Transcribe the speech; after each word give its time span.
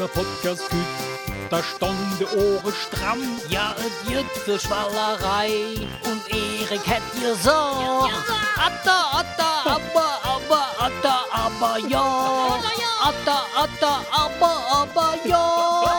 dieser 0.00 0.08
Podcast 0.08 0.70
küt, 0.70 0.80
da 1.50 1.62
stand 1.62 1.98
die 2.18 2.24
Ohren 2.24 2.72
stramm. 2.72 3.20
Ja, 3.50 3.74
et 3.78 4.10
jüt 4.10 4.30
für 4.44 4.58
Schwallerei 4.58 5.74
und 6.04 6.22
Erik 6.28 6.86
hätt 6.86 7.02
gesagt. 7.20 8.10
Atta, 8.56 9.20
atta, 9.20 9.50
aber, 9.66 10.08
aber, 10.22 10.66
atta, 10.78 11.24
aber, 11.30 11.78
ja. 11.86 12.58
Atta, 13.02 13.44
atta, 13.54 14.04
aber, 14.10 14.62
aber, 14.70 15.14
ja. 15.24 15.89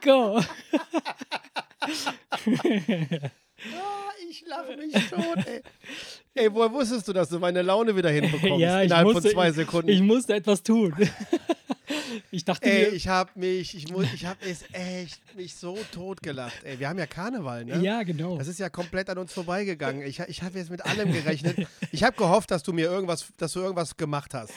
Enrico. 0.00 0.40
Ah, 3.74 4.10
ich 4.30 4.42
lache 4.46 4.74
mich 4.78 4.94
tot, 5.10 5.46
ey. 5.46 5.60
Ey, 6.32 6.54
woher 6.54 6.72
wusstest 6.72 7.06
du, 7.06 7.12
dass 7.12 7.28
du 7.28 7.38
meine 7.38 7.60
Laune 7.60 7.94
wieder 7.94 8.08
hinbekommst? 8.08 8.44
ja, 8.58 8.80
ich 8.80 8.86
innerhalb 8.86 9.06
musste, 9.08 9.22
von 9.22 9.30
zwei 9.32 9.48
ich- 9.50 9.54
Sekunden. 9.54 9.90
Ich, 9.90 10.00
musste 10.00 10.34
etwas 10.34 10.62
tun. 10.62 10.94
ich 12.30 12.46
dachte 12.46 12.64
ey, 12.70 12.86
mir, 12.86 12.96
ich 12.96 13.08
hab 13.08 13.36
mich, 13.36 13.74
ich 13.76 13.92
muss, 13.92 14.06
ich 14.14 14.24
hab 14.24 14.38
es 14.42 14.64
echt 14.72 15.20
mich 15.36 15.56
so 15.56 15.76
tot 15.92 16.22
gelacht. 16.22 16.64
Ey, 16.64 16.78
wir 16.78 16.88
haben 16.88 16.98
ja 16.98 17.04
Karneval, 17.06 17.66
ne? 17.66 17.82
ja, 17.82 18.02
genau. 18.02 18.38
Das 18.38 18.48
ist 18.48 18.58
ja 18.58 18.70
komplett 18.70 19.10
an 19.10 19.18
uns 19.18 19.30
vorbeigegangen. 19.34 20.06
Ich, 20.06 20.20
ich 20.20 20.42
habe 20.42 20.58
jetzt 20.58 20.70
mit 20.70 20.82
allem 20.86 21.12
gerechnet. 21.12 21.58
Ich 21.92 22.02
habe 22.02 22.16
gehofft, 22.16 22.50
dass 22.50 22.62
du 22.62 22.72
mir 22.72 22.86
irgendwas, 22.86 23.26
dass 23.36 23.52
du 23.52 23.60
irgendwas 23.60 23.94
gemacht 23.98 24.32
hast. 24.32 24.54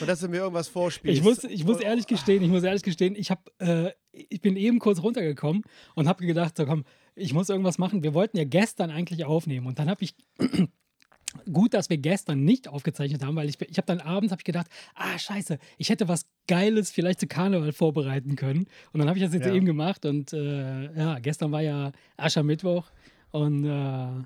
Und 0.00 0.06
dass 0.06 0.20
du 0.20 0.28
mir 0.28 0.38
irgendwas 0.40 0.68
vorspielst. 0.68 1.16
Ich 1.16 1.24
muss, 1.24 1.42
ich 1.44 1.64
muss 1.64 1.80
ehrlich 1.80 2.06
gestehen, 2.06 2.42
ich 2.42 2.50
muss 2.50 2.64
ehrlich 2.64 2.82
gestehen, 2.82 3.14
ich, 3.16 3.30
hab, 3.30 3.50
äh, 3.60 3.92
ich 4.28 4.40
bin 4.40 4.56
eben 4.56 4.78
kurz 4.78 5.02
runtergekommen 5.02 5.62
und 5.94 6.08
habe 6.08 6.26
gedacht, 6.26 6.56
so 6.56 6.66
komm, 6.66 6.84
ich 7.16 7.32
muss 7.32 7.48
irgendwas 7.48 7.78
machen. 7.78 8.02
Wir 8.02 8.14
wollten 8.14 8.36
ja 8.36 8.44
gestern 8.44 8.90
eigentlich 8.90 9.24
aufnehmen 9.24 9.66
und 9.66 9.78
dann 9.78 9.88
habe 9.88 10.02
ich 10.04 10.14
gut, 11.52 11.74
dass 11.74 11.90
wir 11.90 11.98
gestern 11.98 12.44
nicht 12.44 12.68
aufgezeichnet 12.68 13.24
haben, 13.24 13.34
weil 13.36 13.48
ich, 13.48 13.60
ich 13.60 13.76
habe 13.76 13.86
dann 13.86 14.00
abends 14.00 14.32
hab 14.32 14.40
ich 14.40 14.44
gedacht, 14.44 14.66
ah 14.94 15.18
scheiße, 15.18 15.58
ich 15.78 15.88
hätte 15.88 16.06
was 16.08 16.26
Geiles 16.46 16.90
vielleicht 16.92 17.20
zu 17.20 17.26
Karneval 17.26 17.72
vorbereiten 17.72 18.36
können 18.36 18.66
und 18.92 19.00
dann 19.00 19.08
habe 19.08 19.18
ich 19.18 19.24
das 19.24 19.34
jetzt 19.34 19.46
Ja. 19.46 19.52
eben 19.54 19.66
gemacht 19.66 20.04
und 20.06 20.32
äh, 20.32 20.92
ja, 20.96 21.18
gestern 21.18 21.50
war 21.52 21.62
ja 21.62 21.92
Aschermittwoch 22.16 22.90
und 23.32 23.64
äh, 23.64 24.22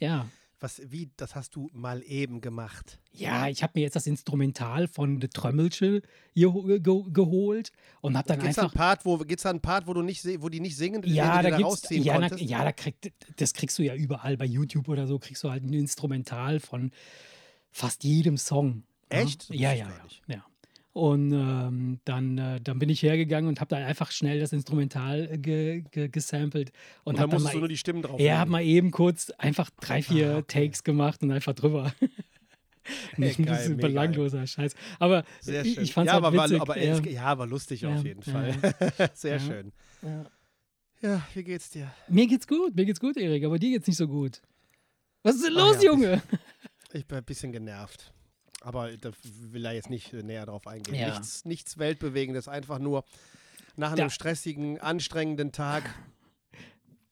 ja, 0.00 0.26
Was, 0.64 0.80
wie, 0.86 1.10
das 1.18 1.34
hast 1.34 1.56
du 1.56 1.68
mal 1.74 2.02
eben 2.04 2.40
gemacht. 2.40 2.98
ja, 3.12 3.48
ich 3.48 3.62
habe 3.62 3.72
mir 3.76 3.82
jetzt 3.82 3.96
das 3.96 4.06
Instrumental 4.06 4.88
von 4.88 5.20
The 5.20 5.28
Trömmelsche 5.28 6.00
hier 6.32 6.54
ho- 6.54 6.62
ge 6.62 6.80
geholt 7.12 7.70
und 8.00 8.16
habe 8.16 8.28
dann 8.28 8.38
Gibt 8.38 8.48
es 8.48 8.56
da 8.56 8.62
einen 8.62 8.70
einfach 8.70 8.74
Part, 8.74 9.04
wo, 9.04 9.18
gibt's 9.18 9.42
da 9.42 9.50
einen 9.50 9.60
Part, 9.60 9.86
wo, 9.86 9.92
du 9.92 10.00
nicht, 10.00 10.24
wo 10.40 10.48
die 10.48 10.60
nicht 10.60 10.74
singen, 10.76 11.02
ja, 11.04 11.36
du 11.36 11.42
da 11.42 11.50
da 11.50 11.56
gibt's, 11.58 11.70
rausziehen 11.82 12.02
ja, 12.02 12.14
na, 12.18 12.28
konntest? 12.30 12.50
ja, 12.50 12.64
da 12.64 12.72
kriegt, 12.72 13.12
das 13.36 13.52
kriegst 13.52 13.78
du 13.78 13.82
ja 13.82 13.94
überall 13.94 14.38
bei 14.38 14.46
YouTube 14.46 14.88
oder 14.88 15.06
so, 15.06 15.18
kriegst 15.18 15.44
du 15.44 15.50
halt 15.50 15.64
ein 15.64 15.74
Instrumental 15.74 16.60
von 16.60 16.90
fast 17.70 18.02
jedem 18.02 18.38
Song. 18.38 18.84
Echt? 19.10 19.50
Das 19.50 19.56
Ja, 19.58 19.74
ja, 19.74 19.90
ja, 19.90 20.34
ja. 20.36 20.46
Und 20.94 21.32
ähm, 21.32 21.98
dann, 22.04 22.38
äh, 22.38 22.60
dann 22.60 22.78
bin 22.78 22.88
ich 22.88 23.02
hergegangen 23.02 23.48
und 23.48 23.60
habe 23.60 23.68
dann 23.68 23.82
einfach 23.82 24.12
schnell 24.12 24.38
das 24.38 24.52
Instrumental 24.52 25.28
äh, 25.28 25.38
ge 25.38 25.82
ge 25.90 26.06
gesampelt. 26.08 26.70
Und, 27.02 27.14
Und 27.14 27.18
dann 27.18 27.22
hab 27.24 27.30
dann 27.30 27.34
musstest 27.42 27.52
du 27.54 27.56
mal, 27.56 27.60
nur 27.62 27.68
die 27.68 27.76
Stimmen 27.76 28.02
drauf 28.02 28.20
er 28.20 28.38
hat 28.38 28.48
mal 28.48 28.62
eben 28.62 28.92
kurz 28.92 29.30
einfach 29.30 29.70
drei, 29.80 30.02
vier 30.02 30.34
Ah, 30.34 30.38
okay. 30.38 30.66
Takes 30.66 30.84
gemacht 30.84 31.20
und 31.24 31.32
einfach 31.32 31.52
drüber. 31.52 31.92
Nicht 33.16 33.40
ein 33.40 33.44
geil, 33.46 33.56
bisschen 33.56 33.76
belangloser 33.78 34.46
Scheiß. 34.46 34.74
Aber 35.00 35.24
ich, 35.44 35.78
ich 35.78 35.92
fand's 35.92 36.08
ja, 36.10 36.14
halt 36.14 36.24
aber, 36.24 36.36
war, 36.36 36.44
witzig. 36.48 36.60
aber 36.60 36.78
ja. 36.78 36.92
es- 36.96 37.12
ja, 37.12 37.38
war 37.38 37.46
lustig 37.48 37.80
Ja, 37.80 37.94
auf 37.96 38.04
jeden 38.04 38.22
Fall. 38.22 38.54
Sehr 39.14 39.40
schön. 39.40 39.72
Ja. 41.02 41.26
Wie 41.34 41.42
geht's 41.42 41.70
dir? 41.70 41.92
Mir 42.08 42.28
geht's 42.28 42.46
gut, 42.46 42.76
mir 42.76 42.84
geht's 42.86 43.00
gut, 43.00 43.16
Erik, 43.16 43.44
aber 43.44 43.58
dir 43.58 43.70
geht's 43.70 43.88
nicht 43.88 43.96
so 43.96 44.06
gut. 44.06 44.40
Was 45.24 45.34
ist 45.34 45.44
denn 45.44 45.54
Ach 45.56 45.72
los, 45.72 45.82
ja, 45.82 45.90
Junge? 45.90 46.22
Ich 46.92 47.04
bin 47.04 47.18
ein 47.18 47.24
bisschen 47.24 47.50
genervt. 47.50 48.13
Aber 48.64 48.96
da 48.96 49.10
will 49.52 49.64
er 49.66 49.72
jetzt 49.72 49.90
nicht 49.90 50.12
äh, 50.14 50.22
näher 50.22 50.46
drauf 50.46 50.66
eingehen. 50.66 50.94
Ja. 50.94 51.10
Nichts, 51.10 51.44
nichts 51.44 51.76
Weltbewegendes, 51.78 52.48
einfach 52.48 52.78
nur 52.78 53.04
nach 53.76 53.88
einem 53.92 53.98
Da- 53.98 54.10
stressigen, 54.10 54.80
anstrengenden 54.80 55.52
Tag 55.52 55.82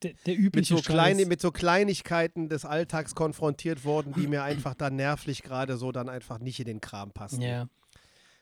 Der, 0.02 0.14
der 0.26 0.34
mit 0.34 0.44
übliche 0.46 0.74
so, 0.74 0.78
Scheiß. 0.78 0.86
kleine, 0.86 1.26
mit 1.26 1.40
so 1.40 1.50
Kleinigkeiten 1.52 2.48
des 2.48 2.64
Alltags 2.64 3.14
konfrontiert 3.14 3.84
worden, 3.84 4.12
die 4.14 4.26
mir 4.26 4.42
einfach 4.42 4.74
dann 4.74 4.96
nervlich 4.96 5.42
gerade 5.42 5.76
so 5.76 5.92
dann 5.92 6.08
einfach 6.08 6.38
nicht 6.38 6.58
in 6.58 6.66
den 6.66 6.80
Kram 6.80 7.12
passen. 7.12 7.42
ja, 7.42 7.68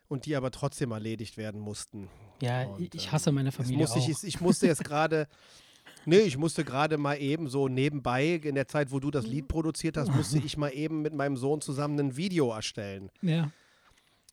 Und 0.08 0.24
die 0.26 0.36
aber 0.36 0.50
trotzdem 0.52 0.92
erledigt 0.92 1.36
werden 1.36 1.60
mussten. 1.60 2.08
ja 2.40 2.62
Und, 2.64 2.80
ich- 2.80 2.94
ich 2.94 3.06
ähm, 3.06 3.12
hasse 3.12 3.32
meine 3.32 3.52
Familie 3.52 3.78
musste 3.78 3.98
auch. 3.98 4.08
ich, 4.08 4.22
ich 4.24 4.40
musste 4.40 4.66
jetzt 4.68 4.84
gerade, 4.84 5.26
nee, 6.06 6.18
ich 6.20 6.36
musste 6.36 6.64
gerade 6.64 6.96
mal 6.98 7.16
eben 7.20 7.48
so 7.48 7.68
nebenbei, 7.68 8.40
in 8.42 8.54
der 8.54 8.68
Zeit, 8.68 8.90
wo 8.92 9.00
du 9.00 9.10
das 9.10 9.26
Lied 9.26 9.48
produziert 9.48 9.96
hast, 9.96 10.14
musste 10.14 10.38
ich 10.38 10.56
mal 10.56 10.70
eben 10.70 11.02
mit 11.02 11.14
meinem 11.14 11.36
Sohn 11.36 11.60
zusammen 11.60 11.98
ein 12.00 12.16
Video 12.16 12.50
erstellen. 12.52 13.10
ja. 13.22 13.50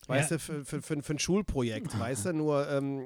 Weißt 0.10 0.32
Ja. 0.32 0.38
du, 0.38 0.40
für, 0.42 0.64
für, 0.66 0.82
für, 0.82 1.02
für 1.04 1.14
ein 1.16 1.20
Schulprojekt, 1.20 2.00
weißt 2.00 2.28
du, 2.28 2.34
nur, 2.34 2.70
ähm, 2.70 3.02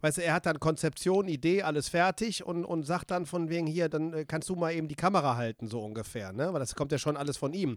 weißt 0.00 0.16
du, 0.18 0.22
er 0.24 0.32
hat 0.34 0.46
dann 0.46 0.58
Konzeption, 0.58 1.28
Idee, 1.28 1.62
alles 1.62 1.90
fertig 1.90 2.44
und, 2.46 2.64
und 2.64 2.84
sagt 2.84 3.10
dann 3.10 3.26
von 3.26 3.50
wegen 3.50 3.66
hier, 3.66 3.90
dann 3.90 4.14
äh, 4.14 4.24
kannst 4.26 4.48
du 4.48 4.56
mal 4.56 4.72
eben 4.72 4.88
die 4.88 4.94
Kamera 4.94 5.36
halten, 5.36 5.68
so 5.68 5.80
ungefähr, 5.84 6.32
ne? 6.32 6.50
Weil 6.52 6.60
das 6.60 6.74
kommt 6.74 6.92
ja 6.92 6.98
schon 6.98 7.16
alles 7.18 7.36
von 7.36 7.52
ihm. 7.52 7.76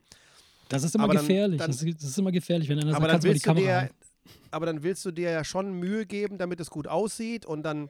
Das 0.69 0.83
ist 0.83 0.95
immer 0.95 1.05
Aber 1.05 1.15
dann- 1.15 1.27
gefährlich. 1.27 1.57
dann- 1.59 1.71
das, 1.71 1.81
ist, 1.83 2.01
das 2.01 2.09
ist 2.11 2.17
immer 2.19 2.31
gefährlich, 2.31 2.69
wenn 2.69 2.79
einer 2.79 2.91
sagt, 2.91 3.01
dann 3.03 3.09
kannst 3.11 3.23
du 3.25 3.27
mal 3.29 3.33
die 3.33 3.39
Kamera 3.41 3.65
dir, 3.65 3.75
halten. 3.81 3.95
aber 4.51 4.65
dann 4.67 4.83
willst 4.83 5.03
du 5.03 5.11
dir 5.11 5.31
ja 5.31 5.43
schon 5.43 5.73
Mühe 5.73 6.05
geben, 6.05 6.37
damit 6.37 6.61
es 6.61 6.69
gut 6.69 6.87
aussieht 6.87 7.45
und 7.45 7.63
dann, 7.63 7.89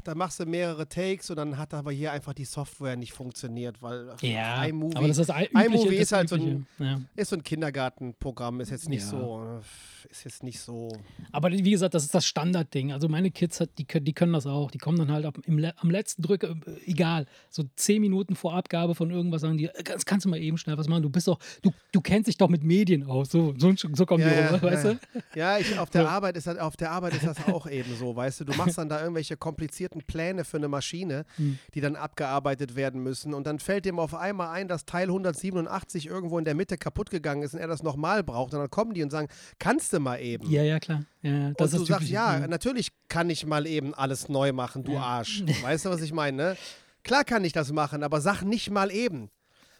dann 0.00 0.18
machst 0.18 0.40
du 0.40 0.46
mehrere 0.46 0.88
Takes 0.88 1.30
und 1.30 1.36
dann 1.36 1.56
hat 1.58 1.74
aber 1.74 1.92
hier 1.92 2.12
einfach 2.12 2.32
die 2.34 2.44
Software 2.44 2.96
nicht 2.96 3.12
funktioniert, 3.12 3.82
weil 3.82 4.08
Ja, 4.22 4.64
iMovie 4.64 4.96
aber 4.96 5.08
das 5.08 5.18
ist 5.18 5.28
das 5.30 5.42
übliche. 5.42 5.66
iMovie 5.66 5.96
ist 5.96 6.12
halt 6.12 6.28
so 6.28 6.36
ein- 6.36 6.66
ja. 6.78 7.00
ist 7.16 7.30
so 7.30 7.36
ein 7.36 7.42
Kindergartenprogramm, 7.42 8.60
ist 8.60 8.70
jetzt 8.70 8.88
nicht 8.88 9.02
Ja. 9.02 9.08
so, 9.08 9.42
äh, 9.60 10.10
ist 10.10 10.24
jetzt 10.24 10.42
nicht 10.42 10.60
so. 10.60 10.88
Aber 11.32 11.50
wie 11.50 11.70
gesagt, 11.70 11.94
das 11.94 12.04
ist 12.04 12.14
das 12.14 12.24
Standardding. 12.26 12.92
Also 12.92 13.08
meine 13.08 13.30
Kids, 13.30 13.60
hat- 13.60 13.70
die, 13.78 13.84
können- 13.84 14.04
die 14.04 14.12
können 14.12 14.32
das 14.32 14.46
auch. 14.46 14.70
Die 14.70 14.78
kommen 14.78 14.98
dann 14.98 15.10
halt 15.12 15.24
ab, 15.26 15.38
im, 15.46 15.64
am 15.76 15.90
letzten 15.90 16.22
Drücker, 16.22 16.50
äh, 16.50 16.90
egal, 16.90 17.26
so 17.50 17.64
zehn 17.76 18.00
Minuten 18.00 18.34
vor 18.36 18.54
Abgabe 18.54 18.94
von 18.94 19.10
irgendwas 19.10 19.42
sagen 19.42 19.58
die, 19.58 19.66
äh, 19.66 19.82
das 19.84 20.04
kannst 20.06 20.24
du 20.26 20.30
mal 20.30 20.38
eben 20.40 20.58
schnell 20.58 20.76
was 20.78 20.88
machen. 20.88 21.02
Du 21.02 21.10
bist 21.10 21.28
doch, 21.28 21.38
du, 21.62 21.72
du 21.92 22.00
kennst 22.00 22.28
dich 22.28 22.36
doch 22.36 22.48
mit 22.48 22.62
Medien 22.62 23.04
aus. 23.04 23.30
So, 23.30 23.54
so, 23.58 23.72
so 23.76 24.06
kommen 24.06 24.24
die 24.24 24.30
rum, 24.30 24.62
weißt 24.62 24.84
ja. 24.84 24.92
du? 24.94 24.98
Ja, 25.38 25.58
ich, 25.58 25.78
auf, 25.78 25.90
der 25.90 26.02
So. 26.02 26.08
Arbeit 26.08 26.36
ist 26.36 26.46
das, 26.46 26.58
auf 26.58 26.76
der 26.76 26.90
Arbeit 26.90 27.14
ist 27.14 27.24
das 27.26 27.46
auch 27.48 27.66
eben 27.68 27.94
so, 27.96 28.14
weißt 28.16 28.40
du. 28.40 28.44
Du 28.44 28.54
machst 28.54 28.78
dann 28.78 28.88
da 28.88 29.00
irgendwelche 29.00 29.36
komplizierten 29.36 29.89
Pläne 30.06 30.44
für 30.44 30.56
eine 30.56 30.68
Maschine, 30.68 31.24
Hm. 31.36 31.58
die 31.74 31.80
dann 31.80 31.96
abgearbeitet 31.96 32.76
werden 32.76 33.02
müssen. 33.02 33.34
Und 33.34 33.46
dann 33.46 33.58
fällt 33.58 33.84
dem 33.84 33.98
auf 33.98 34.14
einmal 34.14 34.48
ein, 34.50 34.68
dass 34.68 34.84
Teil 34.86 35.08
187 35.08 36.06
irgendwo 36.06 36.38
in 36.38 36.44
der 36.44 36.54
Mitte 36.54 36.78
kaputt 36.78 37.10
gegangen 37.10 37.42
ist 37.42 37.54
und 37.54 37.60
er 37.60 37.66
das 37.68 37.82
nochmal 37.82 38.22
braucht. 38.22 38.54
Und 38.54 38.60
dann 38.60 38.70
kommen 38.70 38.94
die 38.94 39.02
und 39.02 39.10
sagen, 39.10 39.28
kannst 39.58 39.92
du 39.92 40.00
mal 40.00 40.20
eben. 40.20 40.48
Ja, 40.48 40.62
ja, 40.62 40.78
klar. 40.78 41.04
Ja, 41.22 41.30
ja, 41.32 41.50
das 41.56 41.72
und 41.72 41.80
ist 41.80 41.88
du 41.88 41.92
sagst, 41.92 42.06
Typische. 42.08 42.14
ja, 42.14 42.46
natürlich 42.46 42.92
kann 43.08 43.28
ich 43.30 43.44
mal 43.46 43.66
eben 43.66 43.94
alles 43.94 44.28
neu 44.28 44.52
machen, 44.52 44.84
du 44.84 44.92
Ja. 44.92 45.00
Arsch. 45.02 45.42
Weißt 45.62 45.84
du, 45.84 45.90
was 45.90 46.00
ich 46.02 46.12
meine? 46.12 46.36
Ne? 46.36 46.56
Klar 47.02 47.24
kann 47.24 47.44
ich 47.44 47.52
das 47.52 47.72
machen, 47.72 48.02
aber 48.02 48.20
sag 48.20 48.42
nicht 48.42 48.70
mal 48.70 48.90
eben. 48.90 49.30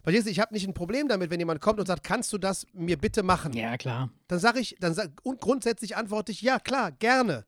Verstehst 0.03 0.27
du, 0.27 0.31
ich 0.31 0.41
habe 0.41 0.55
nicht 0.55 0.67
ein 0.67 0.73
Problem 0.73 1.09
damit, 1.09 1.31
wenn 1.31 1.39
jemand 1.39 1.61
kommt 1.61 1.79
und 1.79 1.87
sagt, 1.87 2.03
kannst 2.03 2.33
du 2.33 2.39
das 2.39 2.67
mir 2.73 2.97
bitte 2.97 3.23
machen? 3.23 3.53
Ja, 3.53 3.77
klar. 3.77 4.09
Dann 4.29 4.39
sage 4.39 4.59
ich, 4.59 4.75
dann 4.81 4.95
sag, 4.95 5.11
und 5.23 5.43
grundsätzlich 5.43 5.95
antworte 5.95 6.33
ich, 6.33 6.41
ja, 6.41 6.59
klar, 6.59 6.91
gerne. 6.93 7.45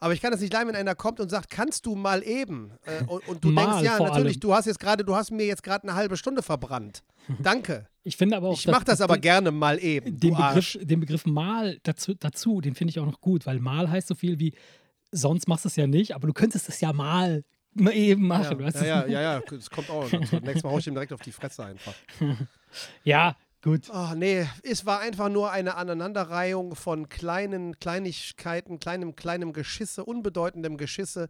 Aber 0.00 0.12
ich 0.12 0.20
kann 0.20 0.30
das 0.30 0.40
nicht 0.40 0.52
leiden, 0.52 0.68
wenn 0.68 0.76
einer 0.76 0.94
kommt 0.94 1.20
und 1.20 1.30
sagt, 1.30 1.50
kannst 1.50 1.86
du 1.86 1.94
mal 1.94 2.22
eben? 2.22 2.72
Äh, 2.84 3.04
und, 3.04 3.26
und 3.28 3.44
du 3.44 3.50
Mal 3.50 3.64
denkst, 3.64 3.82
ja, 3.82 3.98
natürlich, 3.98 4.34
allem. 4.34 4.40
du 4.40 4.54
hast 4.54 4.66
jetzt 4.66 4.78
gerade, 4.78 5.04
du 5.04 5.14
hast 5.14 5.30
mir 5.30 5.46
jetzt 5.46 5.62
gerade 5.62 5.84
eine 5.84 5.94
halbe 5.94 6.16
Stunde 6.16 6.42
verbrannt. 6.42 7.02
Danke. 7.42 7.86
Ich 8.02 8.16
finde 8.16 8.36
aber 8.36 8.48
auch. 8.48 8.58
Ich 8.58 8.66
mache 8.66 8.84
das 8.84 9.00
aber 9.00 9.18
gerne 9.18 9.50
mal 9.50 9.82
eben. 9.82 10.18
Den. 10.18 10.34
Begriff, 10.34 10.78
den 10.80 11.00
Begriff 11.00 11.26
mal 11.26 11.78
dazu, 11.82 12.14
dazu 12.14 12.60
den 12.60 12.74
finde 12.74 12.90
ich 12.90 13.00
auch 13.00 13.06
noch 13.06 13.20
gut, 13.20 13.46
weil 13.46 13.58
mal 13.58 13.90
heißt 13.90 14.08
so 14.08 14.14
viel 14.14 14.38
wie, 14.38 14.54
sonst 15.10 15.48
machst 15.48 15.64
du 15.64 15.68
es 15.68 15.76
ja 15.76 15.86
nicht, 15.86 16.14
aber 16.14 16.26
du 16.26 16.32
könntest 16.32 16.68
es 16.68 16.80
ja 16.80 16.92
mal, 16.92 17.42
mal 17.74 17.92
eben 17.92 18.26
machen. 18.26 18.60
Ja, 18.60 18.66
weißt 18.66 18.82
ja, 18.82 18.86
ja, 18.86 19.06
ja, 19.06 19.20
ja, 19.20 19.40
das 19.40 19.70
kommt 19.70 19.90
auch 19.90 20.08
dazu. 20.08 20.36
Nächstes 20.42 20.62
Mal 20.62 20.70
hau 20.70 20.78
ich 20.78 20.86
ihm 20.86 20.94
direkt 20.94 21.12
auf 21.12 21.22
die 21.22 21.32
Fresse 21.32 21.64
einfach. 21.64 21.94
ja, 23.02 23.36
gut. 23.66 23.90
Oh, 23.92 24.14
nee, 24.16 24.46
es 24.62 24.86
war 24.86 25.00
einfach 25.00 25.28
nur 25.28 25.50
eine 25.50 25.74
Aneinanderreihung 25.76 26.74
von 26.74 27.08
kleinen 27.08 27.78
Kleinigkeiten, 27.78 28.78
kleinem, 28.78 29.14
kleinem 29.16 29.52
Geschisse, 29.52 30.04
unbedeutendem 30.04 30.76
Geschisse, 30.76 31.28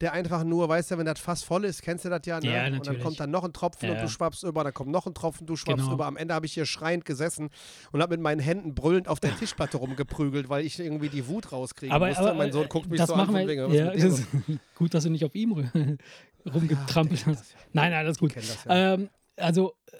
der 0.00 0.12
einfach 0.14 0.44
nur, 0.44 0.66
weißt 0.68 0.92
du, 0.92 0.98
wenn 0.98 1.04
das 1.04 1.20
Fass 1.20 1.42
voll 1.42 1.64
ist, 1.66 1.82
kennst 1.82 2.06
du 2.06 2.08
das 2.08 2.22
ja, 2.24 2.40
ne? 2.40 2.46
Ja, 2.46 2.58
Und 2.60 2.64
dann 2.64 2.72
natürlich. 2.78 3.02
kommt 3.02 3.20
dann 3.20 3.30
noch 3.30 3.44
ein 3.44 3.52
Tropfen 3.52 3.90
und 3.90 3.96
Ja. 3.96 4.02
du 4.02 4.08
schwappst 4.08 4.44
über, 4.44 4.64
dann 4.64 4.72
kommt 4.72 4.90
noch 4.90 5.06
ein 5.06 5.12
Tropfen, 5.12 5.46
du 5.46 5.56
schwappst 5.56 5.84
Genau. 5.84 5.92
über. 5.94 6.06
Am 6.06 6.16
Ende 6.16 6.32
habe 6.32 6.46
ich 6.46 6.54
hier 6.54 6.64
schreiend 6.64 7.04
gesessen 7.04 7.50
und 7.92 8.00
habe 8.00 8.14
mit 8.14 8.22
meinen 8.22 8.40
Händen 8.40 8.74
brüllend 8.74 9.08
auf 9.08 9.20
der 9.20 9.36
Tischplatte 9.36 9.76
rumgeprügelt, 9.76 10.48
weil 10.48 10.64
ich 10.64 10.78
irgendwie 10.80 11.10
die 11.10 11.26
Wut 11.28 11.52
rauskriegen 11.52 11.94
Aber, 11.94 12.06
musste. 12.08 12.22
aber 12.22 12.34
mein 12.34 12.50
Sohn 12.52 12.68
guckt 12.68 12.88
mich 12.88 12.98
das 12.98 13.10
so 13.10 13.16
machen 13.16 13.36
an, 13.36 13.46
wegen, 13.46 13.62
was 13.68 13.74
ja, 13.74 13.90
das, 13.92 14.22
gut, 14.74 14.94
dass 14.94 15.04
du 15.04 15.10
nicht 15.10 15.24
auf 15.26 15.34
ihm 15.34 15.52
ru- 15.52 15.98
rumgetrampelt 16.54 17.26
hast. 17.26 17.54
Nein, 17.74 17.90
nein, 17.90 18.12
gut. 18.18 18.36
Das 18.36 18.64
ja. 18.64 18.94
Ähm, 18.94 19.10
also, 19.36 19.74
äh, 19.92 19.96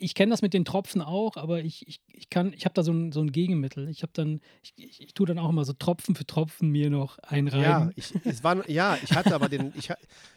ich 0.00 0.14
kenne 0.14 0.30
das 0.30 0.42
mit 0.42 0.54
den 0.54 0.64
Tropfen 0.64 1.00
auch, 1.02 1.36
aber 1.36 1.60
ich, 1.62 1.86
ich, 1.86 2.00
ich 2.08 2.30
kann, 2.30 2.52
ich 2.52 2.64
habe 2.64 2.72
da 2.74 2.82
so 2.82 2.92
ein, 2.92 3.12
so 3.12 3.20
ein 3.20 3.32
Gegenmittel. 3.32 3.88
Ich 3.88 4.02
habe 4.02 4.12
dann, 4.14 4.40
ich, 4.62 4.72
ich, 4.76 5.00
ich 5.02 5.14
tue 5.14 5.26
dann 5.26 5.38
auch 5.38 5.48
immer 5.50 5.64
so 5.64 5.72
Tropfen 5.72 6.14
für 6.14 6.26
Tropfen 6.26 6.70
mir 6.70 6.90
noch 6.90 7.18
Ja, 7.18 7.24
einreiben. 7.28 7.92
ich, 7.96 8.12
es 8.24 8.42
war, 8.42 8.68
ja, 8.68 8.96
ich 9.02 9.12
hatte 9.12 9.34
aber 9.34 9.48
den, 9.48 9.72
ich, 9.76 9.90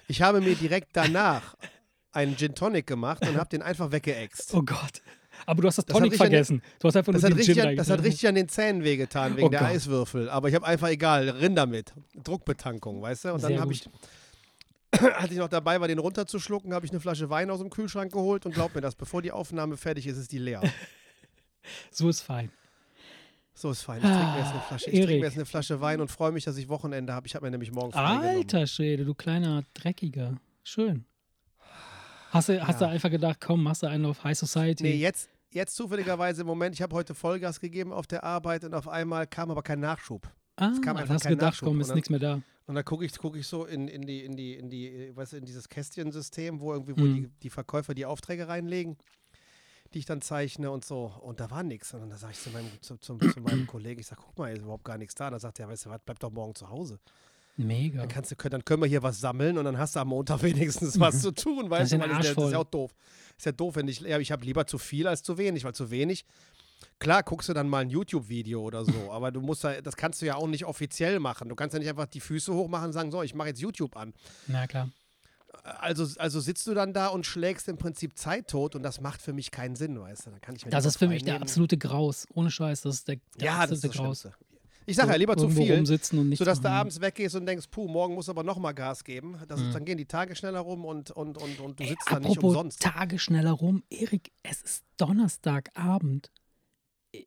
ich 0.07 0.21
habe 0.21 0.41
mir 0.41 0.55
direkt 0.55 0.89
danach 0.93 1.55
einen 2.11 2.37
Gin 2.37 2.53
Tonic 2.55 2.85
gemacht 2.85 3.27
und 3.27 3.37
habe 3.37 3.49
den 3.49 3.61
einfach 3.61 3.91
weggeext. 3.91 4.53
Oh 4.53 4.61
Gott. 4.61 5.01
Aber 5.47 5.61
du 5.63 5.67
hast 5.67 5.77
das 5.79 5.85
Das 5.85 5.97
Tonic 5.97 6.11
an 6.13 6.17
den- 6.17 6.17
vergessen. 6.17 6.61
Du 6.79 6.87
hast 6.87 6.95
einfach 6.95 7.11
Das 7.11 7.23
nur 7.23 7.31
hat, 7.31 7.37
richtig, 7.39 7.61
an- 7.63 7.75
das 7.75 7.89
hat 7.89 8.03
richtig 8.03 8.27
an 8.27 8.35
den 8.35 8.47
Zähnen 8.49 8.83
wehgetan 8.83 9.35
wegen 9.35 9.47
Oh 9.47 9.49
der 9.49 9.61
Gott. 9.61 9.69
Eiswürfel. 9.69 10.29
Aber 10.29 10.47
ich 10.47 10.55
habe 10.55 10.65
einfach 10.67 10.89
egal, 10.89 11.27
Rind 11.29 11.57
damit. 11.57 11.91
Druckbetankung, 12.23 13.01
weißt 13.01 13.25
du? 13.25 13.33
Und 13.33 13.43
dann 13.43 13.59
habe 13.59 13.73
ich, 13.73 13.83
als 15.17 15.31
ich 15.31 15.37
noch 15.37 15.47
dabei 15.49 15.79
war, 15.81 15.87
den 15.87 15.99
runterzuschlucken, 15.99 16.73
habe 16.73 16.85
ich 16.85 16.91
eine 16.91 16.99
Flasche 16.99 17.29
Wein 17.29 17.49
aus 17.49 17.59
dem 17.59 17.69
Kühlschrank 17.69 18.11
geholt 18.13 18.45
und 18.45 18.53
glaub 18.53 18.73
mir 18.75 18.81
das, 18.81 18.95
bevor 18.95 19.21
die 19.21 19.31
Aufnahme 19.31 19.77
fertig 19.77 20.07
ist, 20.07 20.17
ist 20.17 20.31
die 20.31 20.37
leer. 20.39 20.61
So 21.91 22.09
ist 22.09 22.19
fein. 22.21 22.51
So 23.53 23.71
ist 23.71 23.83
fein. 23.83 23.97
Ich 23.99 24.03
trinke 24.03 24.25
mir 24.31 24.37
jetzt 24.39 24.51
eine 24.51 24.61
Flasche, 24.61 24.89
ich 24.89 24.99
trinke 24.99 25.19
mir 25.19 25.25
jetzt 25.25 25.35
eine 25.37 25.45
Flasche 25.45 25.79
Wein 25.81 26.01
und 26.01 26.11
freue 26.11 26.31
mich, 26.33 26.43
dass 26.43 26.57
ich 26.57 26.67
Wochenende 26.67 27.13
habe. 27.13 27.25
Ich 27.27 27.35
habe 27.35 27.45
mir 27.45 27.51
nämlich 27.51 27.71
morgen. 27.71 27.93
Alter 27.93 28.67
Schwede, 28.67 29.05
du 29.05 29.13
kleiner 29.13 29.63
Dreckiger. 29.73 30.35
Schön. 30.63 31.05
Hast 32.31 32.49
du, 32.49 32.65
hast 32.67 32.81
du 32.81 32.85
Ja. 32.85 32.91
einfach 32.91 33.09
gedacht, 33.11 33.37
komm, 33.39 33.63
machst 33.63 33.83
du 33.83 33.87
einen 33.87 34.05
auf 34.07 34.23
High 34.23 34.37
Society? 34.37 34.83
Nee, 34.83 34.95
jetzt, 34.95 35.29
jetzt 35.51 35.75
zufälligerweise 35.75 36.41
im 36.41 36.47
Moment, 36.47 36.75
ich 36.75 36.81
habe 36.81 36.95
heute 36.95 37.13
Vollgas 37.15 37.59
gegeben 37.61 37.93
auf 37.93 38.07
der 38.07 38.23
Arbeit 38.25 38.63
und 38.65 38.73
auf 38.73 38.87
einmal 38.89 39.27
kam 39.27 39.51
aber 39.51 39.61
kein 39.61 39.79
Nachschub. 39.79 40.27
ah, 40.57 40.71
kam 40.71 40.81
dann 40.83 40.97
einfach 40.97 41.13
hast 41.13 41.23
du 41.23 41.27
kein 41.29 41.37
gedacht, 41.37 41.53
Nachschub. 41.53 41.69
komm, 41.69 41.79
ist 41.79 41.93
nichts 41.93 42.09
mehr 42.09 42.19
da. 42.19 42.41
Und 42.65 42.75
dann 42.75 42.85
gucke 42.85 43.03
ich, 43.05 43.17
guck 43.17 43.35
ich 43.35 43.45
so 43.47 43.65
in, 43.65 43.87
in 43.87 44.03
die, 44.03 44.23
in 44.23 44.35
die, 44.37 44.53
in 44.55 44.69
die, 44.69 45.11
du, 45.15 45.37
in 45.37 45.45
dieses 45.45 45.67
Kästchensystem, 45.67 46.59
wo 46.61 46.71
irgendwie, 46.73 46.95
wo 46.97 47.01
Mhm. 47.03 47.15
die, 47.15 47.27
die 47.43 47.49
Verkäufer 47.49 47.93
die 47.93 48.05
Aufträge 48.05 48.47
reinlegen, 48.47 48.97
die 49.93 49.99
ich 49.99 50.05
dann 50.05 50.21
zeichne 50.21 50.71
und 50.71 50.85
so. 50.85 51.11
Und 51.21 51.39
da 51.39 51.51
war 51.51 51.63
nichts. 51.63 51.93
Und 51.93 52.01
dann 52.09 52.17
sage 52.17 52.33
ich 52.33 52.39
zu 52.39 52.49
meinem, 52.51 52.67
zu, 52.81 52.97
zum, 52.97 53.19
zu 53.19 53.41
meinem 53.41 53.67
Kollegen, 53.67 53.99
ich 53.99 54.07
sage, 54.07 54.21
guck 54.25 54.37
mal, 54.37 54.47
hier 54.47 54.55
ist 54.57 54.63
überhaupt 54.63 54.85
gar 54.85 54.97
nichts 54.97 55.13
da. 55.15 55.27
Und 55.27 55.33
dann 55.33 55.39
sagt 55.41 55.59
er, 55.59 55.67
weißt 55.67 55.85
du 55.85 55.89
was, 55.89 55.99
bleib 56.05 56.19
doch 56.19 56.31
morgen 56.31 56.55
zu 56.55 56.69
Hause. 56.69 56.99
Mega. 57.55 57.99
Dann, 57.99 58.07
kannst 58.07 58.31
du, 58.31 58.49
dann 58.49 58.65
können 58.65 58.81
wir 58.81 58.87
hier 58.89 59.03
was 59.03 59.19
sammeln 59.19 59.59
und 59.59 59.65
dann 59.65 59.77
hast 59.77 59.95
du 59.95 59.99
am 59.99 60.07
Montag 60.07 60.41
wenigstens 60.41 60.99
was 60.99 61.21
zu 61.21 61.31
tun, 61.31 61.69
weißt 61.69 61.91
ist 61.93 61.93
du? 61.93 61.99
Weil 61.99 62.09
das, 62.09 62.33
das 62.33 62.45
ist 62.45 62.51
ja 62.51 62.57
auch 62.59 62.63
doof. 62.63 62.95
Ist 63.37 63.45
ja 63.45 63.51
doof, 63.51 63.75
wenn 63.75 63.87
ich, 63.87 63.99
ja, 63.99 64.17
ich 64.17 64.31
habe 64.31 64.43
lieber 64.43 64.65
zu 64.65 64.79
viel 64.79 65.07
als 65.07 65.21
zu 65.21 65.37
wenig, 65.37 65.63
weil 65.63 65.75
zu 65.75 65.91
wenig, 65.91 66.25
klar, 66.99 67.23
guckst 67.23 67.49
du 67.49 67.53
dann 67.53 67.67
mal 67.67 67.79
ein 67.79 67.89
YouTube-Video 67.89 68.61
oder 68.61 68.85
so, 68.85 68.91
aber 69.11 69.31
du 69.31 69.41
musst 69.41 69.63
ja, 69.63 69.81
das 69.81 69.95
kannst 69.95 70.21
du 70.21 70.25
ja 70.25 70.35
auch 70.35 70.47
nicht 70.47 70.65
offiziell 70.65 71.19
machen. 71.19 71.49
Du 71.49 71.55
kannst 71.55 71.73
ja 71.73 71.79
nicht 71.79 71.89
einfach 71.89 72.07
die 72.07 72.19
Füße 72.19 72.53
hochmachen 72.53 72.87
und 72.87 72.93
sagen, 72.93 73.11
so, 73.11 73.21
ich 73.23 73.35
mache 73.35 73.49
jetzt 73.49 73.61
YouTube 73.61 73.95
an. 73.95 74.13
Na 74.47 74.67
klar. 74.67 74.89
Also, 75.63 76.07
also 76.17 76.39
sitzt 76.39 76.65
du 76.67 76.73
dann 76.73 76.93
da 76.93 77.07
und 77.07 77.25
schlägst 77.25 77.67
im 77.69 77.77
Prinzip 77.77 78.17
Zeit 78.17 78.47
tot 78.47 78.75
und 78.75 78.83
das 78.83 78.99
macht 78.99 79.21
für 79.21 79.33
mich 79.33 79.51
keinen 79.51 79.75
Sinn, 79.75 79.99
weißt 79.99 80.25
du? 80.25 80.31
Dann 80.31 80.41
kann 80.41 80.55
ich 80.55 80.65
mir 80.65 80.71
Das 80.71 80.85
ist 80.85 80.97
für 80.97 81.07
mich 81.07 81.23
der 81.23 81.41
absolute 81.41 81.77
Graus. 81.77 82.27
Ohne 82.33 82.51
Scheiß, 82.51 82.81
das 82.81 82.95
ist 82.95 83.07
der, 83.07 83.17
der 83.39 83.45
Ja, 83.45 83.61
das 83.61 83.77
ist 83.79 83.85
absolute 83.85 83.97
Graus. 83.97 84.21
Schlimmste. 84.21 84.43
Ich 84.85 84.95
sage 84.97 85.11
ja 85.11 85.15
lieber 85.15 85.37
zu 85.37 85.49
viel, 85.49 85.73
rumsitzen 85.73 86.19
und 86.19 86.35
sodass 86.37 86.59
du 86.59 86.67
machen. 86.67 86.77
abends 86.77 86.99
weggehst 86.99 87.35
und 87.35 87.45
denkst, 87.45 87.67
puh, 87.71 87.87
morgen 87.87 88.15
muss 88.15 88.29
aber 88.29 88.43
nochmal 88.43 88.73
Gas 88.73 89.03
geben. 89.03 89.37
Das 89.47 89.61
ist, 89.61 89.73
dann 89.73 89.85
gehen 89.85 89.97
die 89.97 90.05
Tage 90.05 90.35
schneller 90.35 90.59
rum 90.59 90.85
und, 90.85 91.11
und, 91.11 91.37
und, 91.37 91.59
und 91.59 91.79
du 91.79 91.83
Ey, 91.83 91.89
sitzt 91.91 92.11
da 92.11 92.19
nicht 92.19 92.43
umsonst. 92.43 92.81
Tage 92.81 93.19
schneller 93.19 93.51
rum. 93.51 93.83
Erik, 93.89 94.31
es 94.43 94.61
ist 94.61 94.83
Donnerstagabend. 94.97 96.31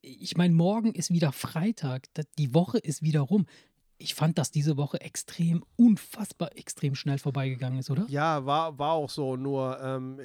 Ich 0.02 0.36
meine, 0.36 0.52
morgen 0.52 0.92
ist 0.92 1.10
wieder 1.10 1.30
Freitag. 1.30 2.06
Die 2.38 2.52
Woche 2.54 2.78
ist 2.78 3.02
wieder 3.02 3.20
rum. 3.20 3.46
Ich 3.98 4.14
fand, 4.14 4.36
dass 4.36 4.50
diese 4.50 4.76
Woche 4.76 5.00
extrem, 5.00 5.64
unfassbar 5.76 6.50
extrem 6.56 6.94
schnell 6.94 7.16
vorbeigegangen 7.18 7.78
ist, 7.78 7.88
oder? 7.88 8.04
Ja, 8.08 8.44
war, 8.44 8.78
war 8.78 8.92
auch 8.92 9.08
so. 9.08 9.36
Nur 9.36 9.80
ähm, 9.80 10.20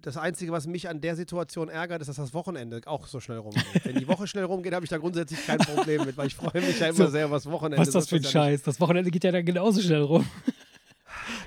das 0.00 0.16
Einzige, 0.16 0.52
was 0.52 0.68
mich 0.68 0.88
an 0.88 1.00
der 1.00 1.16
Situation 1.16 1.68
ärgert, 1.68 2.02
ist, 2.02 2.06
dass 2.06 2.16
das 2.16 2.34
Wochenende 2.34 2.82
auch 2.86 3.06
so 3.08 3.18
schnell 3.18 3.38
rumgeht. 3.38 3.64
Wenn 3.84 3.96
die 3.98 4.06
Woche 4.06 4.28
schnell 4.28 4.44
rumgeht, 4.44 4.74
habe 4.74 4.84
ich 4.84 4.90
da 4.90 4.98
grundsätzlich 4.98 5.44
kein 5.44 5.58
Problem 5.58 6.04
mit, 6.04 6.16
weil 6.16 6.28
ich 6.28 6.36
freue 6.36 6.60
mich 6.62 6.78
ja 6.78 6.86
immer 6.90 6.96
So, 6.96 7.08
sehr 7.08 7.26
das 7.26 7.46
Wochenende. 7.46 7.78
Was 7.78 7.88
ist 7.88 7.94
das 7.94 8.08
für 8.08 8.16
ein 8.16 8.24
Scheiß? 8.24 8.62
Das 8.62 8.78
Wochenende 8.80 9.10
geht 9.10 9.24
ja 9.24 9.32
dann 9.32 9.44
genauso 9.44 9.80
schnell 9.80 10.02
rum. 10.02 10.24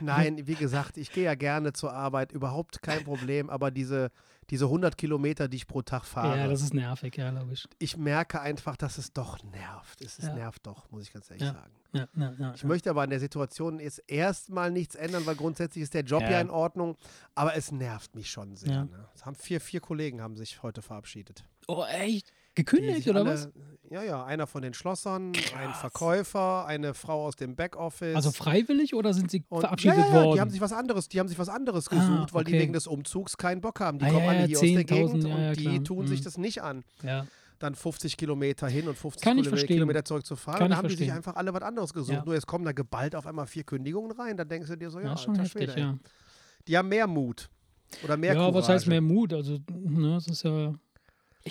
Nein, 0.01 0.47
wie 0.47 0.55
gesagt, 0.55 0.97
ich 0.97 1.11
gehe 1.11 1.25
ja 1.25 1.35
gerne 1.35 1.73
zur 1.73 1.93
Arbeit, 1.93 2.31
überhaupt 2.31 2.81
kein 2.81 3.03
Problem. 3.03 3.49
Aber 3.49 3.71
diese, 3.71 4.11
diese 4.49 4.65
100 4.65 4.97
Kilometer, 4.97 5.47
die 5.47 5.57
ich 5.57 5.67
pro 5.67 5.81
Tag 5.81 6.05
fahre, 6.05 6.37
Ja, 6.37 6.47
das 6.47 6.61
ist 6.61 6.73
nervig, 6.73 7.15
ja, 7.17 7.29
logisch. 7.29 7.67
ich 7.77 7.97
merke 7.97 8.41
einfach, 8.41 8.75
dass 8.77 8.97
es 8.97 9.13
doch 9.13 9.43
nervt. 9.43 10.01
Es, 10.01 10.17
Ja. 10.17 10.33
nervt 10.33 10.65
doch, 10.65 10.89
muss 10.91 11.03
ich 11.03 11.13
ganz 11.13 11.29
ehrlich 11.29 11.43
Ja. 11.47 11.53
sagen. 11.53 11.71
Ja, 11.91 12.07
ja, 12.15 12.33
ja, 12.37 12.53
Ich 12.53 12.63
möchte 12.63 12.89
aber 12.91 13.01
an 13.01 13.09
der 13.09 13.19
Situation 13.19 13.79
jetzt 13.79 14.03
erstmal 14.07 14.69
nichts 14.71 14.93
ändern, 14.95 15.25
weil 15.25 15.35
grundsätzlich 15.35 15.81
ist 15.83 15.93
der 15.95 16.03
Job 16.03 16.21
ja, 16.21 16.31
Ja. 16.31 16.41
in 16.41 16.49
Ordnung, 16.51 16.95
aber 17.35 17.55
es 17.55 17.71
nervt 17.71 18.15
mich 18.15 18.29
schon 18.29 18.55
sehr. 18.55 18.71
Ja. 18.71 18.83
Ne? 18.85 19.07
Es 19.15 19.25
haben 19.25 19.35
vier, 19.35 19.59
vier 19.59 19.79
Kollegen 19.81 20.21
haben 20.21 20.35
sich 20.37 20.61
heute 20.61 20.81
verabschiedet. 20.83 21.43
Oh, 21.67 21.83
echt? 21.85 22.31
Gekündigt 22.63 23.07
oder 23.07 23.21
alle, 23.21 23.29
was? 23.33 23.49
Ja, 23.91 24.03
ja, 24.03 24.23
einer 24.23 24.45
von 24.45 24.61
den 24.61 24.75
Schlossern, 24.75 25.27
ein 25.29 25.33
Krass. 25.33 25.79
Verkäufer, 25.79 26.65
eine 26.67 26.93
Frau 26.93 27.25
aus 27.25 27.35
dem 27.35 27.55
Backoffice. 27.55 28.15
Also 28.15 28.31
freiwillig 28.31 28.93
oder 28.93 29.13
sind 29.15 29.31
sie 29.31 29.43
und, 29.49 29.61
verabschiedet 29.61 29.97
ja, 29.97 30.03
ja, 30.03 30.09
ja, 30.09 30.13
worden? 30.25 30.33
Die 30.35 30.41
haben 30.41 30.49
sich 30.51 30.61
was 30.61 30.73
anderes, 30.73 31.09
die 31.09 31.19
haben 31.19 31.27
sich 31.27 31.39
was 31.39 31.49
anderes 31.49 31.87
Ah, 31.91 31.95
gesucht, 31.95 32.33
weil 32.35 32.43
die 32.43 32.51
okay. 32.53 32.61
wegen 32.61 32.73
des 32.73 32.85
Umzugs 32.85 33.35
keinen 33.37 33.61
Bock 33.61 33.79
haben. 33.79 33.97
Die 33.97 34.05
Ah, 34.05 34.11
kommen 34.11 34.27
alle 34.29 34.45
hier 34.45 34.57
aus 34.57 34.61
der 34.61 34.69
10.000, 34.69 34.85
Gegend 34.85 35.25
und 35.25 35.57
die 35.57 35.83
tun 35.83 36.03
Mhm. 36.03 36.07
sich 36.07 36.21
das 36.21 36.37
nicht 36.37 36.61
an. 36.61 36.83
ja. 37.03 37.25
dann 37.57 37.75
50 37.75 38.15
Kilometer 38.15 38.69
hin 38.69 38.87
und 38.87 38.95
50 38.97 39.21
Kann 39.21 39.37
ich 39.37 39.43
Kilometer. 39.43 39.67
Kilometer 39.67 40.05
zurück 40.05 40.25
zu 40.25 40.37
fahren. 40.37 40.59
Kann 40.59 40.69
dann 40.69 40.77
haben 40.77 40.87
die 40.87 40.95
sich 40.95 41.11
einfach 41.11 41.35
alle 41.35 41.53
was 41.53 41.61
anderes 41.61 41.91
gesucht. 41.93 42.13
Ja. 42.15 42.23
Nur 42.23 42.33
jetzt 42.33 42.47
kommen 42.47 42.63
da 42.63 42.71
geballt 42.71 43.15
auf 43.17 43.27
einmal 43.27 43.47
vier 43.47 43.63
Kündigungen 43.65 44.11
rein. 44.11 44.37
Dann 44.37 44.47
denkst 44.47 44.69
du 44.69 44.77
dir 44.77 44.89
so, 44.89 44.99
ja, 45.01 45.07
Ja, 45.07 45.17
schon 45.17 45.35
heftig, 45.35 45.63
Schwede, 45.69 45.77
ja. 45.77 45.97
Die 46.69 46.77
haben 46.77 46.87
mehr 46.87 47.05
Mut. 47.05 47.49
Oder 48.05 48.15
mehr 48.15 48.33
ja, 48.33 48.39
Courage. 48.39 48.55
was 48.59 48.69
heißt 48.69 48.87
mehr 48.87 49.01
Mut? 49.01 49.33
Also, 49.33 49.57
ne, 49.69 50.13
das 50.13 50.27
ist 50.27 50.43
ja. 50.43 50.73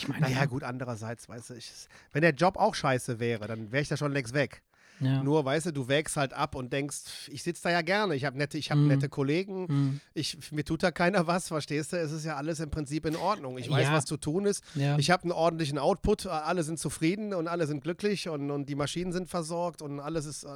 Ich 0.03 0.09
meine, 0.09 0.21
Naja, 0.23 0.45
gut, 0.47 0.63
andererseits, 0.65 1.29
weißt 1.29 1.51
du, 1.51 1.55
ich, 1.55 1.71
wenn 2.13 2.23
der 2.23 2.33
Job 2.35 2.57
auch 2.57 2.75
scheiße 2.75 3.19
wäre, 3.21 3.47
dann 3.47 3.73
wäre 3.73 3.83
ich 3.83 3.89
da 3.89 3.97
schon 3.97 4.13
längst 4.13 4.33
weg. 4.35 4.63
ja. 5.01 5.23
Nur, 5.23 5.45
weißt 5.45 5.67
du, 5.67 5.73
du 5.73 5.87
wägst 5.89 6.17
halt 6.17 6.33
ab 6.33 6.55
und 6.57 6.73
denkst, 6.73 7.29
ich 7.31 7.43
sitze 7.43 7.63
da 7.65 7.71
ja 7.71 7.83
gerne, 7.83 8.15
ich 8.17 8.25
habe 8.25 8.37
nette, 8.39 8.59
ich 8.59 8.71
hab 8.71 8.79
Mhm. 8.79 8.89
nette 8.89 9.09
Kollegen, 9.09 9.69
Hm, 9.69 10.01
ich, 10.15 10.51
mir 10.51 10.65
tut 10.65 10.83
da 10.83 10.91
keiner 10.91 11.27
was, 11.27 11.49
verstehst 11.49 11.93
du? 11.93 11.97
Es 12.01 12.11
ist 12.13 12.25
ja 12.25 12.37
alles 12.37 12.59
im 12.61 12.71
Prinzip 12.71 13.07
in 13.07 13.15
Ordnung. 13.17 13.59
Ich 13.59 13.71
weiß, 13.71 13.87
Ja. 13.89 13.93
was 13.93 14.05
zu 14.07 14.17
tun 14.17 14.45
ist. 14.47 14.63
ja. 14.75 14.99
Ich 14.99 15.11
habe 15.11 15.23
einen 15.25 15.33
ordentlichen 15.33 15.79
Output, 15.79 16.27
alle 16.27 16.63
sind 16.65 16.79
zufrieden 16.81 17.33
und 17.35 17.47
alle 17.49 17.67
sind 17.67 17.83
glücklich 17.83 18.29
und, 18.29 18.51
und 18.51 18.69
die 18.69 18.75
Maschinen 18.75 19.13
sind 19.13 19.29
versorgt 19.29 19.83
und 19.83 20.01
alles 20.01 20.27
ist, 20.27 20.45
äh, 20.45 20.49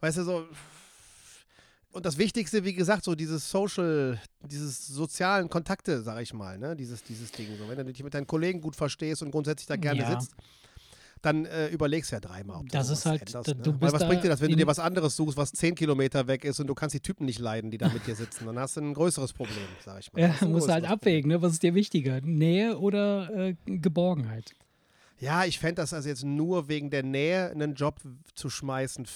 weißt 0.00 0.18
du, 0.18 0.22
so. 0.24 0.46
Und 1.92 2.04
das 2.04 2.18
Wichtigste, 2.18 2.64
wie 2.64 2.74
gesagt, 2.74 3.04
so 3.04 3.14
dieses 3.14 3.50
Social, 3.50 4.20
dieses 4.50 4.86
sozialen 4.86 5.48
Kontakte, 5.48 6.02
sag 6.02 6.20
ich 6.20 6.34
mal, 6.34 6.58
ne? 6.58 6.76
dieses, 6.76 7.02
dieses 7.02 7.30
Ding. 7.32 7.56
So, 7.56 7.68
wenn 7.68 7.78
du 7.78 7.84
dich 7.84 8.02
mit 8.02 8.12
deinen 8.12 8.26
Kollegen 8.26 8.60
gut 8.60 8.76
verstehst 8.76 9.22
und 9.22 9.30
grundsätzlich 9.30 9.66
da 9.66 9.76
gerne 9.76 10.02
Ja. 10.02 10.20
sitzt, 10.20 10.34
dann 11.22 11.46
äh, 11.46 11.68
überlegst 11.68 12.12
du 12.12 12.16
ja 12.16 12.20
dreimal, 12.20 12.58
ob 12.58 12.68
du 12.68 12.72
Das 12.72 12.86
sowas 12.88 12.98
ist 13.00 13.06
halt, 13.06 13.22
änderst, 13.22 13.48
ne? 13.48 13.54
du 13.64 13.80
Weil 13.80 13.92
was 13.92 14.06
bringt 14.06 14.22
dir 14.22 14.28
das, 14.28 14.40
wenn 14.40 14.50
du 14.50 14.56
dir 14.56 14.66
was 14.66 14.78
anderes 14.78 15.16
suchst, 15.16 15.36
was 15.36 15.50
zehn 15.52 15.74
Kilometer 15.74 16.26
weg 16.26 16.44
ist 16.44 16.60
und 16.60 16.66
du 16.66 16.74
kannst 16.74 16.94
die 16.94 17.00
Typen 17.00 17.24
nicht 17.24 17.38
leiden, 17.38 17.70
die 17.70 17.78
da 17.78 17.88
mit 17.88 18.06
dir 18.06 18.14
sitzen? 18.14 18.44
Dann 18.44 18.58
hast 18.58 18.76
du 18.76 18.82
ein 18.82 18.92
größeres 18.94 19.32
Problem, 19.32 19.76
sag 19.82 20.00
ich 20.00 20.12
mal. 20.12 20.20
Ja, 20.20 20.46
musst 20.46 20.68
du 20.68 20.72
halt 20.72 20.84
abwägen, 20.84 21.30
ne? 21.30 21.40
was 21.40 21.54
ist 21.54 21.62
dir 21.62 21.74
wichtiger? 21.74 22.20
Nähe 22.20 22.78
oder 22.78 23.30
äh, 23.34 23.54
Geborgenheit? 23.64 24.54
Ja, 25.18 25.46
ich 25.46 25.58
fände 25.58 25.76
das 25.76 25.94
also 25.94 26.08
jetzt 26.08 26.24
nur 26.24 26.68
wegen 26.68 26.90
der 26.90 27.02
Nähe 27.02 27.50
einen 27.50 27.74
Job 27.74 28.00
zu 28.34 28.50
schmeißen, 28.50 29.06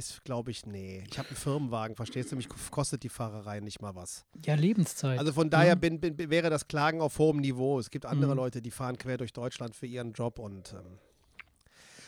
ist, 0.00 0.24
glaube 0.24 0.50
ich, 0.50 0.66
nee. 0.66 1.04
Ich 1.10 1.18
habe 1.18 1.28
einen 1.28 1.36
Firmenwagen, 1.36 1.94
verstehst 1.94 2.32
du? 2.32 2.36
Mich 2.36 2.48
kostet 2.70 3.02
die 3.02 3.08
Fahrerei 3.08 3.60
nicht 3.60 3.80
mal 3.82 3.94
was. 3.94 4.24
Ja, 4.44 4.54
Lebenszeit. 4.54 5.18
Also 5.18 5.32
von 5.32 5.50
daher 5.50 5.68
Ja. 5.70 5.74
bin, 5.76 6.00
bin, 6.00 6.16
wäre 6.30 6.48
das 6.50 6.66
Klagen 6.66 7.00
auf 7.00 7.18
hohem 7.18 7.38
Niveau. 7.38 7.78
Es 7.78 7.90
gibt 7.90 8.06
andere 8.06 8.30
Mhm. 8.32 8.36
Leute, 8.38 8.62
die 8.62 8.70
fahren 8.70 8.96
quer 8.98 9.18
durch 9.18 9.32
Deutschland 9.32 9.76
für 9.76 9.86
ihren 9.86 10.12
Job 10.12 10.38
und 10.38 10.72
ähm, 10.72 10.98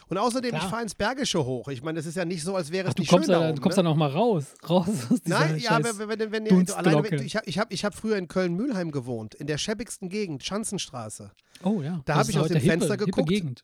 und 0.09 0.19
außerdem, 0.19 0.51
Klar. 0.51 0.63
ich 0.65 0.69
fahre 0.69 0.83
ins 0.83 0.95
Bergische 0.95 1.43
hoch. 1.47 1.69
Ich 1.69 1.83
meine, 1.83 1.99
es 1.99 2.05
ist 2.05 2.17
ja 2.17 2.27
nicht 2.27 2.43
so, 2.43 2.55
als 2.55 2.71
wäre 2.71 2.87
Ach, 2.87 2.91
es 2.91 2.97
du 2.97 3.01
nicht 3.03 3.09
kommst, 3.09 3.27
schön 3.27 3.33
da 3.33 3.41
da, 3.41 3.47
oben, 3.49 3.57
du 3.57 3.63
kommst 3.63 3.79
ne? 3.79 3.85
dann 3.85 3.93
auch 3.93 3.97
mal 3.97 4.11
raus. 4.11 4.45
Raus 4.69 4.89
aus 5.11 5.23
dieser 5.23 5.39
Nein, 5.39 5.59
ja, 5.59 5.83
wenn, 5.83 6.09
wenn, 6.09 6.19
wenn, 6.19 6.33
wenn 6.33 6.65
du 6.67 6.77
alleine, 6.77 7.23
ich 7.25 7.37
habe 7.37 7.47
ich 7.49 7.59
hab, 7.59 7.73
ich 7.73 7.85
hab 7.85 7.95
früher 7.95 8.17
in 8.19 8.29
Köln-Mühlheim 8.29 8.91
gewohnt, 8.91 9.35
in 9.35 9.47
der 9.47 9.57
schäbigsten 9.57 10.11
Gegend, 10.11 10.45
Schanzenstraße. 10.45 11.31
Oh 11.63 11.81
ja. 11.81 12.03
Da 12.05 12.15
das 12.15 12.17
hab 12.17 12.23
ist 12.25 12.29
ich 12.31 12.39
aus 12.39 12.49
dem 12.49 12.57
hippe, 12.59 12.71
Fenster 12.71 12.93
hippe 12.95 13.05
geguckt. 13.07 13.29
Gegend. 13.29 13.63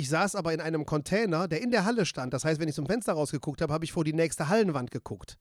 Ich 0.00 0.08
saß 0.08 0.36
aber 0.36 0.52
in 0.54 0.60
einem 0.60 0.86
Container, 0.86 1.48
der 1.48 1.60
in 1.60 1.72
der 1.72 1.84
Halle 1.84 2.06
stand. 2.06 2.32
Das 2.32 2.44
heißt, 2.44 2.60
wenn 2.60 2.68
ich 2.68 2.74
zum 2.76 2.86
Fenster 2.86 3.14
rausgeguckt 3.14 3.60
habe, 3.60 3.72
habe 3.72 3.84
ich 3.84 3.90
vor 3.90 4.04
die 4.04 4.12
nächste 4.12 4.48
Hallenwand 4.48 4.92
geguckt. 4.92 5.36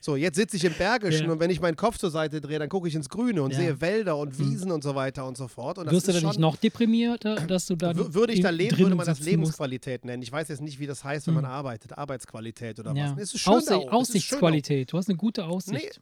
So, 0.00 0.16
jetzt 0.16 0.36
sitze 0.36 0.56
ich 0.56 0.64
im 0.64 0.72
Bergischen 0.72 1.26
Ja. 1.26 1.32
und 1.32 1.38
wenn 1.40 1.50
ich 1.50 1.60
meinen 1.60 1.76
Kopf 1.76 1.98
zur 1.98 2.10
Seite 2.10 2.40
drehe, 2.40 2.58
dann 2.58 2.68
gucke 2.70 2.88
ich 2.88 2.94
ins 2.94 3.10
Grüne 3.10 3.42
und 3.42 3.52
Ja. 3.52 3.58
sehe 3.58 3.80
Wälder 3.82 4.16
und 4.16 4.38
Wiesen 4.38 4.70
und 4.70 4.82
so 4.82 4.94
weiter 4.94 5.26
und 5.26 5.36
so 5.36 5.48
fort. 5.48 5.76
Und 5.78 5.90
Wirst 5.90 6.08
du 6.08 6.12
dann 6.12 6.24
nicht 6.24 6.38
noch 6.38 6.56
deprimierter, 6.56 7.36
dass 7.46 7.66
du 7.66 7.76
dann. 7.76 7.96
wür- 7.96 8.14
würde 8.14 8.32
ich 8.32 8.40
da 8.40 8.48
leben, 8.50 8.78
würde 8.78 8.94
man 8.94 9.06
das 9.06 9.18
sitzen 9.18 9.40
musst? 9.40 9.52
Lebensqualität 9.58 10.04
nennen. 10.06 10.22
Ich 10.22 10.32
weiß 10.32 10.48
jetzt 10.48 10.62
nicht, 10.62 10.78
wie 10.78 10.86
das 10.86 11.04
heißt, 11.04 11.26
wenn 11.26 11.34
man 11.34 11.44
Hm. 11.44 11.50
arbeitet. 11.52 11.96
Arbeitsqualität 11.96 12.78
oder 12.80 12.94
Ja. 12.94 13.12
was. 13.16 13.22
Es 13.22 13.34
ist 13.34 13.40
schön 13.40 13.52
da 13.52 13.56
Aussicht, 13.58 13.70
da 13.70 13.76
oben. 13.78 13.88
Aussichtsqualität. 13.90 14.92
Du 14.92 14.96
hast 14.98 15.08
eine 15.10 15.16
gute 15.18 15.44
Aussicht. 15.44 16.00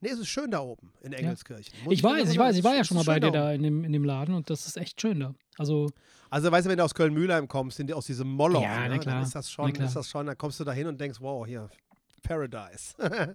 Nee, 0.00 0.10
es 0.10 0.18
ist 0.18 0.28
schön 0.28 0.50
da 0.50 0.60
oben 0.60 0.92
in 1.02 1.12
Engelskirchen. 1.12 1.72
Ich 1.90 2.02
weiß, 2.02 2.30
ich 2.30 2.38
weiß, 2.38 2.56
ich 2.56 2.64
war 2.64 2.74
ja 2.76 2.84
schon 2.84 2.96
mal 2.98 3.04
bei 3.04 3.18
dir 3.18 3.30
da 3.30 3.44
da 3.44 3.52
in 3.52 3.62
dem, 3.62 3.82
in 3.84 3.92
dem 3.92 4.04
Laden 4.04 4.34
und 4.34 4.50
das 4.50 4.66
ist 4.66 4.76
echt 4.76 5.00
schön 5.00 5.20
da. 5.20 5.34
Also, 5.56 5.88
Also, 6.36 6.52
weißt 6.52 6.66
du, 6.66 6.70
wenn 6.70 6.76
du 6.76 6.84
aus 6.84 6.92
Köln-Mühlheim 6.94 7.48
kommst, 7.48 7.78
sind 7.78 7.86
die 7.86 7.94
aus 7.94 8.04
diesem 8.04 8.28
Moloch, 8.30 8.60
Ja, 8.60 8.86
ne? 8.88 8.98
dann 9.00 9.22
ist 9.22 9.34
das 9.34 9.50
schon, 9.50 9.74
ist 9.74 9.96
das 9.96 10.10
schon, 10.10 10.26
dann 10.26 10.36
kommst 10.36 10.60
du 10.60 10.64
da 10.64 10.72
hin 10.72 10.86
und 10.86 11.00
denkst, 11.00 11.18
wow, 11.22 11.46
hier, 11.46 11.70
Paradise. 12.22 12.94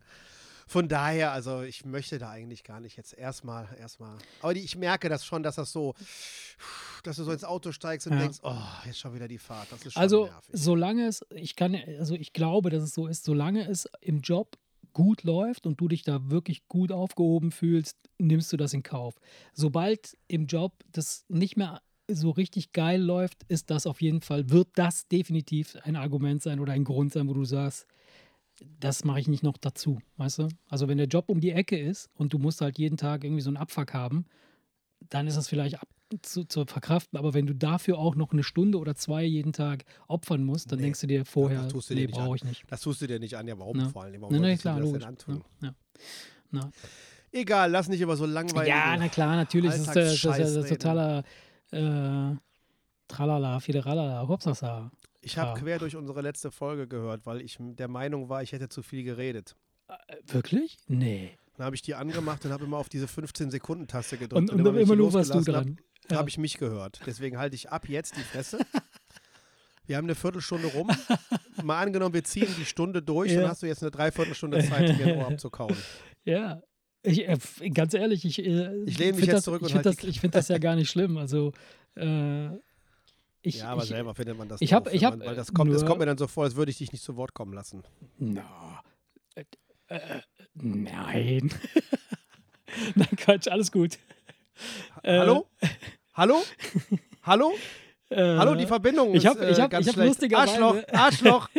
Von 0.67 0.87
daher, 0.87 1.31
also 1.31 1.63
ich 1.63 1.83
möchte 1.83 2.19
da 2.19 2.29
eigentlich 2.29 2.63
gar 2.63 2.79
nicht 2.79 2.97
jetzt 2.97 3.13
erstmal, 3.17 3.67
erstmal. 3.79 4.19
Aber 4.39 4.53
die, 4.53 4.59
ich 4.59 4.75
merke 4.77 5.09
das 5.09 5.25
schon, 5.25 5.41
dass 5.41 5.55
das 5.55 5.71
so, 5.71 5.95
dass 7.01 7.15
du 7.15 7.23
so 7.23 7.31
ins 7.31 7.43
Auto 7.43 7.71
steigst 7.71 8.05
und 8.05 8.13
Ja. 8.13 8.19
denkst, 8.19 8.37
oh, 8.43 8.53
jetzt 8.85 8.99
schon 8.99 9.15
wieder 9.15 9.27
die 9.27 9.39
Fahrt. 9.39 9.71
Das 9.71 9.83
ist 9.83 9.93
schon 9.93 10.01
Also, 10.03 10.25
nervig. 10.25 10.49
solange 10.53 11.07
es, 11.07 11.25
ich 11.33 11.55
kann, 11.55 11.75
also 11.97 12.13
ich 12.13 12.33
glaube, 12.33 12.69
dass 12.69 12.83
es 12.83 12.93
so 12.93 13.07
ist, 13.07 13.23
solange 13.23 13.67
es 13.67 13.89
im 14.01 14.21
Job 14.21 14.57
gut 14.93 15.23
läuft 15.23 15.65
und 15.65 15.81
du 15.81 15.87
dich 15.87 16.03
da 16.03 16.29
wirklich 16.29 16.67
gut 16.67 16.91
aufgehoben 16.91 17.51
fühlst, 17.51 17.97
nimmst 18.19 18.53
du 18.53 18.57
das 18.57 18.73
in 18.73 18.83
Kauf. 18.83 19.15
Sobald 19.53 20.15
im 20.27 20.45
Job 20.45 20.73
das 20.91 21.25
nicht 21.29 21.57
mehr 21.57 21.81
so 22.15 22.31
richtig 22.31 22.71
geil 22.73 23.01
läuft, 23.01 23.43
ist 23.47 23.69
das 23.69 23.85
auf 23.87 24.01
jeden 24.01 24.21
Fall, 24.21 24.49
wird 24.49 24.69
das 24.75 25.07
definitiv 25.07 25.77
ein 25.83 25.95
Argument 25.95 26.41
sein 26.41 26.59
oder 26.59 26.73
ein 26.73 26.83
Grund 26.83 27.11
sein, 27.13 27.27
wo 27.27 27.33
du 27.33 27.45
sagst, 27.45 27.87
das 28.79 29.03
mache 29.03 29.19
ich 29.19 29.27
nicht 29.27 29.43
noch 29.43 29.57
dazu, 29.57 29.99
weißt 30.17 30.39
du? 30.39 30.47
Also 30.67 30.87
wenn 30.87 30.97
der 30.97 31.07
Job 31.07 31.29
um 31.29 31.39
die 31.39 31.51
Ecke 31.51 31.79
ist 31.79 32.09
und 32.13 32.33
du 32.33 32.37
musst 32.37 32.61
halt 32.61 32.77
jeden 32.77 32.97
Tag 32.97 33.23
irgendwie 33.23 33.41
so 33.41 33.49
einen 33.49 33.57
Abfuck 33.57 33.93
haben, 33.93 34.25
dann 35.09 35.25
ist 35.27 35.35
das 35.35 35.47
vielleicht 35.47 35.81
ab 35.81 35.87
zu, 36.21 36.43
zu 36.43 36.65
verkraften. 36.65 37.17
Aber 37.17 37.33
wenn 37.33 37.47
du 37.47 37.55
dafür 37.55 37.97
auch 37.97 38.15
noch 38.15 38.33
eine 38.33 38.43
Stunde 38.43 38.77
oder 38.77 38.95
zwei 38.95 39.23
jeden 39.23 39.53
Tag 39.53 39.85
opfern 40.07 40.43
musst, 40.43 40.71
dann 40.71 40.77
Nee, 40.77 40.85
denkst 40.85 41.01
du 41.01 41.07
dir 41.07 41.25
vorher, 41.25 41.63
dir 41.67 41.81
nee, 41.89 42.01
nicht 42.01 42.11
brauche 42.11 42.35
ich 42.35 42.43
nicht. 42.43 42.63
Das 42.67 42.81
tust 42.81 43.01
du 43.01 43.07
dir 43.07 43.17
nicht 43.19 43.35
an, 43.35 43.47
ja, 43.47 43.57
warum 43.57 43.77
Ne. 43.77 43.89
vor 43.89 44.03
allem? 44.03 44.21
Warum 44.21 44.35
Nee, 44.35 44.41
nee, 44.41 44.57
klar, 44.57 44.79
du 44.79 44.93
das 44.93 45.03
antun? 45.03 45.41
Ja, 45.61 45.73
ja. 46.51 46.69
Egal, 47.31 47.71
lass 47.71 47.87
nicht 47.87 48.01
über 48.01 48.17
so 48.17 48.25
langweilige. 48.25 48.69
ja, 48.69 48.95
na 48.97 49.07
klar, 49.07 49.35
natürlich. 49.37 49.71
Das 49.71 49.79
ist, 49.79 49.95
das 49.95 50.21
das 50.21 50.39
ist 50.51 50.55
reden. 50.65 50.67
totaler 50.69 51.23
äh, 51.71 52.35
Tralala, 53.07 53.59
Fideralala, 53.59 54.27
Hopsasa. 54.27 54.91
Ich 55.21 55.37
habe 55.37 55.51
Ja. 55.57 55.63
quer 55.63 55.79
durch 55.79 55.95
unsere 55.95 56.21
letzte 56.21 56.51
Folge 56.51 56.87
gehört, 56.87 57.25
weil 57.25 57.41
ich 57.41 57.57
der 57.59 57.87
Meinung 57.87 58.29
war, 58.29 58.41
ich 58.41 58.51
hätte 58.53 58.69
zu 58.69 58.81
viel 58.81 59.03
geredet. 59.03 59.55
Äh, 59.87 60.15
wirklich? 60.27 60.77
Nee. 60.87 61.37
Dann 61.57 61.65
habe 61.65 61.75
ich 61.75 61.81
die 61.81 61.93
angemacht 61.95 62.43
und 62.45 62.51
habe 62.51 62.63
immer 62.65 62.77
auf 62.77 62.89
diese 62.89 63.05
15-Sekunden-Taste 63.07 64.17
gedrückt. 64.17 64.49
Und, 64.51 64.65
und, 64.65 64.75
ich 64.75 64.81
immer 64.81 64.93
die 64.95 65.01
nur 65.01 65.13
warst 65.13 65.33
du 65.33 65.41
dran. 65.41 65.77
Hab, 66.09 66.17
habe 66.17 66.29
ich 66.29 66.37
mich 66.37 66.57
gehört. 66.57 67.01
Deswegen 67.05 67.37
halte 67.37 67.55
ich 67.55 67.69
ab 67.69 67.87
jetzt 67.87 68.15
die 68.17 68.21
Fresse. 68.21 68.59
Wir 69.85 69.97
haben 69.97 70.05
eine 70.05 70.15
Viertelstunde 70.15 70.67
rum. 70.67 70.89
Mal 71.63 71.81
angenommen, 71.81 72.13
wir 72.13 72.23
ziehen 72.23 72.47
die 72.57 72.65
Stunde 72.65 73.01
durch, 73.01 73.31
Ja. 73.31 73.41
dann 73.41 73.49
hast 73.49 73.61
du 73.61 73.67
jetzt 73.67 73.81
eine 73.81 73.91
Dreiviertelstunde 73.91 74.63
Zeit, 74.63 74.97
dir 74.97 75.05
ein 75.05 75.17
Ohr 75.17 75.27
abzukauen. 75.27 75.75
Ja. 76.23 76.61
Ich, 77.03 77.27
äh, 77.27 77.69
ganz 77.71 77.93
ehrlich, 77.93 78.25
ich, 78.25 78.39
äh, 78.39 78.83
Ich 78.85 78.97
lehne 78.99 79.13
mich 79.13 79.25
jetzt 79.25 79.33
das, 79.37 79.43
zurück 79.45 79.61
und 79.61 79.67
ich 79.67 79.73
finde 79.73 79.89
halt 79.89 79.97
das, 79.97 80.03
die 80.03 80.09
ich 80.09 80.19
find 80.19 80.35
das 80.35 80.47
ja 80.49 80.57
gar 80.59 80.75
nicht 80.75 80.89
schlimm. 80.89 81.17
Also, 81.17 81.51
äh, 81.95 82.49
ich, 83.41 83.55
ja, 83.59 83.69
aber 83.69 83.81
ich, 83.83 83.89
selber 83.89 84.13
findet 84.13 84.37
man 84.37 84.47
das 84.49 84.61
ich 84.61 84.69
doof, 84.69 84.75
hab- 84.77 84.85
wenn 84.87 84.95
ich 84.95 85.03
hab, 85.03 85.17
man, 85.17 85.27
weil 85.27 85.35
das 85.35 85.49
äh, 85.49 85.53
kommt, 85.53 85.73
das 85.73 85.81
nur- 85.81 85.87
kommt 85.87 85.99
mir 85.99 86.05
dann 86.05 86.17
so 86.19 86.27
vor, 86.27 86.43
als 86.43 86.55
würde 86.55 86.69
ich 86.69 86.77
dich 86.77 86.91
nicht 86.91 87.03
zu 87.03 87.15
Wort 87.15 87.33
kommen 87.33 87.53
lassen. 87.53 87.81
Na, 88.19 88.83
äh, 89.35 89.45
äh, 89.87 90.21
nein. 90.53 91.51
nein, 92.95 93.07
Quatsch, 93.17 93.47
alles 93.47 93.71
gut. 93.71 93.97
Hallo? 95.03 95.47
Hallo? 96.13 96.43
Hallo? 97.23 97.51
Äh, 98.11 98.37
Hallo, 98.37 98.55
die 98.55 98.65
Verbindung 98.65 99.13
ich 99.15 99.25
hab- 99.25 99.37
ist 99.37 99.43
äh, 99.43 99.51
ich 99.51 99.59
hab- 99.61 99.71
ganz 99.71 99.85
ich 99.85 99.89
hab 99.89 99.95
schlecht. 99.95 100.07
lustigerweise- 100.09 100.93
Arschloch, 100.93 100.93
Arschloch. 100.93 101.49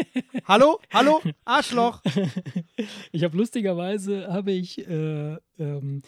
Hallo? 0.46 0.80
Hallo? 0.92 1.20
Arschloch. 1.44 2.02
Ich 3.12 3.22
habe 3.24 3.36
lustigerweise, 3.36 4.26
habe 4.32 4.52
ich, 4.52 4.78
äh, 4.88 5.36
ähm, 5.58 6.02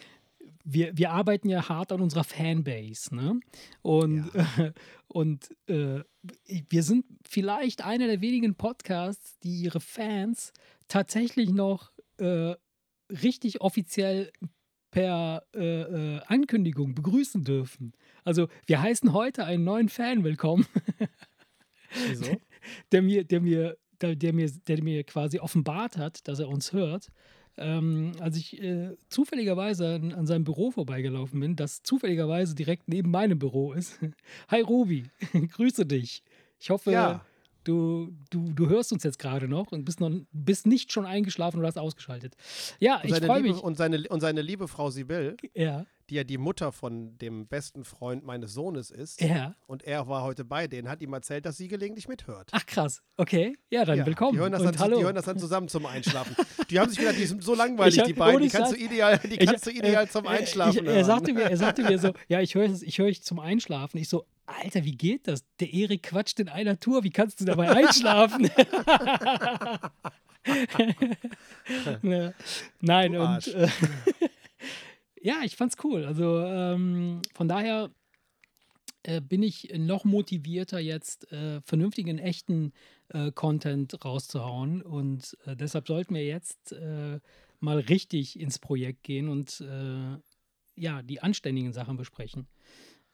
wir, 0.65 0.97
wir 0.97 1.13
arbeiten 1.13 1.49
ja 1.49 1.69
hart 1.69 1.93
an 1.93 2.01
unserer 2.01 2.25
Fanbase, 2.25 3.15
ne? 3.15 3.39
Und, 3.83 4.31
äh, 4.35 4.73
und 5.09 5.49
äh, 5.69 6.01
wir 6.69 6.83
sind 6.83 7.05
vielleicht 7.27 7.85
einer 7.85 8.07
der 8.07 8.21
wenigen 8.21 8.55
Podcasts, 8.55 9.39
die 9.41 9.63
ihre 9.63 9.81
Fans 9.81 10.53
tatsächlich 10.89 11.51
noch 11.51 11.91
äh, 12.19 12.55
richtig 13.11 13.61
offiziell 13.61 14.31
per 14.95 15.43
äh, 15.57 15.81
äh, 15.81 16.21
Ankündigung 16.29 16.95
begrüßen 16.95 17.43
dürfen. 17.43 17.95
Also 18.23 18.47
wir 18.67 18.81
heißen 18.81 19.13
heute 19.13 19.45
einen 19.45 19.65
neuen 19.65 19.89
Fan 19.89 20.23
willkommen 20.23 20.67
Wieso? 22.09 22.41
der 22.93 23.03
mir, 23.03 23.25
der 23.25 23.41
mir, 23.41 23.77
der, 24.01 24.15
der 24.15 24.33
mir, 24.33 24.49
der 24.69 24.85
mir 24.85 25.03
quasi 25.03 25.41
offenbart 25.41 25.97
hat, 25.99 26.29
dass 26.29 26.39
er 26.39 26.49
uns 26.49 26.73
hört, 26.73 27.09
ähm, 27.57 28.13
als 28.21 28.37
ich 28.37 28.63
äh, 28.63 28.95
zufälligerweise 29.09 29.97
an, 29.97 30.13
an 30.13 30.27
seinem 30.27 30.45
Büro 30.45 30.71
vorbeigelaufen 30.71 31.41
bin, 31.41 31.57
das 31.57 31.83
zufälligerweise 31.83 32.55
direkt 32.55 32.87
neben 32.87 33.11
meinem 33.11 33.41
Büro 33.41 33.73
ist. 33.73 33.99
Hi 34.49 34.61
Robi, 34.61 35.07
grüße 35.57 35.87
dich. 35.87 36.23
Ich 36.61 36.71
hoffe, 36.71 36.93
Ja. 36.93 37.27
Du, 37.65 38.13
du, 38.31 38.53
du 38.53 38.69
hörst 38.69 38.93
uns 38.93 39.03
jetzt 39.03 39.19
gerade 39.19 39.49
noch 39.49 39.73
und 39.73 39.85
bist, 39.85 40.01
noch, 40.01 40.11
bist 40.33 40.67
nicht 40.67 40.93
schon 40.93 41.07
eingeschlafen 41.07 41.59
oder 41.59 41.69
hast 41.69 41.79
ausgeschaltet. 41.79 42.35
Ja, 42.79 43.01
ich 43.03 43.15
freue 43.17 43.43
mich. 43.43 43.57
und, 43.63 43.77
seine, 43.77 44.07
und 44.09 44.21
seine 44.21 44.43
liebe 44.43 44.69
Frau 44.69 44.91
Sibyl, 44.91 45.37
Ja, 45.55 45.87
die 46.11 46.17
ja 46.17 46.25
die 46.25 46.37
Mutter 46.37 46.71
von 46.71 47.17
dem 47.17 47.47
besten 47.47 47.83
Freund 47.83 48.25
meines 48.25 48.53
Sohnes 48.53 48.91
ist, 48.91 49.23
ja. 49.23 49.55
und 49.67 49.83
er 49.85 50.07
war 50.07 50.23
heute 50.23 50.45
bei 50.45 50.67
denen, 50.69 50.87
hat 50.91 51.01
ihm 51.01 51.15
erzählt, 51.15 51.47
dass 51.47 51.57
sie 51.57 51.67
gelegentlich 51.67 52.09
mithört. 52.09 52.51
Ach 52.53 52.67
krass, 52.67 53.03
okay. 53.17 53.57
Ja, 53.71 53.87
dann 53.87 53.97
Ja, 53.99 54.05
willkommen. 54.07 54.33
Die 54.35 54.39
hören, 54.39 54.53
das 54.53 54.61
und 54.61 54.67
dann, 54.67 54.79
hallo. 54.79 54.99
die 54.99 55.05
hören 55.05 55.15
das 55.15 55.25
dann 55.25 55.39
zusammen 55.39 55.69
zum 55.69 55.87
Einschlafen. 55.87 56.37
die 56.71 56.79
haben 56.79 56.91
sich 56.91 56.99
gedacht, 56.99 57.17
die 57.19 57.25
sind 57.25 57.43
so 57.43 57.55
langweilig, 57.55 57.95
Ich 57.95 58.01
hab- 58.01 58.07
die 58.07 58.13
beiden. 58.13 58.43
Die 58.43 58.49
kannst, 58.51 58.73
du 58.73 58.77
ideal, 58.77 59.19
die 59.25 59.37
Ich- 59.41 59.47
kannst 59.49 59.67
du 59.67 59.71
ideal 59.71 60.05
äh, 60.05 60.09
zum 60.09 60.27
äh, 60.27 60.29
Einschlafen 60.29 60.81
Ich, 60.81 60.87
er, 60.87 60.95
hören. 60.97 61.05
sagte 61.07 61.33
mir, 61.33 61.43
er 61.45 61.57
sagte 61.57 61.83
mir 61.83 61.99
so, 61.99 62.13
ja, 62.29 62.41
ich 62.43 62.55
höre 62.55 62.71
ich 62.83 62.99
höre 62.99 63.09
ich 63.09 63.23
zum 63.23 63.39
Einschlafen. 63.41 63.97
Ich 63.97 64.11
so, 64.11 64.27
Alter, 64.47 64.85
wie 64.85 64.97
geht 64.97 65.27
das? 65.27 65.45
Der 65.61 65.73
Erik 65.73 66.05
quatscht 66.05 66.39
in 66.41 66.49
einer 66.49 66.79
Tour, 66.79 67.05
wie 67.05 67.11
kannst 67.11 67.41
du 67.41 67.45
dabei 67.45 67.71
einschlafen? 67.71 68.51
Ne. 72.03 72.35
Nein, 72.81 73.17
und 73.17 73.49
äh, 73.49 73.69
ja, 75.23 75.41
ich 75.43 75.57
fand's 75.57 75.77
cool. 75.83 76.05
Also 76.05 76.41
ähm, 76.41 77.23
von 77.33 77.49
daher 77.49 77.91
äh, 79.05 79.21
bin 79.21 79.43
ich 79.43 79.73
noch 79.77 80.05
motivierter, 80.05 80.79
jetzt 80.79 81.33
äh, 81.33 81.61
vernünftigen, 81.63 82.19
echten 82.19 82.73
äh, 83.09 83.33
Content 83.33 84.05
rauszuhauen. 84.05 84.83
Und 84.83 85.37
äh, 85.47 85.57
deshalb 85.57 85.87
sollten 85.87 86.15
wir 86.15 86.25
jetzt 86.25 86.73
äh, 86.73 87.21
mal 87.61 87.79
richtig 87.79 88.39
ins 88.39 88.59
Projekt 88.59 89.03
gehen 89.03 89.29
und 89.29 89.65
ja, 90.77 91.03
die 91.03 91.23
anständigen 91.23 91.73
Sachen 91.73 91.97
besprechen. 91.97 92.49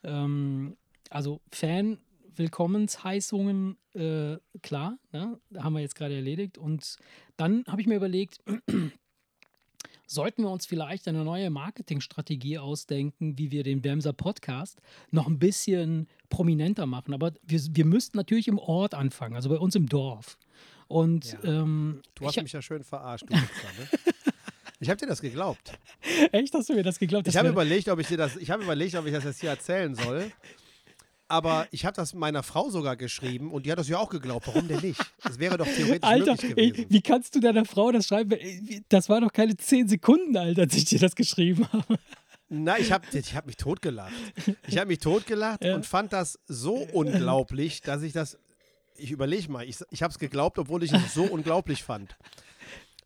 Ähm, 0.03 0.75
also 1.11 1.41
Fan-Willkommensheißungen, 1.51 3.77
äh, 3.93 4.37
klar, 4.61 4.97
ne? 5.11 5.39
haben 5.57 5.73
wir 5.73 5.81
jetzt 5.81 5.95
gerade 5.95 6.15
erledigt. 6.15 6.57
Und 6.57 6.97
dann 7.37 7.63
habe 7.67 7.81
ich 7.81 7.87
mir 7.87 7.95
überlegt, 7.95 8.39
sollten 10.07 10.43
wir 10.43 10.49
uns 10.49 10.65
vielleicht 10.65 11.07
eine 11.07 11.23
neue 11.23 11.49
Marketingstrategie 11.49 12.57
ausdenken, 12.57 13.37
wie 13.37 13.51
wir 13.51 13.63
den 13.63 13.83
Wemser 13.83 14.13
Podcast 14.13 14.81
noch 15.11 15.27
ein 15.27 15.39
bisschen 15.39 16.07
prominenter 16.29 16.85
machen. 16.85 17.13
Aber 17.13 17.33
wir, 17.43 17.61
wir 17.71 17.85
müssten 17.85 18.17
natürlich 18.17 18.47
im 18.47 18.57
Ort 18.57 18.93
anfangen, 18.93 19.35
also 19.35 19.49
bei 19.49 19.57
uns 19.57 19.75
im 19.75 19.87
Dorf. 19.87 20.37
Und 20.87 21.33
Ja. 21.33 21.39
ähm, 21.43 22.01
Du 22.15 22.25
hast 22.25 22.37
ich, 22.37 22.43
mich 22.43 22.51
ja 22.53 22.61
schön 22.61 22.83
verarscht, 22.83 23.25
du 23.29 23.33
ne? 23.33 23.41
Ich 24.81 24.89
habe 24.89 24.97
dir 24.97 25.05
das 25.05 25.21
geglaubt. 25.21 25.77
echt, 26.31 26.55
hast 26.55 26.69
du 26.69 26.73
mir 26.73 26.81
das 26.81 26.97
geglaubt? 26.97 27.27
Ich 27.27 27.37
habe 27.37 27.49
überlegt, 27.49 27.87
ob 27.87 27.99
ich 27.99 28.07
dir 28.07 28.17
das, 28.17 28.35
ich 28.35 28.49
habe 28.49 28.63
überlegt, 28.63 28.95
ob 28.95 29.05
ich 29.05 29.13
das 29.13 29.23
jetzt 29.25 29.39
hier 29.39 29.51
erzählen 29.51 29.93
soll. 29.93 30.31
Aber 31.31 31.67
ich 31.71 31.85
habe 31.85 31.95
das 31.95 32.13
meiner 32.13 32.43
Frau 32.43 32.69
sogar 32.69 32.95
geschrieben 32.97 33.51
und 33.51 33.65
die 33.65 33.71
hat 33.71 33.79
das 33.79 33.87
ja 33.87 33.97
auch 33.97 34.09
geglaubt. 34.09 34.47
Warum 34.47 34.67
denn 34.67 34.81
nicht? 34.81 34.99
Das 35.23 35.39
wäre 35.39 35.57
doch 35.57 35.65
theoretisch 35.65 36.03
Alter, 36.09 36.31
möglich 36.33 36.53
ey, 36.57 36.71
gewesen. 36.71 36.85
wie 36.89 37.01
kannst 37.01 37.35
du 37.35 37.39
deiner 37.39 37.65
Frau 37.65 37.91
das 37.91 38.07
schreiben? 38.07 38.31
Ey, 38.31 38.83
Das 38.89 39.09
war 39.09 39.21
doch 39.21 39.31
keine 39.31 39.55
10 39.57 39.87
Sekunden, 39.87 40.35
Alter, 40.37 40.63
als 40.63 40.75
ich 40.75 40.85
dir 40.85 40.99
das 40.99 41.15
geschrieben 41.15 41.67
habe. 41.71 41.97
Nein, 42.49 42.81
ich 42.81 42.91
habe 42.91 43.05
ich 43.13 43.33
hab 43.35 43.45
mich 43.45 43.55
totgelacht. 43.55 44.11
Ich 44.67 44.77
habe 44.77 44.87
mich 44.87 44.99
totgelacht 44.99 45.63
Ja. 45.63 45.73
und 45.75 45.85
fand 45.85 46.11
das 46.11 46.37
so 46.47 46.73
unglaublich, 46.75 47.81
dass 47.81 48.01
ich 48.01 48.11
das. 48.13 48.37
Ich 48.97 49.09
überlege 49.11 49.49
mal, 49.49 49.63
ich, 49.67 49.77
ich 49.89 50.03
habe 50.03 50.11
es 50.11 50.19
geglaubt, 50.19 50.59
obwohl 50.59 50.83
ich 50.83 50.91
es 50.91 51.13
so 51.13 51.23
unglaublich 51.23 51.81
fand. 51.81 52.17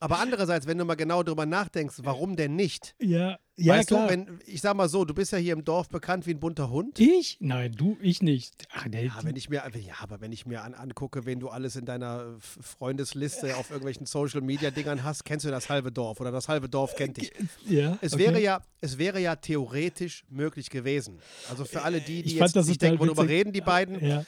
Aber 0.06 0.20
andererseits, 0.20 0.68
wenn 0.68 0.78
du 0.78 0.86
mal 0.86 0.96
genau 0.96 1.24
drüber 1.24 1.46
nachdenkst, 1.46 1.96
warum 2.04 2.36
denn 2.36 2.56
nicht? 2.56 2.94
Ja, 3.02 3.38
ja, 3.58 3.74
weißt 3.74 3.88
klar. 3.88 4.08
du, 4.08 4.14
wenn, 4.14 4.40
ich 4.46 4.62
sag 4.62 4.76
mal 4.76 4.88
so, 4.90 5.04
du 5.06 5.14
bist 5.14 5.32
ja 5.32 5.38
hier 5.38 5.54
im 5.54 5.64
Dorf 5.66 5.90
bekannt 5.90 6.28
wie 6.28 6.32
ein 6.32 6.40
bunter 6.40 6.70
Hund. 6.70 7.00
ich? 7.00 7.38
Nein, 7.40 7.72
du, 7.72 7.98
ich 8.02 8.22
nicht. 8.22 8.68
Ach, 8.74 8.86
nee, 8.86 9.06
Ja, 9.06 9.20
wenn 9.24 9.36
ich 9.36 9.50
mir, 9.50 9.64
ja, 9.80 9.94
aber 10.02 10.22
wenn 10.22 10.32
ich 10.32 10.46
mir 10.46 10.62
an, 10.64 10.74
angucke, 10.74 11.26
wen 11.26 11.40
du 11.40 11.50
alles 11.50 11.76
in 11.76 11.86
deiner 11.86 12.36
Freundesliste 12.40 13.56
auf 13.58 13.70
irgendwelchen 13.70 14.06
Social 14.06 14.42
Media 14.42 14.72
Dingern 14.72 15.04
hast, 15.04 15.24
kennst 15.26 15.46
du 15.46 15.50
das 15.50 15.70
halbe 15.70 15.92
Dorf 15.92 16.20
oder 16.20 16.32
das 16.32 16.48
halbe 16.50 16.70
Dorf 16.70 16.96
kennt 16.96 17.18
dich. 17.18 17.32
ja, 17.68 17.98
Es 18.02 18.14
okay. 18.14 18.24
wäre 18.26 18.42
ja, 18.42 18.62
es 18.82 18.98
wäre 18.98 19.20
ja 19.20 19.36
theoretisch 19.36 20.24
möglich 20.30 20.70
gewesen. 20.70 21.20
Also 21.50 21.66
für 21.66 21.82
alle 21.82 22.02
die, 22.02 22.22
die 22.24 22.30
Ich 22.34 22.38
fand 22.38 22.50
jetzt 22.50 22.56
das 22.58 22.68
nicht 22.68 22.82
denken, 22.82 23.00
worüber 23.00 23.28
reden 23.28 23.54
die 23.54 23.62
beiden. 23.62 24.06
Ja. 24.06 24.26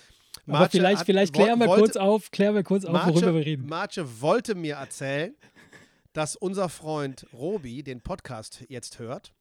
Aber 0.48 0.70
vielleicht, 0.70 1.00
hat- 1.00 1.06
vielleicht 1.06 1.34
klären 1.34 1.60
wir 1.60 1.68
wollte- 1.68 1.82
kurz 1.84 1.96
auf, 1.98 2.32
klären 2.32 2.56
wir 2.56 2.64
kurz 2.64 2.86
auf, 2.86 2.94
worüber 3.08 3.34
wir 3.34 3.46
reden. 3.46 3.68
Marce 3.68 4.00
wollte 4.22 4.56
mir 4.56 4.76
erzählen, 4.76 5.36
dass 6.18 6.36
unser 6.36 6.68
Freund 6.68 7.28
Robi 7.32 7.84
den 7.84 8.02
Podcast 8.02 8.64
jetzt 8.70 8.98
hört 8.98 9.36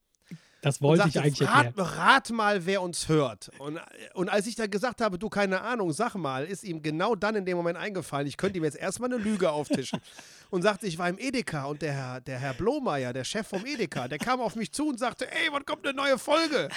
Das 0.60 0.82
wollte 0.82 1.08
ich 1.08 1.14
sagte, 1.14 1.26
eigentlich 1.26 1.48
rat, 1.48 1.72
rat 1.74 2.30
mal, 2.30 2.66
wer 2.66 2.82
uns 2.82 3.08
hört. 3.08 3.50
Und, 3.58 3.80
und 4.12 4.28
als 4.28 4.46
ich 4.46 4.56
dann 4.56 4.70
gesagt 4.70 5.00
habe, 5.00 5.18
du 5.18 5.30
keine 5.30 5.62
Ahnung, 5.62 5.90
sag 5.94 6.16
mal, 6.16 6.44
ist 6.44 6.64
ihm 6.64 6.82
genau 6.82 7.14
dann 7.14 7.34
in 7.34 7.46
dem 7.46 7.56
Moment 7.56 7.78
eingefallen, 7.78 8.26
ich 8.26 8.36
könnte 8.36 8.58
ihm 8.58 8.64
jetzt 8.64 8.76
erstmal 8.76 9.10
eine 9.10 9.22
Lüge 9.22 9.52
auftischen. 9.52 10.02
und 10.50 10.60
sagte, 10.60 10.86
ich 10.86 10.98
war 10.98 11.08
im 11.08 11.18
Edeka 11.18 11.64
und 11.64 11.80
der 11.80 11.94
Herr, 11.94 12.20
der 12.20 12.38
Herr 12.38 12.52
Blomeyer, 12.52 13.14
der 13.14 13.24
Chef 13.24 13.46
vom 13.46 13.64
Edeka, 13.64 14.06
der 14.06 14.18
kam 14.18 14.40
auf 14.40 14.54
mich 14.54 14.70
zu 14.70 14.86
und 14.86 14.98
sagte, 14.98 15.32
ey, 15.32 15.48
wann 15.52 15.64
kommt 15.64 15.86
eine 15.86 15.96
neue 15.96 16.18
Folge? 16.18 16.68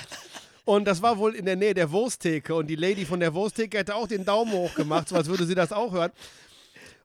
Und 0.63 0.85
das 0.85 1.01
war 1.01 1.17
wohl 1.17 1.35
in 1.35 1.45
der 1.45 1.57
Nähe 1.57 1.73
der 1.73 1.91
Wursttheke 1.91 2.55
und 2.55 2.67
die 2.67 2.77
Lady 2.77 3.03
von 3.03 3.19
der 3.19 3.33
Wursttheke 3.33 3.79
hätte 3.79 3.95
auch 3.95 4.07
den 4.07 4.23
Daumen 4.23 4.53
hoch 4.53 4.75
gemacht, 4.75 5.09
so 5.09 5.17
als 5.17 5.27
würde 5.27 5.45
sie 5.45 5.55
das 5.55 5.73
auch 5.73 5.91
hören. 5.91 6.11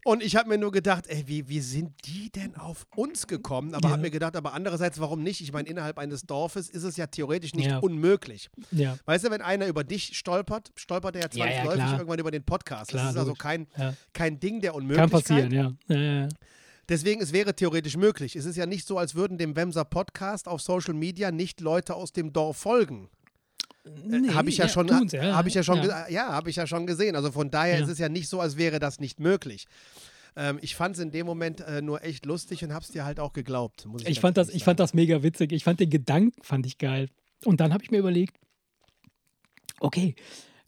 Und 0.04 0.22
ich 0.22 0.36
habe 0.36 0.48
mir 0.50 0.58
nur 0.58 0.70
gedacht, 0.70 1.06
ey, 1.08 1.24
wie, 1.26 1.48
wie 1.48 1.60
sind 1.60 1.92
die 2.06 2.30
denn 2.30 2.56
auf 2.56 2.86
uns 2.94 3.26
gekommen? 3.26 3.74
Aber 3.74 3.88
Ja. 3.88 3.92
habe 3.92 4.02
mir 4.02 4.10
gedacht, 4.10 4.36
aber 4.36 4.52
andererseits, 4.52 5.00
warum 5.00 5.22
nicht? 5.22 5.40
Ich 5.40 5.52
meine, 5.52 5.68
innerhalb 5.68 5.98
eines 5.98 6.22
Dorfes 6.26 6.68
ist 6.68 6.82
es 6.84 6.96
ja 6.96 7.06
theoretisch 7.06 7.54
nicht 7.54 7.70
Ja. 7.70 7.78
unmöglich. 7.78 8.50
Ja, 8.70 8.98
Weißt 9.06 9.24
du, 9.24 9.30
wenn 9.30 9.40
einer 9.40 9.66
über 9.66 9.82
dich 9.82 10.16
stolpert, 10.16 10.72
stolpert 10.76 11.16
er 11.16 11.22
ja 11.22 11.30
zwangsläufig 11.30 11.92
irgendwann 11.92 12.18
über 12.18 12.30
den 12.30 12.44
Podcast. 12.44 12.90
Klar, 12.90 13.04
das 13.04 13.12
ist 13.12 13.16
also 13.18 13.30
logisch. 13.30 13.42
kein, 13.42 13.66
kein 14.12 14.38
Ding 14.40 14.60
der 14.60 14.74
Unmöglichkeit. 14.74 15.10
Kann 15.10 15.20
passieren, 15.20 15.52
ja. 15.52 15.72
ja, 15.88 16.02
ja, 16.02 16.20
ja. 16.22 16.28
Deswegen, 16.90 17.22
es 17.22 17.32
wäre 17.32 17.56
theoretisch 17.56 17.96
möglich. 17.96 18.36
Es 18.36 18.44
ist 18.44 18.56
ja 18.56 18.66
nicht 18.66 18.86
so, 18.86 18.98
als 18.98 19.14
würden 19.14 19.38
dem 19.38 19.56
Wemser 19.56 19.86
Podcast 19.86 20.46
auf 20.48 20.60
Social 20.60 20.92
Media 20.92 21.30
nicht 21.30 21.62
Leute 21.62 21.94
aus 21.94 22.12
dem 22.12 22.34
Dorf 22.34 22.58
folgen. 22.58 23.08
Nee, 23.84 24.30
habe 24.30 24.48
ich 24.48 24.56
ja, 24.56 24.68
schon, 24.68 24.86
tun's, 24.86 25.12
ja, 25.12 25.34
habe 25.34 25.48
ich 25.48 25.54
ja 25.54 25.62
schon, 25.62 25.82
ja. 25.82 26.08
ja, 26.08 26.28
habe 26.32 26.48
ich 26.48 26.56
ja 26.56 26.66
schon 26.66 26.86
gesehen. 26.86 27.16
Also 27.16 27.30
von 27.30 27.50
daher 27.50 27.78
Ja. 27.78 27.84
ist 27.84 27.90
es 27.90 27.98
ja 27.98 28.08
nicht 28.08 28.28
so, 28.28 28.40
als 28.40 28.56
wäre 28.56 28.78
das 28.78 28.98
nicht 28.98 29.20
möglich. 29.20 29.66
Ähm, 30.36 30.58
ich 30.62 30.74
fand 30.74 30.96
es 30.96 31.02
in 31.02 31.10
dem 31.10 31.26
Moment 31.26 31.60
äh, 31.60 31.82
nur 31.82 32.02
echt 32.02 32.24
lustig 32.26 32.64
und 32.64 32.72
habe 32.72 32.82
es 32.84 32.90
dir 32.90 33.04
halt 33.04 33.20
auch 33.20 33.32
geglaubt. 33.34 33.86
Ich 33.98 34.08
Ich 34.08 34.20
fand, 34.20 34.36
das, 34.36 34.48
ehrlich 34.48 34.56
ich 34.62 34.64
fand 34.64 34.78
sagen. 34.78 34.84
das 34.86 34.94
mega 34.94 35.22
witzig. 35.22 35.52
Ich 35.52 35.64
fand 35.64 35.80
den 35.80 35.90
Gedanken 35.90 36.42
fand 36.42 36.66
ich 36.66 36.78
geil. 36.78 37.08
Und 37.44 37.60
dann 37.60 37.72
habe 37.74 37.84
ich 37.84 37.90
mir 37.90 37.98
überlegt, 37.98 38.36
okay, 39.80 40.14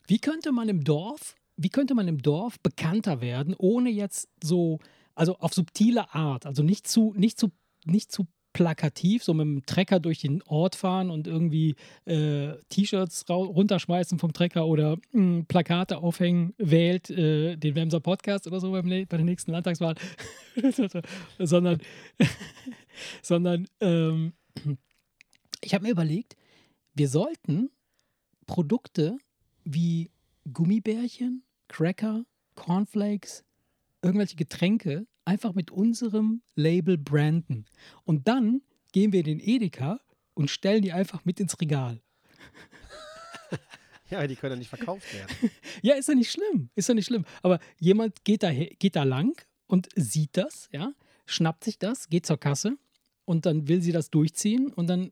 wie 0.07 0.19
könnte 0.19 0.53
man 0.53 0.69
im 0.69 0.85
Dorf, 0.85 1.35
wie 1.57 1.71
könnte 1.71 1.95
man 1.95 2.07
im 2.09 2.21
Dorf 2.23 2.61
bekannter 2.61 3.21
werden, 3.21 3.55
ohne 3.57 3.91
jetzt 3.91 4.29
so, 4.43 4.79
also 5.15 5.37
auf 5.39 5.55
subtile 5.55 6.15
Art, 6.15 6.47
also 6.47 6.63
nicht 6.63 6.87
zu, 6.87 7.15
nicht 7.17 7.39
zu, 7.41 7.51
nicht 7.87 8.13
zu 8.13 8.27
plakativ, 8.57 9.23
so 9.23 9.35
mit 9.35 9.45
dem 9.45 9.67
Trecker 9.67 10.01
durch 10.01 10.21
den 10.21 10.43
Ort 10.45 10.77
fahren 10.77 11.11
und 11.11 11.27
irgendwie 11.27 11.77
äh, 12.07 12.55
T-Shirts 12.71 13.29
runterschmeißen 13.29 14.19
vom 14.19 14.33
Trecker 14.33 14.67
oder 14.67 14.97
mh, 15.13 15.45
Plakate 15.47 15.99
aufhängen, 15.99 16.55
wählt 16.57 17.11
äh, 17.11 17.57
den 17.57 17.75
Wemser 17.75 18.01
Podcast 18.01 18.47
oder 18.47 18.59
so 18.59 18.73
beim, 18.73 18.89
bei 18.89 19.05
der 19.05 19.25
nächsten 19.25 19.53
Landtagswahl, 19.53 19.95
sondern, 21.39 21.83
sondern 23.23 23.69
ähm, 23.83 24.33
ich 25.61 25.75
habe 25.75 25.85
mir 25.85 25.91
überlegt, 25.91 26.35
wir 26.95 27.11
sollten 27.11 27.69
Produkte 28.47 29.19
wie 29.65 30.11
Gummibärchen, 30.51 31.43
Cracker, 31.69 32.25
Cornflakes, 32.55 33.45
irgendwelche 34.01 34.37
Getränke 34.37 35.07
einfach 35.27 35.55
mit 35.55 35.71
unserem 35.71 36.43
Label 36.55 36.97
branden. 36.97 37.67
Und 38.05 38.29
dann 38.29 38.63
gehen 38.93 39.13
wir 39.13 39.21
in 39.21 39.39
den 39.39 39.41
Edeka 39.41 40.01
und 40.35 40.51
stellen 40.51 40.83
die 40.83 40.93
einfach 40.93 41.25
mit 41.25 41.41
ins 41.41 41.61
Regal. 41.61 42.01
Ja, 44.09 44.25
die 44.25 44.37
können 44.37 44.53
ja 44.53 44.59
nicht 44.59 44.69
verkauft 44.69 45.13
werden. 45.13 45.51
Ja, 45.83 45.95
ist 45.95 46.09
ja 46.09 46.15
nicht 46.15 46.31
schlimm. 46.31 46.71
Ist 46.77 46.89
ja 46.89 46.95
nicht 46.95 47.07
schlimm. 47.07 47.25
Aber 47.43 47.59
jemand 47.81 48.25
geht 48.25 48.45
da, 48.45 48.53
geht 48.53 48.95
da 48.95 49.03
lang 49.03 49.35
und 49.67 49.89
sieht 49.97 50.37
das, 50.37 50.69
ja, 50.73 50.93
schnappt 51.27 51.65
sich 51.65 51.79
das, 51.81 52.09
geht 52.09 52.25
zur 52.25 52.39
Kasse 52.39 52.79
und 53.25 53.47
dann 53.47 53.67
will 53.67 53.83
sie 53.83 53.91
das 53.91 54.11
durchziehen 54.11 54.73
und 54.73 54.87
dann 54.87 55.11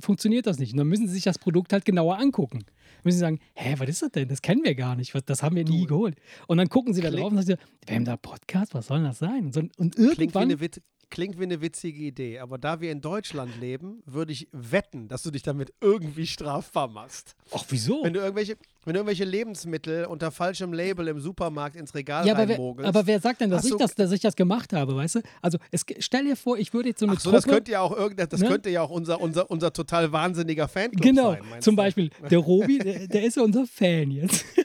funktioniert 0.00 0.46
das 0.46 0.58
nicht. 0.58 0.72
Und 0.72 0.78
dann 0.78 0.88
müssen 0.88 1.06
sie 1.06 1.14
sich 1.14 1.24
das 1.24 1.38
Produkt 1.38 1.74
halt 1.74 1.84
genauer 1.84 2.18
angucken. 2.18 2.64
Müssen 3.04 3.16
sie 3.16 3.20
sagen, 3.20 3.38
hä, 3.54 3.74
was 3.78 3.88
ist 3.88 4.02
das 4.02 4.10
denn? 4.12 4.28
Das 4.28 4.42
kennen 4.42 4.62
wir 4.64 4.74
gar 4.74 4.96
nicht. 4.96 5.14
Was- 5.14 5.24
Das 5.24 5.42
haben 5.42 5.56
wir 5.56 5.64
nie 5.64 5.86
geholt. 5.86 6.16
Und 6.46 6.58
dann 6.58 6.68
gucken 6.68 6.94
sie 6.94 7.00
da 7.00 7.08
Klingt- 7.08 7.22
drauf 7.22 7.32
und 7.32 7.42
sagen, 7.42 7.60
wir 7.86 7.94
haben 7.96 8.04
da 8.04 8.16
Podcast, 8.16 8.74
was 8.74 8.86
soll 8.86 8.98
denn 8.98 9.06
das 9.06 9.18
sein? 9.18 9.46
Und, 9.46 9.54
so, 9.54 9.60
und 9.60 9.94
Klingt 9.94 10.18
wie, 10.18 10.22
irgendwann, 10.22 10.42
eine 10.44 10.60
Wit 10.60 10.82
klingt 11.12 11.38
wie 11.38 11.44
eine 11.44 11.60
witzige 11.60 12.02
Idee, 12.02 12.40
aber 12.40 12.58
da 12.58 12.80
wir 12.80 12.90
in 12.90 13.00
Deutschland 13.00 13.52
leben, 13.60 14.02
würde 14.06 14.32
ich 14.32 14.48
wetten, 14.50 15.06
dass 15.06 15.22
du 15.22 15.30
dich 15.30 15.42
damit 15.42 15.72
irgendwie 15.80 16.26
strafbar 16.26 16.88
machst. 16.88 17.36
ach 17.54 17.64
wieso? 17.68 18.02
Wenn 18.02 18.14
du 18.14 18.20
irgendwelche, 18.20 18.56
wenn 18.84 18.94
du 18.94 19.00
irgendwelche 19.00 19.24
Lebensmittel 19.24 20.06
unter 20.06 20.32
falschem 20.32 20.72
Label 20.72 21.06
im 21.08 21.20
Supermarkt 21.20 21.76
ins 21.76 21.94
Regal 21.94 22.26
Ja, 22.26 22.34
aber 22.34 22.48
wer, 22.48 22.56
reinmogelst. 22.56 22.88
aber 22.88 23.06
wer 23.06 23.20
sagt 23.20 23.40
denn, 23.42 23.50
dass 23.50 23.64
ich, 23.64 23.76
das, 23.76 23.94
dass 23.94 24.10
ich 24.10 24.20
das 24.20 24.34
gemacht 24.34 24.72
habe, 24.72 24.96
weißt 24.96 25.16
du? 25.16 25.20
Also 25.42 25.58
es, 25.70 25.84
stell 26.00 26.24
dir 26.24 26.36
vor, 26.36 26.58
ich 26.58 26.72
würde 26.74 26.88
jetzt 26.88 26.98
so 27.00 27.06
eine 27.06 27.14
Ach 27.16 27.20
so, 27.20 27.30
das 27.30 27.44
Truppe- 27.44 27.56
könnte 27.56 27.72
ja 27.72 27.80
auch 27.82 27.96
irgend, 27.96 28.18
das 28.32 28.40
Ne? 28.40 28.48
könnte 28.48 28.70
ja 28.70 28.80
auch 28.82 28.90
unser, 28.90 29.20
unser, 29.20 29.48
unser 29.50 29.72
total 29.72 30.10
wahnsinniger 30.12 30.66
Fanclub 30.66 31.02
Genau, 31.02 31.32
sein. 31.32 31.42
meinst 31.50 31.64
zum 31.66 31.76
du? 31.76 31.82
Beispiel 31.82 32.10
der 32.30 32.38
Robi, 32.38 32.78
der, 32.78 33.06
der 33.06 33.22
ist 33.24 33.36
ja 33.36 33.42
unser 33.42 33.66
Fan 33.66 34.10
jetzt. 34.10 34.44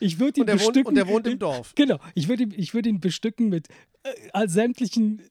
ich 0.00 0.18
würde 0.18 0.38
ihn 0.38 0.42
Und 0.42 0.46
der, 0.48 0.54
wohnt, 0.56 0.66
bestücken. 0.68 0.86
und 0.88 0.94
der 0.96 1.08
wohnt 1.08 1.26
im 1.26 1.38
Dorf. 1.38 1.72
Genau, 1.76 1.98
ich 2.14 2.28
würde 2.28 2.44
ihn, 2.44 2.54
ich 2.56 2.74
würd 2.74 2.86
ihn 2.86 3.00
bestücken 3.00 3.48
mit 3.48 3.68
äh, 4.04 4.08
all 4.32 4.48
sämtlichen 4.48 5.22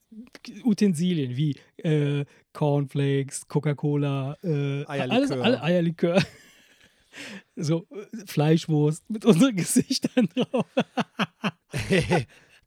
Utensilien 0.64 1.36
wie 1.38 1.56
äh, 1.78 2.26
Cornflakes, 2.54 3.48
Coca-Cola, 3.48 4.38
äh, 4.44 4.86
Eierlikör. 4.88 5.02
alles, 5.12 5.32
alle 5.32 5.64
Eierlikör. 5.64 6.22
So 7.58 7.88
äh, 7.92 8.26
Fleischwurst 8.26 9.10
mit 9.10 9.26
unseren 9.26 9.54
Gesichtern 9.58 10.30
drauf. 10.34 10.66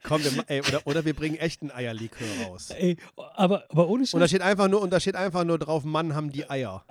Komm, 0.02 0.22
wir, 0.22 0.44
ey, 0.48 0.60
oder, 0.60 0.86
oder 0.86 1.04
wir 1.06 1.14
bringen 1.14 1.36
echten 1.36 1.70
Eierlikör 1.70 2.26
raus. 2.44 2.68
Ey, 2.70 2.98
aber, 3.16 3.64
aber 3.70 3.88
ohne 3.88 4.02
Und 4.02 4.12
da 4.12 4.18
Scheiß. 4.20 4.28
steht 4.30 4.42
einfach 4.42 4.68
nur, 4.68 4.82
und 4.82 4.90
da 4.92 5.00
steht 5.00 5.16
einfach 5.16 5.44
nur 5.44 5.58
drauf, 5.58 5.84
Mann 5.84 6.14
haben 6.14 6.30
die 6.30 6.48
Eier. 6.50 6.84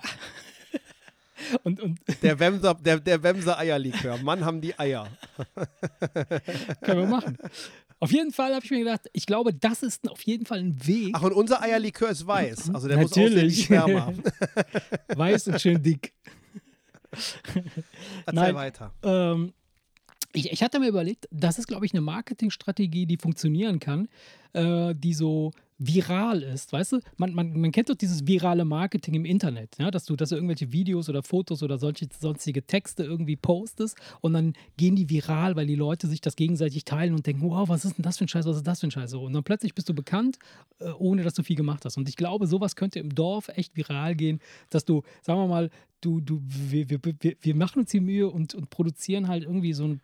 Und, 1.62 1.80
und 1.80 2.00
Der 2.22 2.38
Wemser, 2.38 2.74
der, 2.74 3.00
der 3.00 3.22
Wemser 3.22 3.58
Eierlikör. 3.58 4.18
Mann 4.18 4.44
haben 4.44 4.60
die 4.60 4.78
Eier. 4.78 5.08
können 6.82 7.00
wir 7.00 7.06
machen. 7.06 7.38
Auf 8.00 8.12
jeden 8.12 8.32
Fall 8.32 8.54
habe 8.54 8.64
ich 8.64 8.70
mir 8.70 8.80
gedacht, 8.80 9.08
ich 9.12 9.24
glaube, 9.24 9.54
das 9.54 9.82
ist 9.82 10.10
auf 10.10 10.20
jeden 10.22 10.46
Fall 10.46 10.58
ein 10.58 10.86
Weg. 10.86 11.12
Ach, 11.14 11.22
und 11.22 11.32
unser 11.32 11.62
Eierlikör 11.62 12.10
ist 12.10 12.26
weiß. 12.26 12.70
Also 12.74 12.88
der 12.88 12.98
muss 12.98 13.12
aussehen 13.12 13.34
Natürlich. 13.34 13.64
Sperma. 13.64 14.12
Weiß 15.16 15.48
und 15.48 15.60
schön 15.60 15.82
dick. 15.82 16.12
Erzähl 17.12 17.64
Nein. 18.32 18.54
weiter. 18.54 18.92
Ähm, 19.02 19.54
ich, 20.34 20.52
ich 20.52 20.62
hatte 20.62 20.80
mir 20.80 20.88
überlegt, 20.88 21.28
das 21.30 21.58
ist, 21.58 21.68
glaube 21.68 21.86
ich, 21.86 21.92
eine 21.94 22.00
Marketingstrategie, 22.00 23.06
die 23.06 23.16
funktionieren 23.16 23.78
kann, 23.78 24.08
äh, 24.52 24.94
die 24.94 25.14
so 25.14 25.52
viral 25.78 26.42
ist. 26.42 26.72
Weißt 26.72 26.92
du, 26.92 27.00
man, 27.16 27.34
man, 27.34 27.58
man 27.58 27.72
kennt 27.72 27.90
doch 27.90 27.94
dieses 27.94 28.26
virale 28.26 28.64
Marketing 28.64 29.14
im 29.14 29.24
Internet, 29.24 29.76
ja? 29.78 29.90
dass, 29.90 30.04
du, 30.04 30.14
dass 30.16 30.28
du 30.28 30.36
irgendwelche 30.36 30.72
Videos 30.72 31.08
oder 31.08 31.22
Fotos 31.22 31.62
oder 31.62 31.78
solche 31.78 32.08
sonstige 32.18 32.64
Texte 32.66 33.02
irgendwie 33.04 33.36
postest 33.36 33.98
und 34.20 34.34
dann 34.34 34.54
gehen 34.76 34.94
die 34.94 35.10
viral, 35.10 35.56
weil 35.56 35.66
die 35.66 35.74
Leute 35.74 36.06
sich 36.06 36.20
das 36.20 36.36
gegenseitig 36.36 36.84
teilen 36.84 37.14
und 37.14 37.26
denken, 37.26 37.42
wow, 37.42 37.68
was 37.68 37.84
ist 37.84 37.98
denn 37.98 38.04
das 38.04 38.18
für 38.18 38.24
ein 38.24 38.28
Scheiß, 38.28 38.46
was 38.46 38.56
ist 38.56 38.66
das 38.66 38.80
für 38.80 38.86
ein 38.86 38.92
Scheiß? 38.92 39.14
Und 39.14 39.32
dann 39.32 39.44
plötzlich 39.44 39.74
bist 39.74 39.88
du 39.88 39.94
bekannt, 39.94 40.38
äh, 40.78 40.90
ohne 40.90 41.22
dass 41.22 41.34
du 41.34 41.42
viel 41.42 41.56
gemacht 41.56 41.84
hast. 41.84 41.96
Und 41.96 42.08
ich 42.08 42.16
glaube, 42.16 42.46
sowas 42.46 42.76
könnte 42.76 43.00
im 43.00 43.14
Dorf 43.14 43.48
echt 43.48 43.76
viral 43.76 44.14
gehen, 44.14 44.40
dass 44.70 44.84
du, 44.84 45.02
sagen 45.22 45.40
wir 45.40 45.48
mal, 45.48 45.70
du, 46.00 46.20
du, 46.20 46.40
wir, 46.44 46.88
wir, 46.90 47.00
wir, 47.02 47.36
wir 47.40 47.54
machen 47.54 47.80
uns 47.80 47.90
die 47.90 48.00
Mühe 48.00 48.30
und, 48.30 48.54
und 48.54 48.70
produzieren 48.70 49.28
halt 49.28 49.42
irgendwie 49.42 49.72
so 49.72 49.84
ein 49.84 50.00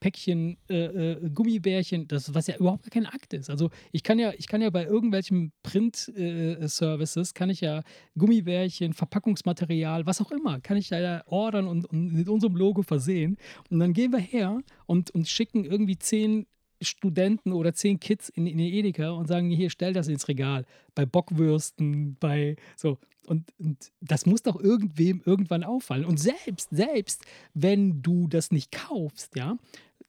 Päckchen 0.00 0.58
äh, 0.68 1.12
äh, 1.12 1.30
Gummibärchen, 1.30 2.06
das, 2.06 2.34
was 2.34 2.46
ja 2.46 2.56
überhaupt 2.56 2.90
kein 2.90 3.06
Akt 3.06 3.32
ist. 3.32 3.50
Also 3.50 3.70
ich 3.92 4.02
kann 4.02 4.18
ja, 4.18 4.32
ich 4.36 4.46
kann 4.46 4.60
ja 4.60 4.70
bei 4.70 4.84
irgendwelchen 4.84 5.52
Print-Services, 5.62 7.34
kann 7.34 7.50
ich 7.50 7.60
ja 7.60 7.82
Gummibärchen, 8.16 8.92
Verpackungsmaterial, 8.92 10.06
was 10.06 10.20
auch 10.20 10.30
immer, 10.30 10.60
kann 10.60 10.76
ich 10.76 10.90
ja 10.90 11.22
ordern 11.26 11.66
und, 11.66 11.86
und 11.86 12.12
mit 12.12 12.28
unserem 12.28 12.56
Logo 12.56 12.82
versehen. 12.82 13.36
Und 13.70 13.78
dann 13.80 13.92
gehen 13.92 14.12
wir 14.12 14.18
her 14.18 14.60
und, 14.86 15.10
und 15.10 15.28
schicken 15.28 15.64
irgendwie 15.64 15.98
zehn 15.98 16.46
Studenten 16.80 17.52
oder 17.52 17.74
zehn 17.74 18.00
Kids 18.00 18.28
in, 18.28 18.46
in 18.46 18.58
den 18.58 18.72
Edeka 18.72 19.10
und 19.10 19.26
sagen, 19.26 19.50
hier, 19.50 19.70
stell 19.70 19.92
das 19.92 20.08
ins 20.08 20.28
Regal. 20.28 20.64
Bei 20.94 21.06
Bockwürsten, 21.06 22.16
bei 22.20 22.56
so. 22.76 22.98
Und, 23.26 23.52
und 23.58 23.92
das 24.00 24.24
muss 24.24 24.42
doch 24.42 24.60
irgendwem 24.60 25.20
irgendwann 25.24 25.64
auffallen. 25.64 26.04
Und 26.04 26.20
selbst, 26.20 26.68
selbst, 26.70 27.24
wenn 27.54 28.00
du 28.02 28.28
das 28.28 28.52
nicht 28.52 28.70
kaufst, 28.70 29.34
ja, 29.34 29.58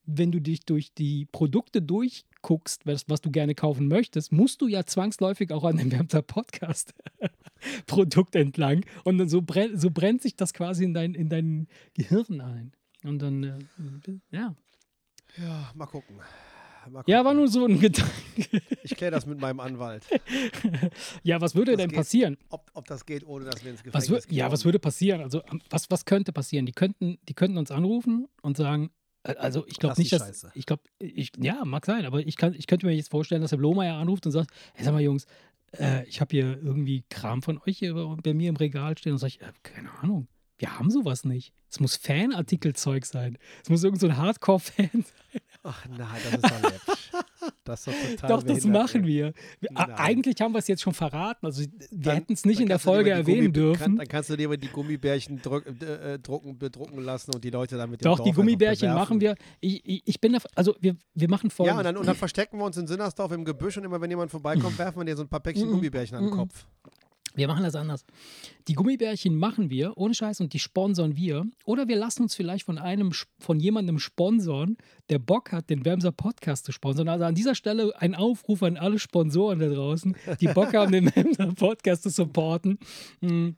wenn 0.07 0.31
du 0.31 0.39
dich 0.39 0.65
durch 0.65 0.93
die 0.93 1.25
Produkte 1.25 1.81
durchguckst, 1.81 2.85
was, 2.85 3.09
was 3.09 3.21
du 3.21 3.29
gerne 3.29 3.55
kaufen 3.55 3.87
möchtest, 3.87 4.31
musst 4.31 4.61
du 4.61 4.67
ja 4.67 4.85
zwangsläufig 4.85 5.51
auch 5.51 5.65
an 5.65 5.77
dem 5.77 5.91
Webster 5.91 6.21
Podcast 6.21 6.93
Produkt 7.87 8.35
entlang. 8.35 8.85
Und 9.03 9.17
dann 9.17 9.29
so, 9.29 9.41
brenn, 9.41 9.77
so 9.77 9.91
brennt 9.91 10.21
sich 10.21 10.35
das 10.35 10.53
quasi 10.53 10.85
in 10.85 10.93
dein, 10.93 11.13
in 11.13 11.29
dein 11.29 11.67
Gehirn 11.93 12.39
ein. 12.39 12.71
Und 13.03 13.19
dann, 13.19 13.43
äh, 13.43 13.57
ja. 14.31 14.55
Ja, 15.37 15.71
mal 15.75 15.85
gucken. 15.85 16.17
Ja, 17.07 17.23
war 17.25 17.33
nur 17.33 17.47
so 17.47 17.65
ein 17.65 17.79
Gedanke. 17.79 18.11
Ich 18.83 18.95
kläre 18.95 19.11
das 19.11 19.25
mit 19.25 19.39
meinem 19.39 19.59
Anwalt. 19.59 20.05
Ja, 21.23 21.41
was 21.41 21.55
würde 21.55 21.71
Das 21.73 21.79
denn 21.81 21.89
geht. 21.89 21.97
passieren? 21.97 22.37
Ob, 22.49 22.69
ob 22.73 22.85
das 22.87 23.05
geht, 23.05 23.25
ohne 23.25 23.45
dass 23.45 23.63
wir 23.63 23.71
ins 23.71 23.81
Was 23.91 24.05
Gefängnis 24.05 24.25
wür- 24.27 24.33
ja, 24.33 24.51
was 24.51 24.65
würde 24.65 24.79
passieren? 24.79 25.21
Also, 25.21 25.41
was, 25.69 25.89
was 25.89 26.05
könnte 26.05 26.31
passieren? 26.31 26.65
Die 26.65 26.71
könnten, 26.71 27.17
die 27.27 27.33
könnten 27.33 27.57
uns 27.57 27.71
anrufen 27.71 28.27
und 28.41 28.57
sagen, 28.57 28.91
äh, 29.23 29.35
also 29.35 29.65
ich 29.67 29.77
glaube 29.77 29.95
die 29.95 30.01
nicht, 30.01 30.13
dass. 30.13 30.21
Scheiße. 30.21 30.51
Ich 30.55 30.65
glaube, 30.65 30.83
ich, 30.99 31.31
ja, 31.39 31.63
mag 31.65 31.85
sein, 31.85 32.05
aber 32.05 32.19
ich, 32.25 32.37
kann, 32.37 32.53
ich 32.53 32.67
könnte 32.67 32.85
mir 32.85 32.93
jetzt 32.93 33.09
vorstellen, 33.11 33.41
dass 33.41 33.51
der 33.51 33.57
Blomeyer 33.57 33.95
anruft 33.95 34.25
und 34.25 34.31
sagt: 34.31 34.51
hey, 34.73 34.85
sag 34.85 34.93
mal, 34.93 35.01
Jungs, 35.01 35.25
äh, 35.77 36.05
ich 36.07 36.21
habe 36.21 36.29
hier 36.35 36.57
irgendwie 36.61 37.03
Kram 37.09 37.41
von 37.41 37.59
euch 37.65 37.79
hier 37.79 37.93
bei 38.23 38.33
mir 38.33 38.49
im 38.49 38.55
Regal 38.55 38.97
stehen 38.97 39.13
und 39.13 39.17
sage 39.17 39.33
ich, 39.35 39.41
äh, 39.41 39.51
keine 39.63 39.91
Ahnung, 40.01 40.27
wir 40.59 40.77
haben 40.79 40.89
sowas 40.89 41.25
nicht. 41.25 41.53
Es 41.69 41.79
muss 41.81 41.97
Fanartikelzeug 41.97 43.05
sein. 43.05 43.37
Es 43.61 43.69
muss 43.69 43.83
irgend 43.83 43.99
so 43.99 44.07
ein 44.07 44.15
Hardcore-Fan 44.17 44.89
sein. 44.93 45.41
Ach 45.69 45.85
nein, 45.89 46.07
das 46.23 46.33
ist 46.33 46.43
doch 46.43 46.61
läppisch. 46.61 47.11
Das 47.65 47.79
ist 47.81 47.87
doch 47.87 48.09
total 48.11 48.29
Doch, 48.29 48.43
das 48.43 48.63
machen 48.65 49.05
wir. 49.05 49.33
wir 49.59 49.77
eigentlich 49.99 50.39
haben 50.39 50.53
wir 50.53 50.59
es 50.59 50.67
jetzt 50.67 50.81
schon 50.81 50.93
verraten. 50.93 51.45
Also 51.45 51.61
wir 51.61 51.67
Dann- 51.91 52.15
hätten 52.15 52.33
es 52.33 52.45
nicht 52.45 52.61
in 52.61 52.67
der 52.67 52.79
Folge 52.79 53.09
mal 53.09 53.17
erwähnen 53.17 53.51
dürfen. 53.51 53.79
Kann, 53.81 53.95
dann 53.97 54.07
kannst 54.07 54.29
du 54.29 54.37
dir 54.37 54.47
aber 54.47 54.55
die 54.57 54.69
Gummibärchen 54.69 55.41
drück, 55.41 55.65
äh, 55.81 56.13
äh, 56.13 56.19
drucken, 56.19 56.57
bedrucken 56.57 57.03
lassen 57.03 57.33
und 57.35 57.43
die 57.43 57.49
Leute 57.49 57.75
dann 57.75 57.89
mit 57.89 58.01
dem 58.01 58.05
Doch, 58.05 58.19
die 58.21 58.31
Gummibärchen 58.31 58.93
machen 58.93 59.19
wir. 59.19 59.35
Ich, 59.59 59.85
ich, 59.85 60.01
ich 60.05 60.21
bin 60.21 60.33
da, 60.33 60.39
also 60.55 60.75
wir, 60.79 60.95
wir 61.13 61.29
machen 61.29 61.47
Ja, 61.49 61.55
folgendes. 61.55 61.77
und 61.79 61.83
dann, 61.85 61.97
und 61.97 62.05
dann 62.07 62.15
verstecken 62.15 62.57
wir 62.57 62.65
uns 62.65 62.77
in 62.77 62.87
Sinnersdorf 62.87 63.31
im 63.33 63.43
Gebüsch 63.43 63.77
und 63.77 63.83
immer 63.83 63.99
wenn 63.99 64.09
jemand 64.09 64.31
vorbeikommt, 64.31 64.77
werfen 64.79 64.99
wir 65.01 65.05
dir 65.05 65.17
so 65.17 65.23
ein 65.23 65.29
paar 65.29 65.41
Päckchen 65.41 65.69
Gummibärchen 65.69 66.17
an 66.17 66.23
den 66.25 66.31
Kopf. 66.33 66.65
Wir 67.37 67.47
machen 67.47 67.63
das 67.63 67.75
anders. 67.75 68.03
Die 68.67 68.73
Gummibärchen 68.73 69.35
machen 69.35 69.69
wir, 69.69 69.95
ohne 69.95 70.15
Scheiß, 70.15 70.41
und 70.41 70.53
die 70.53 70.59
sponsern 70.59 71.15
wir. 71.15 71.45
Oder 71.65 71.87
wir 71.87 71.95
lassen 71.95 72.23
uns 72.23 72.33
vielleicht 72.33 72.65
von 72.65 72.79
einem, 72.79 73.11
von 73.39 73.59
jemandem 73.59 73.99
sponsern, 73.99 74.75
der 75.11 75.19
Bock 75.19 75.51
hat, 75.51 75.69
den 75.69 75.85
Wemser 75.85 76.11
Podcast 76.11 76.65
zu 76.65 76.71
sponsern. 76.71 77.07
Also 77.07 77.25
an 77.25 77.35
dieser 77.35 77.53
Stelle 77.53 77.93
ein 78.01 78.15
Aufruf 78.15 78.63
an 78.63 78.75
alle 78.75 78.97
Sponsoren 78.97 79.59
da 79.59 79.69
draußen, 79.69 80.17
die 80.41 80.47
Bock 80.47 80.73
haben, 80.73 80.91
den 80.91 81.05
Wemser 81.15 81.53
Podcast 81.53 82.03
zu 82.03 82.09
supporten. 82.09 82.79
Hm. 83.21 83.55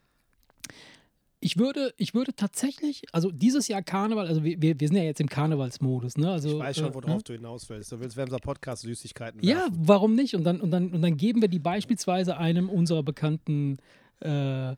Ich 1.42 1.58
würde, 1.58 1.94
ich 1.98 2.14
würde 2.14 2.34
tatsächlich, 2.36 3.04
also 3.14 3.32
dieses 3.32 3.70
Jahr 3.70 3.82
Karneval, 3.82 4.28
also 4.28 4.44
wir, 4.44 4.62
wir, 4.62 4.76
sind 4.88 4.98
ja 4.98 5.04
jetzt 5.04 5.22
im 5.22 5.30
Karnevalsmodus, 5.30 6.18
ne? 6.18 6.32
Also, 6.32 6.50
Ich 6.50 6.60
weiß 6.60 6.78
schon, 6.78 6.92
äh, 6.92 6.94
worauf 6.94 7.24
du 7.24 7.34
hinaus 7.34 7.70
willst. 7.70 7.92
Du 7.92 8.00
willst 8.00 8.18
Wemser 8.18 8.40
Podcast 8.40 8.82
Süßigkeiten 8.82 9.42
ja, 9.42 9.58
werfen. 9.58 9.78
warum 9.80 10.16
nicht? 10.16 10.36
Und 10.36 10.44
dann, 10.44 10.60
und, 10.60 10.72
dann, 10.72 10.92
und 10.92 11.02
dann 11.02 11.16
geben 11.16 11.42
wir 11.42 11.48
die 11.48 11.60
beispielsweise 11.60 12.38
einem 12.38 12.70
unserer 12.70 13.04
bekannten 13.04 13.78
äh, 14.20 14.76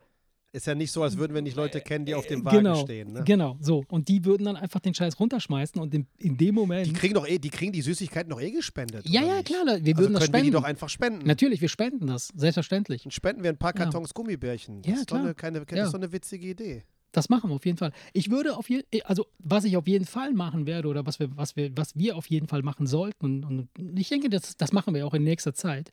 Ist 0.53 0.67
ja 0.67 0.75
nicht 0.75 0.91
so, 0.91 1.01
als 1.01 1.17
würden 1.17 1.33
wir 1.33 1.41
nicht 1.41 1.55
Leute 1.55 1.79
kennen, 1.79 2.05
die 2.05 2.13
auf 2.13 2.27
dem 2.27 2.43
Wagen 2.43 2.57
genau, 2.57 2.75
stehen. 2.75 3.13
Ne? 3.13 3.23
Genau, 3.23 3.57
so. 3.61 3.85
Und 3.87 4.09
die 4.09 4.25
würden 4.25 4.43
dann 4.43 4.57
einfach 4.57 4.81
den 4.81 4.93
Scheiß 4.93 5.17
runterschmeißen 5.17 5.81
und 5.81 5.93
in, 5.93 6.07
in 6.17 6.35
dem 6.35 6.55
Moment. 6.55 6.87
Die 6.87 6.91
kriegen 6.93 7.13
doch 7.13 7.25
eh, 7.25 7.37
die 7.39 7.49
kriegen 7.49 7.71
die 7.71 7.81
Süßigkeiten 7.81 8.29
doch 8.29 8.41
eh 8.41 8.51
gespendet. 8.51 9.07
ja, 9.07 9.23
ja, 9.23 9.43
klar, 9.43 9.63
wir 9.65 9.71
Also 9.71 9.85
würden 9.85 9.95
können 9.95 10.13
das 10.13 10.21
wir 10.23 10.25
spenden. 10.27 10.45
die 10.47 10.51
doch 10.51 10.63
einfach 10.63 10.89
spenden. 10.89 11.25
Natürlich, 11.25 11.61
wir 11.61 11.69
spenden 11.69 12.07
das, 12.07 12.27
selbstverständlich. 12.35 13.03
Dann 13.03 13.11
spenden 13.11 13.43
wir 13.43 13.49
ein 13.51 13.57
paar 13.57 13.73
Ja. 13.73 13.83
Kartons 13.85 14.13
Gummibärchen. 14.13 14.81
Das 14.81 14.91
Ja, 14.93 14.99
ist 14.99 15.07
klar. 15.07 15.21
eine, 15.21 15.35
keine, 15.35 15.61
das 15.65 15.77
Ja. 15.77 15.85
ist 15.85 15.91
doch 15.93 15.99
eine 15.99 16.11
witzige 16.11 16.47
Idee. 16.47 16.83
Das 17.11 17.27
machen 17.29 17.49
wir 17.49 17.55
auf 17.55 17.65
jeden 17.65 17.77
Fall. 17.77 17.91
Ich 18.13 18.29
würde 18.31 18.55
auf 18.55 18.69
jeden 18.69 18.85
also 19.03 19.25
was 19.39 19.63
ich 19.65 19.75
auf 19.75 19.87
jeden 19.87 20.05
Fall 20.05 20.33
machen 20.33 20.65
werde 20.65 20.87
oder 20.87 21.05
was 21.05 21.19
wir, 21.19 21.35
was 21.35 21.55
wir, 21.55 21.75
was 21.75 21.95
wir 21.97 22.15
auf 22.15 22.27
jeden 22.27 22.47
Fall 22.47 22.61
machen 22.63 22.87
sollten, 22.87 23.25
und, 23.25 23.43
und 23.77 23.99
ich 23.99 24.09
denke, 24.09 24.29
das, 24.29 24.55
das 24.57 24.71
machen 24.71 24.93
wir 24.93 25.05
auch 25.05 25.13
in 25.13 25.23
nächster 25.23 25.53
Zeit. 25.53 25.91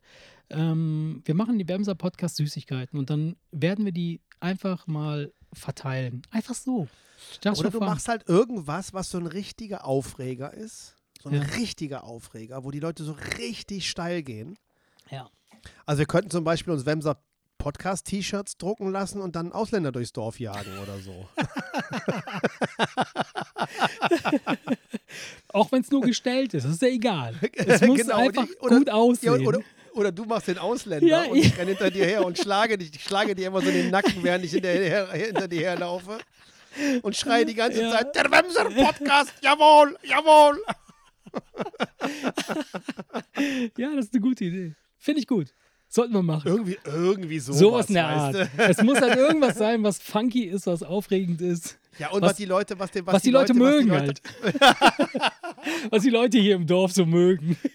Ähm, 0.49 1.21
wir 1.25 1.35
machen 1.35 1.57
die 1.57 1.65
Bemser 1.65 1.95
Podcast 1.95 2.37
Süßigkeiten 2.37 2.97
und 2.97 3.09
dann 3.09 3.35
werden 3.51 3.85
wir 3.85 3.91
die 3.91 4.21
einfach 4.39 4.87
mal 4.87 5.33
verteilen. 5.53 6.21
Einfach 6.31 6.55
so. 6.55 6.87
Just 7.43 7.59
Oder 7.59 7.69
du 7.71 7.79
fun. 7.79 7.87
machst 7.87 8.07
halt 8.07 8.27
irgendwas, 8.29 8.93
was 8.93 9.11
so 9.11 9.17
ein 9.17 9.27
richtiger 9.27 9.85
Aufreger 9.85 10.53
ist. 10.53 10.95
So 11.21 11.29
ein 11.29 11.35
Ja. 11.35 11.41
richtiger 11.41 12.05
Aufreger, 12.05 12.63
wo 12.63 12.71
die 12.71 12.79
Leute 12.79 13.03
so 13.03 13.13
richtig 13.37 13.89
steil 13.89 14.23
gehen. 14.23 14.57
Ja. 15.11 15.29
Also 15.85 15.99
wir 15.99 16.05
könnten 16.05 16.29
zum 16.29 16.45
Beispiel 16.45 16.71
uns 16.71 16.85
Wemser 16.85 17.21
Podcast-T-Shirts 17.59 18.57
drucken 18.57 18.91
lassen 18.91 19.21
und 19.21 19.35
dann 19.35 19.51
Ausländer 19.51 19.91
durchs 19.91 20.13
Dorf 20.13 20.39
jagen 20.39 20.71
oder 20.81 20.97
so. 20.99 21.27
Auch 25.49 25.71
wenn 25.71 25.81
es 25.81 25.91
nur 25.91 26.01
gestellt 26.01 26.53
ist, 26.53 26.63
das 26.65 26.73
ist 26.73 26.81
ja 26.81 26.87
egal. 26.89 27.35
Es 27.53 27.81
muss 27.81 27.99
Genau, 27.99 28.17
einfach 28.17 28.47
oder- 28.61 28.77
gut 28.77 28.87
Ja, 28.87 28.93
aussehen. 28.93 29.47
oder, 29.47 29.59
oder 29.93 30.11
du 30.11 30.25
machst 30.25 30.47
den 30.47 30.57
Ausländer 30.57 31.07
Ja, 31.07 31.23
und 31.23 31.37
ich 31.37 31.49
ja. 31.49 31.55
renne 31.57 31.71
hinter 31.71 31.91
dir 31.91 32.05
her 32.05 32.25
und 32.25 32.37
schlage 32.37 32.77
dich, 32.77 32.91
ich 32.95 33.03
schlage 33.03 33.35
dir 33.35 33.47
immer 33.47 33.61
so 33.61 33.69
den 33.69 33.89
Nacken, 33.89 34.23
während 34.23 34.45
ich 34.45 34.51
hinter, 34.51 35.11
hinter 35.13 35.47
dir 35.47 35.61
herlaufe 35.61 36.19
und 37.01 37.15
schreie 37.15 37.45
die 37.45 37.55
ganze 37.55 37.81
Ja. 37.81 37.91
Zeit, 37.91 38.15
der 38.15 38.31
Wemser 38.31 38.65
Podcast, 38.65 39.33
jawohl, 39.41 39.97
jawohl. 40.03 40.61
ja, 43.77 43.95
das 43.95 44.05
ist 44.05 44.13
eine 44.13 44.21
gute 44.21 44.45
Idee. 44.45 44.75
Finde 44.97 45.21
ich 45.21 45.27
gut. 45.27 45.53
Sollten 45.91 46.13
wir 46.13 46.21
machen. 46.21 46.47
Irgendwie, 46.47 46.77
irgendwie 46.85 47.39
sowas, 47.39 47.59
Sowas 47.59 47.87
in 47.87 47.95
der 47.95 48.07
Art. 48.07 48.35
du? 48.35 48.47
Es 48.57 48.81
muss 48.83 49.01
halt 49.01 49.15
irgendwas 49.17 49.57
sein, 49.57 49.83
was 49.83 49.97
funky 49.99 50.43
ist, 50.43 50.67
was 50.67 50.83
aufregend 50.83 51.41
ist. 51.41 51.77
Ja, 51.97 52.11
und 52.11 52.21
Was- 52.21 52.29
was, 52.31 52.37
die 52.37 52.45
Leute, 52.45 52.77
was, 52.79 52.91
die, 52.91 53.05
was, 53.05 53.15
Was, 53.15 53.21
die 53.23 53.31
Leute 53.31 53.49
was 53.49 53.57
die 53.57 53.63
mögen 53.63 53.87
Leute- 53.89 54.13
halt. 54.13 54.21
was 55.91 56.03
die 56.03 56.09
Leute 56.11 56.37
hier 56.37 56.55
im 56.55 56.67
Dorf 56.67 56.91
so 56.93 57.05
mögen. 57.05 57.57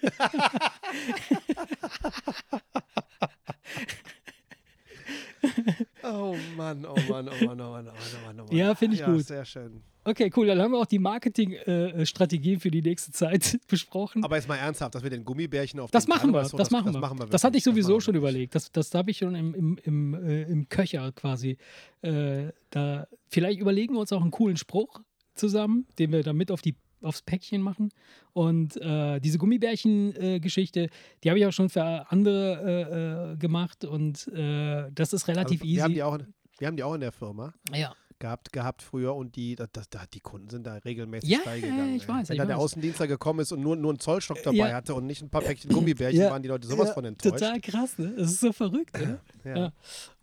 Oh 6.05 6.37
Mann, 6.57 6.85
oh 6.85 6.95
Mann, 7.09 7.29
oh 7.29 7.31
Mann, 7.31 7.31
oh 7.31 7.47
Mann, 7.47 7.61
oh 7.61 7.71
Mann, 7.71 7.89
oh 7.89 8.27
Mann, 8.27 8.41
oh 8.41 8.45
Mann. 8.45 8.57
Ja, 8.57 8.75
finde 8.75 8.95
ich 8.95 9.01
ja, 9.01 9.11
gut. 9.11 9.25
sehr 9.25 9.45
schön. 9.45 9.83
Okay, 10.07 10.31
cool. 10.37 10.47
Dann 10.47 10.61
haben 10.61 10.73
wir 10.73 10.79
auch 10.79 10.87
die 10.87 10.99
Marketingstrategien 10.99 12.61
für 12.61 12.71
die 12.71 12.83
nächste 12.83 13.11
Zeit 13.11 13.59
besprochen. 13.69 14.23
Aber 14.23 14.37
jetzt 14.37 14.49
mal 14.49 14.57
ernsthaft, 14.57 14.95
dass 14.95 15.03
wir 15.03 15.09
den 15.09 15.25
Gummibärchen 15.25 15.81
auf 15.81 15.91
das 15.91 16.07
machen 16.07 16.29
wir. 16.29 16.33
Karnevalshof, 16.33 16.59
Das 16.59 16.71
machen 16.71 16.87
wir. 16.87 16.93
Das, 16.93 17.01
machen 17.01 17.19
wir 17.19 17.27
das 17.27 17.43
hatte 17.43 17.57
ich 17.57 17.65
sowieso 17.65 18.01
schon 18.01 18.15
überlegt. 18.15 18.55
Das, 18.55 18.71
das 18.71 18.95
habe 18.95 19.11
ich 19.11 19.19
schon 19.19 19.35
im, 19.35 19.55
im, 19.55 19.79
im, 19.83 20.15
äh, 20.15 20.43
im 20.43 20.69
Köcher 20.69 21.11
quasi. 21.13 21.57
Äh, 22.03 22.53
da, 22.69 23.07
vielleicht 23.31 23.61
überlegen 23.61 23.95
wir 23.95 24.01
uns 24.01 24.13
auch 24.13 24.21
einen 24.21 24.31
coolen 24.31 24.59
Spruch 24.59 25.01
zusammen, 25.35 25.87
den 25.99 26.13
wir 26.13 26.23
dann 26.23 26.37
mit 26.37 26.51
auf 26.51 26.61
die, 26.61 26.77
aufs 27.05 27.23
Päckchen 27.23 27.63
machen. 27.63 27.91
Und 28.33 28.77
äh, 28.81 29.21
diese 29.21 29.39
Gummibärchen-Geschichte, 29.39 30.89
die 31.23 31.31
habe 31.31 31.39
ich 31.39 31.47
auch 31.47 31.53
schon 31.53 31.69
für 31.69 32.11
andere 32.11 32.61
äh, 32.65 33.33
äh, 33.33 33.37
gemacht. 33.37 33.85
Und 33.85 34.29
äh, 34.29 34.91
das 34.93 35.13
ist 35.13 35.29
relativ 35.29 35.61
Also, 35.61 35.73
wir, 35.73 35.83
haben 35.83 35.91
easy. 35.91 35.95
die 35.95 36.03
auch, 36.03 36.19
wir 36.59 36.67
haben 36.67 36.77
die 36.77 36.83
auch 36.83 36.95
in 36.95 37.01
der 37.01 37.13
Firma 37.13 37.55
ja. 37.75 37.95
Gehabt, 38.19 38.53
gehabt 38.53 38.83
früher 38.83 39.15
und 39.15 39.37
die, 39.37 39.57
das, 39.57 39.69
das, 39.73 39.89
die 40.13 40.21
Kunden 40.21 40.49
sind 40.49 40.67
da 40.67 40.75
regelmäßig 40.77 41.29
Ja, 41.31 41.41
steil 41.41 41.65
ja, 41.65 41.87
ich 41.95 42.09
weiß, 42.09 42.29
Wenn 42.29 42.35
ich 42.35 42.39
da 42.41 42.47
der 42.47 42.57
weiß. 42.57 42.63
Außendienstler 42.65 43.07
gekommen 43.07 43.41
ist 43.41 43.53
und 43.53 43.61
nur, 43.61 43.77
nur 43.77 43.91
einen 43.91 44.01
Zollstock 44.01 44.43
dabei 44.43 44.57
Ja. 44.57 44.75
hatte 44.75 44.95
und 44.95 45.07
nicht 45.07 45.23
ein 45.23 45.31
paar 45.31 45.43
Päckchen 45.43 45.71
Gummibärchen, 45.71 46.21
Ja, 46.23 46.31
waren 46.31 46.43
die 46.43 46.49
Leute 46.49 46.67
sowas 46.67 46.93
von 46.93 47.05
enttäuscht. 47.05 47.39
Total 47.39 47.61
krass, 47.61 47.99
ne? 47.99 48.15
Das 48.17 48.31
ist 48.33 48.41
so 48.41 48.53
verrückt, 48.53 48.97
ne? 48.99 49.21
Ja. 49.45 49.57
Ja. 49.57 49.73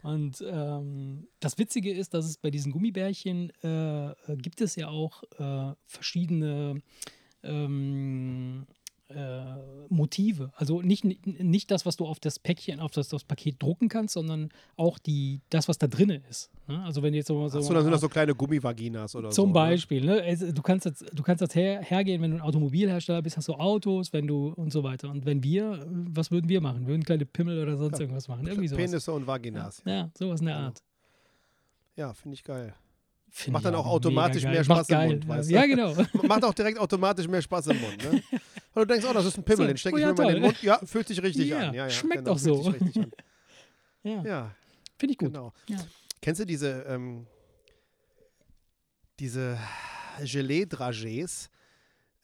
Und 0.04 0.43
ähm, 0.47 1.27
das 1.39 1.58
Witzige 1.58 1.93
ist, 1.93 2.13
dass 2.13 2.25
es 2.25 2.38
bei 2.38 2.49
diesen 2.49 2.71
Gummibärchen 2.71 3.51
äh, 3.63 4.12
äh, 4.12 4.13
gibt 4.38 4.62
es 4.62 4.75
ja 4.75 4.88
auch 4.88 5.23
äh, 5.38 5.73
verschiedene 5.86 6.82
ähm, 7.43 8.65
äh, 9.15 9.86
Motive. 9.89 10.52
Also 10.56 10.82
nicht, 10.82 11.04
nicht 11.26 11.71
das, 11.71 11.86
was 11.86 11.97
du 11.97 12.06
auf 12.06 12.19
das 12.19 12.39
Päckchen, 12.39 12.80
auf 12.80 12.91
das, 12.91 13.10
das 13.10 13.24
Paket 13.24 13.62
drucken 13.62 13.89
kannst, 13.89 14.13
sondern 14.13 14.50
auch 14.78 15.00
die, 15.00 15.41
das, 15.50 15.67
was 15.67 15.78
da 15.78 15.88
drin 15.88 16.10
ist. 16.30 16.50
Ne? 16.67 16.84
Also 16.84 17.04
wenn 17.04 17.12
du 17.12 17.17
jetzt 17.17 17.28
so, 17.28 17.47
so, 17.47 17.60
Achso, 17.60 17.74
dann 17.74 17.84
sind 17.84 17.91
das 17.91 18.02
so 18.02 18.10
kleine 18.10 18.34
Gummivaginas 18.34 19.15
oder 19.15 19.32
so. 19.32 19.43
zum 19.43 19.50
ne? 19.50 19.54
Beispiel, 19.54 20.06
ne? 20.06 20.21
Also, 20.21 20.52
du 20.52 20.62
kannst 20.62 20.86
jetzt, 20.86 21.06
du 21.13 21.24
kannst 21.24 21.41
jetzt 21.41 21.56
her, 21.56 21.82
hergehen, 21.82 22.21
wenn 22.21 22.32
du 22.32 22.38
ein 22.38 22.41
Automobilhersteller 22.41 23.21
bist, 23.21 23.38
hast 23.38 23.47
du 23.47 23.54
Autos, 23.54 24.13
wenn 24.13 24.28
du 24.28 24.50
und 24.50 24.71
so 24.71 24.84
weiter. 24.84 25.10
Und 25.10 25.26
wenn 25.26 25.43
wir, 25.43 25.86
was 25.89 26.32
würden 26.32 26.50
wir 26.50 26.62
machen? 26.62 26.82
Wir 26.82 26.88
würden 26.88 27.04
kleine 27.04 27.26
Pimmel 27.26 27.62
oder 27.62 27.78
sonst 27.78 28.00
irgendwas 28.00 28.28
machen. 28.28 28.47
Irgendwie 28.47 28.67
sowas. 28.67 28.84
Penisse 28.84 29.12
und 29.12 29.28
Vaginas. 29.28 29.82
Ja, 29.86 30.10
sowas 30.17 30.39
in 30.39 30.47
der 30.47 30.56
Genau. 30.56 30.67
Art. 30.67 30.84
Ja, 31.95 32.13
finde 32.13 32.36
ich 32.36 32.43
geil. 32.43 32.74
Find 33.34 33.54
Macht 33.54 33.65
dann 33.65 33.76
auch 33.76 33.86
automatisch 33.86 34.43
mehr. 34.43 34.56
Macht 34.56 34.65
Spaß 34.65 34.89
im 34.89 34.95
geil. 34.95 35.10
Mund, 35.10 35.28
weißt 35.28 35.50
du? 35.50 35.54
Ja, 35.54 35.65
genau. 35.65 35.93
Macht 36.28 36.43
auch 36.43 36.54
direkt 36.54 36.78
automatisch 36.78 37.28
mehr 37.28 37.41
Spaß 37.41 37.67
im 37.67 37.80
Mund, 37.80 37.97
ne? 38.12 38.21
Und 38.73 38.81
du 38.81 38.86
denkst, 38.86 39.05
oh, 39.10 39.13
das 39.13 39.25
ist 39.25 39.38
ein 39.38 39.43
Pimmel, 39.43 39.65
So, 39.65 39.67
den 39.67 39.77
stecke 39.77 39.95
oh 39.95 39.97
ich 39.97 40.01
ja, 40.03 40.07
mir 40.10 40.13
mal 40.15 40.23
in 40.23 40.27
den 40.36 40.41
toll. 40.43 40.47
Mund. 40.51 40.63
Ja, 40.63 40.79
fühlt 40.86 41.07
sich 41.07 41.21
richtig 41.21 41.47
Ja, 41.49 41.60
an. 41.69 41.73
Ja, 41.73 41.89
schmeckt 41.89 42.23
genau, 42.25 42.38
fühlt 42.38 42.93
so. 42.93 43.01
Ja, 44.03 44.55
finde 44.97 45.12
ich 45.13 45.17
gut. 45.17 45.34
genau. 45.34 45.53
Kennst 46.21 46.41
du 46.41 46.45
diese, 46.45 46.81
ähm, 46.88 47.27
diese 49.19 49.57
Gelee-Dragés, 50.23 51.49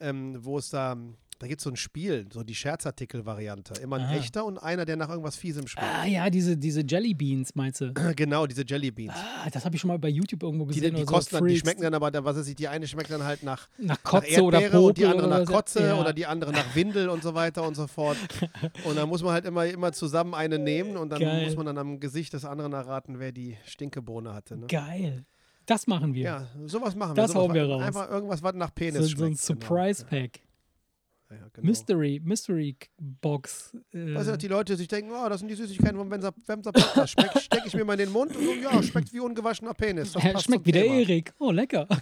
ähm, 0.00 0.36
wo 0.44 0.58
es 0.58 0.70
da, 0.70 0.96
da 1.40 1.46
gibt 1.46 1.60
es 1.60 1.64
so 1.64 1.70
ein 1.70 1.76
Spiel, 1.76 2.26
so 2.32 2.42
die 2.42 2.54
Scherzartikel-Variante. 2.54 3.74
Immer 3.80 3.96
ein 3.96 4.02
Ah. 4.06 4.16
echter 4.16 4.44
und 4.44 4.58
einer, 4.58 4.84
der 4.84 4.96
nach 4.96 5.08
irgendwas 5.08 5.36
Fiesem 5.36 5.66
schmeckt. 5.68 5.86
Ah 5.88 6.04
ja, 6.04 6.30
diese, 6.30 6.56
diese 6.56 6.82
Jelly 6.86 7.14
Beans, 7.14 7.54
meinst 7.54 7.80
du? 7.80 7.92
Genau, 8.16 8.46
diese 8.46 8.64
Jellybeans. 8.66 9.14
Ah, 9.14 9.48
das 9.50 9.64
habe 9.64 9.76
ich 9.76 9.80
schon 9.80 9.88
mal 9.88 9.98
bei 9.98 10.08
YouTube 10.08 10.42
irgendwo 10.42 10.64
Die, 10.66 10.74
gesehen. 10.80 10.94
die, 10.96 11.02
oder 11.02 11.12
kosten 11.12 11.36
so. 11.36 11.38
dann, 11.38 11.48
die 11.48 11.58
schmecken 11.58 11.82
dann 11.82 11.94
aber, 11.94 12.12
was 12.24 12.36
weiß 12.36 12.48
ich, 12.48 12.56
die 12.56 12.66
eine 12.68 12.86
schmeckt 12.88 13.10
dann 13.10 13.22
halt 13.22 13.42
nach, 13.42 13.68
nach 13.78 13.96
nach 13.96 14.02
Kotze 14.02 14.42
oder 14.42 14.60
Erdbeere 14.60 14.80
Popel 14.82 14.88
und 14.88 14.98
die 14.98 15.06
andere 15.06 15.26
oder 15.28 15.38
nach. 15.40 15.46
Kotze 15.46 15.80
ja. 15.86 16.00
oder 16.00 16.12
die 16.12 16.26
andere 16.26 16.52
nach 16.52 16.74
Windel 16.74 17.08
und 17.08 17.22
so 17.22 17.34
weiter 17.34 17.62
und 17.66 17.74
so 17.76 17.86
fort. 17.86 18.16
Und 18.84 18.96
dann 18.96 19.08
muss 19.08 19.22
man 19.22 19.32
halt 19.32 19.44
immer, 19.44 19.66
immer 19.66 19.92
zusammen 19.92 20.34
eine 20.34 20.58
nehmen 20.58 20.96
und 20.96 21.10
dann 21.10 21.20
Geil. 21.20 21.44
muss 21.44 21.56
man 21.56 21.66
dann 21.66 21.78
am 21.78 22.00
Gesicht 22.00 22.32
des 22.32 22.44
anderen 22.44 22.72
erraten, 22.72 23.18
wer 23.18 23.32
die 23.32 23.56
Stinkebohne 23.66 24.32
hatte. 24.34 24.56
Ne? 24.56 24.66
Geil. 24.66 25.24
Das 25.66 25.86
machen 25.86 26.14
wir. 26.14 26.24
Ja, 26.24 26.46
sowas 26.66 26.94
machen 26.96 27.14
Das 27.14 27.30
wir. 27.30 27.34
Sowas 27.34 27.42
hauen 27.48 27.54
wir 27.54 27.64
raus. 27.68 27.82
Einfach 27.82 28.10
irgendwas, 28.10 28.42
was 28.42 28.54
nach 28.54 28.68
so, 28.68 28.72
Penis 28.74 28.94
so 28.94 29.24
ein 29.24 29.36
schmeckt. 29.36 29.38
Surprise-Pack. 29.40 30.40
Ja, 31.30 31.48
genau. 31.52 31.66
Mystery, 31.66 32.20
Mystery 32.24 32.76
Box. 32.98 33.74
Äh, 33.92 34.14
Weißt 34.14 34.28
du, 34.28 34.30
dass 34.32 34.38
die 34.38 34.48
Leute 34.48 34.76
sich 34.76 34.88
denken, 34.88 35.10
oh, 35.12 35.28
das 35.28 35.40
sind 35.40 35.48
die 35.48 35.54
Süßigkeiten 35.56 35.98
vom 35.98 36.10
Wemser 36.10 36.32
Wemser 36.46 36.72
Podcast. 36.72 37.12
Schmeckt- 37.12 37.38
Stecke 37.42 37.66
ich 37.68 37.74
mir 37.74 37.84
mal 37.84 37.92
in 37.94 37.98
den 38.06 38.12
Mund 38.12 38.34
und 38.34 38.42
so, 38.42 38.54
ja, 38.54 38.82
schmeckt 38.82 39.12
wie 39.12 39.20
ungewaschener 39.20 39.74
Penis. 39.74 40.12
Das 40.12 40.22
Ja, 40.22 40.32
passt 40.32 40.46
schmeckt 40.46 40.64
wie 40.64 40.72
der 40.72 40.84
Thema. 40.84 40.94
Erik. 41.00 41.34
Oh, 41.38 41.50
lecker. 41.50 41.86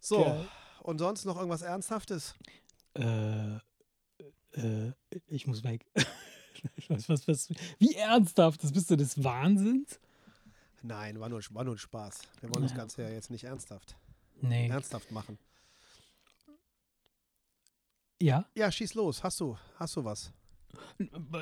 So, 0.00 0.22
Geil. 0.24 0.46
und 0.82 0.98
sonst 0.98 1.24
noch 1.24 1.36
irgendwas 1.36 1.62
Ernsthaftes? 1.62 2.34
äh, 2.94 3.56
äh, 4.52 4.92
ich 5.26 5.46
muss 5.46 5.64
weg. 5.64 5.84
was, 6.88 7.08
was, 7.08 7.26
was, 7.28 7.48
wie 7.78 7.94
ernsthaft? 7.94 8.62
Das 8.62 8.72
bist 8.72 8.90
du 8.90 8.96
des 8.96 9.22
Wahnsinns? 9.22 9.98
Nein, 10.82 11.18
war 11.18 11.28
nur, 11.28 11.40
war 11.50 11.64
nur 11.64 11.74
ein 11.74 11.78
Spaß. 11.78 12.20
Wir 12.40 12.54
wollen 12.54 12.62
das 12.62 12.74
Ganze 12.74 13.02
ja 13.02 13.08
jetzt 13.08 13.30
nicht 13.30 13.44
ernsthaft, 13.44 13.96
Nee. 14.40 14.68
ernsthaft 14.68 15.10
machen. 15.10 15.38
Ja? 18.20 18.46
Ja, 18.54 18.70
schieß 18.70 18.94
los. 18.94 19.22
Hast 19.22 19.40
du, 19.40 19.56
hast 19.76 19.96
du 19.96 20.04
was? 20.04 20.32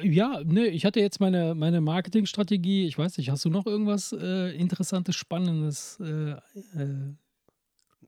Ja, 0.02 0.42
ne, 0.44 0.66
ich 0.68 0.84
hatte 0.84 1.00
jetzt 1.00 1.20
meine, 1.20 1.54
meine 1.54 1.80
Marketingstrategie. 1.80 2.87
Ich 2.87 2.96
weiß 2.98 3.18
nicht, 3.18 3.30
hast 3.30 3.44
du 3.44 3.50
noch 3.50 3.66
irgendwas 3.66 4.12
äh, 4.12 4.50
Interessantes, 4.56 5.16
Spannendes? 5.16 5.98
Äh, 6.00 6.30
äh, 6.32 7.14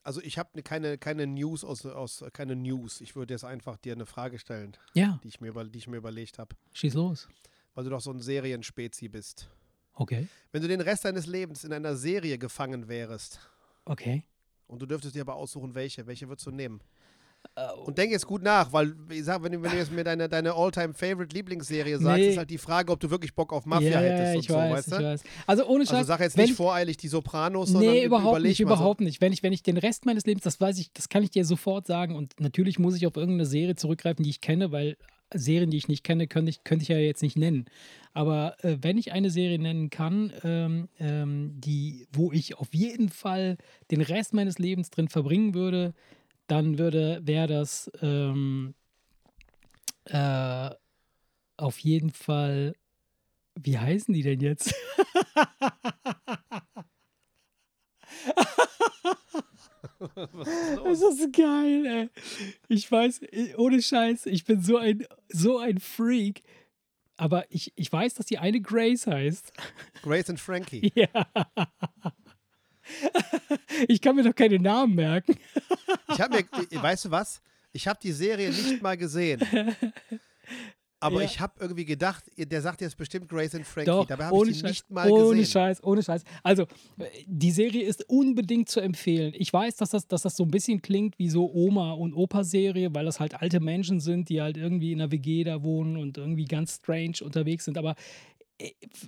Also 0.05 0.21
ich 0.23 0.39
habe 0.39 0.63
keine, 0.63 0.99
keine 0.99 1.27
News 1.27 1.65
aus, 1.65 1.85
aus 1.85 2.25
keine 2.33 2.55
News. 2.55 3.01
Ich 3.01 3.17
würde 3.17 3.35
jetzt 3.35 3.45
einfach 3.45 3.77
dir 3.77 3.93
eine 3.95 4.07
Frage 4.07 4.39
stellen, 4.39 4.77
ja, 4.95 5.19
die 5.25 5.29
ich 5.29 5.41
mir, 5.41 5.49
über, 5.49 5.65
die 5.65 5.79
ich 5.79 5.89
mir 5.89 5.97
überlegt 5.97 6.39
habe, 6.39 6.55
schieß 6.75 6.95
los. 6.95 7.29
weil 7.75 7.85
du 7.85 7.91
doch 7.91 8.01
so 8.01 8.13
ein 8.13 8.21
Serienspezi 8.21 9.09
bist. 9.09 9.49
Okay, 9.95 10.29
Wenn 10.53 10.61
du 10.63 10.69
den 10.69 10.83
Rest 10.83 11.07
deines 11.07 11.27
Lebens 11.27 11.65
in 11.65 11.73
einer 11.73 11.97
Serie 11.97 12.37
gefangen 12.39 12.87
wärst 12.87 13.41
okay. 13.87 14.23
und 14.67 14.81
du 14.83 14.87
dürftest 14.87 15.15
dir 15.15 15.23
aber 15.23 15.35
aussuchen, 15.37 15.75
welche, 15.75 16.07
welche 16.07 16.29
würdest 16.29 16.47
du 16.47 16.51
nehmen? 16.51 16.83
Äh, 17.59 17.73
Und 17.87 17.97
denk 17.97 18.13
jetzt 18.13 18.27
gut 18.27 18.43
nach, 18.43 18.71
weil 18.73 18.95
ich 19.11 19.25
sag, 19.25 19.43
wenn 19.43 19.53
du, 19.53 19.63
wenn 19.63 19.71
du 19.71 19.77
jetzt 19.79 19.91
mir 19.91 20.05
deine, 20.05 20.29
deine 20.29 20.53
All-Time-Favorite-Lieblingsserie 20.53 21.99
sagst, 21.99 22.19
Nee. 22.21 22.29
ist 22.31 22.39
halt 22.39 22.51
die 22.51 22.59
Frage, 22.59 22.93
ob 22.93 23.01
du 23.01 23.11
wirklich 23.11 23.35
Bock 23.35 23.53
auf 23.53 23.65
Mafia 23.67 23.91
ja, 23.91 23.99
hättest 24.01 24.23
ja, 24.25 24.33
und 24.35 24.39
ich 24.41 24.49
so, 24.49 24.55
weiß, 24.55 24.73
weißt 24.73 24.89
ich 24.89 24.95
du? 24.95 25.03
weiß. 25.05 25.23
Also 25.47 25.67
ohne 25.67 25.81
Also 25.81 25.95
Scheiß. 25.95 26.07
sag 26.07 26.21
jetzt 26.21 26.37
nicht 26.37 26.51
ich- 26.51 26.57
voreilig 26.57 26.97
die 26.99 27.09
Sopranos, 27.09 27.71
sondern 27.71 27.93
Nee, 27.95 28.03
üb- 28.03 28.07
überhaupt 28.07 28.43
nicht, 28.43 28.61
mal 28.61 28.69
so. 28.69 28.75
überhaupt 28.75 29.01
nicht. 29.01 29.21
Wenn 29.21 29.33
ich, 29.33 29.43
wenn 29.43 29.53
ich 29.53 29.63
den 29.63 29.79
Rest 29.79 30.05
meines 30.07 30.27
Lebens, 30.27 30.45
das 30.45 30.61
weiß 30.61 30.79
ich, 30.79 30.93
das 30.93 31.09
kann 31.09 31.23
ich 31.23 31.31
dir 31.31 31.45
sofort 31.47 31.87
sagen. 31.87 32.15
Und 32.15 32.39
natürlich 32.41 32.79
muss 32.79 32.95
ich 32.97 33.07
auf 33.07 33.17
irgendeine 33.17 33.47
Serie 33.47 33.75
zurückgreifen, 33.75 34.23
die 34.23 34.31
ich 34.31 34.41
kenne, 34.41 34.71
weil 34.73 34.97
Serien, 35.35 35.71
die 35.71 35.77
ich 35.79 35.89
nicht 35.89 36.05
kenne, 36.05 36.29
könnte 36.29 36.51
ich, 36.51 36.63
könnte 36.63 36.83
ich 36.85 36.89
ja 36.89 36.99
jetzt 36.99 37.23
nicht 37.23 37.37
nennen. 37.37 37.65
Aber 38.13 38.63
äh, 38.65 38.77
wenn 38.83 38.97
ich 38.97 39.13
eine 39.13 39.29
Serie 39.31 39.59
nennen 39.59 39.91
kann, 39.91 40.33
ähm, 40.45 40.89
ähm, 41.01 41.53
die, 41.57 42.07
wo 42.13 42.33
ich 42.33 42.59
auf 42.59 42.69
jeden 42.73 43.09
Fall 43.09 43.57
den 43.91 44.03
Rest 44.03 44.35
meines 44.35 44.59
Lebens 44.59 44.91
drin 44.91 45.09
verbringen 45.09 45.53
würde, 45.55 45.95
dann 46.47 46.79
würde, 46.79 47.21
wäre 47.25 47.47
das 47.47 47.91
ähm, 48.03 48.75
äh, 50.05 50.71
auf 51.57 51.79
jeden 51.79 52.11
Fall, 52.11 52.75
wie 53.55 53.79
heißen 53.79 54.13
die 54.15 54.23
denn 54.23 54.41
jetzt? 54.41 54.75
Das 60.85 61.03
ist 61.03 61.33
geil, 61.33 61.87
ey. 61.87 62.11
Ich 62.69 62.91
weiß, 62.91 63.21
ohne 63.57 63.81
Scheiß, 63.83 64.27
ich 64.27 64.45
bin 64.45 64.63
so 64.63 64.77
ein, 64.77 65.07
so 65.29 65.59
ein 65.59 65.79
Freak. 65.79 66.43
Aber 67.17 67.45
ich, 67.51 67.73
ich 67.77 67.91
weiß, 67.91 68.15
dass 68.15 68.27
die 68.27 68.39
eine 68.39 68.61
Grace 68.61 69.07
heißt. 69.07 69.53
Grace 70.03 70.29
und 70.29 70.41
Frankie. 70.41 70.93
Ja. 70.95 71.27
Ich 73.89 74.01
kann 74.01 74.17
mir 74.17 74.23
doch 74.23 74.35
keine 74.35 74.59
Namen 74.59 74.95
merken. 74.95 75.35
Ich 76.13 76.21
habe 76.21 76.37
mir, 76.71 76.83
weißt 76.83 77.07
du 77.07 77.11
was? 77.11 77.41
Ich 77.73 77.87
habe 77.87 77.99
die 78.03 78.13
Serie 78.13 78.49
nicht 78.51 78.83
mal 78.83 78.97
gesehen. 78.97 79.41
Aber 80.99 81.21
Ja. 81.21 81.27
ich 81.27 81.41
habe 81.41 81.53
irgendwie 81.61 81.85
gedacht, 81.85 82.25
der 82.39 82.63
sagt 82.63 82.81
jetzt 82.81 82.97
bestimmt 82.97 83.29
Grace 83.29 83.55
und 83.55 83.67
Frankie. 83.67 83.91
Doch, 83.91 84.07
Dabei 84.07 84.25
habe 84.25 84.35
ohne 84.37 84.51
ich 84.51 84.61
Scheiß, 84.61 84.71
nicht 84.71 84.91
mal 84.91 85.11
ohne 85.11 85.41
gesehen. 85.41 85.53
Scheiß, 85.53 85.85
ohne 85.85 86.03
Scheiß. 86.03 86.23
Also, 86.43 86.67
die 87.27 87.51
Serie 87.51 87.83
ist 87.85 88.09
unbedingt 88.09 88.71
zu 88.71 88.81
empfehlen. 88.81 89.35
Ich 89.37 89.53
weiß, 89.53 89.77
dass 89.77 89.91
das, 89.91 90.09
dass 90.09 90.23
das 90.23 90.37
so 90.37 90.45
ein 90.45 90.51
bisschen 90.51 90.81
klingt 90.81 91.19
wie 91.19 91.29
so 91.29 91.53
Oma- 91.53 91.93
und 91.93 92.15
Opa-Serie, 92.15 92.95
weil 92.95 93.05
das 93.05 93.21
halt 93.21 93.35
alte 93.35 93.61
Menschen 93.61 94.01
sind, 94.01 94.31
die 94.31 94.41
halt 94.41 94.57
irgendwie 94.57 94.93
in 94.93 95.01
einer 95.03 95.13
WG 95.13 95.45
da 95.45 95.63
wohnen 95.63 95.99
und 95.99 96.17
irgendwie 96.17 96.47
ganz 96.47 96.77
strange 96.77 97.17
unterwegs 97.23 97.67
sind. 97.67 97.77
Aber 97.77 97.95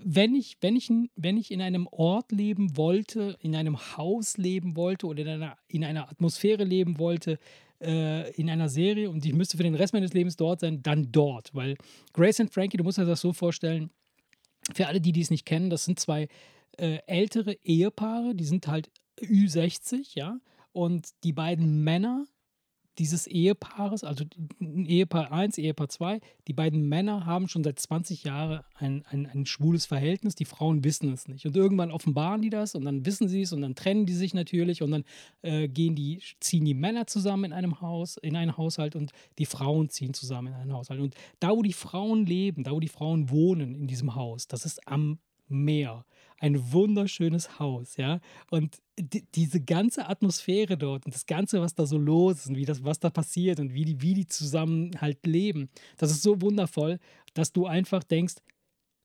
wenn 0.04 0.34
ich, 0.34 0.58
wenn 0.60 0.76
ich, 0.76 0.90
wenn 1.16 1.36
ich 1.36 1.50
in 1.50 1.62
einem 1.62 1.86
Ort 1.90 2.32
leben 2.32 2.76
wollte, 2.76 3.36
in 3.40 3.56
einem 3.56 3.78
Haus 3.96 4.36
leben 4.36 4.76
wollte 4.76 5.06
oder 5.06 5.22
in 5.22 5.28
einer, 5.28 5.56
in 5.68 5.84
einer 5.84 6.10
Atmosphäre 6.10 6.64
leben 6.64 6.98
wollte, 6.98 7.38
äh, 7.80 8.30
in 8.32 8.50
einer 8.50 8.68
Serie 8.68 9.08
und 9.10 9.24
ich 9.24 9.32
müsste 9.32 9.56
für 9.56 9.62
den 9.62 9.74
Rest 9.74 9.92
meines 9.94 10.12
Lebens 10.12 10.36
dort 10.36 10.60
sein, 10.60 10.82
dann 10.82 11.10
dort. 11.12 11.54
Weil 11.54 11.76
Grace 12.12 12.40
und 12.40 12.52
Frankie, 12.52 12.76
du 12.76 12.84
musst 12.84 12.98
dir 12.98 13.06
das 13.06 13.20
so 13.20 13.32
vorstellen, 13.32 13.90
für 14.74 14.86
alle, 14.86 15.00
die 15.00 15.12
dies 15.12 15.30
nicht 15.30 15.46
kennen, 15.46 15.70
das 15.70 15.84
sind 15.84 15.98
zwei 15.98 16.28
äh, 16.76 16.98
ältere 17.06 17.54
Ehepaare, 17.64 18.34
die 18.34 18.44
sind 18.44 18.66
halt 18.66 18.90
Ü60, 19.20 20.10
ja. 20.14 20.38
Und 20.72 21.08
die 21.24 21.32
beiden 21.32 21.82
Männer 21.82 22.26
dieses 22.98 23.26
Ehepaares, 23.26 24.02
also 24.02 24.24
Ehepaar 24.60 25.32
1, 25.32 25.58
Ehepaar 25.58 25.88
2, 25.88 26.20
die 26.48 26.52
beiden 26.52 26.88
Männer 26.88 27.26
haben 27.26 27.48
schon 27.48 27.62
seit 27.62 27.78
20 27.78 28.24
Jahren 28.24 28.60
ein, 28.74 29.04
ein, 29.08 29.26
ein 29.26 29.46
schwules 29.46 29.86
Verhältnis. 29.86 30.34
Die 30.34 30.44
Frauen 30.44 30.84
wissen 30.84 31.12
es 31.12 31.28
nicht. 31.28 31.46
Und 31.46 31.56
irgendwann 31.56 31.92
offenbaren 31.92 32.42
die 32.42 32.50
das 32.50 32.74
und 32.74 32.84
dann 32.84 33.06
wissen 33.06 33.28
sie 33.28 33.42
es 33.42 33.52
und 33.52 33.62
dann 33.62 33.74
trennen 33.74 34.06
die 34.06 34.14
sich 34.14 34.34
natürlich 34.34 34.82
und 34.82 34.90
dann 34.90 35.04
äh, 35.42 35.68
gehen 35.68 35.94
die, 35.94 36.20
ziehen 36.40 36.64
die 36.64 36.74
Männer 36.74 37.06
zusammen 37.06 37.44
in 37.44 37.52
einem 37.52 37.80
Haus, 37.80 38.16
in 38.16 38.36
einen 38.36 38.56
Haushalt 38.56 38.96
und 38.96 39.12
die 39.38 39.46
Frauen 39.46 39.88
ziehen 39.90 40.14
zusammen 40.14 40.48
in 40.48 40.54
einen 40.54 40.72
Haushalt. 40.72 41.00
Und 41.00 41.14
da, 41.40 41.50
wo 41.50 41.62
die 41.62 41.72
Frauen 41.72 42.26
leben, 42.26 42.64
da, 42.64 42.72
wo 42.72 42.80
die 42.80 42.88
Frauen 42.88 43.30
wohnen 43.30 43.74
in 43.74 43.86
diesem 43.86 44.14
Haus, 44.14 44.48
das 44.48 44.64
ist 44.64 44.86
am 44.88 45.18
Meer. 45.48 46.04
Ein 46.40 46.72
wunderschönes 46.72 47.58
Haus, 47.58 47.96
ja. 47.96 48.20
Und 48.50 48.78
di- 48.98 49.24
diese 49.34 49.60
ganze 49.60 50.08
Atmosphäre 50.08 50.76
dort 50.76 51.04
und 51.04 51.14
das 51.14 51.26
Ganze, 51.26 51.60
was 51.60 51.74
da 51.74 51.84
so 51.86 51.98
los 51.98 52.40
ist 52.40 52.46
und 52.48 52.56
wie 52.56 52.64
das, 52.64 52.84
was 52.84 53.00
da 53.00 53.10
passiert 53.10 53.58
und 53.60 53.74
wie 53.74 53.84
die, 53.84 54.00
wie 54.02 54.14
die 54.14 54.26
zusammen 54.26 54.92
halt 55.00 55.26
leben, 55.26 55.68
das 55.96 56.10
ist 56.10 56.22
so 56.22 56.40
wundervoll, 56.40 56.98
dass 57.34 57.52
du 57.52 57.66
einfach 57.66 58.04
denkst, 58.04 58.36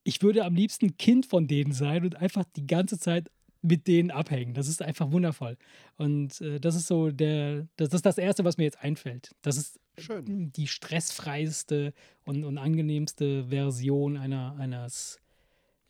ich 0.04 0.22
würde 0.22 0.44
am 0.44 0.54
liebsten 0.54 0.96
Kind 0.96 1.26
von 1.26 1.46
denen 1.46 1.72
sein 1.72 2.04
und 2.04 2.16
einfach 2.16 2.44
die 2.56 2.66
ganze 2.66 2.98
Zeit 2.98 3.30
mit 3.62 3.86
denen 3.86 4.10
abhängen. 4.10 4.52
Das 4.52 4.68
ist 4.68 4.82
einfach 4.82 5.10
wundervoll. 5.10 5.56
Und 5.96 6.38
äh, 6.42 6.60
das 6.60 6.74
ist 6.76 6.86
so 6.86 7.10
der, 7.10 7.66
das 7.76 7.94
ist 7.94 8.04
das 8.04 8.18
Erste, 8.18 8.44
was 8.44 8.58
mir 8.58 8.64
jetzt 8.64 8.80
einfällt. 8.82 9.34
Das 9.40 9.56
ist 9.56 9.80
Schön. 9.96 10.52
die 10.52 10.66
stressfreiste 10.66 11.94
und, 12.26 12.44
und 12.44 12.58
angenehmste 12.58 13.46
Version 13.46 14.18
einer, 14.18 14.54
eines, 14.58 15.18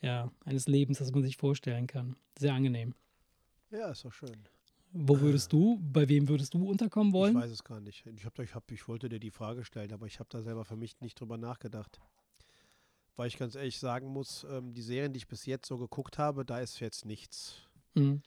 ja, 0.05 0.31
eines 0.45 0.67
Lebens, 0.69 0.99
das 0.99 1.11
man 1.13 1.23
sich 1.23 1.37
vorstellen 1.37 1.87
kann. 1.87 2.17
Sehr 2.39 2.55
angenehm. 2.55 2.95
Ja, 3.71 3.91
ist 3.91 4.05
doch 4.05 4.13
schön. 4.13 4.37
Wo 4.93 5.19
würdest 5.21 5.53
du, 5.53 5.81
bei 5.83 6.09
wem 6.09 6.29
würdest 6.29 6.55
du 6.55 6.69
unterkommen 6.69 7.09
Ich 7.09 7.15
wollen? 7.15 7.35
weiß 7.35 7.51
es 7.51 7.65
gar 7.65 7.81
nicht. 7.81 8.07
Ich, 8.07 8.25
hab, 8.25 8.39
ich, 8.39 8.55
hab, 8.55 8.71
ich 8.71 8.87
wollte 8.87 9.09
dir 9.09 9.19
die 9.19 9.33
Frage 9.33 9.65
stellen, 9.65 9.93
aber 9.93 10.07
ich 10.07 10.21
habe 10.21 10.29
da 10.31 10.41
selber 10.43 10.65
für 10.65 10.77
mich 10.77 11.01
nicht 11.01 11.19
drüber 11.19 11.37
nachgedacht. 11.37 12.01
Weil 13.17 13.27
ich 13.29 13.37
ganz 13.37 13.55
ehrlich 13.57 13.79
sagen 13.79 14.09
muss, 14.09 14.47
ähm, 14.49 14.73
die 14.73 14.83
Serien, 14.83 15.13
die 15.13 15.19
ich 15.19 15.27
bis 15.27 15.47
jetzt 15.47 15.67
so 15.67 15.79
geguckt 15.79 16.19
habe, 16.19 16.45
da 16.45 16.61
ist 16.61 16.79
jetzt 16.81 17.05
nichts. 17.07 17.63
Mhm. 17.95 18.23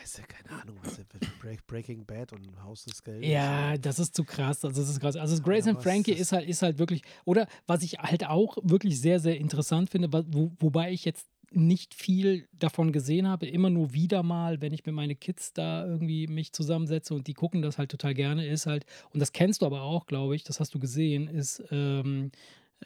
Weißt 0.00 0.18
du, 0.18 0.22
keine 0.22 0.62
Ahnung, 0.62 0.76
was 0.82 1.00
Break, 1.38 1.66
Breaking 1.66 2.04
Bad 2.06 2.32
und 2.32 2.62
Haus 2.62 2.84
des 2.84 3.02
Geldes. 3.02 3.28
Ja, 3.28 3.76
das 3.76 3.98
ist 3.98 4.14
zu 4.14 4.24
krass. 4.24 4.64
Also, 4.64 4.80
das 4.80 4.88
ist 4.88 5.00
krass. 5.00 5.16
Also, 5.16 5.42
Grace 5.42 5.66
Ja, 5.66 5.72
and 5.72 5.82
Frankie 5.82 6.12
ist- 6.12 6.20
ist 6.20 6.32
halt, 6.32 6.48
ist 6.48 6.62
halt 6.62 6.78
wirklich, 6.78 7.02
oder 7.24 7.46
was 7.66 7.82
ich 7.82 7.98
halt 7.98 8.26
auch 8.26 8.56
wirklich 8.62 9.00
sehr, 9.00 9.20
sehr 9.20 9.36
interessant 9.36 9.90
finde, 9.90 10.10
wo, 10.28 10.52
wobei 10.58 10.92
ich 10.92 11.04
jetzt 11.04 11.28
nicht 11.52 11.94
viel 11.94 12.46
davon 12.52 12.92
gesehen 12.92 13.26
habe, 13.26 13.46
immer 13.46 13.70
nur 13.70 13.92
wieder 13.92 14.22
mal, 14.22 14.60
wenn 14.60 14.72
ich 14.72 14.86
mit 14.86 14.94
meinen 14.94 15.18
Kids 15.18 15.52
da 15.52 15.84
irgendwie 15.84 16.28
mich 16.28 16.52
zusammensetze 16.52 17.12
und 17.12 17.26
die 17.26 17.34
gucken 17.34 17.60
das 17.60 17.76
halt 17.76 17.90
total 17.90 18.14
gerne, 18.14 18.46
ist 18.46 18.66
halt, 18.66 18.86
und 19.12 19.18
das 19.20 19.32
kennst 19.32 19.62
du 19.62 19.66
aber 19.66 19.82
auch, 19.82 20.06
glaube 20.06 20.36
ich, 20.36 20.44
das 20.44 20.60
hast 20.60 20.72
du 20.74 20.78
gesehen, 20.78 21.26
ist, 21.26 21.62
ähm, 21.72 22.30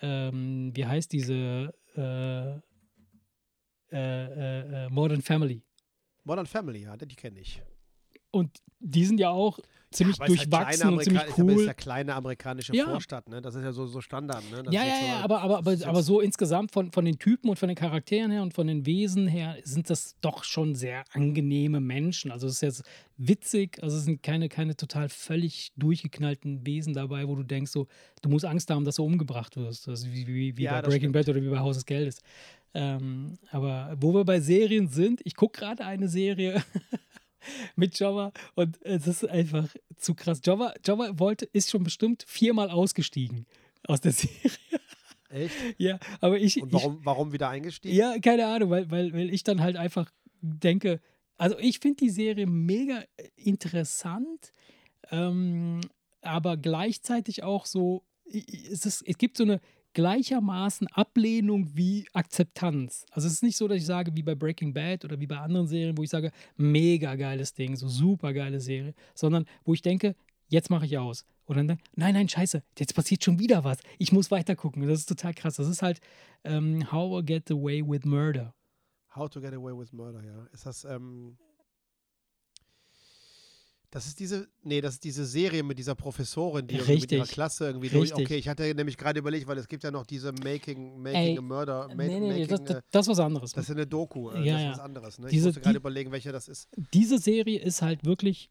ähm, 0.00 0.72
wie 0.74 0.86
heißt 0.86 1.12
diese 1.12 1.74
äh, 1.94 2.54
äh, 3.92 3.92
äh, 3.92 4.86
äh, 4.86 4.88
Modern 4.90 5.20
Family. 5.20 5.62
Modern 6.24 6.46
Family, 6.46 6.82
ja, 6.82 6.96
die 6.96 7.14
kenne 7.14 7.40
ich. 7.40 7.62
Und 8.30 8.50
die 8.80 9.04
sind 9.04 9.20
ja 9.20 9.30
auch 9.30 9.60
ziemlich 9.92 10.16
ist 10.16 10.20
halt 10.20 10.28
durchwachsen 10.30 10.88
und 10.92 11.04
ziemlich 11.04 11.20
aber 11.22 11.30
es 11.30 11.38
ist 11.38 11.56
cool. 11.56 11.66
ja 11.66 11.74
kleine 11.74 12.14
amerikanische 12.16 12.74
Ja. 12.74 12.86
Vorstadt, 12.86 13.28
ne? 13.28 13.40
Das 13.40 13.54
ist 13.54 13.62
ja 13.62 13.70
so, 13.70 13.86
so 13.86 14.00
Standard, 14.00 14.42
ne? 14.50 14.64
Das 14.64 14.74
Ja, 14.74 14.84
ja, 14.84 14.94
so- 14.98 15.06
ja, 15.06 15.20
aber, 15.20 15.40
aber, 15.40 15.58
aber, 15.58 15.70
das 15.70 15.82
aber 15.84 16.02
so 16.02 16.20
insgesamt 16.20 16.72
von, 16.72 16.90
von 16.90 17.04
den 17.04 17.16
Typen 17.20 17.48
und 17.48 17.60
von 17.60 17.68
den 17.68 17.76
Charakteren 17.76 18.32
her 18.32 18.42
und 18.42 18.52
von 18.52 18.66
den 18.66 18.86
Wesen 18.86 19.28
her 19.28 19.56
sind 19.62 19.88
das 19.88 20.16
doch 20.20 20.42
schon 20.42 20.74
sehr 20.74 21.04
angenehme 21.12 21.78
Menschen. 21.80 22.32
Also 22.32 22.48
es 22.48 22.54
ist 22.54 22.62
jetzt 22.62 22.82
witzig, 23.18 23.80
also 23.84 23.96
es 23.96 24.04
sind 24.04 24.20
keine, 24.24 24.48
keine 24.48 24.74
total 24.74 25.08
völlig 25.08 25.70
durchgeknallten 25.76 26.66
Wesen 26.66 26.92
dabei, 26.92 27.28
wo 27.28 27.36
du 27.36 27.44
denkst, 27.44 27.70
so, 27.70 27.86
du 28.22 28.28
musst 28.30 28.44
Angst 28.46 28.68
haben, 28.70 28.84
dass 28.84 28.96
du 28.96 29.04
umgebracht 29.04 29.56
wirst. 29.56 29.86
Also 29.88 30.08
wie, 30.08 30.26
wie, 30.26 30.56
wie 30.56 30.62
Ja, 30.64 30.72
bei 30.72 30.82
das 30.82 30.90
Breaking. 30.90 31.12
Bad 31.12 31.28
oder 31.28 31.40
wie 31.40 31.48
bei 31.50 31.60
Haus 31.60 31.76
des 31.76 31.86
Geldes. 31.86 32.20
Ähm, 32.74 33.38
aber 33.50 33.96
wo 34.00 34.12
wir 34.12 34.24
bei 34.24 34.40
Serien 34.40 34.88
sind, 34.88 35.20
ich 35.24 35.36
gucke 35.36 35.60
gerade 35.60 35.84
eine 35.84 36.08
Serie 36.08 36.62
mit 37.76 37.98
Java 37.98 38.32
und 38.54 38.82
es 38.82 39.06
ist 39.06 39.28
einfach 39.28 39.68
zu 39.96 40.14
krass. 40.14 40.40
Java, 40.44 40.74
Java 40.84 41.18
wollte, 41.18 41.44
ist 41.46 41.70
schon 41.70 41.84
bestimmt 41.84 42.24
viermal 42.26 42.70
ausgestiegen 42.70 43.46
aus 43.86 44.00
der 44.00 44.12
Serie. 44.12 44.50
Echt? 45.30 45.54
Ja, 45.78 45.98
aber 46.20 46.38
ich. 46.38 46.60
Und 46.60 46.72
warum, 46.72 47.00
warum 47.04 47.32
wieder 47.32 47.48
eingestiegen? 47.48 47.92
Ich, 47.92 47.98
ja, 47.98 48.18
keine 48.18 48.46
Ahnung, 48.46 48.70
weil, 48.70 48.90
weil, 48.90 49.12
weil 49.12 49.32
ich 49.32 49.44
dann 49.44 49.60
halt 49.60 49.76
einfach 49.76 50.10
denke, 50.40 51.00
also 51.36 51.58
ich 51.58 51.78
finde 51.78 51.96
die 51.98 52.10
Serie 52.10 52.46
mega 52.46 53.04
interessant, 53.36 54.52
ähm, 55.10 55.80
aber 56.22 56.56
gleichzeitig 56.56 57.42
auch 57.42 57.66
so 57.66 58.04
es, 58.26 58.86
ist, 58.86 59.02
es 59.06 59.18
gibt 59.18 59.36
so 59.36 59.44
eine 59.44 59.60
gleichermaßen 59.94 60.88
Ablehnung 60.88 61.70
wie 61.74 62.06
Akzeptanz. 62.12 63.06
Also 63.10 63.26
es 63.26 63.34
ist 63.34 63.42
nicht 63.42 63.56
so, 63.56 63.66
dass 63.66 63.78
ich 63.78 63.86
sage, 63.86 64.14
wie 64.14 64.22
bei 64.22 64.34
Breaking 64.34 64.74
Bad 64.74 65.04
oder 65.04 65.18
wie 65.18 65.26
bei 65.26 65.38
anderen 65.38 65.66
Serien, 65.66 65.96
wo 65.96 66.02
ich 66.02 66.10
sage, 66.10 66.30
mega 66.56 67.14
geiles 67.14 67.54
Ding, 67.54 67.76
so 67.76 67.88
super 67.88 68.32
geile 68.32 68.60
Serie, 68.60 68.94
sondern 69.14 69.46
wo 69.64 69.72
ich 69.72 69.82
denke, 69.82 70.14
jetzt 70.48 70.70
mache 70.70 70.84
ich 70.84 70.98
aus. 70.98 71.24
Und 71.46 71.56
dann, 71.56 71.78
nein, 71.94 72.14
nein, 72.14 72.28
scheiße, 72.28 72.62
jetzt 72.78 72.94
passiert 72.94 73.22
schon 73.22 73.38
wieder 73.38 73.64
was. 73.64 73.78
Ich 73.98 74.12
muss 74.12 74.30
weiter 74.30 74.56
gucken. 74.56 74.86
Das 74.86 75.00
ist 75.00 75.08
total 75.08 75.34
krass. 75.34 75.56
Das 75.56 75.68
ist 75.68 75.82
halt 75.82 76.00
ähm, 76.42 76.90
How 76.90 77.22
I 77.22 77.26
Get 77.26 77.50
Away 77.50 77.82
with 77.86 78.04
Murder. 78.04 78.54
How 79.14 79.28
to 79.28 79.40
Get 79.40 79.54
Away 79.54 79.76
with 79.76 79.92
Murder, 79.92 80.24
ja. 80.24 80.46
Ist 80.52 80.66
das, 80.66 80.84
ähm, 80.84 81.36
das 83.94 84.06
ist 84.08 84.18
diese, 84.18 84.48
nee, 84.64 84.80
das 84.80 84.94
ist 84.94 85.04
diese 85.04 85.24
Serie 85.24 85.62
mit 85.62 85.78
dieser 85.78 85.94
Professorin, 85.94 86.66
die 86.66 86.74
irgendwie 86.74 87.00
mit 87.00 87.12
ihrer 87.12 87.20
Richtig. 87.22 87.34
Klasse 87.34 87.66
irgendwie 87.66 87.86
Richtig. 87.86 88.10
durch. 88.10 88.24
Okay, 88.26 88.36
ich 88.36 88.48
hatte 88.48 88.74
nämlich 88.74 88.96
gerade 88.96 89.20
überlegt, 89.20 89.46
weil 89.46 89.56
es 89.56 89.68
gibt 89.68 89.84
ja 89.84 89.92
noch 89.92 90.04
diese 90.04 90.32
Making, 90.32 91.00
Making 91.00 91.14
Ey, 91.14 91.38
a 91.38 91.40
Murder, 91.40 91.86
ma 91.88 91.94
nee, 92.02 92.18
nee, 92.18 92.28
Making, 92.40 92.48
das, 92.48 92.60
äh, 92.60 92.64
das, 92.64 92.82
das 92.90 93.06
ist 93.06 93.10
was 93.12 93.18
anderes. 93.20 93.52
das 93.52 93.64
ist 93.66 93.70
eine 93.70 93.86
Doku, 93.86 94.30
äh, 94.30 94.44
Ja, 94.44 94.52
das 94.54 94.60
ist 94.60 94.64
ja. 94.64 94.70
was 94.72 94.78
anderes. 94.80 95.18
Ne? 95.20 95.26
Ich 95.28 95.32
Diese- 95.34 95.46
musste 95.46 95.60
gerade 95.60 95.76
überlegen, 95.76 96.10
welche 96.10 96.32
das 96.32 96.48
ist. 96.48 96.68
diese 96.92 97.18
Serie 97.18 97.60
ist 97.60 97.82
halt 97.82 98.04
wirklich, 98.04 98.50